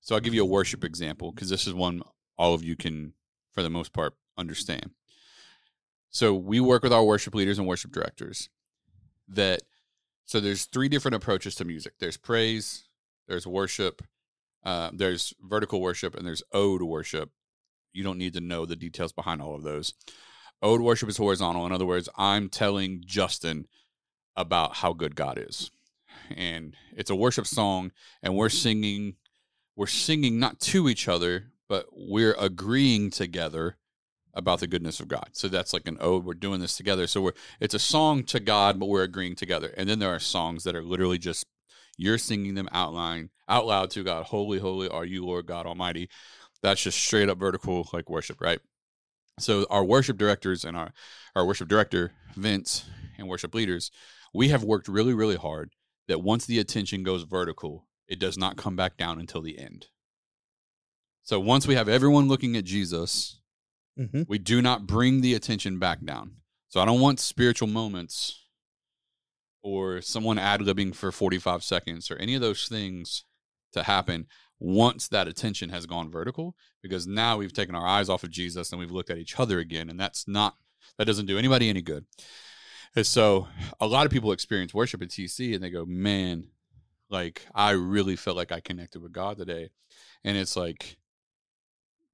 So 0.00 0.14
I'll 0.14 0.20
give 0.20 0.34
you 0.34 0.42
a 0.42 0.46
worship 0.46 0.84
example 0.84 1.32
because 1.32 1.48
this 1.48 1.66
is 1.66 1.74
one 1.74 2.02
all 2.36 2.54
of 2.54 2.62
you 2.62 2.76
can, 2.76 3.14
for 3.52 3.62
the 3.62 3.70
most 3.70 3.92
part, 3.92 4.14
understand. 4.36 4.90
So 6.10 6.34
we 6.34 6.60
work 6.60 6.82
with 6.82 6.92
our 6.92 7.04
worship 7.04 7.34
leaders 7.34 7.58
and 7.58 7.66
worship 7.66 7.92
directors. 7.92 8.48
That 9.28 9.62
so 10.24 10.40
there's 10.40 10.64
three 10.64 10.88
different 10.88 11.14
approaches 11.14 11.54
to 11.56 11.64
music. 11.64 11.94
There's 11.98 12.16
praise, 12.16 12.88
there's 13.28 13.46
worship, 13.46 14.02
uh, 14.64 14.90
there's 14.92 15.32
vertical 15.40 15.80
worship, 15.80 16.14
and 16.16 16.26
there's 16.26 16.42
ode 16.52 16.82
worship. 16.82 17.30
You 17.92 18.02
don't 18.02 18.18
need 18.18 18.34
to 18.34 18.40
know 18.40 18.66
the 18.66 18.76
details 18.76 19.12
behind 19.12 19.40
all 19.40 19.54
of 19.54 19.62
those. 19.62 19.94
Ode 20.62 20.80
worship 20.80 21.08
is 21.08 21.16
horizontal. 21.16 21.66
In 21.66 21.72
other 21.72 21.86
words, 21.86 22.08
I'm 22.16 22.48
telling 22.48 23.02
Justin 23.06 23.66
about 24.36 24.76
how 24.76 24.92
good 24.92 25.14
God 25.14 25.38
is, 25.38 25.70
and 26.34 26.74
it's 26.96 27.10
a 27.10 27.16
worship 27.16 27.46
song, 27.46 27.92
and 28.22 28.34
we're 28.34 28.48
singing. 28.48 29.16
We're 29.76 29.86
singing 29.86 30.38
not 30.38 30.58
to 30.60 30.88
each 30.88 31.06
other, 31.06 31.52
but 31.68 31.86
we're 31.92 32.34
agreeing 32.38 33.10
together 33.10 33.76
about 34.36 34.60
the 34.60 34.66
goodness 34.66 35.00
of 35.00 35.08
God. 35.08 35.30
So 35.32 35.48
that's 35.48 35.72
like 35.72 35.88
an 35.88 35.96
ode. 36.00 36.24
We're 36.24 36.34
doing 36.34 36.60
this 36.60 36.76
together. 36.76 37.06
So 37.06 37.22
we're 37.22 37.32
it's 37.58 37.74
a 37.74 37.78
song 37.78 38.22
to 38.24 38.38
God, 38.38 38.78
but 38.78 38.88
we're 38.88 39.02
agreeing 39.02 39.34
together. 39.34 39.72
And 39.76 39.88
then 39.88 39.98
there 39.98 40.14
are 40.14 40.20
songs 40.20 40.64
that 40.64 40.76
are 40.76 40.84
literally 40.84 41.18
just 41.18 41.46
you're 41.96 42.18
singing 42.18 42.54
them 42.54 42.68
outline 42.72 43.30
out 43.48 43.66
loud 43.66 43.90
to 43.92 44.04
God. 44.04 44.26
Holy, 44.26 44.58
holy 44.58 44.88
are 44.88 45.04
you, 45.04 45.24
Lord 45.24 45.46
God 45.46 45.66
Almighty. 45.66 46.08
That's 46.62 46.82
just 46.82 46.98
straight 46.98 47.28
up 47.28 47.38
vertical 47.38 47.88
like 47.92 48.10
worship, 48.10 48.40
right? 48.40 48.60
So 49.38 49.66
our 49.70 49.84
worship 49.84 50.18
directors 50.18 50.64
and 50.64 50.76
our 50.76 50.92
our 51.34 51.46
worship 51.46 51.68
director 51.68 52.12
Vince 52.36 52.84
and 53.18 53.28
worship 53.28 53.54
leaders, 53.54 53.90
we 54.34 54.48
have 54.48 54.62
worked 54.62 54.88
really, 54.88 55.14
really 55.14 55.36
hard 55.36 55.70
that 56.08 56.22
once 56.22 56.46
the 56.46 56.58
attention 56.58 57.02
goes 57.02 57.22
vertical, 57.22 57.86
it 58.06 58.18
does 58.18 58.36
not 58.36 58.56
come 58.56 58.76
back 58.76 58.96
down 58.96 59.18
until 59.18 59.40
the 59.40 59.58
end. 59.58 59.86
So 61.22 61.40
once 61.40 61.66
we 61.66 61.74
have 61.74 61.88
everyone 61.88 62.28
looking 62.28 62.56
at 62.56 62.64
Jesus, 62.64 63.40
Mm-hmm. 63.98 64.22
we 64.28 64.38
do 64.38 64.60
not 64.60 64.86
bring 64.86 65.22
the 65.22 65.32
attention 65.32 65.78
back 65.78 66.04
down. 66.04 66.32
So 66.68 66.80
I 66.80 66.84
don't 66.84 67.00
want 67.00 67.18
spiritual 67.18 67.68
moments 67.68 68.42
or 69.62 70.02
someone 70.02 70.38
ad 70.38 70.60
libbing 70.60 70.94
for 70.94 71.10
45 71.10 71.64
seconds 71.64 72.10
or 72.10 72.16
any 72.16 72.34
of 72.34 72.42
those 72.42 72.68
things 72.68 73.24
to 73.72 73.84
happen 73.84 74.26
once 74.58 75.08
that 75.08 75.28
attention 75.28 75.70
has 75.70 75.86
gone 75.86 76.10
vertical, 76.10 76.54
because 76.82 77.06
now 77.06 77.36
we've 77.36 77.52
taken 77.52 77.74
our 77.74 77.86
eyes 77.86 78.08
off 78.08 78.22
of 78.22 78.30
Jesus 78.30 78.70
and 78.70 78.78
we've 78.78 78.90
looked 78.90 79.10
at 79.10 79.18
each 79.18 79.38
other 79.38 79.58
again. 79.58 79.90
And 79.90 79.98
that's 79.98 80.28
not, 80.28 80.56
that 80.98 81.06
doesn't 81.06 81.26
do 81.26 81.38
anybody 81.38 81.68
any 81.68 81.82
good. 81.82 82.04
And 82.94 83.06
so 83.06 83.48
a 83.80 83.86
lot 83.86 84.06
of 84.06 84.12
people 84.12 84.32
experience 84.32 84.72
worship 84.72 85.02
at 85.02 85.08
TC 85.08 85.54
and 85.54 85.62
they 85.62 85.70
go, 85.70 85.84
man, 85.84 86.48
like 87.10 87.46
I 87.54 87.72
really 87.72 88.16
felt 88.16 88.36
like 88.36 88.52
I 88.52 88.60
connected 88.60 89.02
with 89.02 89.12
God 89.12 89.36
today. 89.36 89.70
And 90.24 90.36
it's 90.36 90.56
like, 90.56 90.96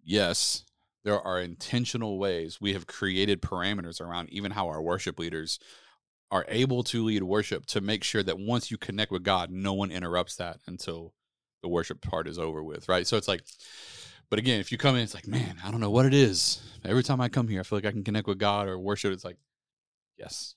yes, 0.05 0.65
there 1.05 1.21
are 1.21 1.41
intentional 1.41 2.19
ways 2.19 2.61
we 2.61 2.73
have 2.75 2.87
created 2.87 3.43
parameters 3.43 4.01
around 4.01 4.31
even 4.31 4.53
how 4.53 4.69
our 4.69 4.81
worship 4.81 5.19
leaders 5.19 5.59
are 6.31 6.47
able 6.49 6.83
to 6.83 7.05
lead 7.05 7.23
worship 7.23 7.67
to 7.67 7.81
make 7.81 8.03
sure 8.03 8.23
that 8.23 8.39
once 8.39 8.71
you 8.71 8.79
connect 8.79 9.11
with 9.11 9.23
God, 9.23 9.51
no 9.51 9.75
one 9.75 9.91
interrupts 9.91 10.37
that 10.37 10.59
until 10.67 11.13
the 11.63 11.69
worship 11.69 12.01
part 12.01 12.27
is 12.27 12.39
over 12.39 12.63
with, 12.63 12.89
right? 12.89 13.07
So 13.07 13.17
it's 13.17 13.29
like, 13.29 13.43
But 14.31 14.39
again, 14.39 14.61
if 14.61 14.73
you 14.73 14.79
come 14.79 14.97
in, 14.97 15.03
it's 15.03 15.15
like, 15.15 15.27
man, 15.27 15.57
I 15.63 15.71
don't 15.71 15.81
know 15.81 15.91
what 15.91 16.07
it 16.07 16.15
is. 16.15 16.63
Every 16.85 17.03
time 17.03 17.21
I 17.21 17.29
come 17.29 17.49
here, 17.49 17.61
I 17.61 17.65
feel 17.65 17.77
like 17.77 17.85
I 17.85 17.93
can 17.93 18.03
connect 18.03 18.27
with 18.27 18.39
God 18.39 18.67
or 18.67 18.79
worship. 18.79 19.13
It's 19.13 19.25
like, 19.25 19.37
yes, 20.17 20.55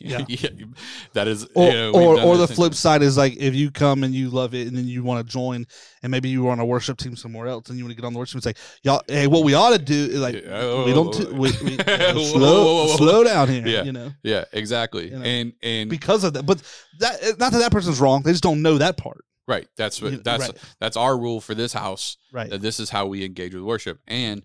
Yeah. 0.00 0.24
that 1.12 1.28
is, 1.28 1.46
or 1.54 1.66
you 1.66 1.72
know, 1.72 1.92
or, 1.92 2.20
or 2.20 2.36
the 2.36 2.46
this 2.46 2.56
flip 2.56 2.74
side 2.74 3.02
is 3.02 3.16
like 3.16 3.36
if 3.36 3.54
you 3.54 3.70
come 3.70 4.04
and 4.04 4.14
you 4.14 4.30
love 4.30 4.54
it 4.54 4.66
and 4.66 4.76
then 4.76 4.86
you 4.86 5.02
want 5.02 5.24
to 5.26 5.30
join 5.32 5.66
and 6.02 6.10
maybe 6.10 6.28
you 6.28 6.42
were 6.44 6.50
on 6.50 6.60
a 6.60 6.64
worship 6.64 6.98
team 6.98 7.16
somewhere 7.16 7.46
else 7.46 7.68
and 7.68 7.78
you 7.78 7.84
want 7.84 7.94
to 7.96 8.00
get 8.00 8.06
on 8.06 8.12
the 8.12 8.18
worship 8.18 8.40
team 8.40 8.48
and 8.48 8.56
say 8.56 8.62
y'all 8.82 9.02
hey 9.08 9.26
what 9.26 9.44
we 9.44 9.54
ought 9.54 9.70
to 9.70 9.78
do 9.78 9.94
is 9.94 10.20
like 10.20 10.34
Yeah, 10.34 10.50
oh, 10.52 10.84
we 10.84 10.92
don't 10.92 11.08
oh, 11.08 11.12
t- 11.12 11.24
whoa, 11.26 11.32
we, 11.32 11.50
we, 11.62 11.76
Whoa, 11.76 12.22
slow 12.24 12.64
whoa, 12.64 12.74
whoa, 12.74 12.86
whoa. 12.86 12.96
slow 12.96 13.24
down 13.24 13.48
here 13.48 13.66
Yeah. 13.66 13.82
you 13.84 13.92
know 13.92 14.10
Yeah, 14.22 14.44
exactly. 14.52 15.10
You 15.10 15.18
know. 15.18 15.24
and 15.24 15.52
and 15.62 15.90
because 15.90 16.24
of 16.24 16.32
that 16.34 16.44
but 16.46 16.62
that 17.00 17.22
eh, 17.22 17.32
not 17.38 17.52
that 17.52 17.58
that 17.58 17.72
person's 17.72 18.00
wrong 18.00 18.22
they 18.22 18.30
just 18.32 18.42
don't 18.42 18.62
know 18.62 18.78
that 18.78 18.96
part 18.96 19.24
right, 19.48 19.66
that's 19.76 20.00
what 20.00 20.12
You- 20.12 20.18
that's 20.22 20.48
right. 20.48 20.56
that's 20.80 20.96
our 20.96 21.16
rule 21.18 21.40
for 21.40 21.54
this 21.54 21.72
house. 21.72 22.16
right 22.32 22.48
that 22.50 22.62
this 22.62 22.80
is 22.80 22.90
how 22.90 23.06
we 23.06 23.24
engage 23.24 23.54
with 23.54 23.62
worship 23.64 23.98
and 24.08 24.42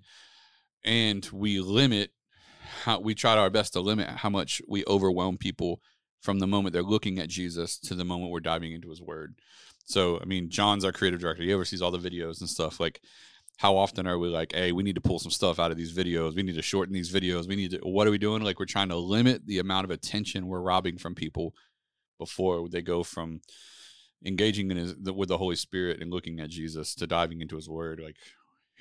and 0.84 1.28
we 1.34 1.60
limit 1.60 2.12
how 2.88 3.02
we 3.02 3.14
try 3.14 3.36
our 3.36 3.50
best 3.50 3.74
to 3.74 3.82
limit 3.82 4.08
how 4.08 4.30
much 4.30 4.62
we 4.66 4.86
overwhelm 4.88 5.38
people 5.38 5.82
from 6.22 6.40
the 6.40 6.48
moment 6.48 6.72
they're 6.72 6.82
looking 6.82 7.20
at 7.20 7.28
Jesus 7.28 7.78
to 7.78 7.94
the 7.94 8.06
moment 8.06 8.32
we're 8.32 8.40
diving 8.40 8.72
into 8.72 8.90
his 8.90 9.02
word. 9.02 9.36
So, 9.84 10.22
I 10.22 10.24
mean, 10.24 10.50
John's 10.50 10.86
our 10.86 10.94
creative 10.94 11.20
director. 11.20 11.44
He 11.44 11.54
oversees 11.54 11.82
all 11.82 11.92
the 11.92 12.10
videos 12.10 12.40
and 12.40 12.50
stuff. 12.50 12.80
Like, 12.80 13.02
how 13.58 13.76
often 13.76 14.08
are 14.08 14.18
we 14.18 14.30
like, 14.30 14.54
hey, 14.54 14.72
we 14.72 14.84
need 14.84 14.96
to 14.96 15.02
pull 15.02 15.20
some 15.20 15.32
stuff 15.32 15.60
out 15.60 15.70
of 15.70 15.76
these 15.76 15.94
videos. 15.94 16.34
We 16.34 16.44
need 16.44 16.56
to 16.56 16.62
shorten 16.62 16.94
these 16.94 17.14
videos. 17.14 17.46
We 17.46 17.58
need 17.58 17.72
to, 17.72 17.80
what 17.80 18.08
are 18.08 18.12
we 18.12 18.18
doing? 18.18 18.42
Like, 18.42 18.58
we're 18.58 18.66
trying 18.66 18.88
to 18.88 18.96
limit 18.96 19.46
the 19.46 19.60
amount 19.60 19.84
of 19.84 19.92
attention 19.92 20.48
we're 20.48 20.62
robbing 20.62 20.98
from 20.98 21.14
people 21.14 21.54
before 22.18 22.70
they 22.70 22.82
go 22.82 23.04
from 23.04 23.42
engaging 24.26 24.72
in 24.72 24.78
his, 24.78 24.96
with 24.96 25.28
the 25.28 25.38
Holy 25.38 25.58
Spirit 25.58 26.02
and 26.02 26.10
looking 26.10 26.40
at 26.40 26.50
Jesus 26.50 26.96
to 26.96 27.06
diving 27.06 27.42
into 27.42 27.58
his 27.58 27.68
word. 27.68 28.00
Like, 28.02 28.16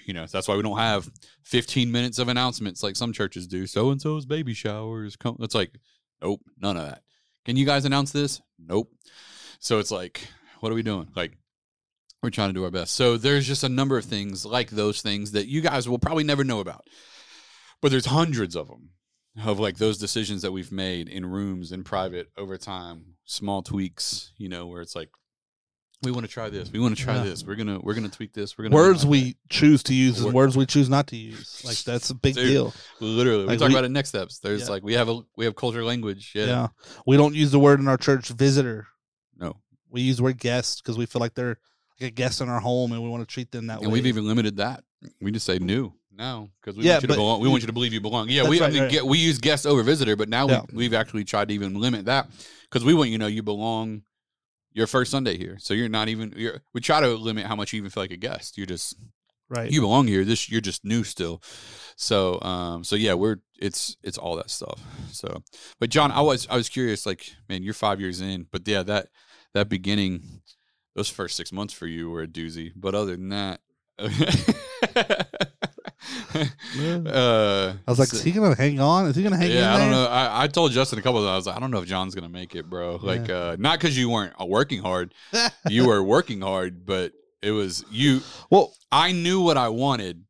you 0.04 0.14
know, 0.14 0.26
that's 0.26 0.48
why 0.48 0.56
we 0.56 0.62
don't 0.62 0.78
have 0.78 1.10
15 1.44 1.90
minutes 1.90 2.18
of 2.18 2.28
announcements 2.28 2.82
like 2.82 2.96
some 2.96 3.12
churches 3.12 3.46
do. 3.46 3.66
So 3.66 3.90
and 3.90 4.00
so's 4.00 4.26
baby 4.26 4.54
showers. 4.54 5.16
Come. 5.16 5.36
It's 5.40 5.54
like, 5.54 5.72
nope, 6.22 6.40
none 6.60 6.76
of 6.76 6.86
that. 6.86 7.02
Can 7.44 7.56
you 7.56 7.66
guys 7.66 7.84
announce 7.84 8.12
this? 8.12 8.40
Nope. 8.58 8.90
So 9.58 9.78
it's 9.78 9.90
like, 9.90 10.26
what 10.60 10.72
are 10.72 10.74
we 10.74 10.82
doing? 10.82 11.08
Like, 11.14 11.36
we're 12.22 12.30
trying 12.30 12.48
to 12.48 12.54
do 12.54 12.64
our 12.64 12.70
best. 12.70 12.94
So 12.94 13.16
there's 13.16 13.46
just 13.46 13.64
a 13.64 13.68
number 13.68 13.96
of 13.96 14.04
things 14.04 14.44
like 14.44 14.70
those 14.70 15.00
things 15.02 15.32
that 15.32 15.46
you 15.46 15.60
guys 15.60 15.88
will 15.88 15.98
probably 15.98 16.24
never 16.24 16.44
know 16.44 16.60
about. 16.60 16.86
But 17.80 17.90
there's 17.90 18.06
hundreds 18.06 18.56
of 18.56 18.68
them 18.68 18.90
of 19.44 19.60
like 19.60 19.76
those 19.76 19.98
decisions 19.98 20.42
that 20.42 20.52
we've 20.52 20.72
made 20.72 21.08
in 21.08 21.26
rooms 21.26 21.72
in 21.72 21.84
private 21.84 22.28
over 22.36 22.56
time, 22.56 23.16
small 23.26 23.62
tweaks, 23.62 24.32
you 24.38 24.48
know, 24.48 24.66
where 24.66 24.80
it's 24.80 24.96
like 24.96 25.10
we 26.02 26.10
want 26.12 26.24
to 26.26 26.30
try 26.32 26.48
this, 26.50 26.70
we 26.70 26.78
want 26.78 26.96
to 26.96 27.02
try 27.02 27.16
Yeah. 27.16 27.24
this, 27.24 27.44
we're 27.44 27.54
gonna 27.56 27.78
we're 27.80 27.94
gonna 27.94 28.08
tweak 28.08 28.32
this, 28.32 28.56
we're 28.56 28.64
gonna 28.64 28.74
words 28.76 29.04
we 29.06 29.36
choose 29.48 29.82
to 29.84 29.94
use 29.94 30.20
and 30.20 30.32
words 30.32 30.56
we 30.56 30.66
choose 30.66 30.88
not 30.88 31.06
to 31.08 31.16
use 31.16 31.62
like 31.64 31.78
that's 31.78 32.10
a 32.10 32.14
big 32.14 32.34
Dude, 32.34 32.46
deal 32.46 32.64
that. 33.00 33.04
literally 33.04 33.42
we 33.42 33.46
like 33.48 33.58
talk 33.58 33.68
we- 33.68 33.74
about 33.74 33.84
it 33.84 33.90
next 33.90 34.10
steps. 34.10 34.38
There's 34.38 34.62
Yeah. 34.62 34.68
like 34.68 34.82
we 34.82 34.94
have 34.94 35.08
a 35.08 35.20
we 35.36 35.44
have 35.46 35.56
culture 35.56 35.84
language, 35.84 36.32
yeah, 36.34 36.44
yeah. 36.46 36.68
we 37.06 37.16
don't 37.16 37.34
use 37.34 37.50
the 37.50 37.58
word 37.58 37.80
in 37.80 37.88
our 37.88 37.96
church 37.96 38.28
visitor 38.28 38.86
no, 39.38 39.56
we 39.90 40.02
use 40.02 40.18
the 40.18 40.22
word 40.22 40.38
guest 40.38 40.82
because 40.82 40.96
we 40.98 41.06
feel 41.06 41.20
like 41.20 41.34
they're 41.34 41.58
like 42.00 42.08
a 42.08 42.10
guest 42.10 42.40
in 42.40 42.48
our 42.48 42.60
home 42.60 42.92
and 42.92 43.02
we 43.02 43.08
want 43.08 43.26
to 43.26 43.32
treat 43.32 43.50
them 43.50 43.66
that 43.68 43.74
and 43.74 43.80
way 43.80 43.84
And 43.86 43.92
we've 43.94 44.06
even 44.06 44.26
limited 44.26 44.56
that. 44.58 44.84
We 45.20 45.30
just 45.30 45.46
say 45.46 45.58
new 45.58 45.92
now 46.12 46.50
because 46.60 46.76
we 46.76 46.84
Yeah, 46.84 46.92
want 46.94 47.02
you 47.02 47.06
to 47.08 47.12
but- 47.12 47.16
belong. 47.16 47.40
We 47.40 47.48
want 47.48 47.62
you 47.62 47.66
to 47.68 47.72
believe 47.72 47.92
you 47.94 48.00
belong. 48.00 48.28
Yeah, 48.28 48.48
we 48.48 48.60
I 48.60 48.68
mean 48.70 48.82
right. 48.82 48.90
get, 48.90 49.06
we 49.06 49.18
use 49.18 49.38
guest 49.38 49.66
over 49.66 49.82
visitor, 49.82 50.14
but 50.16 50.28
now 50.28 50.46
we, 50.46 50.56
we've 50.72 50.94
actually 50.94 51.24
tried 51.24 51.48
to 51.48 51.54
even 51.54 51.74
limit 51.80 52.04
that 52.06 52.28
because 52.62 52.84
we 52.84 52.92
want 52.94 53.08
you 53.10 53.16
to 53.18 53.20
know 53.20 53.26
you 53.28 53.42
belong. 53.42 54.02
Your 54.76 54.86
first 54.86 55.10
Sunday 55.10 55.38
here, 55.38 55.56
so 55.58 55.72
you're 55.72 55.88
not 55.88 56.10
even. 56.10 56.34
You're, 56.36 56.60
we 56.74 56.82
try 56.82 57.00
to 57.00 57.08
limit 57.08 57.46
how 57.46 57.56
much 57.56 57.72
you 57.72 57.78
even 57.78 57.90
feel 57.90 58.02
like 58.02 58.10
a 58.10 58.16
guest. 58.18 58.58
You're 58.58 58.66
just 58.66 58.94
right 59.48 59.70
you 59.70 59.80
belong 59.80 60.06
here. 60.06 60.22
This 60.22 60.50
you're 60.50 60.60
just 60.60 60.84
new 60.84 61.02
still. 61.02 61.42
So 61.96 62.40
um 62.42 62.84
so 62.84 62.94
yeah, 62.94 63.14
we're 63.14 63.36
it's 63.58 63.96
it's 64.02 64.18
all 64.18 64.36
that 64.36 64.50
stuff. 64.50 64.78
So 65.12 65.42
but 65.80 65.88
John, 65.88 66.12
I 66.12 66.20
was 66.20 66.46
I 66.50 66.56
was 66.56 66.68
curious, 66.68 67.06
like, 67.06 67.34
man, 67.48 67.62
you're 67.62 67.72
five 67.72 68.02
years 68.02 68.20
in, 68.20 68.48
but 68.52 68.68
yeah, 68.68 68.82
that 68.82 69.08
that 69.54 69.70
beginning, 69.70 70.42
those 70.94 71.08
first 71.08 71.36
six 71.38 71.52
months 71.52 71.72
for 71.72 71.86
you 71.86 72.10
were 72.10 72.22
a 72.22 72.28
doozy. 72.28 72.72
But 72.76 72.94
other 72.94 73.16
than 73.16 73.30
that 73.30 73.60
uh, 77.06 77.74
I 77.86 77.90
was 77.90 77.98
like, 77.98 78.08
so- 78.08 78.16
is 78.16 78.22
he 78.22 78.32
gonna 78.32 78.54
hang 78.54 78.80
on? 78.80 79.06
Is 79.06 79.16
he 79.16 79.22
gonna 79.22 79.36
hang 79.36 79.50
in 79.50 79.56
yeah, 79.56 79.74
I 79.74 79.78
don't 79.78 79.90
know. 79.90 80.06
I, 80.06 80.44
I 80.44 80.46
told 80.48 80.72
Justin 80.72 80.98
a 80.98 81.02
couple 81.02 81.20
of 81.20 81.24
times, 81.26 81.32
I 81.32 81.36
was 81.36 81.46
like, 81.46 81.56
I 81.56 81.60
don't 81.60 81.70
know 81.70 81.78
if 81.80 81.86
John's 81.88 82.14
gonna 82.14 82.28
make 82.28 82.54
it, 82.54 82.68
bro. 82.68 82.96
Like, 83.02 83.28
uh, 83.30 83.56
not 83.58 83.78
because 83.78 83.96
you 83.96 84.10
weren't 84.10 84.34
uh, 84.40 84.46
working 84.46 84.80
hard, 84.82 85.14
you 85.68 85.86
were 85.86 86.02
working 86.02 86.40
hard, 86.40 86.86
but 86.86 87.12
it 87.42 87.50
was 87.50 87.84
you. 87.90 88.20
well, 88.50 88.74
I 88.90 89.12
knew 89.12 89.40
what 89.40 89.56
I 89.56 89.68
wanted, 89.68 90.24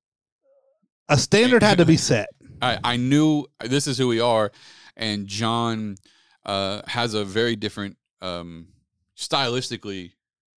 a 1.09 1.17
standard 1.19 1.63
had 1.63 1.79
to 1.79 1.85
be 1.87 1.97
set. 1.97 2.29
I, 2.63 2.79
I 2.83 2.97
knew 2.97 3.47
this 3.65 3.87
is 3.87 3.99
who 3.99 4.09
we 4.09 4.21
are, 4.21 4.51
and 4.97 5.27
John 5.27 5.97
uh, 6.45 6.83
has 6.87 7.15
a 7.15 7.25
very 7.25 7.55
different, 7.57 7.97
um, 8.23 8.69
stylistically, 9.17 10.13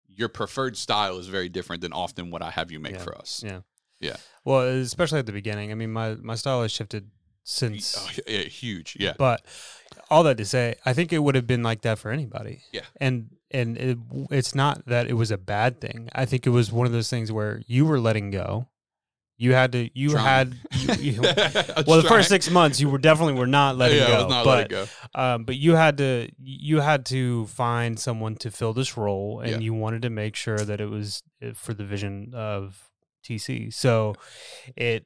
your 0.08 0.30
preferred 0.30 0.78
style 0.78 1.18
is 1.20 1.28
very 1.28 1.50
different 1.50 1.82
than 1.82 1.94
often 1.94 2.32
what 2.32 2.42
I 2.42 2.50
have 2.52 2.72
you 2.72 2.80
make 2.80 2.94
Yeah. 2.94 3.04
for 3.04 3.18
us. 3.18 3.44
Yeah. 3.46 3.60
Yeah. 4.00 4.16
Well, 4.48 4.62
especially 4.62 5.20
at 5.20 5.26
the 5.26 5.34
beginning. 5.34 5.72
I 5.72 5.76
mean, 5.76 5.92
my 5.92 6.16
my 6.16 6.36
style 6.36 6.62
has 6.62 6.72
shifted 6.72 7.10
since. 7.44 7.98
Oh, 8.00 8.10
yeah, 8.28 8.44
huge. 8.44 8.96
Yeah. 8.98 9.14
But 9.18 9.44
all 10.10 10.24
that 10.24 10.38
to 10.38 10.46
say, 10.46 10.76
I 10.86 10.94
think 10.94 11.12
it 11.12 11.20
would 11.20 11.36
have 11.36 11.48
been 11.48 11.64
like 11.64 11.82
that 11.82 12.00
for 12.00 12.12
anybody. 12.12 12.62
Yeah. 12.72 12.82
And 13.02 13.30
and 13.52 13.78
it, 13.78 13.98
it's 14.32 14.56
not 14.56 14.86
that 14.86 15.08
it 15.08 15.14
was 15.16 15.32
a 15.32 15.38
bad 15.38 15.82
thing. 15.82 16.10
I 16.16 16.24
think 16.26 16.48
it 16.48 16.52
was 16.52 16.72
one 16.72 16.88
of 16.88 16.94
those 16.94 17.10
things 17.10 17.30
where 17.32 17.62
you 17.68 17.86
were 17.86 18.00
letting 18.00 18.32
go. 18.32 18.68
You 19.40 19.54
had 19.54 19.72
to. 19.74 19.90
You 19.94 20.10
Trying. 20.12 20.26
had. 20.26 20.56
You, 20.78 21.12
you, 21.14 21.22
well, 21.22 22.02
the 22.02 22.06
first 22.08 22.30
six 22.30 22.50
months, 22.50 22.80
you 22.80 22.90
were 22.90 22.98
definitely 23.00 23.34
were 23.34 23.46
not 23.48 23.76
letting 23.82 23.98
yeah, 23.98 24.08
go. 24.08 24.28
Not 24.30 24.46
but 24.46 24.72
letting 24.72 24.78
go. 24.78 24.86
um, 25.14 25.44
but 25.44 25.58
you 25.58 25.76
had 25.76 25.98
to 25.98 26.30
you 26.42 26.80
had 26.80 27.06
to 27.08 27.46
find 27.48 28.00
someone 28.00 28.36
to 28.38 28.50
fill 28.52 28.72
this 28.74 28.96
role, 28.96 29.42
and 29.42 29.52
Yeah. 29.52 29.58
you 29.60 29.74
wanted 29.74 30.04
to 30.04 30.10
make 30.10 30.36
sure 30.38 30.58
that 30.58 30.80
it 30.80 30.90
was 30.90 31.22
uh, 31.46 31.52
for 31.54 31.74
the 31.74 31.84
vision 31.84 32.32
of 32.34 32.87
TC. 33.28 33.74
So 33.74 34.16
it 34.76 35.06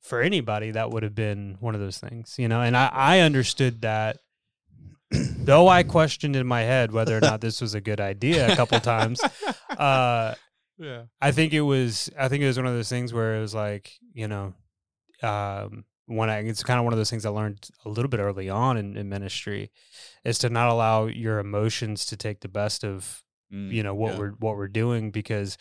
for 0.00 0.20
anybody 0.20 0.70
that 0.70 0.90
would 0.90 1.02
have 1.02 1.14
been 1.14 1.56
one 1.60 1.74
of 1.74 1.80
those 1.80 1.98
things, 1.98 2.36
you 2.38 2.48
know. 2.48 2.60
And 2.60 2.76
I 2.76 2.90
I 2.92 3.20
understood 3.20 3.82
that. 3.82 4.18
Though 5.10 5.68
I 5.68 5.84
questioned 5.84 6.36
in 6.36 6.46
my 6.46 6.60
head 6.60 6.92
whether 6.92 7.16
or 7.16 7.20
not 7.20 7.40
this 7.40 7.62
was 7.62 7.74
a 7.74 7.80
good 7.80 7.98
idea 7.98 8.52
a 8.52 8.56
couple 8.56 8.78
times, 8.80 9.22
uh, 9.70 10.34
Yeah. 10.78 11.04
I 11.20 11.32
think 11.32 11.52
it 11.52 11.62
was. 11.62 12.08
I 12.16 12.28
think 12.28 12.42
it 12.42 12.46
was 12.46 12.56
one 12.56 12.66
of 12.66 12.74
those 12.74 12.88
things 12.88 13.12
where 13.12 13.36
it 13.36 13.40
was 13.40 13.54
like, 13.54 13.90
you 14.12 14.28
know, 14.28 14.54
um, 15.22 15.84
when 16.06 16.30
I 16.30 16.38
it's 16.38 16.62
kind 16.62 16.78
of 16.78 16.84
one 16.84 16.92
of 16.92 16.98
those 16.98 17.10
things 17.10 17.26
I 17.26 17.30
learned 17.30 17.68
a 17.84 17.88
little 17.88 18.08
bit 18.08 18.20
early 18.20 18.48
on 18.48 18.76
in, 18.76 18.96
in 18.96 19.08
ministry, 19.08 19.72
is 20.24 20.38
to 20.38 20.50
not 20.50 20.68
allow 20.68 21.06
your 21.06 21.40
emotions 21.40 22.06
to 22.06 22.16
take 22.16 22.40
the 22.40 22.48
best 22.48 22.84
of 22.84 23.24
Mm, 23.52 23.72
you 23.72 23.82
know 23.82 23.94
what 23.94 24.12
yeah. 24.12 24.18
we're 24.18 24.30
what 24.32 24.56
we're 24.56 24.68
doing 24.68 25.10
because 25.10 25.56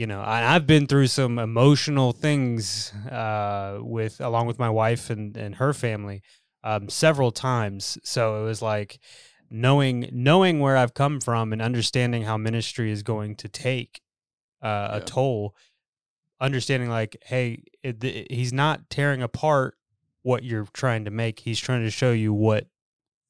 you 0.00 0.06
know 0.06 0.20
I, 0.20 0.54
I've 0.54 0.66
been 0.66 0.86
through 0.86 1.08
some 1.08 1.38
emotional 1.38 2.12
things 2.12 2.92
uh, 3.10 3.78
with 3.80 4.20
along 4.20 4.46
with 4.46 4.58
my 4.58 4.70
wife 4.70 5.10
and 5.10 5.36
and 5.36 5.56
her 5.56 5.72
family 5.72 6.22
um, 6.62 6.88
several 6.88 7.30
times. 7.32 7.98
So 8.04 8.40
it 8.40 8.44
was 8.44 8.60
like 8.62 9.00
knowing 9.50 10.08
knowing 10.12 10.60
where 10.60 10.76
I've 10.76 10.94
come 10.94 11.20
from 11.20 11.52
and 11.52 11.60
understanding 11.60 12.22
how 12.24 12.36
ministry 12.36 12.90
is 12.92 13.02
going 13.02 13.34
to 13.36 13.48
take 13.48 14.00
uh, 14.62 14.88
a 14.92 15.00
toll. 15.00 15.54
Understanding 16.40 16.88
like, 16.88 17.16
hey, 17.26 17.64
it, 17.82 18.00
th- 18.00 18.28
he's 18.30 18.52
not 18.52 18.88
tearing 18.90 19.22
apart 19.22 19.76
what 20.22 20.44
you're 20.44 20.68
trying 20.72 21.04
to 21.06 21.10
make. 21.10 21.40
He's 21.40 21.58
trying 21.58 21.82
to 21.82 21.90
show 21.90 22.12
you 22.12 22.32
what 22.32 22.68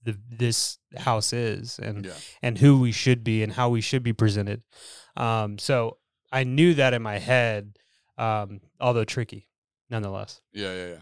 the 0.03 0.19
this 0.31 0.79
house 0.99 1.33
is 1.33 1.79
and 1.79 2.05
Yeah. 2.05 2.13
and 2.43 2.59
who 2.59 2.79
we 2.81 2.93
should 2.93 3.25
be 3.25 3.43
and 3.43 3.53
how 3.53 3.71
we 3.71 3.81
should 3.81 4.03
be 4.03 4.13
presented. 4.13 4.63
Um, 5.17 5.57
so 5.59 5.97
I 6.33 6.45
knew 6.45 6.75
that 6.75 6.95
in 6.95 7.03
my 7.03 7.19
head, 7.19 7.79
um, 8.17 8.61
although 8.81 9.05
tricky, 9.05 9.49
nonetheless. 9.91 10.41
Yeah. 10.53 10.73
Yeah. 10.75 10.87
Yeah. 10.87 10.99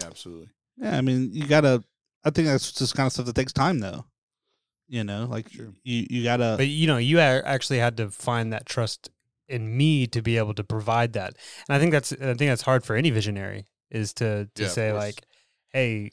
Yeah. 0.00 0.06
Absolutely. 0.06 0.48
Yeah, 0.76 0.96
I 0.96 1.00
mean, 1.00 1.30
you 1.32 1.46
gotta. 1.46 1.82
I 2.24 2.30
think 2.30 2.46
that's 2.48 2.72
just 2.72 2.94
kind 2.94 3.06
of 3.06 3.12
stuff 3.12 3.26
that 3.26 3.34
takes 3.34 3.52
time, 3.52 3.78
though. 3.80 4.04
You 4.88 5.04
know, 5.04 5.26
like 5.28 5.50
Sure. 5.50 5.72
you 5.82 6.06
you 6.08 6.24
gotta. 6.24 6.54
But 6.56 6.68
you 6.68 6.86
know, 6.86 6.98
you 6.98 7.18
actually 7.20 7.78
had 7.78 7.96
to 7.98 8.10
find 8.10 8.52
that 8.52 8.64
trust 8.66 9.10
in 9.48 9.76
me 9.76 10.06
to 10.08 10.22
be 10.22 10.36
able 10.36 10.54
to 10.54 10.64
provide 10.64 11.12
that, 11.14 11.34
and 11.68 11.76
I 11.76 11.78
think 11.78 11.92
that's 11.92 12.12
I 12.12 12.34
think 12.34 12.38
that's 12.50 12.62
hard 12.62 12.84
for 12.84 12.96
any 12.96 13.10
visionary 13.10 13.66
is 13.90 14.12
to 14.14 14.48
to 14.54 14.62
Yeah, 14.62 14.68
say 14.68 14.92
like, 14.92 15.22
hey. 15.72 16.10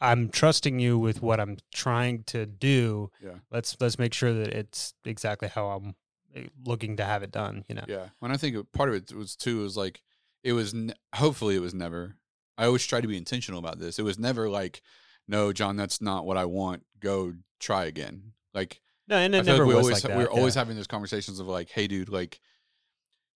I'm 0.00 0.28
trusting 0.28 0.78
you 0.78 0.96
with 0.96 1.22
what 1.22 1.40
I'm 1.40 1.56
trying 1.74 2.22
to 2.28 2.46
do. 2.46 3.10
Yeah. 3.20 3.38
Let's 3.50 3.76
let's 3.80 3.98
make 3.98 4.14
sure 4.14 4.32
that 4.32 4.46
it's 4.54 4.94
exactly 5.04 5.48
how 5.48 5.70
I'm 5.70 5.96
Eh, 6.34 6.44
looking 6.64 6.96
to 6.96 7.04
have 7.04 7.22
it 7.22 7.30
done. 7.30 7.64
You 7.68 7.76
know. 7.76 7.84
Yeah. 7.88 8.08
When 8.18 8.32
I 8.32 8.36
think 8.36 8.72
part 8.72 8.88
of 8.88 8.94
it 8.94 9.12
was 9.12 9.36
too 9.36 9.60
was 9.60 9.76
like 9.76 10.02
it 10.42 10.52
was 10.52 10.74
ne- 10.74 10.94
hopefully 11.14 11.56
it 11.56 11.60
was 11.60 11.74
never. 11.74 12.16
I 12.56 12.66
always 12.66 12.84
try 12.84 13.00
to 13.00 13.08
be 13.08 13.16
intentional 13.16 13.60
about 13.60 13.78
this. 13.78 13.98
It 13.98 14.02
was 14.02 14.18
never 14.18 14.48
like, 14.48 14.82
no, 15.28 15.52
John, 15.52 15.76
that's 15.76 16.00
not 16.00 16.26
what 16.26 16.36
I 16.36 16.44
want. 16.44 16.84
Go 16.98 17.34
try 17.60 17.84
again. 17.84 18.32
Like 18.52 18.80
No, 19.06 19.16
and 19.16 19.34
it 19.34 19.44
never 19.44 19.64
like 19.64 19.68
we 19.68 19.74
was 19.74 19.84
always 19.84 20.04
like 20.04 20.12
we 20.12 20.18
we're 20.18 20.24
that, 20.24 20.32
always 20.32 20.54
yeah. 20.56 20.60
having 20.60 20.76
those 20.76 20.86
conversations 20.86 21.38
of 21.38 21.46
like, 21.46 21.70
hey, 21.70 21.86
dude, 21.86 22.08
like 22.08 22.40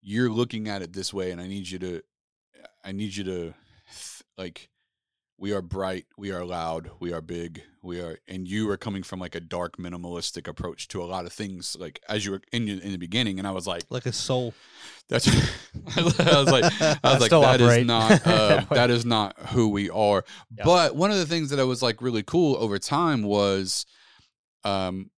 you're 0.01 0.29
looking 0.29 0.67
at 0.67 0.81
it 0.81 0.91
this 0.91 1.13
way, 1.13 1.31
and 1.31 1.39
I 1.39 1.47
need 1.47 1.69
you 1.69 1.79
to, 1.79 2.01
I 2.83 2.91
need 2.91 3.15
you 3.15 3.23
to, 3.23 3.33
th- 3.41 4.23
like, 4.37 4.69
we 5.37 5.51
are 5.51 5.61
bright, 5.61 6.05
we 6.17 6.31
are 6.31 6.45
loud, 6.45 6.91
we 6.99 7.11
are 7.11 7.21
big, 7.21 7.63
we 7.81 7.99
are, 7.99 8.19
and 8.27 8.47
you 8.47 8.69
are 8.69 8.77
coming 8.77 9.03
from 9.03 9.19
like 9.19 9.35
a 9.35 9.39
dark 9.39 9.77
minimalistic 9.77 10.47
approach 10.47 10.87
to 10.89 11.01
a 11.01 11.05
lot 11.05 11.25
of 11.25 11.33
things, 11.33 11.75
like 11.79 11.99
as 12.07 12.25
you 12.25 12.31
were 12.31 12.41
in 12.51 12.69
in 12.69 12.91
the 12.91 12.97
beginning, 12.97 13.39
and 13.39 13.47
I 13.47 13.51
was 13.51 13.67
like, 13.67 13.83
like 13.89 14.05
a 14.05 14.13
soul. 14.13 14.53
that's, 15.09 15.27
I 15.97 16.01
was 16.01 16.19
like, 16.19 16.81
I 16.81 17.13
was 17.13 17.19
like, 17.19 17.31
that 17.31 17.61
is 17.61 17.67
operate 17.67 17.85
not, 17.85 18.11
uh, 18.25 18.47
that 18.47 18.69
that 18.69 18.89
is 18.89 19.05
not 19.05 19.37
who 19.49 19.69
we 19.69 19.89
are. 19.89 20.23
Yeah. 20.55 20.65
But 20.65 20.95
one 20.95 21.11
of 21.11 21.17
the 21.17 21.25
things 21.25 21.49
that 21.49 21.59
I 21.59 21.63
was 21.63 21.81
like 21.81 22.01
really 22.01 22.23
cool 22.23 22.55
over 22.57 22.77
time 22.79 23.23
was, 23.23 23.85
um, 24.63 25.09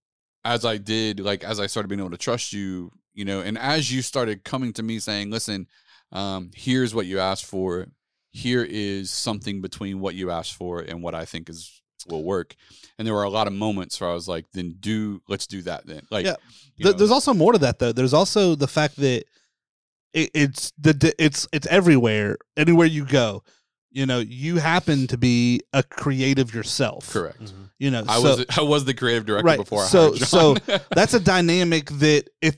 as 0.43 0.65
I 0.65 0.77
did, 0.77 1.19
like 1.19 1.43
as 1.43 1.59
I 1.59 1.67
started 1.67 1.89
being 1.89 1.99
able 1.99 2.11
to 2.11 2.17
trust 2.17 2.53
you, 2.53 2.91
you 3.13 3.25
know, 3.25 3.41
and 3.41 3.57
as 3.57 3.91
you 3.91 4.01
started 4.01 4.43
coming 4.43 4.73
to 4.73 4.83
me 4.83 4.99
saying, 4.99 5.29
"Listen, 5.29 5.67
um, 6.11 6.51
here's 6.55 6.95
what 6.95 7.05
you 7.05 7.19
asked 7.19 7.45
for. 7.45 7.87
Here 8.35 8.63
is 8.69 9.09
something 9.11 9.61
between 9.61 9.99
what 9.99 10.13
you 10.15 10.29
asked 10.31 10.55
for 10.55 10.79
and 10.81 11.01
what 11.01 11.15
I 11.15 11.25
think 11.25 11.49
is 11.49 11.81
will 12.07 12.23
work." 12.23 12.55
And 12.97 13.05
there 13.07 13.13
were 13.15 13.23
a 13.23 13.29
lot 13.29 13.47
of 13.47 13.53
moments 13.53 13.99
where 13.99 14.09
I 14.09 14.13
was 14.13 14.27
like, 14.27 14.45
"Then 14.53 14.75
do, 14.79 15.21
let's 15.27 15.47
do 15.47 15.61
that 15.63 15.85
then." 15.87 16.01
Like, 16.11 16.25
Yeah. 16.25 16.35
you 16.75 16.83
Th- 16.85 16.95
There's 16.97 17.11
also 17.11 17.33
more 17.33 17.53
to 17.53 17.59
that 17.59 17.79
though. 17.79 17.91
There's 17.93 18.13
also 18.13 18.55
the 18.55 18.67
fact 18.67 18.97
that 18.97 19.23
it, 20.13 20.29
it's 20.33 20.71
the 20.77 20.93
the- 20.93 21.15
it's 21.23 21.47
it's 21.51 21.67
everywhere, 21.67 22.37
anywhere 22.57 22.87
you 22.87 23.05
go. 23.05 23.43
You 23.91 24.05
know, 24.05 24.19
you 24.19 24.57
happen 24.57 25.07
to 25.07 25.17
be 25.17 25.61
a 25.71 25.81
creative 25.81 26.53
yourself. 26.53 27.09
correct. 27.11 27.41
Mhm. 27.45 27.69
You 27.79 27.91
know, 27.91 28.03
I 28.07 28.17
so 28.21 28.23
was 28.37 28.45
I 28.57 28.61
was 28.61 28.85
the 28.85 28.93
creative 28.93 29.25
director 29.25 29.45
Right, 29.45 29.57
before. 29.59 29.83
I 29.83 29.87
so- 29.87 30.15
hired 30.15 30.59
John. 30.67 30.81
that's 30.95 31.13
a 31.13 31.19
dynamic 31.19 31.89
that 31.99 32.29
if 32.41 32.57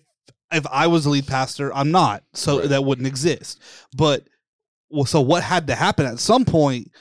if 0.51 0.65
I 0.71 0.88
was 0.88 1.03
the 1.03 1.09
lead 1.11 1.28
pastor, 1.28 1.73
I'm 1.73 1.91
not. 1.91 2.23
So 2.34 2.59
Right. 2.59 2.69
that 2.69 2.84
wouldn't 2.86 3.07
exist. 3.07 3.59
But 3.95 4.28
well, 4.89 5.05
so 5.05 5.21
what 5.21 5.43
had 5.43 5.67
to 5.67 5.75
happen 5.75 6.05
at 6.05 6.19
some 6.19 6.45
point? 6.45 6.91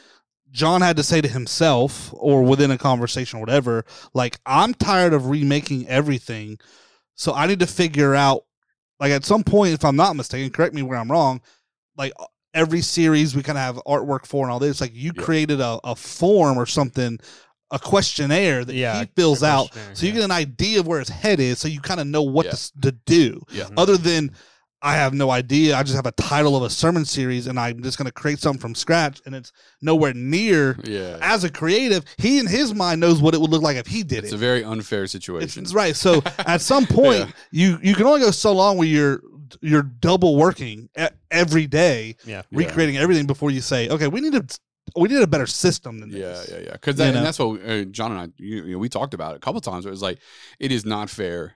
John 0.51 0.81
had 0.81 0.97
to 0.97 1.03
say 1.03 1.21
to 1.21 1.29
himself, 1.29 2.11
or 2.15 2.43
within 2.43 2.71
a 2.71 2.79
conversation, 2.79 3.39
or 3.39 3.41
whatever, 3.41 3.85
like 4.15 4.39
I'm 4.47 4.73
tired 4.75 5.13
of 5.13 5.27
remaking 5.29 5.87
everything, 5.89 6.59
so 7.15 7.35
I 7.35 7.47
need 7.47 7.61
to 7.61 7.67
figure 7.67 8.15
out. 8.15 8.43
Like 8.99 9.13
at 9.13 9.27
some 9.27 9.45
point, 9.45 9.75
if 9.75 9.85
I'm 9.85 9.97
not 9.97 10.17
mistaken, 10.17 10.51
correct 10.51 10.73
me 10.75 10.81
where 10.81 10.99
I'm 10.99 11.11
wrong. 11.11 11.43
Like 11.99 12.15
uh, 12.19 12.25
every 12.55 12.81
series 12.81 13.37
we 13.37 13.43
kind 13.43 13.59
of 13.59 13.63
have 13.63 13.77
artwork 13.87 14.25
for 14.25 14.45
and 14.47 14.51
all 14.51 14.59
this. 14.59 14.81
Like 14.81 14.95
you 14.95 15.13
Yeah. 15.15 15.23
created 15.23 15.61
a, 15.61 15.79
a 15.85 15.95
form 15.95 16.57
or 16.57 16.65
something, 16.65 17.19
a 17.71 17.79
questionnaire 17.79 18.65
that 18.65 18.75
Yeah, 18.75 19.01
he 19.01 19.11
fills 19.15 19.43
out, 19.43 19.75
so 19.93 20.07
you 20.07 20.13
yeah. 20.13 20.21
get 20.21 20.25
an 20.25 20.31
idea 20.31 20.81
of 20.81 20.87
where 20.87 21.01
his 21.01 21.11
head 21.11 21.41
is, 21.41 21.59
so 21.59 21.69
you 21.69 21.81
kind 21.81 22.01
of 22.01 22.07
know 22.07 22.23
what 22.23 22.51
to, 22.51 22.81
to 22.81 22.93
do. 23.05 23.43
yeah. 23.51 23.69
Other 23.77 23.99
than 23.99 24.29
mm-hmm. 24.29 24.37
I 24.87 24.95
have 24.95 25.13
no 25.15 25.31
idea, 25.31 25.77
I 25.77 25.83
just 25.83 25.97
have 25.97 26.07
a 26.07 26.13
title 26.13 26.57
of 26.57 26.63
a 26.63 26.71
sermon 26.71 27.05
series, 27.05 27.49
and 27.49 27.59
I'm 27.59 27.83
just 27.83 27.99
going 27.99 28.07
to 28.07 28.13
create 28.13 28.39
something 28.39 28.61
from 28.61 28.75
scratch, 28.75 29.21
and 29.27 29.35
it's 29.35 29.51
nowhere 29.83 30.15
near. 30.15 30.79
Yeah. 30.85 31.19
As 31.21 31.43
a 31.43 31.51
creative, 31.51 32.05
he 32.19 32.39
in 32.39 32.47
his 32.47 32.73
mind 32.73 33.01
knows 33.01 33.21
what 33.21 33.35
it 33.35 33.41
would 33.41 33.51
look 33.51 33.63
like 33.63 33.77
if 33.77 33.89
he 33.89 34.05
did 34.05 34.19
It's 34.19 34.27
it. 34.27 34.27
It's 34.27 34.35
a 34.35 34.39
very 34.39 34.63
unfair 34.63 35.07
situation. 35.09 35.65
it's 35.65 35.75
right. 35.75 35.97
So 35.97 36.23
at 36.39 36.61
some 36.61 36.87
point, 36.87 37.19
Yeah. 37.19 37.31
you 37.51 37.79
you 37.83 37.95
can 37.97 38.07
only 38.07 38.21
go 38.21 38.31
so 38.31 38.53
long 38.53 38.79
where 38.79 38.87
you're 38.87 39.21
you're 39.61 39.83
double 39.83 40.37
working 40.37 40.89
every 41.31 41.67
day, 41.67 42.15
Yeah. 42.25 42.43
Yeah. 42.51 42.59
recreating 42.59 42.97
everything 42.97 43.27
before 43.27 43.51
you 43.51 43.61
say, 43.63 43.89
okay, 43.89 44.07
we 44.07 44.21
need 44.21 44.35
to 44.35 44.61
we 44.95 45.09
need 45.09 45.21
a 45.21 45.27
better 45.27 45.47
system 45.49 45.99
than 45.99 46.11
Yeah, 46.11 46.19
this. 46.19 46.49
yeah, 46.49 46.57
yeah. 46.59 46.63
Yeah. 46.67 46.73
Because 46.75 46.95
You 46.99 47.05
that, 47.07 47.17
and 47.17 47.27
that's 47.27 47.39
what 47.41 47.61
uh, 47.69 47.85
John 47.87 48.13
and 48.13 48.21
I, 48.21 48.29
you, 48.39 48.65
you 48.65 48.73
know, 48.75 48.79
we 48.79 48.89
talked 48.89 49.15
about 49.15 49.35
it 49.35 49.39
a 49.39 49.41
couple 49.41 49.61
times. 49.61 49.85
Where 49.85 49.91
it 49.91 49.99
was 49.99 50.03
like, 50.03 50.21
it 50.61 50.71
is 50.71 50.85
not 50.87 51.11
fair 51.11 51.55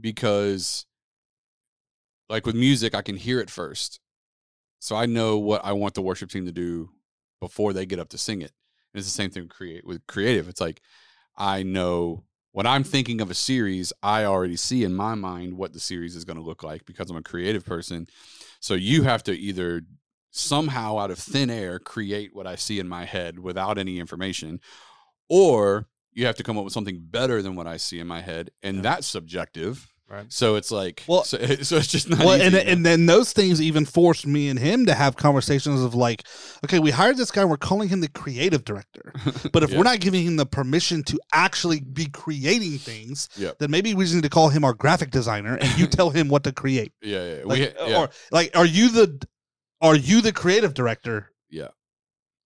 because, 0.00 0.86
like 2.28 2.46
with 2.46 2.54
music, 2.56 2.94
I 2.94 3.02
can 3.02 3.16
hear 3.16 3.40
it 3.40 3.50
first, 3.50 4.00
so 4.78 4.96
I 4.96 5.06
know 5.06 5.38
what 5.38 5.64
I 5.64 5.72
want 5.72 5.94
the 5.94 6.02
worship 6.02 6.30
team 6.30 6.46
to 6.46 6.52
do 6.52 6.90
before 7.40 7.72
they 7.72 7.86
get 7.86 7.98
up 7.98 8.08
to 8.10 8.18
sing 8.18 8.40
it. 8.42 8.52
And 8.92 9.00
it's 9.00 9.06
the 9.06 9.12
same 9.12 9.30
thing 9.30 9.44
with 9.44 9.52
create 9.52 9.86
with 9.86 10.06
creative. 10.06 10.48
It's 10.48 10.60
like 10.60 10.80
I 11.36 11.62
know 11.62 12.24
when 12.52 12.66
I'm 12.66 12.84
thinking 12.84 13.20
of 13.20 13.30
a 13.30 13.34
series, 13.34 13.92
I 14.02 14.24
already 14.24 14.56
see 14.56 14.84
in 14.84 14.94
my 14.94 15.14
mind 15.14 15.56
what 15.56 15.72
the 15.72 15.80
series 15.80 16.14
is 16.14 16.24
going 16.24 16.36
to 16.36 16.42
look 16.42 16.62
like 16.62 16.84
because 16.84 17.10
I'm 17.10 17.16
a 17.16 17.22
creative 17.22 17.64
person. 17.64 18.06
So 18.60 18.74
you 18.74 19.02
have 19.02 19.22
to 19.24 19.32
either 19.32 19.82
somehow 20.30 20.98
out 20.98 21.10
of 21.10 21.18
thin 21.18 21.50
air 21.50 21.78
create 21.78 22.34
what 22.34 22.46
I 22.46 22.56
see 22.56 22.78
in 22.78 22.88
my 22.88 23.04
head 23.04 23.38
without 23.38 23.78
any 23.78 23.98
information, 23.98 24.60
or 25.28 25.88
you 26.12 26.26
have 26.26 26.36
to 26.36 26.42
come 26.42 26.58
up 26.58 26.64
with 26.64 26.72
something 26.72 27.00
better 27.02 27.40
than 27.40 27.54
what 27.54 27.66
I 27.66 27.78
see 27.78 27.98
in 27.98 28.06
my 28.06 28.20
head, 28.20 28.50
and 28.62 28.76
Yeah. 28.76 28.82
that's 28.82 29.06
subjective. 29.06 29.91
Right. 30.12 30.30
So 30.30 30.56
it's 30.56 30.70
like, 30.70 31.04
Well- 31.08 31.24
so, 31.24 31.38
so 31.62 31.76
it's 31.78 31.86
just 31.86 32.10
not. 32.10 32.18
Well, 32.18 32.34
easy, 32.36 32.44
and 32.44 32.52
you 32.54 32.60
and 32.60 32.84
then 32.84 33.06
those 33.06 33.32
things 33.32 33.62
even 33.62 33.86
forced 33.86 34.26
me 34.26 34.48
and 34.50 34.58
him 34.58 34.84
to 34.84 34.94
have 34.94 35.16
conversations 35.16 35.80
of 35.82 35.94
like, 35.94 36.24
okay, 36.66 36.78
we 36.80 36.90
hired 36.90 37.16
this 37.16 37.30
guy, 37.30 37.46
we're 37.46 37.56
calling 37.56 37.88
him 37.88 38.00
the 38.02 38.08
creative 38.08 38.62
director, 38.62 39.14
but 39.52 39.62
if 39.62 39.70
Yeah. 39.70 39.78
we're 39.78 39.84
not 39.84 40.00
giving 40.00 40.22
him 40.26 40.36
the 40.36 40.44
permission 40.44 41.02
to 41.04 41.18
actually 41.32 41.80
be 41.80 42.06
creating 42.06 42.76
things, 42.76 43.30
Yep. 43.38 43.58
then 43.58 43.70
maybe 43.70 43.94
we 43.94 44.04
just 44.04 44.14
need 44.14 44.24
to 44.24 44.28
call 44.28 44.50
him 44.50 44.64
our 44.64 44.74
graphic 44.74 45.10
designer, 45.12 45.56
and 45.56 45.78
you 45.78 45.86
tell 45.98 46.10
him 46.10 46.28
what 46.28 46.44
to 46.44 46.52
create. 46.52 46.92
yeah, 47.00 47.36
yeah, 47.36 47.42
Like, 47.46 47.58
we, 47.80 47.90
yeah, 47.90 47.98
Or 47.98 48.10
like, 48.30 48.54
are 48.54 48.66
you 48.66 48.90
the 48.90 49.26
are 49.80 49.96
you 49.96 50.20
the 50.20 50.32
creative 50.32 50.74
director? 50.74 51.31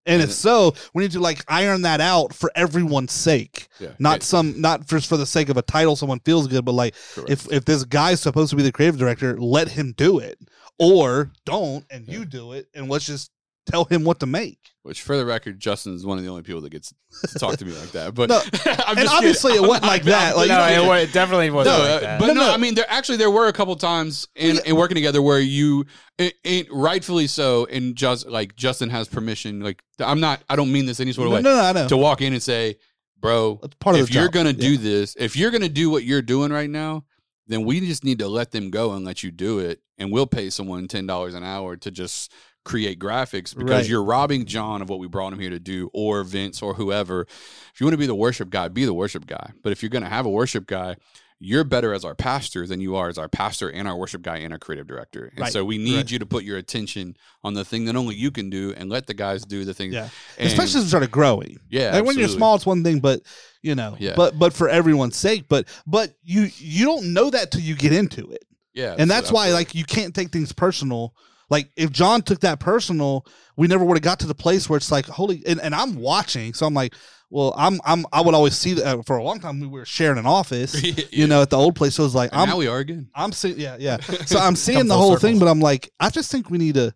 And 0.06 0.22
if 0.22 0.32
so, 0.32 0.74
we 0.94 1.02
need 1.02 1.12
to 1.12 1.20
like 1.20 1.44
iron 1.48 1.82
that 1.82 2.00
out 2.00 2.32
for 2.32 2.50
everyone's 2.54 3.12
sake, 3.12 3.68
yeah. 3.80 3.90
not 3.98 4.22
some 4.22 4.60
not 4.60 4.86
just 4.86 5.08
for 5.08 5.16
the 5.16 5.26
sake 5.26 5.48
of 5.48 5.56
a 5.56 5.62
title 5.62 5.96
someone 5.96 6.20
feels 6.20 6.46
good, 6.46 6.64
but 6.64 6.72
like 6.72 6.94
correct. 7.14 7.30
if 7.30 7.52
if 7.52 7.64
this 7.64 7.84
guy's 7.84 8.20
supposed 8.20 8.50
to 8.50 8.56
be 8.56 8.62
the 8.62 8.72
creative 8.72 8.98
director, 8.98 9.38
let 9.38 9.68
him 9.68 9.92
do 9.96 10.20
it, 10.20 10.38
or 10.78 11.32
don't, 11.44 11.84
and 11.90 12.06
you 12.06 12.24
do 12.24 12.52
it, 12.52 12.68
and 12.74 12.88
let's 12.88 13.06
just 13.06 13.30
tell 13.66 13.84
him 13.84 14.04
what 14.04 14.20
to 14.20 14.26
make. 14.26 14.58
Which, 14.82 15.02
for 15.02 15.16
the 15.16 15.26
record, 15.26 15.58
Justin 15.58 15.94
is 15.94 16.06
one 16.06 16.16
of 16.16 16.22
the 16.22 16.30
only 16.30 16.42
people 16.42 16.60
that 16.60 16.70
gets 16.70 16.94
to 17.28 17.38
talk 17.40 17.56
to 17.58 17.64
me 17.64 17.72
like 17.72 17.90
that. 17.90 18.14
But 18.14 18.28
No, 18.30 18.36
I'm 18.86 18.90
and 18.96 18.98
just 19.00 19.14
obviously 19.14 19.52
kidding. 19.52 19.64
it 19.64 19.68
wasn't 19.68 19.86
like 19.86 20.02
that, 20.04 20.36
like- 20.36 20.48
no, 20.48 20.66
you 20.68 20.76
know- 20.76 20.84
it, 20.84 20.86
wa- 20.86 20.94
it 20.94 21.12
definitely 21.12 21.50
wasn't 21.50 21.76
no, 21.76 21.82
like 21.82 21.90
uh, 21.96 22.00
that. 22.00 22.20
but 22.20 22.26
No, 22.28 22.34
no, 22.34 22.40
no. 22.46 22.52
I 22.52 22.56
mean, 22.56 22.76
there 22.76 22.84
actually 22.88 23.18
there 23.18 23.30
were 23.30 23.48
a 23.48 23.52
couple 23.52 23.74
times 23.76 24.28
in, 24.36 24.54
Yeah. 24.56 24.60
in 24.66 24.76
working 24.76 24.94
together 24.94 25.20
where 25.20 25.40
you, 25.40 25.86
it, 26.18 26.34
it, 26.44 26.68
rightfully 26.72 27.26
so, 27.26 27.66
and 27.66 27.96
just 27.96 28.28
like 28.28 28.54
Justin 28.54 28.88
has 28.90 29.08
permission. 29.08 29.58
Like 29.60 29.82
I'm 29.98 30.20
not, 30.20 30.42
I 30.48 30.54
don't 30.54 30.70
mean 30.70 30.86
this 30.86 31.00
any 31.00 31.12
sort 31.12 31.26
of 31.26 31.30
no, 31.32 31.36
way 31.36 31.42
no, 31.42 31.60
I 31.60 31.72
know. 31.72 31.88
to 31.88 31.96
walk 31.96 32.22
in 32.22 32.32
and 32.32 32.42
say, 32.42 32.76
"Bro, 33.18 33.58
That's 33.62 33.74
part 33.80 33.96
of 33.96 34.02
if 34.02 34.14
you're 34.14 34.26
job. 34.26 34.32
gonna 34.34 34.50
Yeah. 34.50 34.68
do 34.68 34.76
this, 34.76 35.16
if 35.18 35.34
you're 35.36 35.50
gonna 35.50 35.68
do 35.68 35.90
what 35.90 36.04
you're 36.04 36.22
doing 36.22 36.52
right 36.52 36.70
now, 36.70 37.04
then 37.48 37.64
we 37.64 37.80
just 37.80 38.04
need 38.04 38.20
to 38.20 38.28
let 38.28 38.52
them 38.52 38.70
go 38.70 38.92
and 38.92 39.04
let 39.04 39.24
you 39.24 39.32
do 39.32 39.58
it, 39.58 39.80
and 39.98 40.12
we'll 40.12 40.26
pay 40.28 40.48
someone 40.50 40.86
ten 40.86 41.06
dollars 41.08 41.34
an 41.34 41.42
hour 41.42 41.76
to 41.76 41.90
just 41.90 42.32
create 42.66 42.98
graphics 42.98 43.54
because 43.56 43.70
Right. 43.70 43.88
you're 43.88 44.02
robbing 44.04 44.44
John 44.44 44.82
of 44.82 44.88
what 44.90 44.98
we 44.98 45.06
brought 45.06 45.32
him 45.32 45.38
here 45.38 45.50
to 45.50 45.58
do, 45.60 45.88
or 45.94 46.22
Vince, 46.24 46.60
or 46.60 46.74
whoever. 46.74 47.22
If 47.22 47.80
you 47.80 47.86
want 47.86 47.94
to 47.94 47.98
be 47.98 48.06
the 48.06 48.14
worship 48.14 48.50
guy, 48.50 48.68
be 48.68 48.84
the 48.84 48.92
worship 48.92 49.26
guy. 49.26 49.52
But 49.62 49.72
if 49.72 49.82
you're 49.82 49.90
gonna 49.90 50.08
have 50.10 50.26
a 50.26 50.30
worship 50.30 50.66
guy, 50.66 50.96
you're 51.38 51.64
better 51.64 51.92
as 51.92 52.02
our 52.04 52.14
pastor 52.14 52.66
than 52.66 52.80
you 52.80 52.96
are 52.96 53.08
as 53.10 53.18
our 53.18 53.28
pastor 53.28 53.68
and 53.70 53.86
our 53.86 53.94
worship 53.96 54.22
guy 54.22 54.38
and 54.38 54.52
our 54.54 54.58
creative 54.58 54.86
director. 54.86 55.26
And 55.26 55.40
Right. 55.42 55.52
so 55.52 55.64
we 55.66 55.76
need 55.78 55.96
Right. 55.96 56.10
you 56.10 56.18
to 56.18 56.26
put 56.26 56.44
your 56.44 56.56
attention 56.56 57.14
on 57.44 57.52
the 57.54 57.62
thing 57.64 57.84
that 57.84 57.94
only 57.94 58.14
you 58.16 58.30
can 58.30 58.48
do, 58.50 58.72
and 58.76 58.88
let 58.90 59.06
the 59.06 59.12
guys 59.14 59.44
do 59.44 59.64
the 59.64 59.74
things. 59.74 59.92
Yeah. 59.94 60.08
And- 60.38 60.48
Especially 60.48 60.78
as 60.78 60.84
we 60.86 60.88
started 60.88 61.10
growing. 61.10 61.58
yeah, 61.70 61.92
like 61.94 62.04
when 62.06 62.18
you're 62.18 62.28
small, 62.28 62.54
it's 62.56 62.64
one 62.66 62.82
thing, 62.82 63.00
but 63.00 63.20
you 63.62 63.74
know, 63.74 63.96
Yeah. 64.00 64.14
but 64.16 64.38
but 64.38 64.52
for 64.54 64.68
everyone's 64.68 65.16
sake, 65.16 65.44
but 65.48 65.66
but 65.86 66.14
you 66.24 66.50
you 66.58 66.84
don't 66.86 67.12
know 67.12 67.30
that 67.30 67.50
till 67.50 67.60
you 67.60 67.74
get 67.76 67.92
into 67.92 68.30
it. 68.30 68.44
Yeah, 68.74 68.94
and 68.98 69.10
that's 69.10 69.30
why 69.30 69.44
absolutely. 69.48 69.52
like 69.64 69.74
you 69.74 69.84
can't 69.84 70.14
take 70.14 70.30
things 70.32 70.52
personal 70.52 71.14
like 71.50 71.70
if 71.76 71.90
john 71.90 72.22
took 72.22 72.40
that 72.40 72.58
personal 72.60 73.24
we 73.56 73.66
never 73.66 73.84
would 73.84 73.96
have 73.96 74.02
got 74.02 74.18
to 74.20 74.26
the 74.26 74.34
place 74.34 74.68
where 74.68 74.76
it's 74.76 74.90
like 74.90 75.06
holy 75.06 75.42
and, 75.46 75.60
and 75.60 75.74
i'm 75.74 75.96
watching 75.96 76.52
so 76.54 76.66
i'm 76.66 76.74
like 76.74 76.94
well 77.30 77.54
i'm 77.56 77.80
i'm 77.84 78.04
i 78.12 78.20
would 78.20 78.34
always 78.34 78.56
see 78.56 78.74
that 78.74 78.86
uh, 78.98 79.02
for 79.02 79.16
a 79.16 79.22
long 79.22 79.38
time 79.40 79.58
we 79.60 79.66
were 79.66 79.84
sharing 79.84 80.18
an 80.18 80.26
office 80.26 80.80
Yeah. 80.82 81.04
you 81.10 81.26
know 81.26 81.42
at 81.42 81.50
the 81.50 81.56
old 81.58 81.74
place 81.76 81.94
so 81.96 82.02
it 82.02 82.06
was 82.06 82.14
like 82.14 82.32
And 82.32 82.42
i'm 82.42 82.48
now 82.48 82.56
we 82.56 82.66
are 82.68 82.78
again. 82.78 83.08
i'm 83.14 83.32
seeing 83.32 83.58
yeah 83.58 83.76
yeah 83.78 83.96
so 84.26 84.38
i'm 84.38 84.56
seeing 84.56 84.86
the 84.88 84.96
whole 84.96 85.12
circle. 85.14 85.28
thing 85.30 85.38
but 85.38 85.48
i'm 85.48 85.60
like 85.60 85.90
i 86.00 86.10
just 86.10 86.30
think 86.30 86.50
we 86.50 86.58
need 86.58 86.74
to 86.74 86.92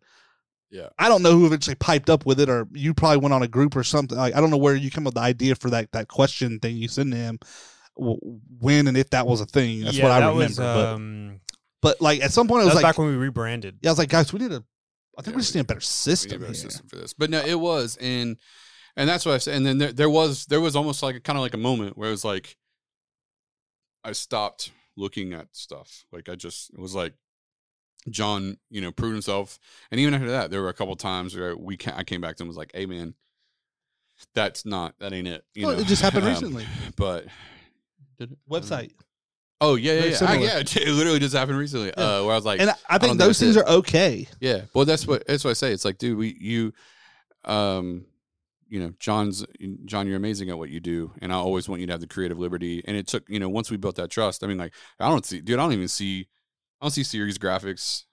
Yeah. 0.73 0.89
I 1.01 1.09
don't 1.09 1.23
know 1.23 1.33
who 1.33 1.47
eventually 1.47 1.75
piped 1.75 2.09
up 2.09 2.25
with 2.27 2.39
it, 2.39 2.49
or 2.49 2.69
you 2.73 2.95
probably 2.95 3.19
went 3.19 3.35
on 3.35 3.43
a 3.43 3.49
group 3.49 3.75
or 3.75 3.83
something. 3.83 4.17
Like 4.17 4.37
I 4.37 4.41
don't 4.41 4.51
know 4.51 4.63
where 4.65 4.77
you 4.77 4.89
come 4.89 5.03
up 5.05 5.15
with 5.15 5.15
the 5.23 5.27
idea 5.27 5.57
for 5.57 5.69
that 5.71 5.91
that 5.91 6.07
question 6.07 6.61
thing 6.61 6.77
you 6.77 6.87
sent 6.87 7.11
to 7.11 7.17
him, 7.19 7.39
when 7.97 8.87
and 8.87 8.97
if 8.97 9.11
that 9.11 9.27
was 9.27 9.41
a 9.41 9.47
thing. 9.47 9.83
That's 9.85 9.97
yeah, 9.97 10.05
what 10.05 10.13
I 10.13 10.21
that 10.21 10.27
remember. 10.27 10.45
was, 10.47 10.57
but 10.59 10.87
um, 10.95 11.41
but 11.83 12.01
like 12.01 12.21
at 12.23 12.33
some 12.33 12.47
point, 12.49 12.63
I 12.63 12.65
was 12.65 12.75
was 12.75 12.83
like, 12.83 12.91
back 12.91 12.99
when 12.99 13.09
we 13.09 13.17
rebranded. 13.17 13.79
yeah, 13.83 13.91
I 13.91 13.93
was 13.93 13.99
like, 13.99 14.09
guys, 14.11 14.33
we 14.33 14.39
need 14.41 14.53
a. 14.53 14.65
I 15.19 15.23
think 15.23 15.35
Yeah, 15.35 15.37
we 15.37 15.43
just 15.43 15.55
need 15.55 15.61
a 15.63 15.65
better 15.65 15.79
We 15.79 15.83
need 15.83 15.85
a 15.85 15.87
system 15.87 16.41
better 16.41 16.55
system 16.55 16.89
for 16.89 16.97
this. 16.97 17.13
But 17.15 17.31
no, 17.31 17.41
it 17.41 17.59
was, 17.59 17.97
and 18.01 18.37
and 18.97 19.09
that's 19.09 19.27
what 19.27 19.35
I 19.35 19.39
said. 19.39 19.57
And 19.57 19.67
then 19.67 19.79
there, 19.79 19.93
there 19.93 20.11
was 20.11 20.47
there 20.47 20.61
was 20.61 20.77
almost 20.77 21.03
like 21.03 21.17
a 21.17 21.21
kind 21.21 21.37
of 21.39 21.43
like 21.43 21.55
a 21.55 21.59
moment 21.59 21.97
where 21.99 22.09
it 22.09 22.13
was 22.13 22.25
like 22.25 22.57
I 24.05 24.13
stopped 24.13 24.73
looking 24.97 25.33
at 25.33 25.49
stuff. 25.53 26.05
Like 26.13 26.29
I 26.29 26.35
just 26.37 26.71
it 26.73 26.79
was 26.79 26.95
like 26.95 27.15
John, 28.09 28.57
you 28.71 28.81
know, 28.81 28.93
proved 28.93 29.13
himself, 29.15 29.59
and 29.91 30.01
even 30.01 30.15
after 30.15 30.31
that, 30.31 30.51
there 30.51 30.63
were 30.63 30.69
a 30.71 30.75
couple 30.75 30.97
times 30.97 31.37
where 31.37 31.57
we 31.57 31.77
ca- 31.77 31.95
I 31.97 32.05
came 32.05 32.21
back 32.21 32.37
to 32.37 32.43
him 32.43 32.47
and 32.47 32.49
was 32.49 32.57
like, 32.57 32.71
"Hey, 32.75 32.87
man, 32.87 33.15
that's 34.35 34.65
not 34.65 34.95
that 35.01 35.13
ain't 35.13 35.29
it." 35.29 35.45
You 35.55 35.67
Well, 35.67 35.77
know, 35.77 35.83
it 35.83 35.87
just 35.87 36.01
happened 36.03 36.23
Um, 36.27 36.31
recently. 36.31 36.67
but 36.97 37.27
did 38.19 38.33
it? 38.33 38.39
I 38.51 38.55
don't. 38.59 38.63
Website. 38.65 38.93
Oh 39.61 39.75
yeah, 39.75 39.93
yeah, 39.93 40.05
yeah. 40.05 40.31
I, 40.31 40.35
yeah. 40.37 40.59
It 40.61 40.89
literally 40.89 41.19
just 41.19 41.35
happened 41.35 41.59
recently. 41.59 41.93
Uh, 41.93 42.25
where 42.25 42.33
I 42.33 42.37
was 42.37 42.45
like, 42.45 42.61
and 42.61 42.71
I 42.89 42.99
think 42.99 43.19
those 43.19 43.39
that's 43.39 43.41
things 43.41 43.57
it. 43.57 43.67
are 43.67 43.69
okay. 43.79 44.27
Yeah. 44.41 44.63
Well, 44.75 44.85
that's 44.85 45.07
what 45.07 45.27
that's 45.27 45.45
what 45.45 45.51
I 45.51 45.55
say. 45.55 45.73
It's 45.73 45.85
like, 45.85 45.99
dude, 45.99 46.17
we 46.17 46.35
you, 46.41 46.73
um, 47.45 48.07
you 48.69 48.81
know, 48.81 48.93
John's 48.99 49.45
John, 49.85 50.07
you're 50.07 50.17
amazing 50.17 50.49
at 50.49 50.57
what 50.57 50.71
you 50.71 50.81
do, 50.81 51.13
and 51.21 51.33
I 51.33 51.37
always 51.37 51.69
want 51.69 51.81
you 51.81 51.87
to 51.89 51.93
have 51.93 52.01
the 52.01 52.07
creative 52.07 52.39
liberty. 52.39 52.83
And 52.87 52.97
it 52.97 53.07
took, 53.07 53.29
you 53.29 53.39
know, 53.39 53.49
once 53.49 53.71
we 53.71 53.77
built 53.77 53.97
that 53.97 54.11
trust. 54.11 54.43
I 54.43 54.47
mean, 54.47 54.59
like, 54.59 54.73
I 54.99 55.09
don't 55.09 55.27
see, 55.27 55.41
dude, 55.41 55.59
I 55.59 55.63
don't 55.63 55.73
even 55.73 55.89
see, 55.89 56.29
I 56.81 56.85
don't 56.85 56.91
see 56.91 57.03
series 57.03 57.37
graphics. 57.37 58.05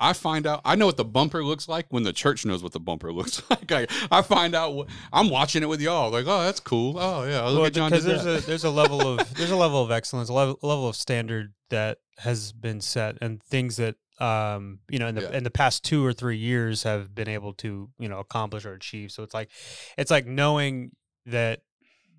I 0.00 0.12
find 0.14 0.46
out, 0.46 0.62
I 0.64 0.74
know 0.76 0.86
what 0.86 0.96
the 0.96 1.04
bumper 1.04 1.44
looks 1.44 1.68
like 1.68 1.86
when 1.90 2.02
the 2.04 2.12
church 2.12 2.46
knows 2.46 2.62
what 2.62 2.72
the 2.72 2.80
bumper 2.80 3.12
looks 3.18 3.42
like. 3.50 3.70
I, 3.70 3.86
I 4.10 4.22
find 4.22 4.54
out, 4.54 4.74
what, 4.74 4.88
I'm 5.12 5.28
watching 5.28 5.62
it 5.62 5.68
with 5.68 5.80
y'all, 5.80 6.10
like, 6.10 6.24
oh, 6.26 6.42
that's 6.42 6.60
cool. 6.60 6.98
Oh 6.98 7.24
yeah, 7.24 7.42
look 7.44 7.56
Well, 7.58 7.66
at 7.66 7.72
John 7.74 7.90
because 7.90 8.04
there's 8.04 8.24
that. 8.24 8.42
a 8.44 8.46
there's 8.46 8.64
a 8.64 8.70
level 8.70 9.00
of 9.02 9.34
there's 9.36 9.50
a 9.50 9.56
level 9.56 9.82
of 9.82 9.90
excellence, 9.90 10.28
a 10.28 10.32
level, 10.32 10.58
level 10.62 10.88
of 10.88 10.96
standard 10.96 11.52
that 11.68 11.98
has 12.18 12.52
been 12.52 12.80
set, 12.80 13.16
and 13.20 13.42
things 13.42 13.76
that 13.76 13.96
um 14.18 14.80
you 14.90 14.98
know 14.98 15.06
in 15.06 15.14
the 15.14 15.22
Yeah. 15.22 15.32
in 15.38 15.44
the 15.44 15.50
past 15.50 15.82
two 15.84 16.04
or 16.04 16.12
three 16.12 16.36
years 16.36 16.82
have 16.82 17.14
been 17.14 17.28
able 17.28 17.52
to 17.54 17.88
you 17.98 18.08
know 18.08 18.18
accomplish 18.18 18.64
or 18.64 18.72
achieve. 18.74 19.10
So 19.12 19.22
it's 19.22 19.34
like 19.34 19.50
it's 19.98 20.10
like 20.10 20.26
knowing 20.26 20.90
that 21.26 21.60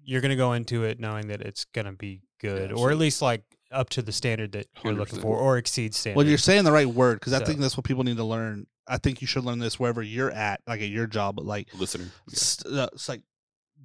you're 0.04 0.22
going 0.22 0.32
to 0.32 0.36
go 0.36 0.54
into 0.54 0.84
it 0.84 1.00
knowing 1.00 1.28
that 1.28 1.42
it's 1.42 1.66
going 1.66 1.86
to 1.86 1.92
be 1.92 2.22
good, 2.40 2.72
or 2.72 2.90
at 2.92 2.98
least 2.98 3.22
like 3.22 3.44
up 3.72 3.90
to 3.90 4.02
the 4.02 4.12
standard 4.12 4.52
that 4.54 4.68
you're 4.84 4.94
looking 4.94 5.20
100%. 5.20 5.22
for, 5.22 5.38
or 5.38 5.58
exceed 5.58 5.94
standard. 5.96 6.18
Well, 6.18 6.28
you're 6.28 6.38
saying 6.38 6.64
the 6.64 6.72
right 6.72 6.88
word 6.88 7.20
because 7.20 7.34
I 7.34 7.40
So- 7.40 7.46
think 7.46 7.60
that's 7.60 7.78
what 7.78 7.86
people 7.86 8.04
need 8.04 8.18
to 8.18 8.24
learn. 8.24 8.68
I 8.88 8.98
think 8.98 9.22
you 9.22 9.28
should 9.28 9.46
learn 9.46 9.60
this 9.60 9.80
wherever 9.80 10.02
you're 10.02 10.32
at, 10.32 10.62
like 10.68 10.82
at 10.82 10.90
your 10.90 11.08
job, 11.08 11.36
but 11.36 11.46
like 11.46 11.70
listener. 11.74 12.06
st- 12.30 12.74
uh, 12.76 12.90
it's 12.94 13.08
like 13.08 13.22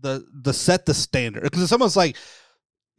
the 0.01 0.27
the 0.43 0.53
set 0.53 0.85
the 0.87 0.95
standard 0.95 1.43
because 1.45 1.63
it's 1.63 1.73
almost 1.73 1.97
like 1.97 2.17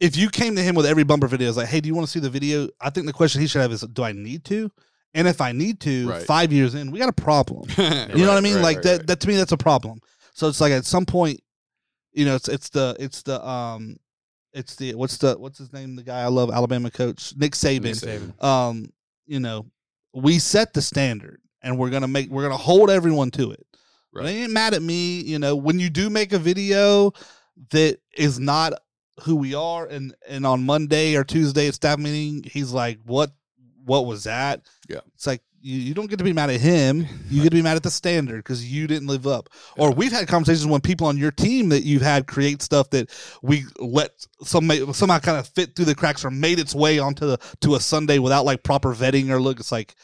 if 0.00 0.16
you 0.16 0.30
came 0.30 0.54
to 0.56 0.62
him 0.62 0.74
with 0.74 0.86
every 0.86 1.02
bumper 1.02 1.26
video, 1.26 1.48
it's 1.48 1.56
like, 1.56 1.66
hey, 1.68 1.80
do 1.80 1.88
you 1.88 1.94
want 1.94 2.06
to 2.06 2.10
see 2.10 2.20
the 2.20 2.30
video? 2.30 2.68
I 2.80 2.90
think 2.90 3.06
the 3.06 3.12
question 3.12 3.40
he 3.40 3.46
should 3.48 3.60
have 3.62 3.72
is, 3.72 3.80
do 3.82 4.02
I 4.04 4.12
need 4.12 4.44
to? 4.44 4.70
And 5.12 5.26
if 5.26 5.40
I 5.40 5.52
need 5.52 5.80
to, 5.80 6.08
Right. 6.08 6.22
five 6.22 6.52
years 6.52 6.74
in, 6.74 6.90
we 6.92 6.98
got 7.00 7.08
a 7.08 7.12
problem. 7.12 7.68
you 7.76 7.84
You 8.14 8.24
know 8.24 8.28
what 8.28 8.36
I 8.36 8.40
mean? 8.40 8.62
like 8.62 8.82
that. 8.82 9.06
That 9.08 9.20
to 9.20 9.28
me, 9.28 9.36
that's 9.36 9.52
a 9.52 9.56
problem. 9.56 9.98
So 10.34 10.46
it's 10.48 10.60
like 10.60 10.72
at 10.72 10.84
some 10.86 11.04
point, 11.04 11.40
you 12.12 12.24
know, 12.24 12.36
it's 12.36 12.48
it's 12.48 12.68
the 12.70 12.96
it's 13.00 13.22
the 13.22 13.44
um, 13.46 13.96
it's 14.58 14.74
the 14.74 14.94
what's 14.96 15.16
the 15.18 15.38
what's 15.38 15.58
his 15.58 15.72
name? 15.72 15.94
The 15.94 16.02
guy 16.02 16.20
I 16.20 16.26
love, 16.26 16.50
Alabama 16.50 16.90
coach 16.90 17.32
Nick 17.36 17.52
Saban. 17.52 17.82
Nick 17.82 17.94
Saban. 17.94 18.42
Um, 18.42 18.92
you 19.26 19.38
know, 19.38 19.66
we 20.12 20.40
set 20.40 20.74
the 20.74 20.82
standard, 20.82 21.40
and 21.62 21.78
we're 21.78 21.90
gonna 21.90 22.08
make 22.08 22.28
we're 22.28 22.42
gonna 22.42 22.56
hold 22.56 22.90
everyone 22.90 23.30
to 23.32 23.52
it. 23.52 23.64
Right. 24.12 24.24
They 24.24 24.42
ain't 24.42 24.52
mad 24.52 24.74
at 24.74 24.82
me. 24.82 25.20
You 25.20 25.38
know, 25.38 25.54
when 25.54 25.78
you 25.78 25.90
do 25.90 26.10
make 26.10 26.32
a 26.32 26.38
video 26.38 27.12
that 27.70 27.98
is 28.16 28.40
not 28.40 28.72
who 29.22 29.36
we 29.36 29.54
are, 29.54 29.86
and 29.86 30.12
and 30.28 30.44
on 30.44 30.66
Monday 30.66 31.14
or 31.14 31.22
Tuesday 31.22 31.68
at 31.68 31.74
staff 31.74 32.00
meeting, 32.00 32.42
he's 32.50 32.72
like, 32.72 32.98
"What? 33.04 33.30
What 33.84 34.06
was 34.06 34.24
that?" 34.24 34.62
Yeah. 34.88 35.00
it's 35.14 35.26
like 35.26 35.42
you, 35.60 35.78
you 35.78 35.94
don't 35.94 36.08
get 36.08 36.18
to 36.18 36.24
be 36.24 36.32
mad 36.32 36.50
at 36.50 36.60
him. 36.60 37.06
You 37.28 37.42
get 37.42 37.50
to 37.50 37.56
be 37.56 37.62
mad 37.62 37.76
at 37.76 37.82
the 37.82 37.90
standard 37.90 38.38
because 38.38 38.70
you 38.70 38.86
didn't 38.86 39.08
live 39.08 39.26
up. 39.26 39.48
Or 39.76 39.92
we've 39.92 40.12
had 40.12 40.28
conversations 40.28 40.66
when 40.66 40.80
people 40.80 41.06
on 41.06 41.16
your 41.16 41.30
team 41.30 41.68
that 41.70 41.82
you've 41.82 42.02
had 42.02 42.26
create 42.26 42.62
stuff 42.62 42.90
that 42.90 43.10
we 43.42 43.64
let 43.78 44.10
some 44.42 44.70
somehow 44.92 45.18
kind 45.18 45.38
of 45.38 45.48
fit 45.48 45.74
through 45.74 45.86
the 45.86 45.94
cracks 45.94 46.24
or 46.24 46.30
made 46.30 46.58
its 46.58 46.74
way 46.74 46.98
onto 46.98 47.26
the 47.26 47.38
to 47.60 47.74
a 47.74 47.80
Sunday 47.80 48.18
without 48.18 48.44
like 48.44 48.62
proper 48.62 48.94
vetting 48.94 49.30
or 49.30 49.40
look. 49.40 49.60
It's 49.60 49.72
like 49.72 49.94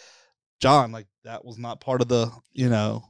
John, 0.60 0.92
like 0.92 1.06
that 1.24 1.44
was 1.44 1.58
not 1.58 1.80
part 1.80 2.00
of 2.00 2.08
the 2.08 2.30
you 2.52 2.68
know 2.68 3.04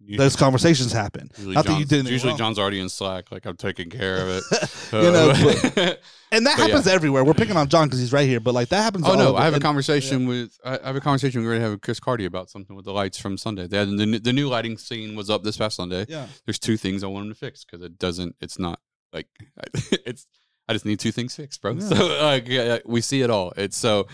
Usually- 0.00 0.16
those 0.24 0.36
conversations 0.36 0.92
happen. 0.92 1.28
usually 1.36 1.54
Not 1.54 1.64
that 1.66 1.72
you 1.72 1.78
John's- 1.80 1.88
did 1.88 1.94
anything 1.98 2.12
Usually, 2.12 2.30
wrong. 2.30 2.38
John's 2.38 2.58
already 2.58 2.80
in 2.80 2.88
Slack. 2.88 3.30
Like 3.32 3.44
I'm 3.46 3.56
taking 3.56 3.90
care 3.90 4.16
of 4.18 4.28
it. 4.28 4.44
you 4.92 5.10
know, 5.10 5.32
but, 5.74 6.00
and 6.32 6.46
that 6.46 6.56
But 6.56 6.58
yeah. 6.58 6.66
happens 6.68 6.86
everywhere. 6.86 7.24
We're 7.24 7.34
picking 7.34 7.56
on 7.56 7.68
John 7.68 7.88
because 7.88 7.98
he's 8.00 8.12
right 8.12 8.28
here, 8.28 8.38
but 8.40 8.54
like 8.54 8.68
that 8.68 8.82
happens. 8.82 9.04
Oh 9.06 9.14
no! 9.16 9.34
I 9.36 9.44
have 9.44 9.54
a 9.54 9.60
conversation 9.60 10.26
with 10.28 10.56
I 10.64 10.78
have 10.84 10.96
a 10.96 11.00
conversation 11.00 11.42
we're 11.42 11.52
gonna 11.54 11.62
have 11.64 11.72
with 11.72 11.82
Chris 11.82 11.98
Carty 12.00 12.24
about 12.26 12.48
something 12.48 12.76
with 12.76 12.84
the 12.84 12.92
lights 12.92 13.18
from 13.18 13.36
Sunday. 13.36 13.66
They 13.66 13.78
had, 13.78 13.88
the 13.88 14.06
new- 14.06 14.18
the 14.20 14.32
new 14.32 14.48
lighting 14.48 14.78
scene 14.78 15.16
was 15.16 15.30
up 15.30 15.42
this 15.42 15.56
past 15.56 15.76
Sunday. 15.76 16.06
Yeah, 16.08 16.26
There's 16.46 16.58
two 16.58 16.76
things 16.76 17.02
I 17.02 17.08
want 17.08 17.26
him 17.26 17.32
to 17.32 17.38
fix 17.38 17.64
because 17.64 17.84
it 17.84 17.98
doesn't. 17.98 18.36
It's 18.40 18.58
not 18.58 18.80
like 19.12 19.26
it's. 19.74 20.26
I 20.68 20.74
just 20.74 20.84
need 20.84 21.00
two 21.00 21.12
things 21.12 21.34
fixed, 21.34 21.60
bro. 21.60 21.72
Yeah. 21.72 21.80
So 21.88 22.06
like 22.22 22.82
we 22.86 23.00
see 23.00 23.22
it 23.22 23.30
all. 23.30 23.52
It's 23.56 23.76
so, 23.76 24.06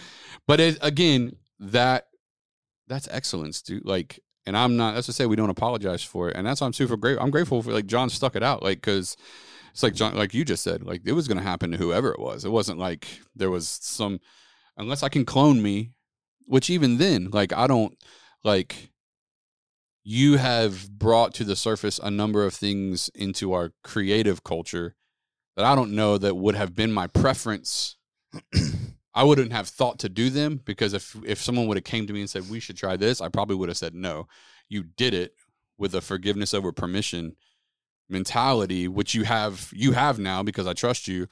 but 0.47 0.61
it, 0.61 0.78
again 0.80 1.37
that 1.61 2.07
that's 2.87 3.09
excellence, 3.11 3.61
dude. 3.62 3.85
Like, 3.85 4.20
and 4.47 4.57
I'm 4.57 4.76
not. 4.76 4.95
That's 4.95 5.07
to 5.07 5.12
say 5.12 5.26
we 5.26 5.36
don't 5.36 5.51
apologize 5.51 6.03
for 6.03 6.28
it, 6.28 6.36
and 6.36 6.47
that's 6.47 6.61
why 6.61 6.66
I'm 6.66 6.72
super 6.72 6.97
grateful. 6.97 7.24
I'm 7.24 7.30
grateful 7.30 7.62
for 7.62 7.72
like 7.72 7.86
John 7.86 8.11
stuck 8.11 8.36
it 8.36 8.42
out, 8.42 8.62
like 8.62 8.78
because 8.78 9.16
it's 9.72 9.82
like 9.82 9.95
John, 9.95 10.14
like 10.14 10.34
you 10.34 10.45
just 10.45 10.62
said, 10.62 10.84
like 10.84 11.03
it 11.05 11.12
was 11.12 11.28
going 11.28 11.38
to 11.38 11.45
happen 11.45 11.70
to 11.70 11.76
whoever 11.76 12.12
it 12.12 12.20
was. 12.20 12.45
It 12.45 12.51
wasn't 12.51 12.78
like 12.78 13.09
there 13.34 13.51
was 13.51 13.68
some, 13.68 14.20
unless 14.76 15.03
I 15.03 15.09
can 15.09 15.24
clone 15.24 15.62
me, 15.62 15.92
which 16.47 16.70
even 16.70 16.99
then, 16.99 17.30
like 17.30 17.53
I 17.53 17.66
don't 17.66 17.97
like. 18.42 18.90
You 20.07 20.36
have 20.36 20.90
brought 20.90 21.32
to 21.34 21.45
the 21.45 21.57
surface 21.57 21.99
a 21.99 22.11
number 22.11 22.45
of 22.45 22.53
things 22.53 23.09
into 23.14 23.55
our 23.55 23.72
creative 23.82 24.45
culture 24.45 24.97
that 25.57 25.64
I 25.64 25.74
don't 25.74 25.92
know 25.92 26.18
that 26.18 26.36
would 26.36 26.55
have 26.55 26.74
been 26.74 26.92
my 26.92 27.07
preference. 27.07 27.97
I 29.15 29.23
wouldn't 29.25 29.53
have 29.53 29.69
thought 29.69 29.99
to 30.01 30.09
do 30.09 30.31
them 30.31 30.61
because 30.65 30.93
if 30.93 31.17
if 31.25 31.41
someone 31.41 31.67
would 31.69 31.77
have 31.77 31.85
came 31.85 32.07
to 32.07 32.12
me 32.12 32.21
and 32.21 32.31
said 32.31 32.51
we 32.51 32.61
should 32.61 32.77
try 32.77 32.97
this, 32.97 33.21
I 33.21 33.29
probably 33.29 33.57
would 33.57 33.69
have 33.69 33.79
said 33.79 33.95
no. 33.95 34.27
You 34.69 34.83
did 34.83 35.15
it 35.15 35.35
with 35.79 35.95
a 35.95 36.01
forgiveness 36.01 36.55
over 36.55 36.73
permission 36.73 37.37
mentality, 38.09 38.87
which 38.89 39.15
you 39.15 39.25
have 39.25 39.71
you 39.73 39.93
have 39.93 40.19
now 40.19 40.43
because 40.43 40.67
I 40.67 40.73
trust 40.73 41.09
you. 41.09 41.29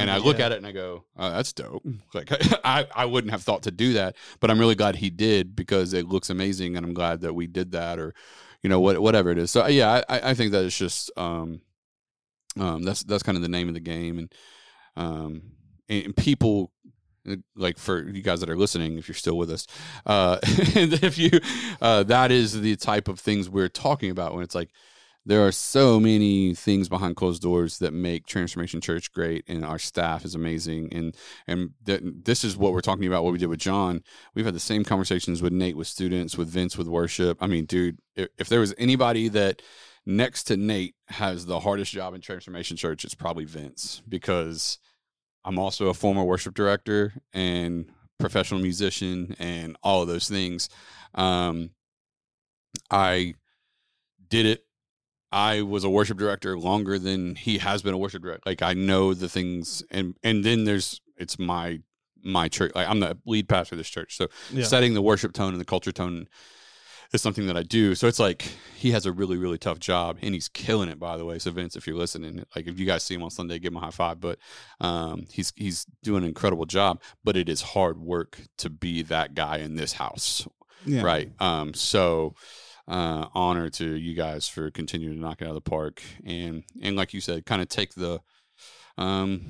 And 0.00 0.10
I 0.10 0.18
look 0.18 0.38
at 0.40 0.52
it 0.52 0.58
and 0.58 0.66
I 0.66 0.72
go, 0.72 1.04
oh, 1.16 1.30
"That's 1.30 1.52
dope." 1.52 1.84
Like 2.14 2.30
I 2.64 2.86
I 2.94 3.04
wouldn't 3.06 3.32
have 3.32 3.42
thought 3.42 3.64
to 3.64 3.70
do 3.70 3.94
that, 3.94 4.16
but 4.40 4.50
I'm 4.50 4.58
really 4.58 4.74
glad 4.76 4.96
he 4.96 5.10
did 5.10 5.56
because 5.56 5.92
it 5.92 6.06
looks 6.06 6.30
amazing, 6.30 6.76
and 6.76 6.86
I'm 6.86 6.94
glad 6.94 7.22
that 7.22 7.34
we 7.34 7.46
did 7.46 7.72
that, 7.72 7.98
or 7.98 8.14
you 8.62 8.70
know 8.70 8.80
what 8.80 9.00
whatever 9.00 9.30
it 9.30 9.38
is. 9.38 9.50
So 9.50 9.66
yeah, 9.66 10.02
I 10.08 10.30
I 10.30 10.34
think 10.34 10.52
that 10.52 10.64
it's 10.64 10.78
just 10.78 11.10
um 11.16 11.60
um 12.58 12.82
that's 12.82 13.02
that's 13.02 13.22
kind 13.22 13.36
of 13.36 13.42
the 13.42 13.48
name 13.48 13.68
of 13.68 13.74
the 13.74 13.80
game, 13.80 14.18
and 14.18 14.34
um 14.96 15.42
and, 15.88 16.16
people 16.16 16.72
like 17.56 17.78
for 17.78 18.08
you 18.08 18.22
guys 18.22 18.40
that 18.40 18.50
are 18.50 18.56
listening 18.56 18.98
if 18.98 19.08
you're 19.08 19.14
still 19.14 19.38
with 19.38 19.50
us 19.50 19.66
uh 20.06 20.38
and 20.74 20.92
if 21.02 21.16
you 21.16 21.30
uh 21.80 22.02
that 22.02 22.30
is 22.30 22.60
the 22.60 22.76
type 22.76 23.08
of 23.08 23.18
things 23.18 23.48
we're 23.48 23.68
talking 23.68 24.10
about 24.10 24.34
when 24.34 24.42
it's 24.42 24.54
like 24.54 24.70
there 25.26 25.46
are 25.46 25.52
so 25.52 25.98
many 25.98 26.54
things 26.54 26.88
behind 26.88 27.16
closed 27.16 27.42
doors 27.42 27.78
that 27.78 27.92
make 27.92 28.26
transformation 28.26 28.80
church 28.80 29.12
great 29.12 29.44
and 29.48 29.64
our 29.64 29.78
staff 29.78 30.24
is 30.24 30.34
amazing. 30.34 30.92
And 30.92 31.16
and 31.46 31.70
th- 31.86 32.02
this 32.04 32.44
is 32.44 32.56
what 32.56 32.72
we're 32.72 32.80
talking 32.80 33.06
about 33.06 33.24
what 33.24 33.32
we 33.32 33.38
did 33.38 33.48
with 33.48 33.60
john. 33.60 34.02
We've 34.34 34.44
had 34.44 34.54
the 34.54 34.60
same 34.60 34.84
conversations 34.84 35.40
with 35.40 35.52
nate 35.52 35.76
with 35.76 35.86
students 35.86 36.36
with 36.36 36.48
vince 36.48 36.76
with 36.76 36.88
worship. 36.88 37.38
I 37.40 37.46
mean 37.46 37.64
dude 37.64 37.98
if, 38.16 38.28
if 38.38 38.48
there 38.48 38.60
was 38.60 38.74
anybody 38.76 39.28
that 39.28 39.62
next 40.06 40.44
to 40.44 40.56
nate 40.56 40.94
has 41.08 41.46
the 41.46 41.60
hardest 41.60 41.92
job 41.92 42.14
in 42.14 42.20
transformation 42.20 42.76
church 42.76 43.04
it's 43.04 43.14
probably 43.14 43.44
vince 43.44 44.02
because 44.06 44.78
i'm 45.44 45.58
also 45.58 45.88
a 45.88 45.94
former 45.94 46.24
worship 46.24 46.54
director 46.54 47.12
and 47.32 47.86
professional 48.18 48.60
musician 48.60 49.34
and 49.38 49.76
all 49.82 50.02
of 50.02 50.08
those 50.08 50.28
things 50.28 50.68
um 51.14 51.70
i 52.90 53.34
did 54.28 54.46
it 54.46 54.64
I 55.32 55.62
was 55.62 55.82
a 55.82 55.90
worship 55.90 56.16
director 56.16 56.56
longer 56.56 56.96
than 56.96 57.34
he 57.34 57.58
has 57.58 57.82
been 57.82 57.92
a 57.92 57.98
worship 57.98 58.22
director. 58.22 58.44
Like 58.46 58.62
I 58.62 58.72
know 58.72 59.14
the 59.14 59.28
things, 59.28 59.82
and 59.90 60.14
and 60.22 60.44
then 60.44 60.62
there's 60.62 61.00
it's 61.16 61.40
my 61.40 61.80
my 62.22 62.48
church. 62.48 62.70
Like 62.72 62.88
I'm 62.88 63.00
the 63.00 63.18
lead 63.26 63.48
pastor 63.48 63.74
of 63.74 63.78
this 63.78 63.88
church, 63.88 64.16
so 64.16 64.28
Yeah. 64.52 64.62
setting 64.62 64.94
the 64.94 65.02
worship 65.02 65.32
tone 65.32 65.50
and 65.52 65.60
the 65.60 65.64
culture 65.64 65.90
tone 65.90 66.28
is 67.14 67.22
something 67.22 67.46
that 67.46 67.56
I 67.56 67.62
do. 67.62 67.94
So 67.94 68.06
it's 68.08 68.18
like 68.18 68.42
he 68.74 68.90
has 68.90 69.06
a 69.06 69.12
really 69.12 69.36
really 69.36 69.58
tough 69.58 69.78
job, 69.78 70.18
and 70.22 70.34
he's 70.34 70.48
killing 70.48 70.88
it. 70.88 70.98
By 70.98 71.16
the 71.16 71.24
way, 71.24 71.38
so 71.38 71.50
Vince, 71.50 71.76
if 71.76 71.86
you're 71.86 71.96
listening, 71.96 72.44
like 72.54 72.66
if 72.66 72.78
you 72.78 72.86
guys 72.86 73.02
see 73.02 73.14
him 73.14 73.22
on 73.22 73.30
Sunday, 73.30 73.58
give 73.58 73.72
him 73.72 73.78
a 73.78 73.80
high 73.80 73.90
five. 73.90 74.20
But 74.20 74.38
um, 74.80 75.26
he's 75.30 75.52
he's 75.56 75.86
doing 76.02 76.22
an 76.22 76.28
incredible 76.28 76.66
job. 76.66 77.00
But 77.22 77.36
it 77.36 77.48
is 77.48 77.62
hard 77.62 77.98
work 77.98 78.40
to 78.58 78.70
be 78.70 79.02
that 79.02 79.34
guy 79.34 79.58
in 79.58 79.76
this 79.76 79.94
house 79.94 80.46
yeah. 80.86 81.02
right 81.02 81.30
um 81.40 81.74
so 81.74 82.34
uh 82.88 83.26
honor 83.34 83.70
to 83.70 83.94
you 83.94 84.14
guys 84.14 84.48
for 84.48 84.70
continuing 84.70 85.16
to 85.16 85.20
knock 85.20 85.40
it 85.40 85.44
out 85.44 85.50
of 85.50 85.54
the 85.54 85.60
park 85.70 86.02
and 86.26 86.64
and 86.82 86.96
like 86.96 87.14
you 87.14 87.20
said 87.20 87.46
kind 87.46 87.62
of 87.62 87.68
take 87.68 87.94
the 87.94 88.20
um 88.96 89.40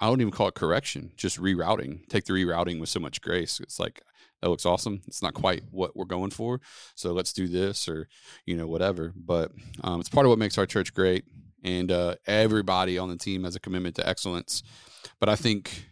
i 0.00 0.06
don't 0.06 0.20
even 0.20 0.32
call 0.32 0.48
it 0.48 0.54
correction 0.54 1.12
just 1.16 1.38
rerouting. 1.38 2.06
Take 2.08 2.24
the 2.24 2.32
rerouting 2.32 2.80
with 2.80 2.88
so 2.88 3.00
much 3.00 3.20
grace. 3.20 3.60
It's 3.60 3.78
like 3.78 4.02
that 4.40 4.48
looks 4.48 4.64
awesome. 4.64 5.02
It's 5.06 5.22
not 5.22 5.34
quite 5.34 5.64
what 5.70 5.94
we're 5.94 6.06
going 6.06 6.30
for 6.30 6.60
so 6.94 7.12
let's 7.12 7.32
do 7.32 7.46
this 7.46 7.88
or 7.88 8.08
you 8.46 8.56
know 8.56 8.66
whatever. 8.66 9.12
But 9.14 9.52
um 9.84 10.00
it's 10.00 10.08
part 10.08 10.26
of 10.26 10.30
what 10.30 10.38
makes 10.38 10.58
our 10.58 10.66
church 10.66 10.94
great 10.94 11.24
and 11.62 11.92
uh 11.92 12.14
everybody 12.26 12.96
on 12.96 13.10
the 13.10 13.16
team 13.16 13.44
has 13.44 13.56
a 13.56 13.60
commitment 13.60 13.96
to 13.96 14.08
excellence. 14.08 14.62
But 15.18 15.28
i 15.28 15.36
think 15.36 15.84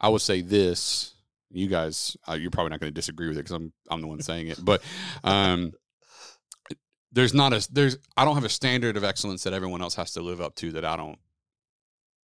i 0.00 0.08
would 0.08 0.20
say 0.20 0.42
this 0.42 1.14
you 1.52 1.68
guys 1.68 2.16
uh, 2.28 2.34
you're 2.34 2.50
probably 2.50 2.70
not 2.70 2.80
going 2.80 2.90
to 2.90 2.94
disagree 2.94 3.28
with 3.28 3.36
it 3.36 3.40
because 3.40 3.54
i'm 3.54 3.72
i'm 3.90 4.00
the 4.00 4.06
one 4.06 4.20
saying 4.20 4.48
it 4.48 4.58
but 4.62 4.82
um 5.24 5.72
there's 7.12 7.34
not 7.34 7.52
a 7.52 7.66
there's 7.70 7.96
i 8.16 8.24
don't 8.24 8.34
have 8.34 8.44
a 8.44 8.48
standard 8.48 8.96
of 8.96 9.04
excellence 9.04 9.44
that 9.44 9.52
everyone 9.52 9.82
else 9.82 9.94
has 9.94 10.12
to 10.12 10.22
live 10.22 10.40
up 10.40 10.54
to 10.54 10.72
that 10.72 10.84
i 10.84 10.96
don't 10.96 11.18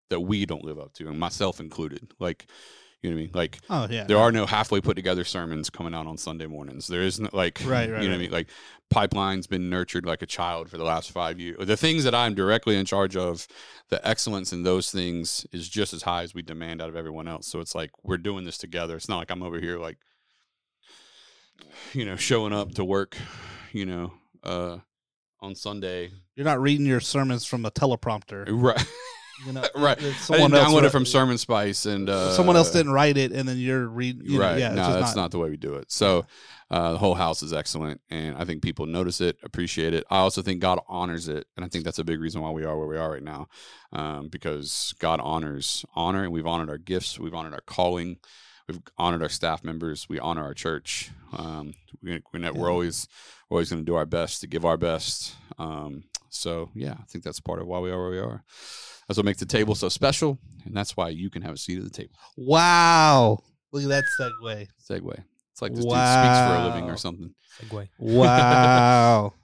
that 0.09 0.19
we 0.19 0.45
don't 0.45 0.63
live 0.63 0.79
up 0.79 0.93
to, 0.93 1.07
and 1.07 1.19
myself 1.19 1.59
included. 1.59 2.11
Like, 2.19 2.47
you 3.01 3.09
know 3.09 3.15
what 3.15 3.19
I 3.19 3.23
mean? 3.23 3.31
Like, 3.33 3.59
Oh 3.69 3.87
yeah. 3.89 4.03
there 4.03 4.17
are 4.17 4.31
no 4.31 4.45
halfway 4.45 4.81
put 4.81 4.95
together 4.95 5.23
sermons 5.23 5.69
coming 5.69 5.93
out 5.93 6.05
on 6.05 6.17
Sunday 6.17 6.47
mornings. 6.47 6.87
There 6.87 7.01
isn't 7.01 7.33
like, 7.33 7.61
Right, 7.63 7.89
right, 7.89 8.01
you 8.01 8.09
know 8.09 8.15
what 8.15 8.19
I 8.19 8.23
mean? 8.23 8.31
Like, 8.31 8.49
pipeline's 8.89 9.47
been 9.47 9.69
nurtured 9.69 10.05
like 10.05 10.21
a 10.21 10.25
child 10.25 10.69
for 10.69 10.77
the 10.77 10.83
last 10.83 11.11
five 11.11 11.39
years. 11.39 11.65
The 11.65 11.77
things 11.77 12.03
that 12.03 12.13
I'm 12.13 12.33
directly 12.35 12.75
in 12.75 12.85
charge 12.85 13.15
of, 13.15 13.47
the 13.89 14.05
excellence 14.05 14.51
in 14.51 14.63
those 14.63 14.91
things 14.91 15.45
is 15.53 15.69
just 15.69 15.93
as 15.93 16.01
high 16.01 16.23
as 16.23 16.33
we 16.33 16.41
demand 16.41 16.81
out 16.81 16.89
of 16.89 16.95
everyone 16.97 17.27
else. 17.27 17.47
So 17.47 17.59
it's 17.61 17.73
like 17.73 17.91
we're 18.03 18.17
doing 18.17 18.43
this 18.43 18.57
together. 18.57 18.97
It's 18.97 19.07
not 19.07 19.17
like 19.17 19.31
I'm 19.31 19.43
over 19.43 19.59
here 19.59 19.79
like, 19.79 19.97
you 21.93 22.03
know, 22.05 22.15
showing 22.15 22.51
up 22.53 22.73
to 22.75 22.83
work, 22.83 23.15
you 23.71 23.85
know, 23.85 24.13
uh, 24.43 24.77
on 25.39 25.55
Sunday. 25.55 26.11
You're 26.35 26.45
not 26.45 26.59
reading 26.61 26.85
your 26.85 26.99
sermons 26.99 27.45
from 27.45 27.63
a 27.65 27.71
teleprompter. 27.71 28.45
Right. 28.49 28.85
You 29.45 29.53
know, 29.53 29.63
right. 29.75 30.01
I 30.01 30.11
Someone 30.13 30.53
else 30.53 30.67
download 30.67 30.75
wrote- 30.75 30.85
it 30.85 30.89
from 30.91 31.05
Sermon 31.05 31.37
Spice 31.37 31.85
and 31.85 32.09
uh, 32.09 32.31
someone 32.33 32.55
else 32.55 32.71
didn't 32.71 32.91
write 32.91 33.17
it, 33.17 33.31
and 33.31 33.47
then 33.47 33.57
you're 33.57 33.87
reading. 33.87 34.23
You 34.25 34.39
know, 34.39 34.45
right. 34.45 34.59
yeah, 34.59 34.73
no, 34.73 34.93
that's 34.93 35.15
not. 35.15 35.31
the 35.31 35.39
way 35.39 35.49
we 35.49 35.57
do 35.57 35.75
it. 35.75 35.91
So 35.91 36.25
uh, 36.71 36.91
the 36.93 36.97
whole 36.97 37.15
house 37.15 37.41
is 37.41 37.53
excellent, 37.53 38.01
and 38.09 38.35
I 38.37 38.45
think 38.45 38.61
people 38.61 38.85
notice 38.85 39.21
it, 39.21 39.37
appreciate 39.43 39.93
it. 39.93 40.03
I 40.09 40.17
also 40.17 40.41
think 40.41 40.59
God 40.61 40.79
honors 40.87 41.27
it, 41.27 41.47
and 41.55 41.65
I 41.65 41.69
think 41.69 41.83
that's 41.85 41.99
a 41.99 42.03
big 42.03 42.19
reason 42.19 42.41
why 42.41 42.51
we 42.51 42.63
are 42.65 42.77
where 42.77 42.87
we 42.87 42.97
are 42.97 43.11
right 43.11 43.23
now, 43.23 43.47
um, 43.93 44.27
because 44.27 44.93
God 44.99 45.19
honors 45.21 45.85
honor, 45.95 46.23
and 46.23 46.31
we've 46.33 46.47
honored 46.47 46.69
our 46.69 46.77
gifts, 46.77 47.17
we've 47.19 47.33
honored 47.33 47.53
our 47.53 47.61
calling, 47.61 48.17
we've 48.67 48.79
honored 48.97 49.23
our 49.23 49.29
staff 49.29 49.63
members, 49.63 50.07
we 50.09 50.19
honor 50.19 50.43
our 50.43 50.53
church. 50.53 51.11
Um, 51.35 51.73
we, 52.03 52.21
we're, 52.33 52.39
we're 52.53 52.67
Yeah. 52.67 52.71
always 52.71 53.07
we're 53.49 53.55
always 53.55 53.69
going 53.71 53.81
to 53.81 53.85
do 53.85 53.95
our 53.95 54.05
best 54.05 54.41
to 54.41 54.47
give 54.47 54.63
our 54.65 54.77
best. 54.77 55.33
Um, 55.57 56.03
so 56.29 56.69
yeah, 56.75 56.93
I 56.99 57.03
think 57.07 57.23
that's 57.23 57.39
part 57.39 57.59
of 57.59 57.67
why 57.67 57.79
we 57.79 57.89
are 57.89 57.99
where 57.99 58.11
we 58.11 58.19
are. 58.19 58.43
That's 59.09 59.17
what 59.17 59.25
makes 59.25 59.39
the 59.39 59.47
table 59.47 59.73
so 59.73 59.89
special, 59.89 60.37
and 60.65 60.77
that's 60.77 60.95
why 60.95 61.09
you 61.09 61.31
can 61.31 61.41
have 61.41 61.55
a 61.55 61.57
seat 61.57 61.79
at 61.79 61.83
the 61.83 61.89
table. 61.89 62.13
Wow. 62.37 63.39
Look 63.71 63.81
at 63.81 63.89
that 63.89 64.03
segue. 64.21 64.67
segue. 64.87 65.23
It's 65.51 65.63
like 65.63 65.73
this 65.73 65.83
dude 65.83 65.93
speaks 65.93 66.39
for 66.39 66.55
a 66.55 66.67
living 66.67 66.91
or 66.91 66.95
something. 66.95 67.33
Segue. 67.59 67.89
Wow. 67.97 69.33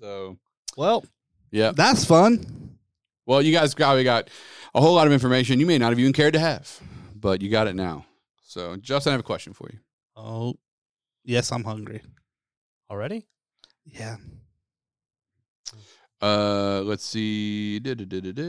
So 0.00 0.36
well, 0.76 1.02
yeah. 1.50 1.72
that's 1.74 2.04
fun. 2.04 2.76
Well, 3.24 3.40
you 3.40 3.54
guys 3.54 3.74
probably 3.74 4.04
got 4.04 4.28
a 4.74 4.80
whole 4.82 4.94
lot 4.94 5.06
of 5.06 5.14
information 5.14 5.58
you 5.58 5.64
may 5.64 5.78
not 5.78 5.90
have 5.90 5.98
even 5.98 6.12
cared 6.12 6.34
to 6.34 6.40
have, 6.40 6.78
but 7.14 7.40
you 7.40 7.48
got 7.48 7.68
it 7.68 7.74
now. 7.74 8.04
So 8.42 8.76
Justin, 8.76 9.10
I 9.10 9.14
have 9.14 9.20
a 9.20 9.22
question 9.22 9.54
for 9.54 9.70
you. 9.72 9.78
Oh, 10.14 10.56
yes, 11.24 11.52
I'm 11.52 11.64
hungry. 11.64 12.02
Already? 12.90 13.26
Yeah. 13.86 14.16
Uh, 16.24 16.80
let's 16.84 17.04
see. 17.04 17.78
Da-da-da-da-da. 17.80 18.42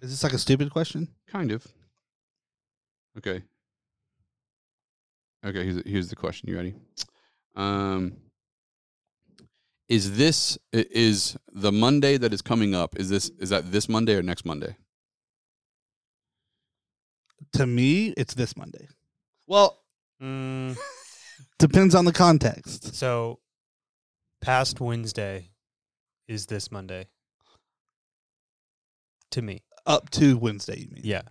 Is 0.00 0.10
this 0.10 0.22
like 0.22 0.32
a 0.32 0.38
stupid 0.38 0.70
question? 0.70 1.08
Kind 1.26 1.50
of. 1.50 1.66
Okay. 3.18 3.42
Okay. 5.44 5.64
Here's 5.64 5.82
here's 5.86 6.08
the 6.08 6.16
question. 6.16 6.48
You 6.48 6.56
ready? 6.56 6.74
Um, 7.56 8.16
is 9.88 10.16
this 10.16 10.56
is 10.72 11.36
the 11.52 11.72
Monday 11.72 12.16
that 12.16 12.32
is 12.32 12.40
coming 12.42 12.74
up? 12.76 12.96
Is 12.96 13.08
this 13.10 13.30
is 13.40 13.50
that 13.50 13.72
this 13.72 13.88
Monday 13.88 14.14
or 14.14 14.22
next 14.22 14.44
Monday? 14.44 14.76
To 17.54 17.66
me, 17.66 18.14
it's 18.16 18.34
this 18.34 18.56
Monday. 18.56 18.88
Well, 19.46 19.78
Mm, 20.22 20.78
depends 21.58 21.96
on 21.96 22.04
the 22.04 22.12
context. 22.12 22.94
so, 22.94 23.40
past 24.40 24.80
Wednesday 24.80 25.50
is 26.28 26.46
this 26.46 26.70
Monday. 26.70 27.06
To 29.32 29.42
me. 29.42 29.62
Up 29.86 30.10
to 30.10 30.36
Wednesday, 30.36 30.80
you 30.80 30.88
mean? 30.90 31.02
Yeah. 31.04 31.22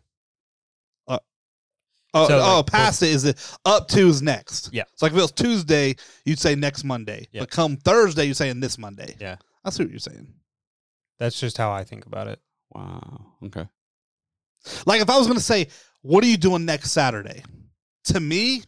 Oh, 2.14 2.28
So, 2.28 2.40
oh 2.40 2.58
like, 2.58 2.66
past 2.66 3.04
it 3.04 3.10
is 3.10 3.24
it 3.24 3.58
up 3.64 3.88
to 3.90 4.08
is 4.08 4.22
next. 4.22 4.70
Yeah. 4.74 4.84
So 4.96 5.06
like 5.06 5.14
if 5.14 5.18
it 5.18 5.22
was 5.22 5.32
Tuesday, 5.32 5.96
you'd 6.26 6.40
say 6.40 6.56
next 6.56 6.84
Monday. 6.84 7.28
Yeah. 7.32 7.42
But 7.42 7.52
come 7.52 7.78
Thursday, 7.78 8.26
you're 8.26 8.34
saying 8.34 8.60
this 8.60 8.78
Monday. 8.78 9.16
Yeah. 9.20 9.38
I 9.64 9.70
see 9.70 9.84
what 9.84 9.92
you're 9.92 10.00
saying. 10.00 10.28
That's 11.20 11.40
just 11.40 11.58
how 11.58 11.72
I 11.72 11.84
think 11.84 12.06
about 12.06 12.28
it. 12.28 12.40
Wow. 12.74 13.28
Okay. 13.46 13.66
Like 14.86 15.02
if 15.02 15.10
I 15.10 15.18
was 15.18 15.28
gonna 15.28 15.40
say, 15.40 15.68
what 16.02 16.24
are 16.24 16.28
you 16.28 16.38
doing 16.38 16.66
next 16.66 16.92
Saturday? 16.92 17.44
To 18.06 18.20
me, 18.20 18.64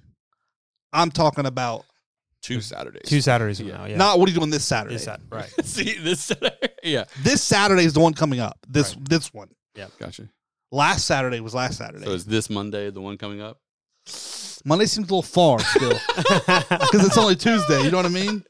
I'm 0.93 1.11
talking 1.11 1.45
about 1.45 1.86
Two 2.44 2.62
Saturdays. 2.62 3.04
Two 3.06 3.22
Saturdays 3.22 3.60
Yeah. 3.60 3.78
now. 3.78 3.86
Yeah. 3.86 3.98
not 3.98 4.20
what 4.20 4.28
are 4.30 4.32
you 4.32 4.38
doing 4.38 4.52
this 4.52 4.64
Saturday. 4.66 4.96
This 4.96 5.06
Sat- 5.06 5.22
right. 5.32 5.50
See 5.64 5.98
this 5.98 6.20
Saturday? 6.22 6.56
Yeah. 6.84 7.06
This 7.24 7.41
Saturday 7.41 7.86
is 7.86 7.94
the 7.94 8.02
one 8.02 8.14
coming 8.14 8.39
up. 8.41 8.60
This 8.68 8.96
Right. 8.96 9.10
this 9.10 9.34
one. 9.34 9.48
Yeah. 9.76 9.88
Gotcha. 10.00 10.28
Last 10.72 11.06
Saturday 11.06 11.39
was 11.39 11.54
last 11.56 11.78
Saturday. 11.78 12.04
So 12.06 12.12
is 12.12 12.26
this 12.26 12.50
Monday 12.50 12.89
the 12.91 13.00
one 13.02 13.18
coming 13.18 13.41
up? 13.41 13.60
Monday 14.66 14.86
seems 14.86 15.10
a 15.10 15.14
little 15.16 15.22
far 15.22 15.60
still 15.60 15.98
because 16.18 17.06
it's 17.06 17.18
only 17.18 17.36
Tuesday. 17.38 17.84
You 17.84 17.91
know 17.91 17.98
what 17.98 18.06
I 18.06 18.10
mean? 18.10 18.44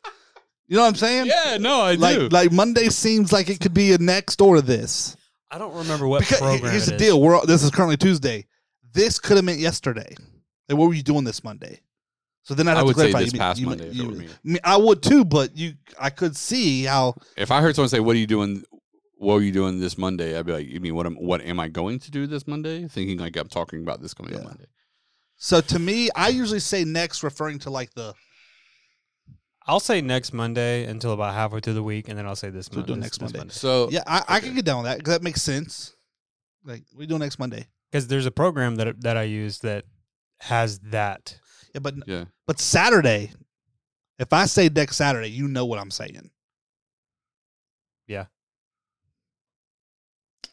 You 0.68 0.78
know 0.78 0.82
what 0.84 0.88
I'm 0.90 0.96
saying? 0.96 1.28
Yeah. 1.28 1.58
No, 1.60 1.82
I 1.82 1.94
Like 1.96 2.32
like 2.32 2.52
Monday 2.52 2.90
seems 2.90 3.32
like 3.32 3.50
it 3.50 3.60
could 3.60 3.74
be 3.74 3.94
a 3.94 3.98
next 4.00 4.42
or 4.42 4.62
this. 4.62 5.16
I 5.52 5.60
don't 5.60 5.76
remember 5.76 6.08
what 6.08 6.22
Because 6.22 6.40
program 6.40 6.72
here's 6.72 6.88
it 6.88 6.92
the 6.92 6.96
is. 6.96 7.02
deal: 7.02 7.22
we're 7.22 7.46
this 7.46 7.62
is 7.62 7.70
currently 7.70 7.98
Tuesday. 7.98 8.48
This 8.94 9.20
could 9.20 9.38
have 9.38 9.46
meant 9.46 9.60
yesterday. 9.60 10.16
And 10.70 10.78
what 10.80 10.88
were 10.88 10.94
you 10.96 11.04
doing 11.04 11.24
this 11.26 11.44
Monday? 11.44 11.82
So 12.44 12.54
then 12.54 12.68
I'd 12.68 12.74
I 12.74 12.78
have 12.78 12.86
would 12.88 12.96
to 12.96 13.00
say 13.02 13.12
clarify. 13.12 13.24
this 13.24 13.34
You 13.34 13.40
mean- 13.40 13.40
past 13.48 13.60
you 13.62 13.66
Monday. 13.68 13.84
mean- 13.90 13.92
if 13.94 14.00
it 14.00 14.04
you- 14.04 14.10
were 14.10 14.16
me. 14.16 14.26
I, 14.28 14.38
mean, 14.44 14.60
I 14.64 14.78
would 14.78 15.02
too, 15.02 15.24
but 15.26 15.58
you, 15.58 15.74
I 16.00 16.10
could 16.10 16.36
see 16.36 16.84
how. 16.84 17.16
If 17.38 17.52
I 17.52 17.62
heard 17.62 17.76
someone 17.76 17.90
say, 17.90 18.00
"What 18.02 18.16
are 18.16 18.20
you 18.20 18.28
doing? 18.28 18.64
What 19.18 19.36
are 19.36 19.42
you 19.42 19.52
doing 19.54 19.80
this 19.80 19.98
Monday?" 19.98 20.38
I'd 20.38 20.46
be 20.46 20.52
like, 20.52 20.68
"You 20.68 20.80
mean 20.82 20.94
what? 20.96 21.06
Am, 21.06 21.16
what 21.16 21.42
am 21.42 21.60
I 21.60 21.70
going 21.70 22.00
to 22.00 22.12
do 22.12 22.28
this 22.28 22.46
Monday?" 22.48 22.88
Thinking 22.88 23.18
like 23.20 23.38
I'm 23.38 23.48
talking 23.48 23.82
about 23.82 24.02
this 24.02 24.14
coming 24.14 24.34
up 24.34 24.42
Yeah. 24.42 24.48
Monday. 24.48 24.66
So 25.38 25.62
to 25.62 25.80
me, 25.80 26.10
I 26.16 26.30
usually 26.30 26.60
say 26.60 26.84
next, 26.84 27.24
referring 27.24 27.60
to 27.60 27.70
like 27.70 27.94
the 27.94 28.14
I'll 29.66 29.80
say 29.80 30.02
next 30.02 30.34
Monday 30.34 30.86
until 30.86 31.14
about 31.14 31.34
halfway 31.34 31.62
through 31.62 31.76
the 31.76 31.84
week, 31.84 32.10
and 32.10 32.18
then 32.18 32.26
I'll 32.28 32.36
say 32.36 32.50
this, 32.50 32.66
So 32.66 32.72
we're 32.74 32.78
Mon- 32.80 32.88
doing 32.88 33.00
next 33.00 33.20
this 33.20 33.34
Monday. 33.34 33.54
So 33.54 33.90
yeah. 33.90 34.04
I, 34.06 34.24
I 34.28 34.40
can 34.40 34.50
Okay. 34.50 34.56
get 34.58 34.66
down 34.66 34.84
with 34.84 34.92
that 34.92 34.98
because 34.98 35.14
that 35.14 35.24
makes 35.24 35.42
sense. 35.42 35.94
Like 36.66 36.84
we 36.94 37.06
do 37.06 37.18
next 37.18 37.40
Monday. 37.40 37.68
because 37.90 38.08
there's 38.08 38.26
a 38.26 38.32
program 38.32 38.76
that 38.76 39.02
that 39.02 39.16
I 39.18 39.24
use 39.24 39.60
that 39.60 39.86
has 40.42 40.80
that. 40.80 41.38
Yeah, 41.74 41.80
but 41.80 41.96
yeah, 42.08 42.26
but 42.48 42.60
Saturday. 42.60 43.32
If 44.20 44.32
I 44.32 44.46
say 44.46 44.70
next 44.70 44.98
Saturday, 44.98 45.30
you 45.30 45.48
know 45.48 45.66
what 45.66 45.80
I'm 45.80 45.90
saying. 45.92 46.30
Yeah. 48.08 48.26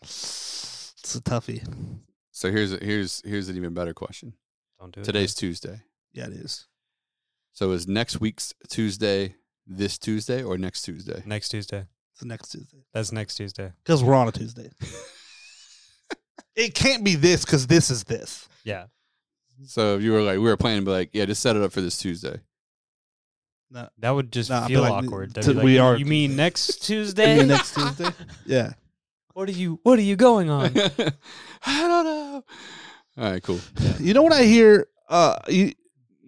It's 0.02 1.14
a 1.14 1.20
toughie. 1.20 1.62
so 2.30 2.50
here's 2.50 2.72
a, 2.72 2.78
here's 2.82 3.22
here's 3.24 3.48
an 3.48 3.56
even 3.56 3.74
better 3.74 3.92
question. 3.92 4.32
Don't 4.78 4.92
do 4.94 5.00
it. 5.00 5.04
Today's 5.04 5.34
Tuesday. 5.34 5.82
Yeah, 6.12 6.26
it 6.26 6.32
is. 6.32 6.66
So 7.52 7.70
is 7.72 7.86
next 7.86 8.20
week's 8.20 8.54
Tuesday 8.68 9.34
this 9.66 9.98
Tuesday 9.98 10.42
or 10.42 10.56
next 10.56 10.82
Tuesday? 10.82 11.22
next 11.26 11.50
Tuesday. 11.50 11.86
It's 12.14 12.24
next 12.24 12.48
Tuesday 12.50 12.78
That's 12.92 13.12
next 13.12 13.36
Tuesday. 13.36 13.72
because 13.84 14.02
we're 14.02 14.14
on 14.14 14.28
a 14.28 14.32
Tuesday. 14.32 14.70
it 16.56 16.74
can't 16.74 17.04
be 17.04 17.14
this 17.14 17.44
because 17.44 17.66
this 17.66 17.90
is 17.90 18.04
this. 18.04 18.48
Yeah. 18.64 18.86
So 19.64 19.96
if 19.96 20.02
you 20.02 20.12
were 20.12 20.22
like, 20.22 20.34
we 20.36 20.44
were 20.44 20.56
planning, 20.56 20.80
to 20.82 20.86
be 20.86 20.90
like, 20.92 21.10
yeah, 21.12 21.24
just 21.26 21.42
set 21.42 21.56
it 21.56 21.62
up 21.62 21.72
for 21.72 21.80
this 21.80 21.98
Tuesday. 21.98 22.40
No, 23.70 23.88
That 23.98 24.10
would 24.10 24.32
just 24.32 24.50
Nah, 24.50 24.66
feel 24.66 24.82
feel 24.84 24.90
like 24.94 25.04
awkward. 25.04 25.28
t- 25.34 25.40
That'd 25.40 25.50
be 25.52 25.56
like, 25.58 25.64
we 25.64 25.78
are- 25.78 25.96
You 25.96 26.04
mean 26.06 26.34
next 26.36 26.82
Tuesday? 26.86 27.36
mean 27.38 27.48
next 27.48 27.74
Tuesday? 27.76 28.10
Yeah. 28.46 28.72
What 29.34 29.48
are 29.48 29.52
you 29.52 29.78
What 29.84 29.98
are 29.98 30.02
you 30.02 30.16
going 30.16 30.50
on? 30.50 30.66
I 30.76 31.88
don't 31.88 32.04
know. 32.04 32.44
All 33.18 33.24
right, 33.30 33.42
cool. 33.42 33.60
You 34.00 34.12
know 34.14 34.22
what 34.22 34.32
I 34.32 34.42
hear? 34.44 34.86
Uh, 35.08 35.36
you, 35.48 35.72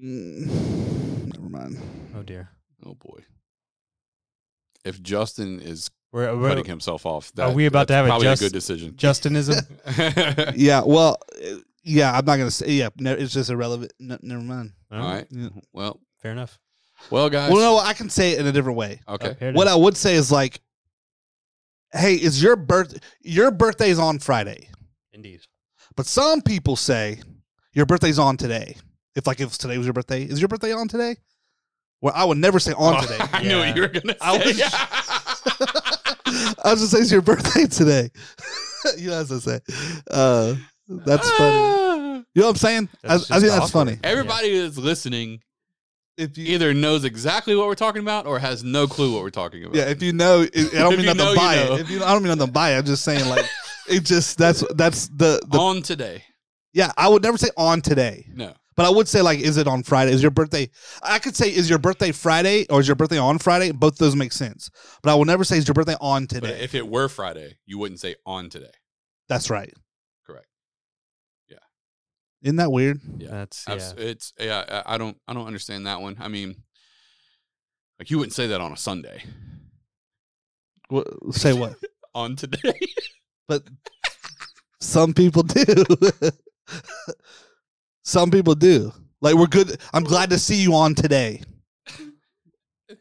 mm, 0.02 1.32
never 1.34 1.48
mind. 1.48 1.78
oh 2.16 2.22
dear. 2.22 2.50
Oh 2.86 2.94
boy. 2.94 3.20
If 4.84 5.02
Justin 5.02 5.60
is 5.60 5.90
We're, 6.12 6.36
we're 6.36 6.48
cutting 6.50 6.64
himself 6.66 7.06
off, 7.06 7.32
that, 7.34 7.48
Are 7.48 7.52
we 7.52 7.66
about 7.66 7.88
to 7.88 7.94
that's 7.94 8.08
have 8.10 8.20
a 8.20 8.24
just- 8.24 8.42
a 8.42 8.44
good 8.44 8.52
decision? 8.52 8.92
Justinism. 8.96 9.64
Yeah. 10.56 10.82
Well, 10.84 11.16
yeah. 11.82 12.10
I'm 12.12 12.24
not 12.24 12.36
gonna 12.36 12.50
say. 12.50 12.70
Yeah. 12.72 12.88
No, 12.98 13.12
it's 13.12 13.32
just 13.32 13.50
irrelevant. 13.50 13.92
No, 13.98 14.18
never 14.22 14.42
mind. 14.42 14.72
All 14.90 14.98
right. 15.00 15.26
Yeah. 15.30 15.48
Well, 15.72 16.00
Fair 16.20 16.32
enough. 16.32 16.58
well, 17.10 17.28
guys. 17.30 17.50
Well, 17.52 17.60
no, 17.76 17.78
I 17.78 17.94
can 17.94 18.08
say 18.10 18.32
it 18.32 18.40
in 18.40 18.46
a 18.46 18.52
different 18.52 18.78
way. 18.78 19.00
Okay. 19.08 19.30
Oh, 19.30 19.34
here 19.38 19.52
What 19.52 19.66
is. 19.66 19.72
I 19.72 19.76
would 19.76 19.96
say 19.96 20.14
is 20.14 20.30
like, 20.30 20.60
hey, 21.92 22.14
is 22.14 22.42
your 22.42 22.56
birth? 22.56 22.98
Your 23.22 23.50
birthday's 23.50 23.98
on 23.98 24.18
Friday, 24.20 24.68
Indeed. 25.12 25.40
but 25.96 26.06
some 26.06 26.40
people 26.42 26.76
say 26.76 27.20
your 27.72 27.86
birthday's 27.86 28.18
on 28.18 28.36
today. 28.36 28.76
If 29.14 29.26
like 29.26 29.40
if 29.40 29.58
today 29.58 29.76
was 29.78 29.86
your 29.86 29.92
birthday, 29.94 30.22
is 30.22 30.40
your 30.40 30.48
birthday 30.48 30.72
on 30.72 30.88
today? 30.88 31.16
Well, 32.00 32.12
I 32.16 32.24
would 32.24 32.38
never 32.38 32.58
say 32.58 32.72
on 32.72 33.02
today. 33.02 33.18
I 33.32 33.42
knew 33.42 33.58
what 33.58 33.74
you 33.76 33.82
were 33.82 33.88
gonna 33.88 34.16
I 34.20 34.38
say. 34.38 34.44
was- 34.46 34.72
I 36.64 36.70
was 36.70 36.80
just 36.80 36.92
saying 36.92 37.02
it's 37.02 37.12
your 37.12 37.20
birthday 37.22 37.66
today. 37.66 38.10
you 38.96 39.10
know 39.10 39.22
what 39.22 39.30
I 39.32 39.38
say? 39.38 39.60
Uh, 40.10 40.54
that's 40.88 41.30
funny. 41.32 42.24
You 42.34 42.40
know 42.42 42.46
what 42.46 42.50
I'm 42.50 42.56
saying? 42.56 42.88
I, 43.04 43.06
I 43.06 43.16
That's 43.16 43.28
think 43.28 43.40
just 43.42 43.46
that's 43.58 43.74
awkward. 43.74 43.88
funny. 43.88 43.98
Everybody 44.04 44.58
that's 44.60 44.78
listening 44.78 45.40
If 46.16 46.36
you, 46.38 46.46
either 46.54 46.72
knows 46.74 47.04
exactly 47.04 47.54
what 47.56 47.66
we're 47.66 47.74
talking 47.74 48.00
about 48.02 48.26
or 48.26 48.38
has 48.38 48.62
no 48.64 48.86
clue 48.86 49.12
what 49.14 49.22
we're 49.22 49.30
talking 49.30 49.64
about. 49.64 49.74
yeah, 49.74 49.84
if 49.84 50.02
you 50.02 50.12
know, 50.12 50.42
I 50.42 50.46
don't 50.72 50.96
mean 50.96 51.06
nothing 51.06 51.16
know, 51.18 51.30
you 51.32 51.36
by 51.36 51.54
know. 51.56 51.74
it. 51.74 51.80
If 51.82 51.90
you, 51.90 52.02
I 52.04 52.12
don't 52.12 52.22
mean 52.22 52.36
nothing 52.36 52.52
by 52.52 52.74
it. 52.74 52.78
I'm 52.78 52.84
just 52.86 53.04
saying 53.04 53.28
like 53.28 53.44
it 53.88 54.04
just 54.04 54.38
that's 54.38 54.64
that's 54.74 55.08
the 55.08 55.40
the 55.48 55.58
on 55.58 55.82
today. 55.82 56.24
yeah. 56.72 56.92
I 56.96 57.08
would 57.08 57.22
never 57.22 57.36
say 57.38 57.48
on 57.56 57.80
today, 57.82 58.26
No. 58.34 58.54
but 58.76 58.86
I 58.86 58.90
would 58.90 59.08
say 59.08 59.20
like, 59.20 59.38
is 59.40 59.56
it 59.58 59.66
on 59.66 59.82
Friday? 59.82 60.12
Is 60.12 60.22
your 60.22 60.30
birthday? 60.30 60.70
I 61.02 61.18
could 61.18 61.36
say 61.36 61.48
is 61.54 61.68
your 61.68 61.78
birthday 61.78 62.12
Friday 62.12 62.66
or 62.70 62.80
is 62.80 62.88
your 62.88 62.96
birthday 62.96 63.18
on 63.18 63.38
Friday? 63.38 63.72
Both 63.72 63.94
of 63.94 63.98
those 63.98 64.16
make 64.16 64.32
sense, 64.32 64.70
but 65.02 65.10
I 65.10 65.14
will 65.16 65.24
never 65.26 65.44
say 65.44 65.58
is 65.58 65.66
your 65.68 65.74
birthday 65.74 65.96
on 66.00 66.24
But 66.24 66.34
today. 66.40 66.60
if 66.62 66.74
it 66.74 66.86
were 66.88 67.08
Friday, 67.08 67.56
you 67.66 67.76
wouldn't 67.78 68.00
say 68.00 68.14
on 68.24 68.48
today. 68.48 68.72
that's 69.28 69.50
right. 69.50 69.72
Correct. 72.42 72.46
Isn't 72.46 72.56
that 72.56 72.72
weird? 72.72 73.00
Yeah. 73.18 73.28
That's 73.30 73.64
yeah. 73.68 73.74
Abs- 73.74 73.94
It's 73.96 74.32
yeah. 74.38 74.82
I 74.86 74.94
I 74.94 74.98
don't 74.98 75.16
I 75.28 75.34
don't 75.34 75.46
understand 75.46 75.86
that 75.86 76.00
one. 76.00 76.16
I 76.20 76.28
mean, 76.28 76.56
like 77.98 78.10
you 78.10 78.18
wouldn't 78.18 78.34
say 78.34 78.48
that 78.48 78.60
on 78.60 78.72
a 78.72 78.76
Sunday. 78.76 79.22
What, 80.88 81.06
say 81.34 81.52
what? 81.52 81.76
On 82.14 82.36
today. 82.36 82.78
but 83.48 83.62
some 84.80 85.14
people 85.14 85.42
do. 85.42 85.64
some 88.04 88.30
people 88.30 88.54
do. 88.54 88.92
Like 89.22 89.34
we're 89.34 89.46
good. 89.46 89.80
I'm 89.94 90.04
glad 90.04 90.28
to 90.30 90.38
see 90.38 90.62
you 90.62 90.74
on 90.74 90.94
today. 90.94 91.40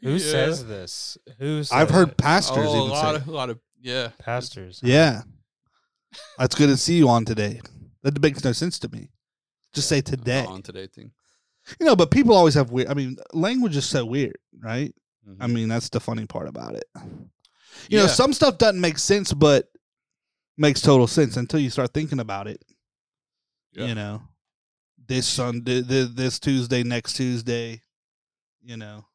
Who 0.02 0.12
Yeah. 0.14 0.18
says 0.20 0.66
this? 0.66 1.18
Who's 1.40 1.72
I've 1.74 1.90
heard 1.90 2.10
it? 2.12 2.18
pastors 2.18 2.66
Oh, 2.66 2.74
a 2.74 2.78
even 2.78 2.90
lot 2.90 3.16
say, 3.16 3.22
of 3.22 3.28
a 3.28 3.32
lot 3.32 3.50
of 3.50 3.60
yeah. 3.82 4.10
pastors. 4.20 4.80
"Yeah, 4.82 5.24
it's 6.40 6.56
good 6.56 6.68
to 6.68 6.78
see 6.78 6.96
you 6.98 7.10
on 7.10 7.26
today." 7.26 7.60
That 8.04 8.22
makes 8.22 8.42
no 8.46 8.54
sense 8.54 8.80
to 8.80 8.90
me. 8.90 9.10
Just 9.74 9.88
say 9.88 10.02
today. 10.02 10.46
on 10.46 10.62
today 10.62 10.88
thing. 10.88 11.12
You 11.80 11.86
know, 11.86 11.96
but 11.96 12.12
people 12.12 12.36
always 12.36 12.56
have 12.56 12.72
weird. 12.72 12.90
I 12.90 12.94
mean, 12.94 13.18
language 13.34 13.78
is 13.78 13.86
so 13.86 14.04
weird, 14.06 14.38
right? 14.60 14.94
Mhm. 15.28 15.38
I 15.40 15.48
mean, 15.48 15.70
that's 15.70 15.90
the 15.90 16.00
funny 16.00 16.26
part 16.26 16.48
about 16.48 16.76
it. 16.76 16.86
You 17.88 18.00
know, 18.00 18.08
some 18.08 18.34
stuff 18.34 18.58
doesn't 18.58 18.82
make 18.82 18.98
sense, 18.98 19.32
but 19.32 19.72
makes 20.58 20.82
total 20.82 21.08
sense 21.08 21.38
until 21.38 21.60
you 21.60 21.70
start 21.70 21.94
thinking 21.94 22.20
about 22.20 22.48
it. 22.48 22.64
Yeah. 23.74 23.86
You 23.86 23.96
know, 23.96 24.22
this 25.08 25.28
Sunday, 25.28 25.82
th- 25.84 26.10
this 26.14 26.40
Tuesday, 26.40 26.84
next 26.84 27.14
Tuesday. 27.14 27.82
You 28.64 28.78
know, 28.78 29.06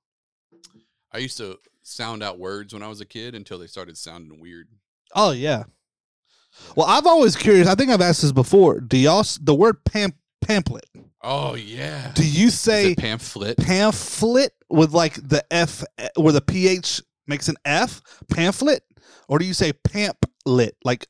I 1.12 1.18
used 1.18 1.36
to 1.38 1.58
sound 1.82 2.22
out 2.22 2.38
words 2.38 2.72
when 2.72 2.82
I 2.82 2.88
was 2.88 3.00
a 3.00 3.04
kid 3.04 3.34
until 3.34 3.58
they 3.58 3.66
started 3.66 3.96
sounding 3.98 4.40
weird. 4.40 4.68
oh 5.14 5.32
yeah. 5.32 5.64
Well, 6.74 6.86
I've 6.86 7.06
always 7.06 7.36
curious. 7.36 7.68
I 7.68 7.74
think 7.74 7.90
I've 7.90 8.00
asked 8.00 8.22
this 8.22 8.32
before. 8.32 8.80
Do 8.80 8.96
y'all 8.96 9.24
the 9.40 9.54
word 9.54 9.84
pam- 9.84 10.14
pamphlet? 10.40 10.86
Oh 11.22 11.54
yeah. 11.54 12.12
Do 12.14 12.26
you 12.26 12.50
say 12.50 12.94
pamphlet? 12.94 13.56
pamphlet 13.58 14.52
with 14.68 14.92
like 14.92 15.14
the 15.14 15.44
F, 15.50 15.84
where 16.16 16.32
the 16.32 16.40
ph 16.40 17.00
makes 17.26 17.48
an 17.48 17.56
F, 17.64 18.02
pamphlet, 18.30 18.82
or 19.28 19.38
do 19.38 19.44
you 19.44 19.54
say 19.54 19.72
pamphlet 19.72 20.76
like, 20.84 21.06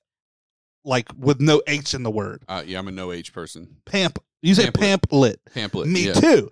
like 0.85 1.09
with 1.19 1.41
no 1.41 1.63
H 1.67 1.95
in 1.95 2.03
the 2.03 2.11
word? 2.11 2.43
Uh, 2.49 2.63
yeah, 2.65 2.79
I'm 2.79 2.89
a 2.89 2.93
no 2.93 3.13
H 3.13 3.33
person. 3.33 3.77
Pamp. 3.85 4.19
You 4.43 4.55
say 4.55 4.71
Pamphlet. 4.71 4.81
pamphlet. 4.81 5.41
Pamphlet. 5.55 5.89
Me 5.89 6.07
yeah. 6.07 6.13
too. 6.13 6.51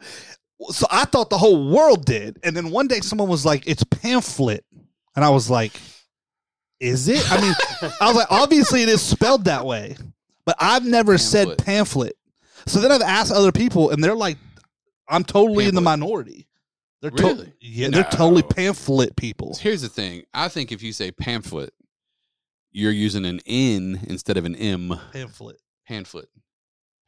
So 0.71 0.87
I 0.91 1.05
thought 1.05 1.31
the 1.31 1.39
whole 1.39 1.71
world 1.71 2.05
did, 2.05 2.39
and 2.43 2.57
then 2.57 2.71
one 2.71 2.89
day 2.89 3.01
someone 3.01 3.29
was 3.29 3.45
like, 3.45 3.67
"It's 3.67 3.85
pamphlet," 3.85 4.65
and 5.15 5.25
I 5.25 5.31
was 5.31 5.51
like, 5.51 5.73
"Is 6.81 7.09
it?" 7.09 7.25
I 7.31 7.41
mean, 7.41 7.55
I 8.01 8.07
was 8.07 8.17
like, 8.17 8.31
"Obviously, 8.31 8.83
it 8.83 8.89
is 8.89 9.03
spelled 9.03 9.45
that 9.45 9.67
way," 9.67 9.97
but 10.47 10.57
I've 10.59 10.85
never 10.85 11.19
said 11.19 11.59
Pamphlet. 11.59 12.17
Pamphlet. 12.65 12.73
So 12.73 12.81
then 12.81 12.93
I've 12.93 13.03
asked 13.09 13.33
other 13.33 13.53
people, 13.53 13.91
and 13.91 14.03
they're 14.03 14.15
like, 14.15 14.39
"I'm 15.09 15.25
totally 15.25 15.67
in 15.67 15.75
the 15.75 15.81
minority." 15.81 16.47
They're 17.01 17.11
to- 17.11 17.23
Really? 17.23 17.53
yeah, 17.61 17.89
they're 17.91 18.05
totally 18.05 18.43
pamphlet 18.43 19.15
people. 19.17 19.57
Here's 19.61 19.83
the 19.83 19.89
thing. 19.91 20.25
I 20.33 20.49
think 20.49 20.73
if 20.73 20.83
you 20.83 20.93
say 20.93 21.11
pamphlet, 21.11 21.75
you're 22.73 22.91
using 22.93 23.25
an 23.27 23.41
N 23.47 24.01
instead 24.09 24.37
of 24.39 24.45
an 24.47 24.57
M. 24.57 24.99
Pamphlet, 25.13 25.57
Pamphlet. 25.87 26.29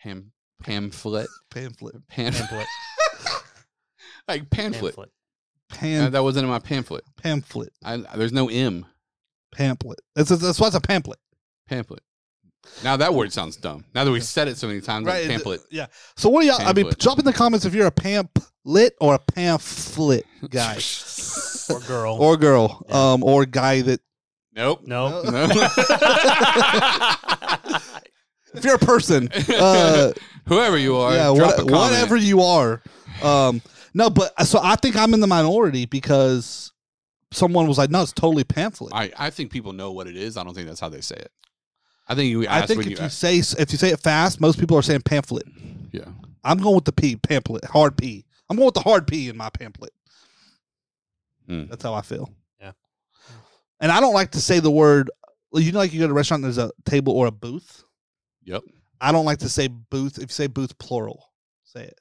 Pam 0.01 0.33
pamphlet. 0.63 1.29
pamphlet, 1.51 2.07
Pamphlet. 2.09 2.67
like 4.29 4.49
pamphlet. 4.51 4.95
Pamphlet. 4.95 5.11
Pam- 5.69 6.13
that 6.13 6.23
wasn't 6.23 6.45
in 6.45 6.51
my 6.51 6.59
pamphlet. 6.61 7.05
pamphlet, 7.17 7.73
I, 7.85 7.97
there's 8.17 8.33
no 8.33 8.49
M. 8.49 8.87
pamphlet. 9.53 10.01
That's 10.15 10.29
that's 10.29 10.61
why 10.61 10.67
it's 10.69 10.77
a 10.77 10.81
pamphlet. 10.81 11.19
Pamphlet. 11.69 12.03
Now 12.85 12.97
that 12.97 13.15
word 13.15 13.33
sounds 13.33 13.57
dumb. 13.57 13.85
Now 13.95 14.05
that 14.05 14.11
we've 14.11 14.23
said 14.25 14.49
it 14.49 14.57
so 14.59 14.67
many 14.67 14.81
times, 14.81 15.07
like 15.07 15.15
Right, 15.15 15.29
pamphlet. 15.29 15.61
Yeah. 15.71 15.87
So 16.17 16.29
what 16.29 16.43
do 16.43 16.49
y'all? 16.49 16.61
I 16.61 16.73
mean, 16.73 16.91
drop 16.99 17.19
in 17.19 17.25
the 17.25 17.33
comments 17.33 17.65
if 17.65 17.75
you're 17.75 17.87
a 17.87 17.91
pamphlet 17.91 18.95
or 19.01 19.15
a 19.15 19.19
pamphlet 19.19 20.27
guy 20.51 20.79
Or 21.71 21.81
girl. 21.81 22.17
or 22.21 22.37
girl, 22.37 22.85
Yeah. 22.89 23.13
um, 23.13 23.25
or 23.25 23.47
guy 23.47 23.81
that. 23.83 24.01
nope. 24.55 24.83
Nope. 24.85 25.25
No. 25.27 25.49
If 28.55 28.65
you're 28.65 28.77
a 28.77 28.79
person, 28.79 29.29
uh, 29.51 30.13
Whoever 30.47 30.79
you 30.79 30.97
are, 30.97 31.13
yeah, 31.13 31.35
drop 31.35 31.59
what, 31.59 31.61
a 31.61 31.65
whatever 31.67 32.17
you 32.17 32.41
are. 32.41 32.81
Um, 33.23 33.61
no, 33.93 34.09
but 34.09 34.33
so 34.47 34.59
I 34.63 34.77
think 34.77 34.97
I'm 34.97 35.13
in 35.13 35.21
the 35.21 35.27
minority 35.27 35.85
because 35.85 36.73
someone 37.33 37.67
was 37.67 37.77
like, 37.77 37.91
"No, 37.91 38.01
it's 38.03 38.13
totally 38.13 38.45
pamphlet." 38.45 38.95
I, 38.95 39.05
I, 39.05 39.11
I 39.27 39.31
think 39.31 39.51
people 39.51 39.75
know 39.75 39.93
what 39.93 40.07
it 40.07 40.17
is. 40.17 40.39
I 40.39 40.45
don't 40.45 40.55
think 40.55 40.69
that's 40.69 40.81
how 40.81 40.89
they 40.89 41.03
say 41.03 41.17
it. 41.17 41.31
I 42.09 42.15
think 42.15 42.31
you 42.31 42.47
ask 42.47 42.69
think 42.69 42.79
when 42.79 42.93
if 42.93 42.99
you, 42.99 43.05
you, 43.05 43.11
say 43.11 43.39
if 43.39 43.73
you 43.73 43.79
say 43.79 43.91
it 43.91 44.01
fast, 44.01 44.41
most 44.41 44.59
people 44.61 44.77
are 44.77 44.83
saying 44.83 45.03
pamphlet. 45.03 45.47
yeah. 45.93 46.05
I'm 46.45 46.59
going 46.59 46.77
with 46.77 46.85
the 46.85 46.93
P, 46.93 47.17
pamphlet, 47.17 47.65
hard 47.65 47.97
P. 47.97 48.25
I'm 48.49 48.57
going 48.57 48.67
with 48.67 48.75
the 48.75 48.81
hard 48.81 49.09
P 49.09 49.29
in 49.29 49.37
my 49.37 49.51
pamphlet. 49.51 49.93
Hmm. 51.49 51.65
That's 51.67 51.83
how 51.83 51.95
I 51.95 52.03
feel. 52.03 52.31
Yeah. 52.61 52.73
And 53.81 53.91
I 53.91 53.99
don't 54.01 54.15
like 54.15 54.31
to 54.33 54.41
say 54.41 54.61
the 54.61 54.71
word. 54.71 55.11
You 55.53 55.73
know, 55.73 55.79
like 55.81 55.93
you 55.93 55.99
go 56.01 56.07
to 56.07 56.13
a 56.13 56.15
restaurant, 56.15 56.45
and 56.45 56.53
there's 56.55 56.59
a 56.65 56.71
table 56.85 57.13
or 57.15 57.27
a 57.27 57.31
booth. 57.33 57.83
Yep. 58.45 58.63
I 59.01 59.11
don't 59.11 59.25
like 59.25 59.39
to 59.39 59.49
say 59.49 59.67
booth. 59.69 60.19
If 60.19 60.23
you 60.25 60.29
say 60.35 60.47
booth 60.47 60.77
plural, 60.79 61.31
say 61.65 61.83
it. 61.85 61.99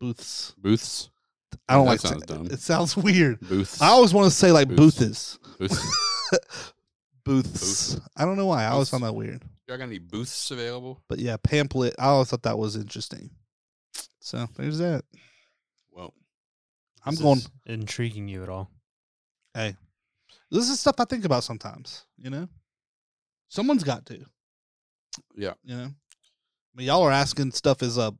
Booths. 0.00 0.54
Booths. 0.58 1.10
I 1.68 1.74
don't 1.74 1.84
That 1.84 1.90
like. 1.92 2.00
sounds 2.00 2.26
to, 2.26 2.34
dumb. 2.34 2.46
It 2.50 2.60
sounds 2.60 2.96
weird. 2.96 3.40
Booths. 3.40 3.80
I 3.80 3.88
always 3.88 4.12
want 4.12 4.24
to 4.30 4.30
say 4.36 4.50
like 4.52 4.68
Booths. 4.68 5.38
booths. 5.58 5.78
Booths. 7.28 7.94
Booths. 7.94 8.00
I 8.16 8.24
don't 8.24 8.36
know 8.36 8.46
why. 8.46 8.64
I 8.64 8.68
always 8.68 8.90
Booths. 8.90 8.90
found 8.90 9.04
that 9.04 9.12
weird. 9.14 9.42
Y'all 9.66 9.76
got 9.78 9.84
any 9.84 9.98
booths 9.98 10.50
available? 10.50 11.02
But 11.08 11.18
yeah, 11.18 11.36
pamphlet. 11.36 11.94
I 11.98 12.06
always 12.06 12.28
thought 12.30 12.42
that 12.44 12.58
was 12.58 12.74
interesting. 12.76 13.30
So 14.20 14.46
there's 14.56 14.78
that. 14.78 15.04
Well, 15.92 16.14
I'm 17.04 17.14
This 17.14 17.22
going. 17.22 17.38
is 17.38 17.48
intriguing 17.66 18.28
you 18.28 18.42
at 18.42 18.48
all. 18.48 18.70
Hey, 19.54 19.76
this 20.50 20.68
is 20.70 20.80
stuff 20.80 20.96
I 20.98 21.04
think 21.04 21.24
about 21.24 21.44
sometimes. 21.44 22.04
You 22.16 22.30
know, 22.30 22.48
someone's 23.48 23.84
got 23.84 24.06
to. 24.06 24.24
Yeah. 25.36 25.54
You 25.64 25.76
know, 25.76 25.84
I 25.84 26.74
mean, 26.74 26.86
y'all 26.86 27.02
are 27.02 27.12
asking 27.12 27.52
stuff 27.52 27.82
as 27.82 27.98
a 27.98 28.14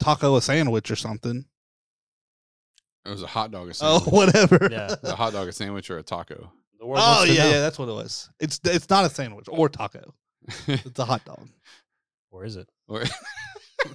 taco, 0.00 0.36
a 0.36 0.42
sandwich, 0.42 0.90
or 0.90 0.96
something. 0.96 1.44
it 3.06 3.08
was 3.10 3.22
a 3.22 3.26
hot 3.26 3.50
dog, 3.50 3.68
a 3.68 3.70
Oh, 3.70 3.72
sandwich. 4.00 4.12
whatever. 4.12 4.68
Yeah. 4.70 4.94
a 5.02 5.14
hot 5.16 5.32
dog, 5.32 5.48
a 5.48 5.52
sandwich, 5.52 5.90
or 5.90 5.98
a 5.98 6.02
taco. 6.02 6.52
The 6.80 6.86
world 6.86 7.02
Oh 7.04 7.08
wants 7.18 7.30
to 7.30 7.36
yeah, 7.36 7.44
know. 7.44 7.50
yeah, 7.50 7.60
that's 7.60 7.78
what 7.78 7.88
it 7.88 7.92
was. 7.92 8.30
It's 8.40 8.58
it's 8.64 8.88
not 8.90 9.04
a 9.04 9.10
sandwich 9.10 9.46
or 9.50 9.68
taco. 9.68 10.14
It's 10.66 10.98
a 10.98 11.04
hot 11.04 11.24
dog. 11.26 11.48
Or 12.30 12.44
is 12.44 12.56
it? 12.56 12.68
Or- 12.88 13.04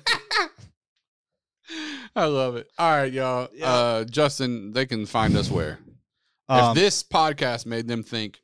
I 2.15 2.25
love 2.25 2.55
it. 2.55 2.69
All 2.77 2.91
right, 2.91 3.11
y'all. 3.11 3.49
Yeah. 3.53 3.65
Uh, 3.65 4.03
Justin, 4.05 4.71
they 4.71 4.85
can 4.85 5.05
find 5.05 5.35
us 5.35 5.49
where. 5.49 5.79
Um, 6.47 6.77
if 6.77 6.83
this 6.83 7.03
podcast 7.03 7.65
made 7.65 7.87
them 7.87 8.03
think, 8.03 8.39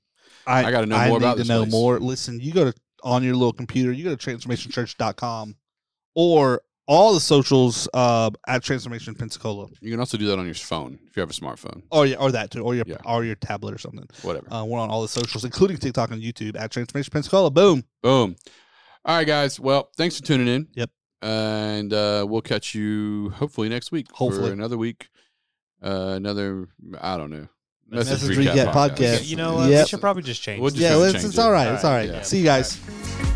I, 0.48 0.66
I 0.66 0.72
gotta 0.72 0.88
know 0.88 0.96
I 0.96 1.08
more 1.10 1.20
need 1.20 1.26
about 1.26 1.34
to 1.34 1.38
this 1.40 1.48
know 1.48 1.62
place. 1.62 1.72
more. 1.72 2.00
Listen, 2.00 2.40
you 2.40 2.52
go 2.52 2.72
to 2.72 2.74
on 3.04 3.24
your 3.24 3.36
little 3.36 3.54
computer, 3.54 3.92
you 3.92 4.04
go 4.04 4.16
to 4.16 4.30
transformationchurch.com 4.32 5.56
or 6.16 6.62
all 6.88 7.14
the 7.14 7.20
socials 7.20 7.88
uh, 7.94 8.30
at 8.48 8.64
Transformation 8.64 9.16
Pensacola. 9.16 9.68
you 9.82 9.92
can 9.92 10.00
also 10.00 10.18
do 10.18 10.26
that 10.28 10.40
on 10.40 10.46
your 10.46 10.56
phone 10.56 11.00
if 11.08 11.16
you 11.16 11.22
have 11.22 11.30
a 11.30 11.34
smartphone. 11.34 11.84
Or 11.92 12.06
yeah, 12.06 12.16
or 12.18 12.32
that 12.32 12.52
too, 12.52 12.62
or 12.64 12.76
your 12.76 12.86
Yeah. 12.88 12.98
or 13.06 13.24
your 13.24 13.36
tablet 13.36 13.74
or 13.74 13.78
something. 13.78 14.08
Whatever. 14.24 14.52
Uh, 14.54 14.66
we're 14.66 14.80
on 14.80 14.90
all 14.90 15.02
the 15.02 15.08
socials, 15.08 15.46
including 15.46 15.78
TikTok 15.78 16.12
and 16.12 16.22
YouTube 16.22 16.60
at 16.60 16.72
Transformation 16.72 17.12
Pensacola. 17.12 17.50
Boom. 17.52 17.84
Boom. 18.02 18.36
All 19.06 19.16
right, 19.16 19.26
guys. 19.28 19.60
Well, 19.60 19.90
thanks 19.98 20.18
for 20.18 20.24
tuning 20.24 20.48
in. 20.48 20.68
Yep. 20.74 20.90
And 21.24 21.94
uh, 21.94 22.26
we'll 22.28 22.42
catch 22.42 22.74
you 22.76 23.30
hopefully 23.32 23.70
next 23.70 23.92
week. 23.92 24.08
Hopefully. 24.12 24.48
For 24.50 24.54
another 24.54 24.78
week. 24.78 25.08
Uh, 25.84 26.14
another, 26.16 26.68
I 27.00 27.18
don't 27.18 27.30
know. 27.32 27.48
Message 27.88 28.20
Recap 28.38 28.72
podcast. 28.74 29.28
You 29.28 29.36
know, 29.36 29.60
uh, 29.60 29.68
Yep. 29.68 29.84
we 29.86 29.88
should 29.90 30.02
probably 30.02 30.24
just 30.24 30.42
change. 30.42 30.62
We'll 30.62 30.70
just 30.72 30.82
Yeah, 30.82 30.98
it's, 31.04 31.14
change 31.14 31.26
it's 31.26 31.38
all 31.38 31.52
right. 31.52 31.68
All 31.68 31.74
It's 31.76 31.84
right, 31.84 31.90
all 31.90 31.96
right. 31.98 32.10
yeah. 32.10 32.22
See 32.22 32.40
you 32.40 32.46
guys. 32.46 33.31